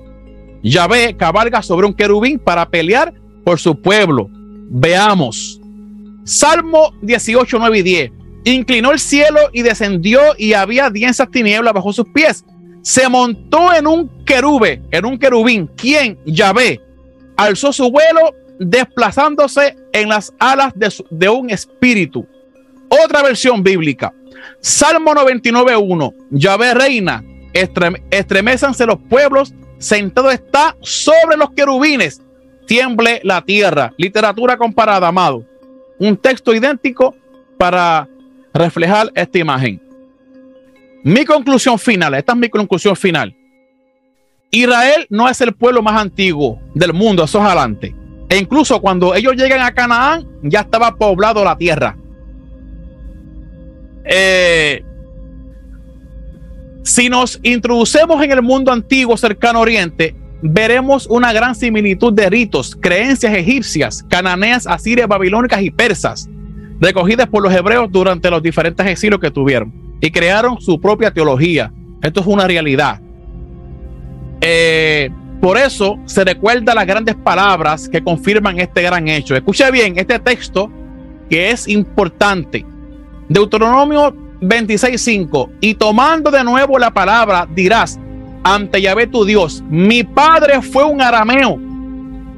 Yahvé, 0.62 1.16
cabalga 1.16 1.62
sobre 1.62 1.86
un 1.86 1.94
querubín 1.94 2.38
para 2.38 2.68
pelear 2.68 3.12
por 3.44 3.58
su 3.58 3.80
pueblo. 3.80 4.28
Veamos. 4.70 5.60
Salmo 6.24 6.92
18, 7.02 7.58
9 7.58 7.78
y 7.78 7.82
10. 7.82 8.12
Inclinó 8.44 8.92
el 8.92 8.98
cielo 8.98 9.40
y 9.52 9.62
descendió 9.62 10.20
y 10.38 10.52
había 10.52 10.90
densas 10.90 11.30
tinieblas 11.30 11.74
bajo 11.74 11.92
sus 11.92 12.06
pies 12.08 12.44
se 12.88 13.06
montó 13.06 13.74
en 13.74 13.86
un 13.86 14.24
querube, 14.24 14.82
en 14.90 15.04
un 15.04 15.18
querubín, 15.18 15.66
quien, 15.76 16.18
Yahvé, 16.24 16.80
alzó 17.36 17.70
su 17.70 17.90
vuelo 17.90 18.34
desplazándose 18.58 19.76
en 19.92 20.08
las 20.08 20.32
alas 20.38 20.72
de, 20.74 21.28
un 21.28 21.50
espíritu. 21.50 22.26
Otra 23.04 23.22
versión 23.22 23.62
bíblica. 23.62 24.12
Salmo 24.60 25.12
99.1. 25.14 26.14
Yahvé 26.30 26.74
reina, 26.74 27.24
estremezanse 27.52 28.86
los 28.86 28.98
pueblos, 29.08 29.54
sentado 29.78 30.30
está 30.30 30.76
sobre 30.80 31.36
los 31.36 31.50
querubines, 31.50 32.22
tiemble 32.66 33.20
la 33.24 33.42
tierra. 33.42 33.92
Literatura 33.96 34.56
comparada, 34.56 35.08
amado. 35.08 35.44
Un 35.98 36.16
texto 36.16 36.54
idéntico 36.54 37.14
para 37.56 38.08
reflejar 38.54 39.10
esta 39.14 39.38
imagen. 39.38 39.80
Mi 41.02 41.24
conclusión 41.24 41.78
final, 41.78 42.14
esta 42.14 42.32
es 42.32 42.38
mi 42.38 42.48
conclusión 42.48 42.96
final. 42.96 43.34
Israel 44.50 45.06
no 45.10 45.28
es 45.28 45.40
el 45.40 45.54
pueblo 45.54 45.82
más 45.82 46.00
antiguo 46.00 46.60
del 46.74 46.92
mundo, 46.92 47.24
eso 47.24 47.38
es 47.38 47.44
adelante. 47.44 47.94
E 48.28 48.36
incluso 48.36 48.80
cuando 48.80 49.14
ellos 49.14 49.34
llegan 49.36 49.60
a 49.60 49.72
Canaán, 49.72 50.26
ya 50.42 50.60
estaba 50.60 50.94
poblado 50.96 51.44
la 51.44 51.56
tierra. 51.56 51.96
Eh, 54.08 54.82
si 56.82 57.10
nos 57.10 57.38
introducemos 57.42 58.22
en 58.24 58.32
el 58.32 58.42
mundo 58.42 58.72
antiguo 58.72 59.16
cercano 59.16 59.60
Oriente, 59.60 60.16
veremos 60.40 61.06
una 61.06 61.32
gran 61.34 61.54
similitud 61.54 62.12
de 62.14 62.30
ritos, 62.30 62.74
creencias 62.80 63.34
egipcias, 63.34 64.02
cananeas, 64.08 64.66
asirias, 64.66 65.06
babilónicas 65.06 65.60
y 65.60 65.70
persas, 65.70 66.28
recogidas 66.80 67.28
por 67.28 67.42
los 67.42 67.52
hebreos 67.52 67.88
durante 67.92 68.30
los 68.30 68.42
diferentes 68.42 68.86
exilios 68.86 69.20
que 69.20 69.30
tuvieron 69.30 69.72
y 70.00 70.10
crearon 70.10 70.60
su 70.60 70.80
propia 70.80 71.10
teología. 71.10 71.72
Esto 72.02 72.20
es 72.20 72.26
una 72.26 72.46
realidad. 72.46 73.00
Eh, 74.40 75.10
por 75.42 75.58
eso 75.58 75.98
se 76.06 76.24
recuerda 76.24 76.74
las 76.74 76.86
grandes 76.86 77.16
palabras 77.16 77.88
que 77.88 78.02
confirman 78.02 78.58
este 78.60 78.82
gran 78.82 79.08
hecho. 79.08 79.36
Escucha 79.36 79.70
bien 79.70 79.98
este 79.98 80.18
texto 80.18 80.70
que 81.28 81.50
es 81.50 81.68
importante. 81.68 82.64
Deuteronomio 83.28 84.14
26:5. 84.40 85.50
Y 85.60 85.74
tomando 85.74 86.30
de 86.30 86.44
nuevo 86.44 86.78
la 86.78 86.90
palabra, 86.90 87.46
dirás 87.54 87.98
ante 88.44 88.80
Yahvé 88.80 89.06
tu 89.06 89.24
Dios: 89.24 89.62
Mi 89.68 90.04
padre 90.04 90.62
fue 90.62 90.84
un 90.84 91.00
arameo 91.00 91.58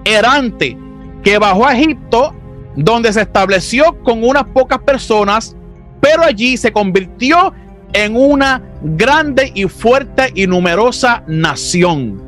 errante 0.04 0.76
que 1.22 1.38
bajó 1.38 1.66
a 1.66 1.76
Egipto, 1.76 2.34
donde 2.76 3.12
se 3.12 3.22
estableció 3.22 4.02
con 4.02 4.24
unas 4.24 4.44
pocas 4.44 4.78
personas 4.78 5.56
pero 6.00 6.24
allí 6.24 6.56
se 6.56 6.72
convirtió 6.72 7.52
en 7.92 8.16
una 8.16 8.62
grande 8.82 9.52
y 9.54 9.68
fuerte 9.68 10.32
y 10.34 10.46
numerosa 10.46 11.22
nación. 11.26 12.22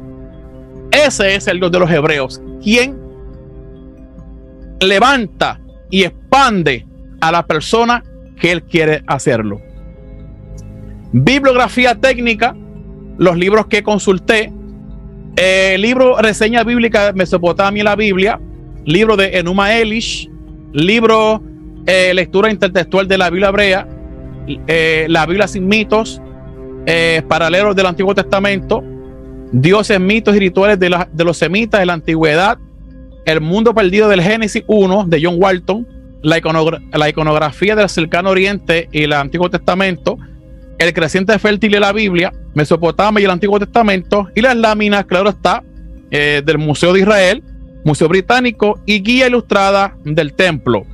Ese 0.90 1.34
es 1.34 1.46
el 1.46 1.58
Dios 1.58 1.72
de 1.72 1.78
los 1.78 1.90
hebreos, 1.90 2.42
quien 2.62 3.00
levanta 4.80 5.60
y 5.90 6.04
expande 6.04 6.86
a 7.20 7.32
la 7.32 7.46
persona 7.46 8.02
que 8.42 8.50
él 8.50 8.64
quiere 8.64 9.04
hacerlo. 9.06 9.62
Bibliografía 11.12 11.94
técnica, 11.94 12.56
los 13.16 13.36
libros 13.36 13.66
que 13.66 13.84
consulté, 13.84 14.52
el 15.36 15.80
libro 15.80 16.20
Reseña 16.20 16.64
Bíblica 16.64 17.06
de 17.06 17.12
Mesopotamia 17.12 17.80
y 17.80 17.84
la 17.84 17.94
Biblia, 17.94 18.40
libro 18.84 19.16
de 19.16 19.38
Enuma 19.38 19.76
Elish, 19.76 20.28
libro 20.72 21.40
eh, 21.86 22.12
lectura 22.14 22.50
intertextual 22.50 23.06
de 23.06 23.16
la 23.16 23.30
Biblia 23.30 23.48
hebrea, 23.50 23.88
eh, 24.66 25.06
la 25.08 25.24
Biblia 25.24 25.46
sin 25.46 25.68
mitos, 25.68 26.20
eh, 26.84 27.22
paralelos 27.28 27.76
del 27.76 27.86
Antiguo 27.86 28.12
Testamento, 28.12 28.82
dioses, 29.52 30.00
mitos 30.00 30.34
y 30.34 30.40
rituales 30.40 30.80
de, 30.80 30.90
los 31.24 31.38
semitas 31.38 31.78
de 31.78 31.86
la 31.86 31.92
antigüedad, 31.92 32.58
el 33.24 33.40
mundo 33.40 33.72
perdido 33.72 34.08
del 34.08 34.20
Génesis 34.20 34.64
1 34.66 35.04
de 35.04 35.20
John 35.22 35.36
Walton, 35.38 35.91
la, 36.22 36.40
la 36.92 37.08
iconografía 37.08 37.76
del 37.76 37.88
cercano 37.88 38.30
Oriente 38.30 38.88
y 38.92 39.04
el 39.04 39.12
Antiguo 39.12 39.50
Testamento, 39.50 40.18
el 40.78 40.92
creciente 40.92 41.38
fértil 41.38 41.72
de 41.72 41.80
la 41.80 41.92
Biblia, 41.92 42.32
Mesopotamia 42.54 43.20
y 43.20 43.24
el 43.24 43.30
Antiguo 43.30 43.58
Testamento, 43.58 44.28
y 44.34 44.40
las 44.40 44.56
láminas, 44.56 45.04
claro 45.04 45.30
está, 45.30 45.62
del 46.10 46.58
Museo 46.58 46.92
de 46.92 47.00
Israel, 47.00 47.42
Museo 47.84 48.08
Británico 48.08 48.80
y 48.86 49.02
guía 49.02 49.26
ilustrada 49.26 49.96
del 50.04 50.34
templo. 50.34 50.84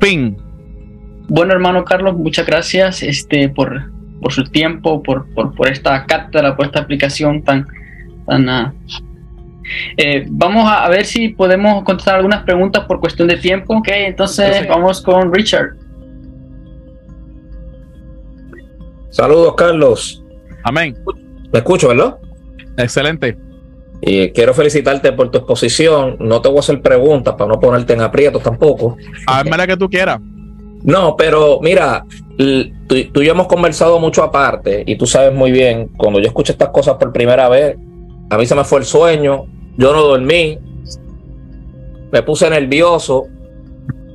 Fin. 0.00 0.36
Bueno, 1.28 1.52
hermano 1.52 1.84
Carlos, 1.84 2.16
muchas 2.16 2.46
gracias 2.46 3.02
este, 3.02 3.48
por, 3.48 3.90
por 4.20 4.32
su 4.32 4.44
tiempo, 4.44 5.02
por, 5.02 5.26
por, 5.34 5.68
esta 5.68 6.04
cátedra, 6.06 6.56
por 6.56 6.66
esta 6.66 6.80
aplicación 6.80 7.42
tan, 7.42 7.66
tan, 8.26 8.48
ah, 8.48 8.74
Eh, 9.96 10.24
vamos 10.28 10.70
a, 10.70 10.88
ver 10.88 11.04
si 11.04 11.28
podemos 11.28 11.84
contestar 11.84 12.16
algunas 12.16 12.42
preguntas 12.44 12.84
por 12.86 13.00
cuestión 13.00 13.28
de 13.28 13.36
tiempo. 13.36 13.76
Ok, 13.76 13.88
entonces 13.88 14.66
vamos 14.68 15.02
con 15.02 15.32
Richard. 15.32 15.76
Saludos, 19.10 19.54
Carlos. 19.56 20.22
Amén. 20.64 20.96
¿Me 21.52 21.58
escucho, 21.58 21.88
verdad? 21.88 22.18
Excelente. 22.76 23.36
Y 24.00 24.30
quiero 24.30 24.54
felicitarte 24.54 25.12
por 25.12 25.30
tu 25.30 25.38
exposición. 25.38 26.16
No 26.20 26.40
te 26.40 26.48
voy 26.48 26.58
a 26.58 26.60
hacer 26.60 26.80
preguntas 26.80 27.34
para 27.34 27.48
no 27.48 27.58
ponerte 27.58 27.94
en 27.94 28.00
aprietos 28.00 28.42
tampoco. 28.42 28.96
Hazme 29.26 29.56
la 29.56 29.66
que 29.66 29.76
tú 29.76 29.88
quieras. 29.88 30.20
No, 30.84 31.16
pero 31.16 31.58
mira, 31.60 32.04
tú, 32.36 32.44
tú, 32.86 33.20
y 33.20 33.26
yo 33.26 33.32
hemos 33.32 33.48
conversado 33.48 33.98
mucho 33.98 34.22
aparte 34.22 34.84
y 34.86 34.96
tú 34.96 35.06
sabes 35.06 35.34
muy 35.34 35.50
bien, 35.50 35.88
cuando 35.96 36.20
yo 36.20 36.28
escuché 36.28 36.52
estas 36.52 36.68
cosas 36.68 36.94
por 36.94 37.12
primera 37.12 37.48
vez, 37.48 37.76
a 38.30 38.38
mí 38.38 38.46
se 38.46 38.54
me 38.54 38.62
fue 38.62 38.78
el 38.78 38.84
sueño, 38.84 39.46
yo 39.78 39.92
no 39.92 40.02
dormí, 40.02 40.58
me 42.10 42.22
puse 42.24 42.50
nervioso 42.50 43.28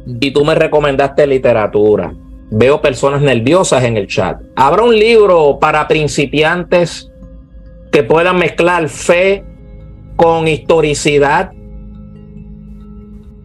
y 0.06 0.31
tú 0.31 0.44
me 0.44 0.56
recomendaste 0.56 1.26
literatura. 1.26 2.14
Veo 2.52 2.81
personas 2.81 3.22
nerviosas 3.22 3.81
en 3.85 3.95
el 3.95 4.07
chat. 4.07 4.41
¿Habrá 4.57 4.84
un 4.84 4.94
libro 4.94 5.57
para 5.60 5.88
principiantes 5.88 7.10
que 7.91 8.03
puedan 8.03 8.38
mezclar 8.38 8.90
fe 8.90 9.45
con 10.18 10.49
historicidad? 10.49 11.53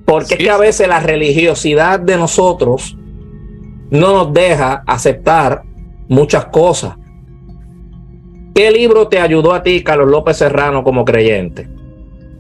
Porque 0.05 0.35
es 0.35 0.41
que 0.41 0.51
a 0.51 0.59
veces 0.59 0.89
la 0.89 0.99
religiosidad 0.99 2.01
de 2.01 2.17
nosotros 2.17 2.97
no 3.91 4.13
nos 4.13 4.33
deja 4.33 4.83
aceptar 4.87 5.63
muchas 6.09 6.47
cosas. 6.47 6.97
¿Qué 8.55 8.73
libro 8.73 9.07
te 9.07 9.21
ayudó 9.21 9.53
a 9.55 9.63
ti, 9.63 9.85
Carlos 9.85 10.09
López 10.09 10.39
Serrano, 10.39 10.83
como 10.83 11.05
creyente? 11.05 11.78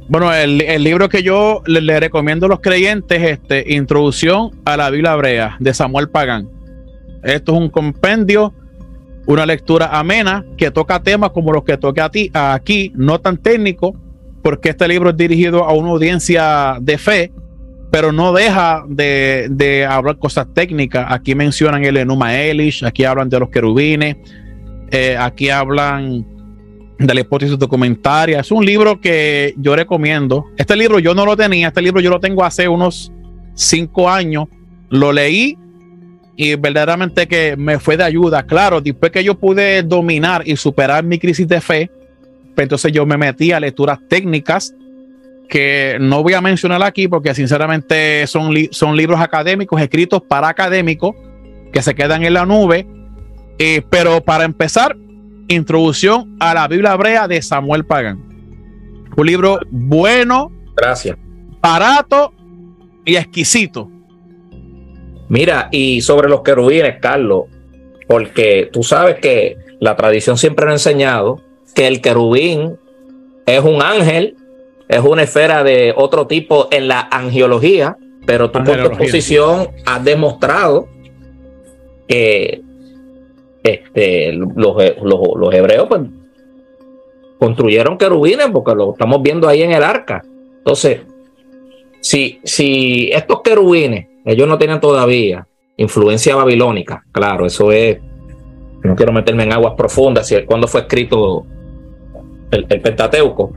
Bueno, 0.08 0.32
el, 0.32 0.82
libro 0.82 1.10
que 1.10 1.22
yo 1.22 1.62
le, 1.66 2.00
recomiendo 2.00 2.46
a 2.46 2.48
los 2.48 2.60
creyentes 2.60 3.22
es 3.22 3.32
este, 3.32 3.74
Introducción 3.74 4.52
a 4.64 4.78
la 4.78 4.88
Biblia 4.88 5.12
Hebrea, 5.12 5.56
de 5.60 5.74
Samuel 5.74 6.08
Pagán. 6.08 6.48
Esto 7.22 7.52
es 7.52 7.58
un 7.58 7.68
compendio, 7.68 8.54
una 9.26 9.44
lectura 9.44 9.98
amena 9.98 10.46
que 10.56 10.70
toca 10.70 11.02
temas 11.02 11.30
como 11.32 11.52
los 11.52 11.62
que 11.62 11.76
toque 11.76 12.00
a 12.00 12.08
ti 12.08 12.30
aquí, 12.32 12.90
no 12.96 13.20
tan 13.20 13.36
técnico, 13.36 13.94
porque 14.42 14.70
este 14.70 14.88
libro 14.88 15.10
es 15.10 15.16
dirigido 15.18 15.64
a 15.64 15.74
una 15.74 15.90
audiencia 15.90 16.78
de 16.80 16.96
fe, 16.96 17.30
pero 17.90 18.10
no 18.10 18.32
deja 18.32 18.84
de, 18.88 19.86
hablar 19.90 20.16
cosas 20.16 20.46
técnicas. 20.54 21.04
Aquí 21.10 21.34
mencionan 21.34 21.84
el 21.84 21.98
Enuma 21.98 22.34
Elish, 22.34 22.82
aquí 22.82 23.04
hablan 23.04 23.28
de 23.28 23.40
los 23.40 23.50
querubines, 23.50 24.16
eh, 24.90 25.18
aquí 25.20 25.50
hablan 25.50 26.37
de 26.98 27.14
la 27.14 27.20
hipótesis 27.20 27.58
documentaria. 27.58 28.40
Es 28.40 28.50
un 28.50 28.64
libro 28.64 29.00
que 29.00 29.54
yo 29.56 29.76
recomiendo. 29.76 30.46
Este 30.56 30.76
libro 30.76 30.98
yo 30.98 31.14
no 31.14 31.24
lo 31.24 31.36
tenía, 31.36 31.68
este 31.68 31.82
libro 31.82 32.00
yo 32.00 32.10
lo 32.10 32.20
tengo 32.20 32.44
hace 32.44 32.68
unos 32.68 33.12
cinco 33.54 34.10
años. 34.10 34.46
Lo 34.90 35.12
leí 35.12 35.56
y 36.36 36.54
verdaderamente 36.54 37.26
que 37.26 37.56
me 37.56 37.78
fue 37.78 37.96
de 37.96 38.04
ayuda. 38.04 38.44
Claro, 38.44 38.80
después 38.80 39.12
que 39.12 39.22
yo 39.22 39.38
pude 39.38 39.82
dominar 39.82 40.42
y 40.46 40.56
superar 40.56 41.04
mi 41.04 41.18
crisis 41.18 41.46
de 41.46 41.60
fe, 41.60 41.90
pues 42.54 42.64
entonces 42.64 42.92
yo 42.92 43.06
me 43.06 43.16
metí 43.16 43.52
a 43.52 43.60
lecturas 43.60 43.98
técnicas 44.08 44.74
que 45.48 45.96
no 46.00 46.22
voy 46.22 46.34
a 46.34 46.40
mencionar 46.40 46.82
aquí 46.82 47.08
porque 47.08 47.34
sinceramente 47.34 48.26
son, 48.26 48.54
son 48.70 48.96
libros 48.96 49.20
académicos 49.20 49.80
escritos 49.80 50.22
para 50.22 50.48
académicos 50.48 51.14
que 51.72 51.82
se 51.82 51.94
quedan 51.94 52.24
en 52.24 52.34
la 52.34 52.44
nube. 52.44 52.86
Eh, 53.58 53.82
pero 53.90 54.22
para 54.22 54.44
empezar, 54.44 54.96
Introducción 55.48 56.36
a 56.40 56.54
la 56.54 56.68
Biblia 56.68 56.94
Hebrea 56.94 57.26
de 57.26 57.42
Samuel 57.42 57.84
Pagan. 57.84 58.22
Un 59.16 59.26
libro 59.26 59.58
bueno, 59.70 60.52
gracias, 60.76 61.16
barato 61.60 62.32
y 63.04 63.16
exquisito. 63.16 63.90
Mira, 65.28 65.68
y 65.72 66.00
sobre 66.00 66.28
los 66.28 66.42
querubines, 66.42 67.00
Carlos, 67.00 67.44
porque 68.06 68.70
tú 68.72 68.82
sabes 68.82 69.16
que 69.16 69.56
la 69.80 69.96
tradición 69.96 70.38
siempre 70.38 70.68
ha 70.68 70.72
enseñado 70.72 71.40
que 71.74 71.86
el 71.86 72.00
querubín 72.00 72.76
es 73.46 73.62
un 73.62 73.82
ángel 73.82 74.36
es 74.88 75.00
una 75.00 75.22
esfera 75.22 75.62
de 75.62 75.92
otro 75.94 76.26
tipo 76.26 76.68
en 76.70 76.88
la 76.88 77.08
angiología, 77.10 77.98
pero 78.26 78.50
tú 78.50 78.64
por 78.64 78.82
tu 78.82 78.96
posición 78.96 79.68
has 79.84 80.02
demostrado 80.02 80.88
que 82.08 82.62
este, 83.68 84.32
los, 84.32 84.76
los, 85.02 85.54
hebreos 85.54 85.86
pues, 85.88 86.02
construyeron 87.38 87.98
querubines 87.98 88.48
porque 88.52 88.74
lo 88.74 88.92
estamos 88.92 89.22
viendo 89.22 89.48
ahí 89.48 89.62
en 89.62 89.72
el 89.72 89.82
arca. 89.82 90.22
Entonces, 90.58 91.00
si, 92.00 92.40
si 92.44 93.10
estos 93.12 93.42
querubines, 93.42 94.06
ellos 94.24 94.48
no 94.48 94.58
tienen 94.58 94.80
todavía 94.80 95.46
influencia 95.76 96.34
babilónica, 96.34 97.04
claro, 97.12 97.46
eso 97.46 97.70
es, 97.70 97.98
no 98.82 98.96
quiero 98.96 99.12
meterme 99.12 99.44
en 99.44 99.52
aguas 99.52 99.74
profundas, 99.76 100.26
si 100.26 100.44
cuando 100.44 100.66
fue 100.66 100.80
escrito 100.82 101.46
el 102.50 102.66
Pentateuco, 102.66 103.52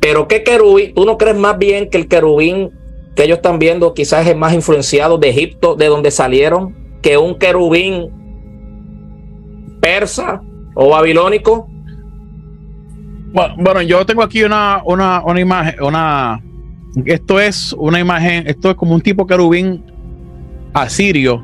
pero 0.00 0.26
¿qué 0.26 0.42
querubín? 0.42 0.94
¿Tú 0.94 1.04
no 1.04 1.18
crees 1.18 1.36
más 1.36 1.58
bien 1.58 1.90
que 1.90 1.98
el 1.98 2.08
querubín 2.08 2.70
que 3.14 3.24
ellos 3.24 3.38
están 3.38 3.58
viendo 3.58 3.94
quizás 3.94 4.26
es 4.26 4.36
más 4.36 4.54
influenciado 4.54 5.18
de 5.18 5.30
Egipto, 5.30 5.74
de 5.74 5.86
donde 5.86 6.10
salieron, 6.10 6.76
que 7.02 7.18
un 7.18 7.36
querubín 7.36 8.10
persa 9.88 10.42
o 10.74 10.90
babilónico? 10.90 11.66
Bueno, 13.56 13.80
yo 13.82 14.04
tengo 14.04 14.22
aquí 14.22 14.42
una, 14.42 14.82
una, 14.84 15.22
una 15.24 15.40
imagen, 15.40 15.82
una, 15.82 16.40
esto 17.06 17.40
es 17.40 17.72
una 17.72 17.98
imagen, 17.98 18.46
esto 18.46 18.70
es 18.70 18.76
como 18.76 18.94
un 18.94 19.00
tipo 19.00 19.26
querubín 19.26 19.82
asirio, 20.74 21.42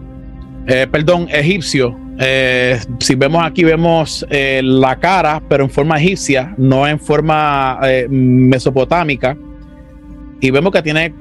eh, 0.67 0.87
perdón, 0.91 1.27
egipcio, 1.31 1.97
eh, 2.19 2.79
si 3.01 3.15
vemos 3.15 3.43
aquí, 3.45 3.65
vemos 3.65 4.27
eh, 4.29 4.61
la 4.63 4.97
cara, 4.97 5.43
pero 5.49 5.65
en 5.65 5.71
forma 5.71 5.99
egipcia, 5.99 6.55
no 6.59 6.87
en 6.87 6.99
forma 6.99 7.81
mesopotámica. 8.09 9.37
Y 10.41 10.51
vemos 10.51 10.73
que 10.73 10.83
tiene 10.83 11.15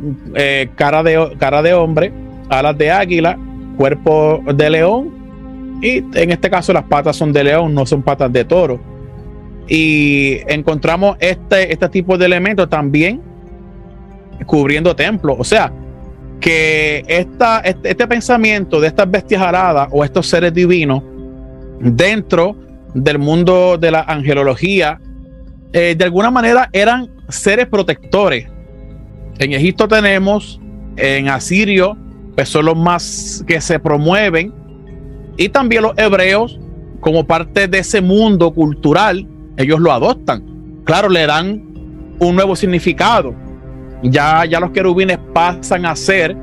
cara, 0.75 1.01
de, 1.01 1.35
cara 1.39 1.61
de 1.61 1.73
hombre, 1.73 2.11
alas 2.49 2.77
de 2.77 2.91
águila, 2.91 3.37
cuerpo 3.77 4.43
de 4.53 4.69
león. 4.69 5.22
Y 5.83 5.97
en 6.13 6.31
este 6.31 6.49
caso 6.49 6.71
las 6.71 6.85
patas 6.85 7.17
son 7.17 7.33
de 7.33 7.43
león, 7.43 7.73
no 7.73 7.85
son 7.85 8.01
patas 8.01 8.31
de 8.31 8.45
toro. 8.45 8.79
Y 9.67 10.39
encontramos 10.47 11.17
este, 11.19 11.73
este 11.73 11.89
tipo 11.89 12.17
de 12.17 12.25
elementos 12.25 12.69
también 12.69 13.21
cubriendo 14.45 14.95
templos. 14.95 15.35
O 15.37 15.43
sea, 15.43 15.73
que 16.39 17.03
esta, 17.05 17.59
este, 17.59 17.91
este, 17.91 18.07
pensamiento 18.07 18.79
de 18.79 18.87
estas 18.87 19.11
bestias 19.11 19.41
aradas 19.41 19.89
o 19.91 20.05
estos 20.05 20.25
seres 20.27 20.53
divinos 20.53 21.03
dentro 21.81 22.55
del 22.93 23.19
mundo 23.19 23.77
de 23.77 23.91
la 23.91 24.03
angelología, 24.03 25.01
eh, 25.73 25.95
de 25.97 26.03
alguna 26.05 26.31
manera 26.31 26.69
eran 26.71 27.09
seres 27.27 27.67
protectores. 27.67 28.47
En 29.37 29.51
Egipto 29.51 29.85
tenemos, 29.89 30.61
en 30.95 31.27
Asirio, 31.27 31.97
pues 32.35 32.47
son 32.47 32.65
los 32.65 32.77
más 32.77 33.43
que 33.45 33.59
se 33.59 33.79
promueven, 33.79 34.62
y 35.37 35.49
también 35.49 35.83
los 35.83 35.93
hebreos, 35.97 36.59
como 36.99 37.25
parte 37.25 37.67
de 37.67 37.79
ese 37.79 38.01
mundo 38.01 38.53
cultural, 38.53 39.27
ellos 39.57 39.79
lo 39.79 39.91
adoptan. 39.91 40.81
Claro, 40.83 41.09
le 41.09 41.25
dan 41.25 41.63
un 42.19 42.35
nuevo 42.35 42.55
significado 42.55 43.35
ya, 44.03 44.45
ya 44.45 44.59
los 44.59 44.71
querubines 44.71 45.17
pasan 45.33 45.85
a 45.85 45.95
ser, 45.95 46.35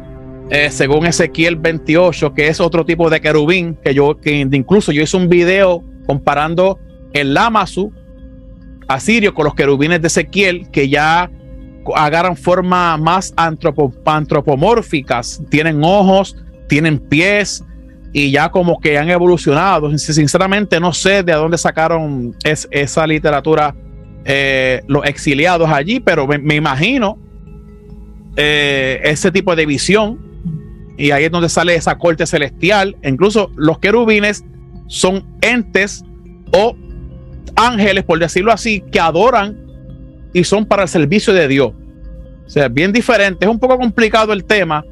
eh, 0.51 0.71
según 0.71 1.07
Ezequiel 1.07 1.57
28, 1.57 2.33
que 2.35 2.49
es 2.49 2.61
otro 2.61 2.85
tipo 2.85 3.11
de 3.11 3.21
querubín, 3.21 3.77
que 3.85 3.95
yo, 3.95 4.19
que 4.19 4.41
incluso 4.41 4.93
yo 4.93 5.03
hice 5.03 5.17
un 5.17 5.29
video 5.29 5.85
comparando 6.07 6.79
el 7.13 7.35
Lamazu 7.35 7.93
asirio 8.89 9.35
con 9.35 9.45
los 9.45 9.55
querubines 9.55 10.01
de 10.01 10.09
Ezequiel, 10.09 10.69
que 10.71 10.89
ya 10.89 11.31
agarran 11.95 12.37
forma 12.37 12.97
más 12.97 13.33
antropomórficas, 13.37 15.43
tienen 15.51 15.85
ojos, 15.85 16.37
tienen 16.69 16.99
pies 16.99 17.65
y 18.13 18.31
ya 18.31 18.51
como 18.51 18.81
que 18.81 18.99
han 18.99 19.11
evolucionado. 19.11 19.97
Sinceramente 19.99 20.81
no 20.81 20.93
sé 20.93 21.23
de 21.23 21.33
dónde 21.33 21.59
sacaron 21.59 22.35
esa 22.45 23.07
literatura 23.07 23.75
eh, 24.25 24.83
los 24.87 25.05
exiliados 25.07 25.71
allí, 25.71 26.01
pero 26.01 26.27
me 26.27 26.55
imagino 26.55 27.19
eh, 28.37 29.01
ese 29.05 29.31
tipo 29.31 29.55
de 29.57 29.67
visión. 29.67 30.19
Y 30.97 31.13
ahí 31.13 31.25
es 31.25 31.31
donde 31.31 31.49
sale 31.49 31.75
esa 31.75 31.97
corte 31.97 32.27
celestial. 32.27 32.97
Incluso 33.03 33.51
los 33.57 33.79
querubines 33.79 34.45
son 34.87 35.25
entes 35.41 36.05
o 36.53 36.77
ángeles, 37.57 38.05
por 38.05 38.19
decirlo 38.19 38.53
así, 38.53 38.83
que 38.93 39.01
adoran 39.01 39.57
y 40.33 40.45
son 40.45 40.67
para 40.67 40.83
el 40.83 40.89
servicio 40.89 41.33
de 41.33 41.49
Dios. 41.49 41.73
O 42.47 42.51
sea, 42.51 42.69
bien 42.69 42.93
diferente. 42.93 43.45
Es 43.45 43.51
un 43.51 43.59
poco 43.59 43.79
complicado 43.79 44.33
el 44.33 44.45
tema, 44.45 44.85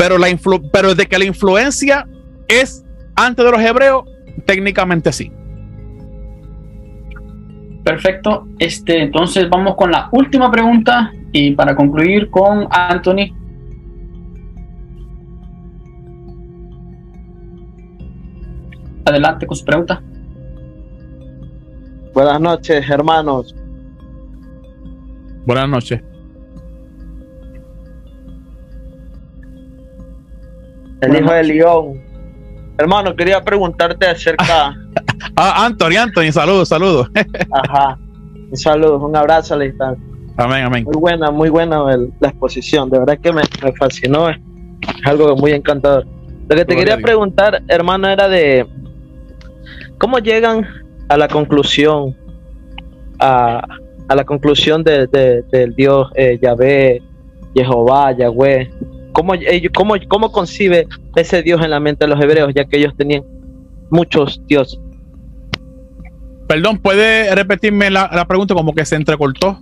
pero, 0.00 0.16
la 0.16 0.28
pero 0.72 0.94
de 0.94 1.04
que 1.04 1.18
la 1.18 1.26
influencia 1.26 2.08
es 2.48 2.82
antes 3.16 3.44
de 3.44 3.50
los 3.50 3.60
hebreos, 3.60 4.04
técnicamente 4.46 5.12
sí. 5.12 5.30
Perfecto. 7.84 8.46
Este, 8.58 9.02
entonces 9.02 9.50
vamos 9.50 9.74
con 9.76 9.90
la 9.90 10.08
última 10.12 10.50
pregunta 10.50 11.12
y 11.32 11.50
para 11.50 11.76
concluir 11.76 12.30
con 12.30 12.66
Anthony. 12.70 13.28
Adelante 19.04 19.46
con 19.46 19.54
su 19.54 19.66
pregunta. 19.66 20.02
Buenas 22.14 22.40
noches, 22.40 22.88
hermanos. 22.88 23.54
Buenas 25.44 25.68
noches. 25.68 26.02
El 31.00 31.16
hijo 31.16 31.32
de 31.32 31.44
León. 31.44 32.00
Hermano, 32.78 33.14
quería 33.14 33.42
preguntarte 33.42 34.06
acerca. 34.06 34.74
ah, 35.36 35.66
Anthony, 35.66 35.96
Anthony, 35.98 36.32
saludos, 36.32 36.68
saludos. 36.68 37.10
Ajá. 37.52 37.98
Un 38.50 38.56
saludo, 38.56 38.98
un 38.98 39.14
abrazo 39.14 39.54
a 39.54 39.58
la 39.58 39.64
distancia. 39.64 40.04
Amén, 40.36 40.64
amén. 40.64 40.84
Muy 40.84 40.96
buena, 40.96 41.30
muy 41.30 41.50
buena 41.50 41.84
la 42.20 42.28
exposición. 42.28 42.88
De 42.88 42.98
verdad 42.98 43.18
que 43.22 43.32
me, 43.32 43.42
fascinó. 43.78 44.30
Es 44.30 44.38
algo 45.04 45.36
muy 45.36 45.52
encantador. 45.52 46.06
Lo 46.48 46.56
que 46.56 46.64
te 46.64 46.74
quería 46.74 46.96
preguntar, 46.96 47.62
hermano, 47.68 48.08
era 48.08 48.28
de 48.28 48.66
cómo 49.98 50.18
llegan 50.18 50.66
a 51.08 51.16
la 51.16 51.28
conclusión, 51.28 52.16
a, 53.18 53.62
la 54.08 54.24
conclusión 54.24 54.82
de, 54.82 55.06
del 55.52 55.74
Dios 55.74 56.10
eh, 56.14 56.38
Yahvé, 56.40 57.02
Jehová, 57.54 58.12
Yahweh. 58.12 58.70
¿Cómo, 59.12 59.34
cómo, 59.74 59.94
¿Cómo 60.08 60.32
concibe 60.32 60.86
ese 61.16 61.42
Dios 61.42 61.62
en 61.62 61.70
la 61.70 61.80
mente 61.80 62.04
de 62.04 62.10
los 62.10 62.20
hebreos, 62.20 62.52
ya 62.54 62.64
que 62.64 62.78
ellos 62.78 62.94
tenían 62.96 63.24
muchos 63.90 64.40
dioses? 64.46 64.80
Perdón, 66.46 66.78
¿puede 66.78 67.32
repetirme 67.34 67.90
la, 67.90 68.24
pregunta 68.26 68.54
como 68.54 68.74
que 68.74 68.84
se 68.84 68.96
entrecortó? 68.96 69.58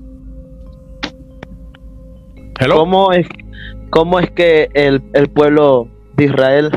¿Cómo 2.70 3.12
es, 3.12 3.28
¿Cómo 3.90 4.18
es 4.18 4.30
que 4.30 4.68
el, 4.74 5.02
el 5.12 5.28
pueblo 5.28 5.88
de 6.16 6.24
Israel 6.24 6.70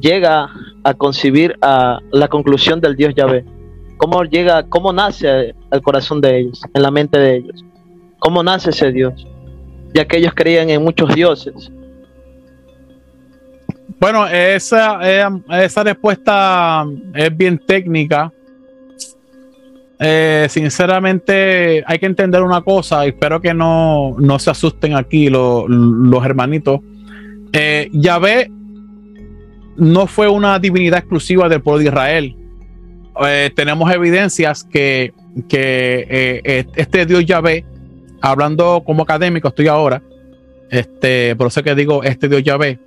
llega 0.00 0.48
a 0.84 0.94
concebir 0.94 1.56
a 1.62 1.98
la 2.12 2.28
conclusión 2.28 2.80
del 2.80 2.96
Dios 2.96 3.14
Yahvé? 3.14 3.44
¿Cómo 3.96 4.24
llega, 4.24 4.62
cómo 4.68 4.92
nace 4.92 5.54
el 5.70 5.82
corazón 5.82 6.20
de 6.20 6.38
ellos, 6.38 6.62
en 6.72 6.82
la 6.82 6.90
mente 6.90 7.18
de 7.18 7.36
ellos? 7.36 7.64
¿Cómo 8.18 8.42
nace 8.42 8.70
ese 8.70 8.92
Dios? 8.92 9.26
Ya 9.94 10.06
que 10.06 10.18
ellos 10.18 10.32
creían 10.34 10.70
en 10.70 10.82
muchos 10.82 11.14
dioses. 11.14 11.70
Bueno, 14.00 14.26
esa, 14.26 14.98
eh, 15.02 15.28
esa 15.62 15.84
respuesta 15.84 16.86
es 17.14 17.36
bien 17.36 17.58
técnica. 17.58 18.32
Eh, 19.98 20.46
sinceramente, 20.48 21.84
hay 21.86 21.98
que 21.98 22.06
entender 22.06 22.42
una 22.42 22.62
cosa, 22.62 23.04
espero 23.04 23.42
que 23.42 23.52
no, 23.52 24.16
se 24.38 24.50
asusten 24.50 24.96
aquí 24.96 25.28
los 25.28 26.24
hermanitos. 26.24 26.80
Eh, 27.52 27.90
Yahvé 27.92 28.50
no 29.76 30.06
fue 30.06 30.28
una 30.28 30.58
divinidad 30.58 31.00
exclusiva 31.00 31.50
del 31.50 31.60
pueblo 31.60 31.80
de 31.80 31.84
Israel. 31.84 32.36
Eh, 33.26 33.50
tenemos 33.54 33.92
evidencias 33.92 34.64
que, 34.64 35.12
que 35.46 36.06
eh, 36.08 36.64
este 36.74 37.04
Dios 37.04 37.26
Yahvé, 37.26 37.66
hablando 38.22 38.82
como 38.86 39.02
académico, 39.02 39.48
estoy 39.48 39.68
ahora, 39.68 40.02
este, 40.70 41.36
por 41.36 41.48
eso 41.48 41.62
que 41.62 41.74
digo 41.74 42.02
este 42.02 42.28
Dios 42.28 42.42
Yahvé, 42.42 42.78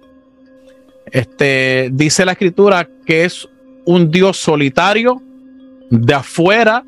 este, 1.13 1.89
dice 1.93 2.25
la 2.25 2.31
escritura 2.31 2.89
que 3.05 3.23
es 3.23 3.47
un 3.85 4.09
Dios 4.09 4.37
solitario, 4.37 5.21
de 5.91 6.13
afuera, 6.15 6.83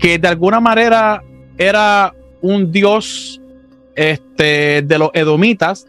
que 0.00 0.18
de 0.18 0.26
alguna 0.26 0.58
manera 0.58 1.22
era 1.56 2.12
un 2.40 2.72
Dios 2.72 3.40
este, 3.94 4.82
de 4.82 4.98
los 4.98 5.10
edomitas, 5.14 5.86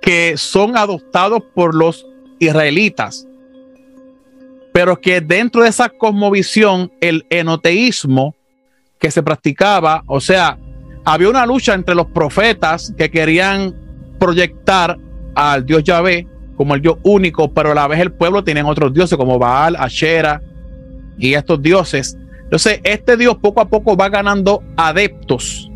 que 0.00 0.38
son 0.38 0.74
adoptados 0.74 1.42
por 1.54 1.74
los 1.74 2.06
israelitas. 2.38 3.28
Pero 4.72 4.98
que 4.98 5.20
dentro 5.20 5.62
de 5.62 5.68
esa 5.68 5.90
cosmovisión, 5.90 6.90
el 7.02 7.26
enoteísmo 7.28 8.34
que 8.98 9.10
se 9.10 9.22
practicaba, 9.22 10.02
o 10.06 10.20
sea, 10.20 10.58
había 11.04 11.28
una 11.28 11.44
lucha 11.44 11.74
entre 11.74 11.94
los 11.94 12.06
profetas 12.06 12.94
que 12.96 13.10
querían 13.10 13.74
proyectar 14.18 14.96
al 15.36 15.64
Dios 15.64 15.84
Yahvé 15.84 16.26
como 16.56 16.74
el 16.74 16.80
Dios 16.80 16.96
único, 17.04 17.52
pero 17.52 17.72
a 17.72 17.74
la 17.74 17.86
vez 17.86 18.00
el 18.00 18.10
pueblo 18.10 18.42
tienen 18.42 18.64
otros 18.64 18.92
dioses 18.92 19.16
como 19.16 19.38
Baal, 19.38 19.76
Asherah 19.76 20.42
y 21.18 21.34
estos 21.34 21.60
dioses. 21.62 22.16
Entonces, 22.44 22.80
este 22.82 23.16
Dios 23.16 23.36
poco 23.36 23.60
a 23.60 23.68
poco 23.68 23.96
va 23.96 24.08
ganando 24.08 24.62
adeptos 24.76 25.70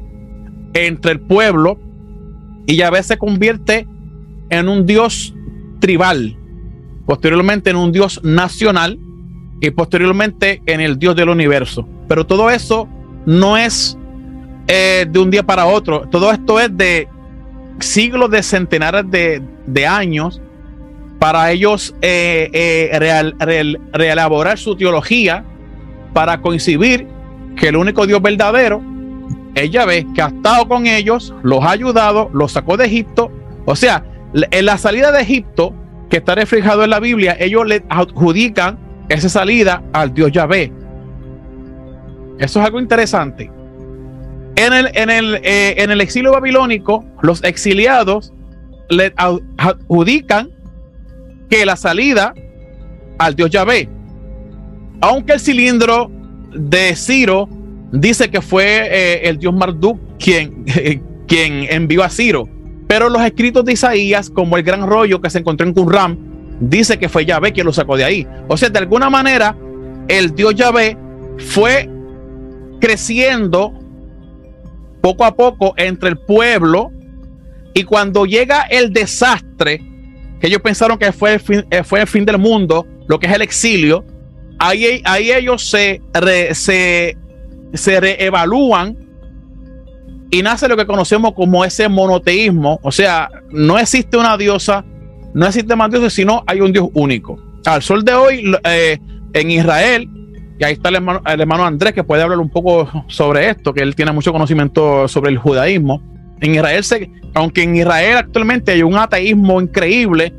entre 0.72 1.12
el 1.12 1.20
pueblo 1.20 1.78
y 2.66 2.76
Yahvé 2.76 3.02
se 3.02 3.18
convierte 3.18 3.86
en 4.48 4.68
un 4.68 4.86
Dios 4.86 5.34
tribal, 5.80 6.36
posteriormente 7.06 7.70
en 7.70 7.76
un 7.76 7.92
Dios 7.92 8.20
nacional 8.24 8.98
y 9.60 9.70
posteriormente 9.70 10.62
en 10.64 10.80
el 10.80 10.98
Dios 10.98 11.14
del 11.14 11.28
universo. 11.28 11.86
Pero 12.08 12.24
todo 12.24 12.48
eso 12.48 12.88
no 13.26 13.58
es 13.58 13.98
eh, 14.66 15.06
de 15.10 15.18
un 15.18 15.30
día 15.30 15.42
para 15.42 15.66
otro, 15.66 16.08
todo 16.10 16.30
esto 16.30 16.58
es 16.58 16.74
de 16.74 17.08
siglos 17.78 18.30
de 18.30 18.42
centenares 18.42 19.04
de, 19.10 19.86
años 19.86 20.40
para 21.18 21.50
ellos 21.50 21.94
eh, 22.02 22.50
eh, 22.52 22.98
real, 22.98 23.36
reelaborar 23.92 24.58
su 24.58 24.76
teología 24.76 25.44
para 26.12 26.40
coincidir 26.40 27.06
que 27.56 27.68
el 27.68 27.76
único 27.76 28.06
Dios 28.06 28.20
verdadero 28.20 28.82
ella 29.54 29.84
ve 29.84 30.06
que 30.14 30.22
ha 30.22 30.28
estado 30.28 30.68
con 30.68 30.86
ellos, 30.86 31.34
los 31.42 31.64
ha 31.64 31.70
ayudado, 31.70 32.30
los 32.32 32.52
sacó 32.52 32.76
de 32.76 32.86
Egipto. 32.86 33.30
O 33.64 33.74
sea, 33.74 34.04
en 34.32 34.64
la 34.64 34.78
salida 34.78 35.12
de 35.12 35.22
Egipto, 35.22 35.74
que 36.08 36.18
está 36.18 36.34
reflejado 36.34 36.84
en 36.84 36.90
la 36.90 37.00
Biblia, 37.00 37.36
ellos 37.38 37.66
le 37.66 37.84
adjudican 37.88 38.78
esa 39.08 39.28
salida 39.28 39.82
al 39.92 40.14
Dios 40.14 40.30
Yahvé. 40.32 40.72
Eso 42.38 42.60
es 42.60 42.66
algo 42.66 42.80
interesante. 42.80 43.50
Eh, 44.62 45.74
en 45.78 45.90
el 45.90 46.00
exilio 46.00 46.32
babilónico, 46.32 47.04
los 47.22 47.42
exiliados 47.44 48.32
le 48.88 49.12
adjudican 49.16 50.50
que 51.48 51.64
la 51.64 51.76
salida 51.76 52.34
al 53.18 53.34
Dios 53.34 53.50
Yahvé. 53.50 53.88
Aunque 55.00 55.34
el 55.34 55.40
cilindro 55.40 56.10
de 56.52 56.94
Ciro 56.96 57.48
dice 57.92 58.30
que 58.30 58.40
fue 58.40 58.88
eh, 58.90 59.28
el 59.28 59.38
Dios 59.38 59.54
Marduk 59.54 59.98
quien, 60.18 60.64
quien 61.26 61.66
envió 61.70 62.04
a 62.04 62.10
Ciro 62.10 62.48
pero 62.90 63.08
los 63.08 63.22
escritos 63.22 63.64
de 63.64 63.74
Isaías, 63.74 64.28
como 64.30 64.56
el 64.56 64.64
gran 64.64 64.84
rollo 64.84 65.20
que 65.20 65.30
se 65.30 65.38
encontró 65.38 65.64
en 65.64 65.72
Qumran, 65.72 66.18
dice 66.58 66.98
que 66.98 67.08
fue 67.08 67.24
Yahvé 67.24 67.52
quien 67.52 67.64
lo 67.64 67.72
sacó 67.72 67.96
de 67.96 68.02
ahí. 68.02 68.26
O 68.48 68.56
sea, 68.56 68.68
de 68.68 68.80
alguna 68.80 69.08
manera, 69.08 69.56
el 70.08 70.34
Dios 70.34 70.56
Yahvé 70.56 70.98
fue 71.38 71.88
creciendo 72.80 73.72
poco 75.00 75.24
a 75.24 75.34
poco 75.34 75.74
entre 75.76 76.10
el 76.10 76.18
pueblo 76.18 76.90
y 77.74 77.84
cuando 77.84 78.26
llega 78.26 78.62
el 78.62 78.92
desastre, 78.92 79.82
que 80.40 80.46
ellos 80.46 80.60
pensaron 80.62 80.98
que 80.98 81.12
fue 81.12 81.34
el 81.34 81.40
fin, 81.40 81.64
eh, 81.70 81.82
fue 81.84 82.00
el 82.00 82.06
fin 82.06 82.24
del 82.24 82.38
mundo, 82.38 82.86
lo 83.06 83.18
que 83.18 83.26
es 83.26 83.32
el 83.32 83.42
exilio, 83.42 84.04
ahí, 84.58 85.02
ahí 85.04 85.30
ellos 85.30 85.68
se, 85.68 86.00
se, 86.52 87.16
se 87.72 88.00
reevalúan 88.00 88.96
y 90.30 90.42
nace 90.42 90.68
lo 90.68 90.76
que 90.76 90.86
conocemos 90.86 91.32
como 91.34 91.64
ese 91.64 91.88
monoteísmo, 91.88 92.78
o 92.82 92.92
sea, 92.92 93.28
no 93.50 93.78
existe 93.78 94.16
una 94.16 94.36
diosa, 94.36 94.84
no 95.34 95.46
existe 95.46 95.74
más 95.76 95.90
dioses, 95.90 96.12
sino 96.12 96.44
hay 96.46 96.60
un 96.60 96.72
Dios 96.72 96.88
único. 96.94 97.36
Al 97.64 97.82
sol 97.82 98.04
de 98.04 98.14
hoy, 98.14 98.54
eh, 98.64 98.98
en 99.32 99.50
Israel, 99.50 100.08
y 100.60 100.64
ahí 100.64 100.74
está 100.74 100.90
el 100.90 100.96
hermano, 101.40 101.64
Andrés 101.64 101.94
que 101.94 102.04
puede 102.04 102.22
hablar 102.22 102.38
un 102.38 102.50
poco 102.50 102.86
sobre 103.08 103.48
esto, 103.48 103.72
que 103.72 103.80
él 103.80 103.96
tiene 103.96 104.12
mucho 104.12 104.30
conocimiento 104.30 105.08
sobre 105.08 105.30
el 105.30 105.38
judaísmo. 105.38 106.02
En 106.42 106.54
Israel, 106.54 106.84
se, 106.84 107.10
aunque 107.32 107.62
en 107.62 107.76
Israel 107.76 108.18
actualmente 108.18 108.72
hay 108.72 108.82
un 108.82 108.98
ateísmo 108.98 109.58
increíble, 109.58 110.34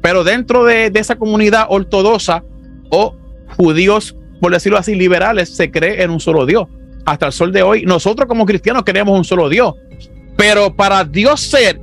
pero 0.00 0.22
dentro 0.22 0.64
de, 0.64 0.92
esa 0.94 1.16
comunidad 1.16 1.66
ortodoxa 1.70 2.44
o 2.90 3.16
judíos, 3.56 4.16
por 4.40 4.52
decirlo 4.52 4.78
así, 4.78 4.94
liberales, 4.94 5.56
se 5.56 5.72
cree 5.72 6.04
en 6.04 6.10
un 6.10 6.20
solo 6.20 6.46
Dios 6.46 6.68
hasta 7.04 7.26
el 7.26 7.32
sol 7.32 7.50
de 7.50 7.62
hoy, 7.62 7.84
nosotros 7.84 8.28
como 8.28 8.46
cristianos 8.46 8.84
queremos 8.84 9.18
un 9.18 9.24
solo 9.24 9.48
Dios. 9.48 9.74
Pero 10.36 10.76
para 10.76 11.02
Dios 11.02 11.40
ser 11.40 11.80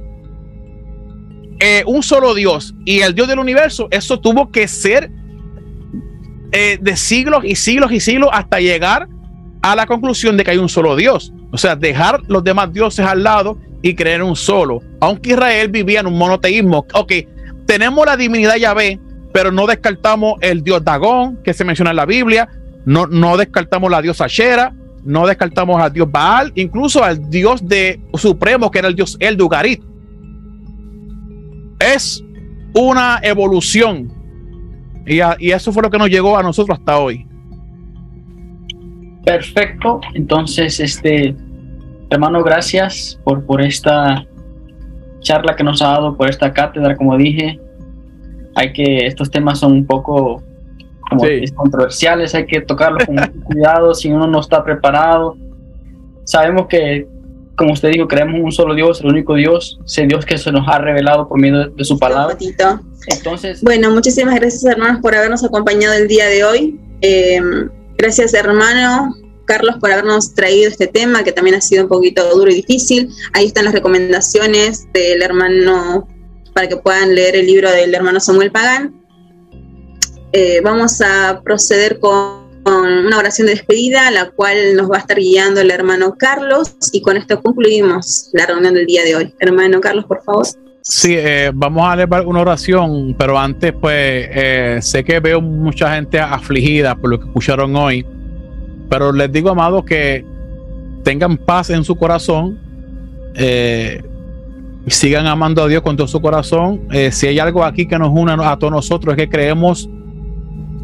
eh, 1.60 1.84
un 1.86 2.02
solo 2.02 2.34
Dios 2.34 2.74
y 2.86 3.02
el 3.02 3.14
Dios 3.14 3.28
del 3.28 3.40
universo, 3.40 3.90
eso 3.92 4.18
tuvo 4.18 4.50
que 4.50 4.66
ser 4.70 5.12
eh, 6.58 6.78
de 6.80 6.96
siglos 6.96 7.44
y 7.44 7.56
siglos 7.56 7.92
y 7.92 8.00
siglos 8.00 8.30
hasta 8.32 8.62
llegar 8.62 9.10
a 9.62 9.76
la 9.76 9.86
conclusión 9.86 10.38
de 10.38 10.46
que 10.46 10.52
hay 10.52 10.58
un 10.58 10.70
solo 10.70 10.96
Dios. 10.96 11.34
O 11.52 11.58
sea, 11.58 11.76
dejar 11.76 12.22
los 12.28 12.46
demás 12.46 12.72
dioses 12.72 13.06
al 13.06 13.24
lado 13.24 13.60
y 13.82 13.94
creer 13.94 14.22
en 14.22 14.28
un 14.28 14.38
solo. 14.38 14.82
Aunque 15.02 15.32
Israel 15.32 15.68
vivía 15.68 16.00
en 16.00 16.08
un 16.08 16.18
monoteísmo. 16.18 16.86
Ok, 16.94 17.12
tenemos 17.66 18.06
la 18.06 18.16
divinidad 18.16 18.56
Yahvé, 18.56 19.02
pero 19.34 19.52
no 19.52 19.68
descartamos 19.68 20.36
el 20.40 20.64
Dios 20.64 20.82
Dagón 20.82 21.44
que 21.44 21.54
se 21.54 21.66
menciona 21.66 21.90
en 21.90 21.98
la 21.98 22.06
Biblia, 22.06 22.48
No, 22.86 23.06
no 23.06 23.36
descartamos 23.36 23.92
la 23.92 24.02
diosa 24.02 24.28
Shera, 24.28 24.74
no 25.04 25.28
descartamos 25.28 25.82
al 25.82 25.92
dios 25.92 26.10
Baal, 26.10 26.54
incluso 26.56 27.04
al 27.04 27.30
dios 27.30 27.68
de 27.68 28.00
supremo 28.14 28.72
que 28.72 28.80
era 28.80 28.88
el 28.88 28.96
dios 28.96 29.18
El 29.20 29.36
Dugarit. 29.36 29.84
Es 31.80 32.24
una 32.74 33.20
evolución 33.24 34.15
y, 35.06 35.20
y 35.40 35.52
eso 35.52 35.72
fue 35.72 35.84
lo 35.84 35.90
que 35.90 35.98
nos 35.98 36.10
llegó 36.10 36.38
a 36.38 36.44
nosotros 36.44 36.78
hasta 36.78 37.00
hoy. 37.00 37.28
Perfecto, 39.24 40.02
entonces 40.14 40.80
este 40.80 41.36
hermano, 42.10 42.44
gracias 42.44 43.20
por, 43.24 43.46
por 43.46 43.62
esta 43.62 44.26
charla 45.20 45.56
que 45.56 45.64
nos 45.64 45.82
ha 45.82 45.88
dado, 45.90 46.16
por 46.16 46.30
esta 46.30 46.54
cátedra, 46.54 46.96
como 46.96 47.18
dije. 47.18 47.60
Hay 48.56 48.72
que, 48.72 49.06
estos 49.06 49.30
temas 49.30 49.60
son 49.60 49.74
un 49.74 49.86
poco 49.86 50.42
como 51.10 51.24
controversiales, 51.56 52.34
hay 52.34 52.46
que 52.46 52.62
tocarlos 52.62 53.06
con 53.06 53.16
cuidado 53.44 53.94
si 53.94 54.12
uno 54.12 54.28
no 54.28 54.40
está 54.40 54.64
preparado. 54.64 55.36
Sabemos 56.24 56.68
que, 56.68 57.08
como 57.56 57.74
usted 57.74 57.90
dijo, 57.92 58.08
creemos 58.08 58.40
un 58.42 58.52
solo 58.52 58.74
Dios, 58.74 59.02
el 59.02 59.08
único 59.08 59.36
Dios, 59.36 59.80
ese 59.86 60.06
Dios 60.06 60.26
que 60.26 60.38
se 60.38 60.52
nos 60.52 60.68
ha 60.68 60.80
revelado 60.80 61.28
por 61.28 61.40
medio 61.40 61.70
de, 61.70 61.86
su 61.86 61.98
palabra. 61.98 62.38
Entonces, 63.08 63.62
bueno, 63.62 63.92
muchísimas 63.92 64.36
gracias 64.36 64.64
hermanos 64.66 65.00
por 65.02 65.16
habernos 65.16 65.44
acompañado 65.44 65.94
el 65.94 66.08
día 66.08 66.26
de 66.28 66.44
hoy. 66.44 66.80
Eh, 67.02 67.40
gracias 67.98 68.34
hermano 68.34 69.16
Carlos 69.46 69.76
por 69.80 69.92
habernos 69.92 70.34
traído 70.34 70.70
este 70.70 70.88
tema 70.88 71.24
que 71.24 71.32
también 71.32 71.56
ha 71.56 71.62
sido 71.62 71.84
un 71.84 71.90
poquito 71.90 72.28
duro 72.36 72.52
y 72.52 72.56
difícil. 72.56 73.10
Ahí 73.34 73.48
están 73.48 73.66
las 73.66 73.74
recomendaciones 73.74 74.88
del 74.92 75.22
hermano 75.22 76.08
para 76.54 76.68
que 76.68 76.78
puedan 76.78 77.16
leer 77.16 77.36
el 77.36 77.46
libro 77.46 77.70
del 77.70 77.94
hermano 77.94 78.20
Samuel 78.20 78.52
Pagán. 78.52 78.96
Eh, 80.34 80.62
vamos 80.64 81.02
a 81.02 81.42
proceder 81.44 82.00
con, 82.00 82.45
una 82.66 83.18
oración 83.18 83.48
de 83.48 83.54
despedida, 83.54 84.10
la 84.12 84.32
cual 84.32 84.76
nos 84.76 84.90
va 84.90 84.98
a 84.98 85.00
estar 85.00 85.18
guiando 85.18 85.62
el 85.62 85.70
hermano 85.70 86.16
Carlos, 86.18 86.76
y 86.92 87.02
con 87.02 87.16
esto 87.18 87.42
concluimos 87.42 88.30
la 88.34 88.48
reunión 88.48 88.74
del 88.74 88.86
día 88.86 89.04
de 89.04 89.16
hoy. 89.16 89.34
Hermano 89.40 89.80
Carlos, 89.80 90.06
por 90.06 90.24
favor. 90.24 90.48
Sí, 90.82 91.16
eh, 91.16 91.52
vamos 91.54 91.88
a 91.88 91.96
leer 91.96 92.10
una 92.26 92.42
oración, 92.42 93.16
pero 93.18 93.38
antes, 93.38 93.74
pues, 93.74 93.94
eh, 94.32 94.80
sé 94.82 95.04
que 95.04 95.20
veo 95.20 95.42
mucha 95.42 95.96
gente 95.96 96.20
afligida 96.20 96.96
por 96.96 97.12
lo 97.12 97.20
que 97.20 97.26
escucharon 97.26 97.76
hoy, 97.76 98.06
pero 98.90 99.12
les 99.12 99.32
digo, 99.32 99.50
amados, 99.50 99.84
que 99.86 100.26
tengan 101.04 101.38
paz 101.38 101.70
en 101.70 101.84
su 101.84 101.96
corazón, 101.96 102.60
sigan 104.88 105.28
amando 105.28 105.64
a 105.64 105.68
Dios 105.68 105.82
con 105.82 105.98
todo 105.98 106.08
su 106.08 106.22
corazón. 106.22 106.88
si 107.12 107.28
hay 107.28 107.38
algo 107.38 107.64
aquí 107.64 107.88
que 107.88 108.00
nos 108.00 108.10
une 108.10 108.34
a 108.40 108.58
todos 108.58 108.72
nosotros, 108.72 109.14
es 109.14 109.18
que 109.18 109.30
creemos 109.30 109.90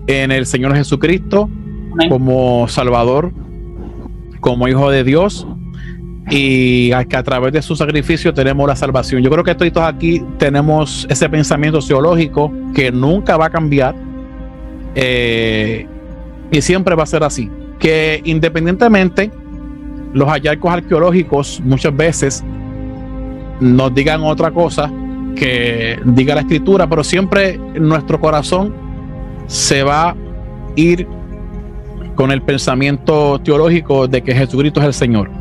en 0.07 0.31
el 0.31 0.45
Señor 0.45 0.75
Jesucristo 0.75 1.49
como 2.09 2.67
Salvador, 2.67 3.31
como 4.39 4.67
Hijo 4.67 4.89
de 4.89 5.03
Dios 5.03 5.47
y 6.29 6.91
que 7.09 7.17
a 7.17 7.23
través 7.23 7.51
de 7.51 7.61
su 7.61 7.75
sacrificio 7.75 8.33
tenemos 8.33 8.67
la 8.67 8.75
salvación. 8.75 9.21
Yo 9.21 9.29
creo 9.29 9.43
que 9.43 9.55
todos 9.55 9.87
aquí 9.87 10.23
tenemos 10.37 11.05
ese 11.09 11.29
pensamiento 11.29 11.79
teológico 11.79 12.51
que 12.73 12.91
nunca 12.91 13.37
va 13.37 13.47
a 13.47 13.49
cambiar 13.49 13.95
eh, 14.95 15.87
y 16.51 16.61
siempre 16.61 16.95
va 16.95 17.03
a 17.03 17.07
ser 17.07 17.23
así. 17.23 17.49
Que 17.79 18.21
independientemente 18.23 19.31
los 20.13 20.27
hallazgos 20.29 20.71
arqueológicos 20.73 21.61
muchas 21.65 21.95
veces 21.95 22.43
nos 23.59 23.93
digan 23.93 24.23
otra 24.23 24.51
cosa 24.51 24.91
que 25.35 25.99
diga 26.05 26.35
la 26.35 26.41
escritura, 26.41 26.87
pero 26.87 27.03
siempre 27.03 27.57
nuestro 27.79 28.19
corazón 28.19 28.73
se 29.47 29.83
va 29.83 30.09
a 30.09 30.15
ir 30.75 31.07
con 32.15 32.31
el 32.31 32.41
pensamiento 32.41 33.39
teológico 33.39 34.07
de 34.07 34.21
que 34.21 34.33
Jesucristo 34.33 34.79
es 34.79 34.87
el 34.87 34.93
Señor. 34.93 35.40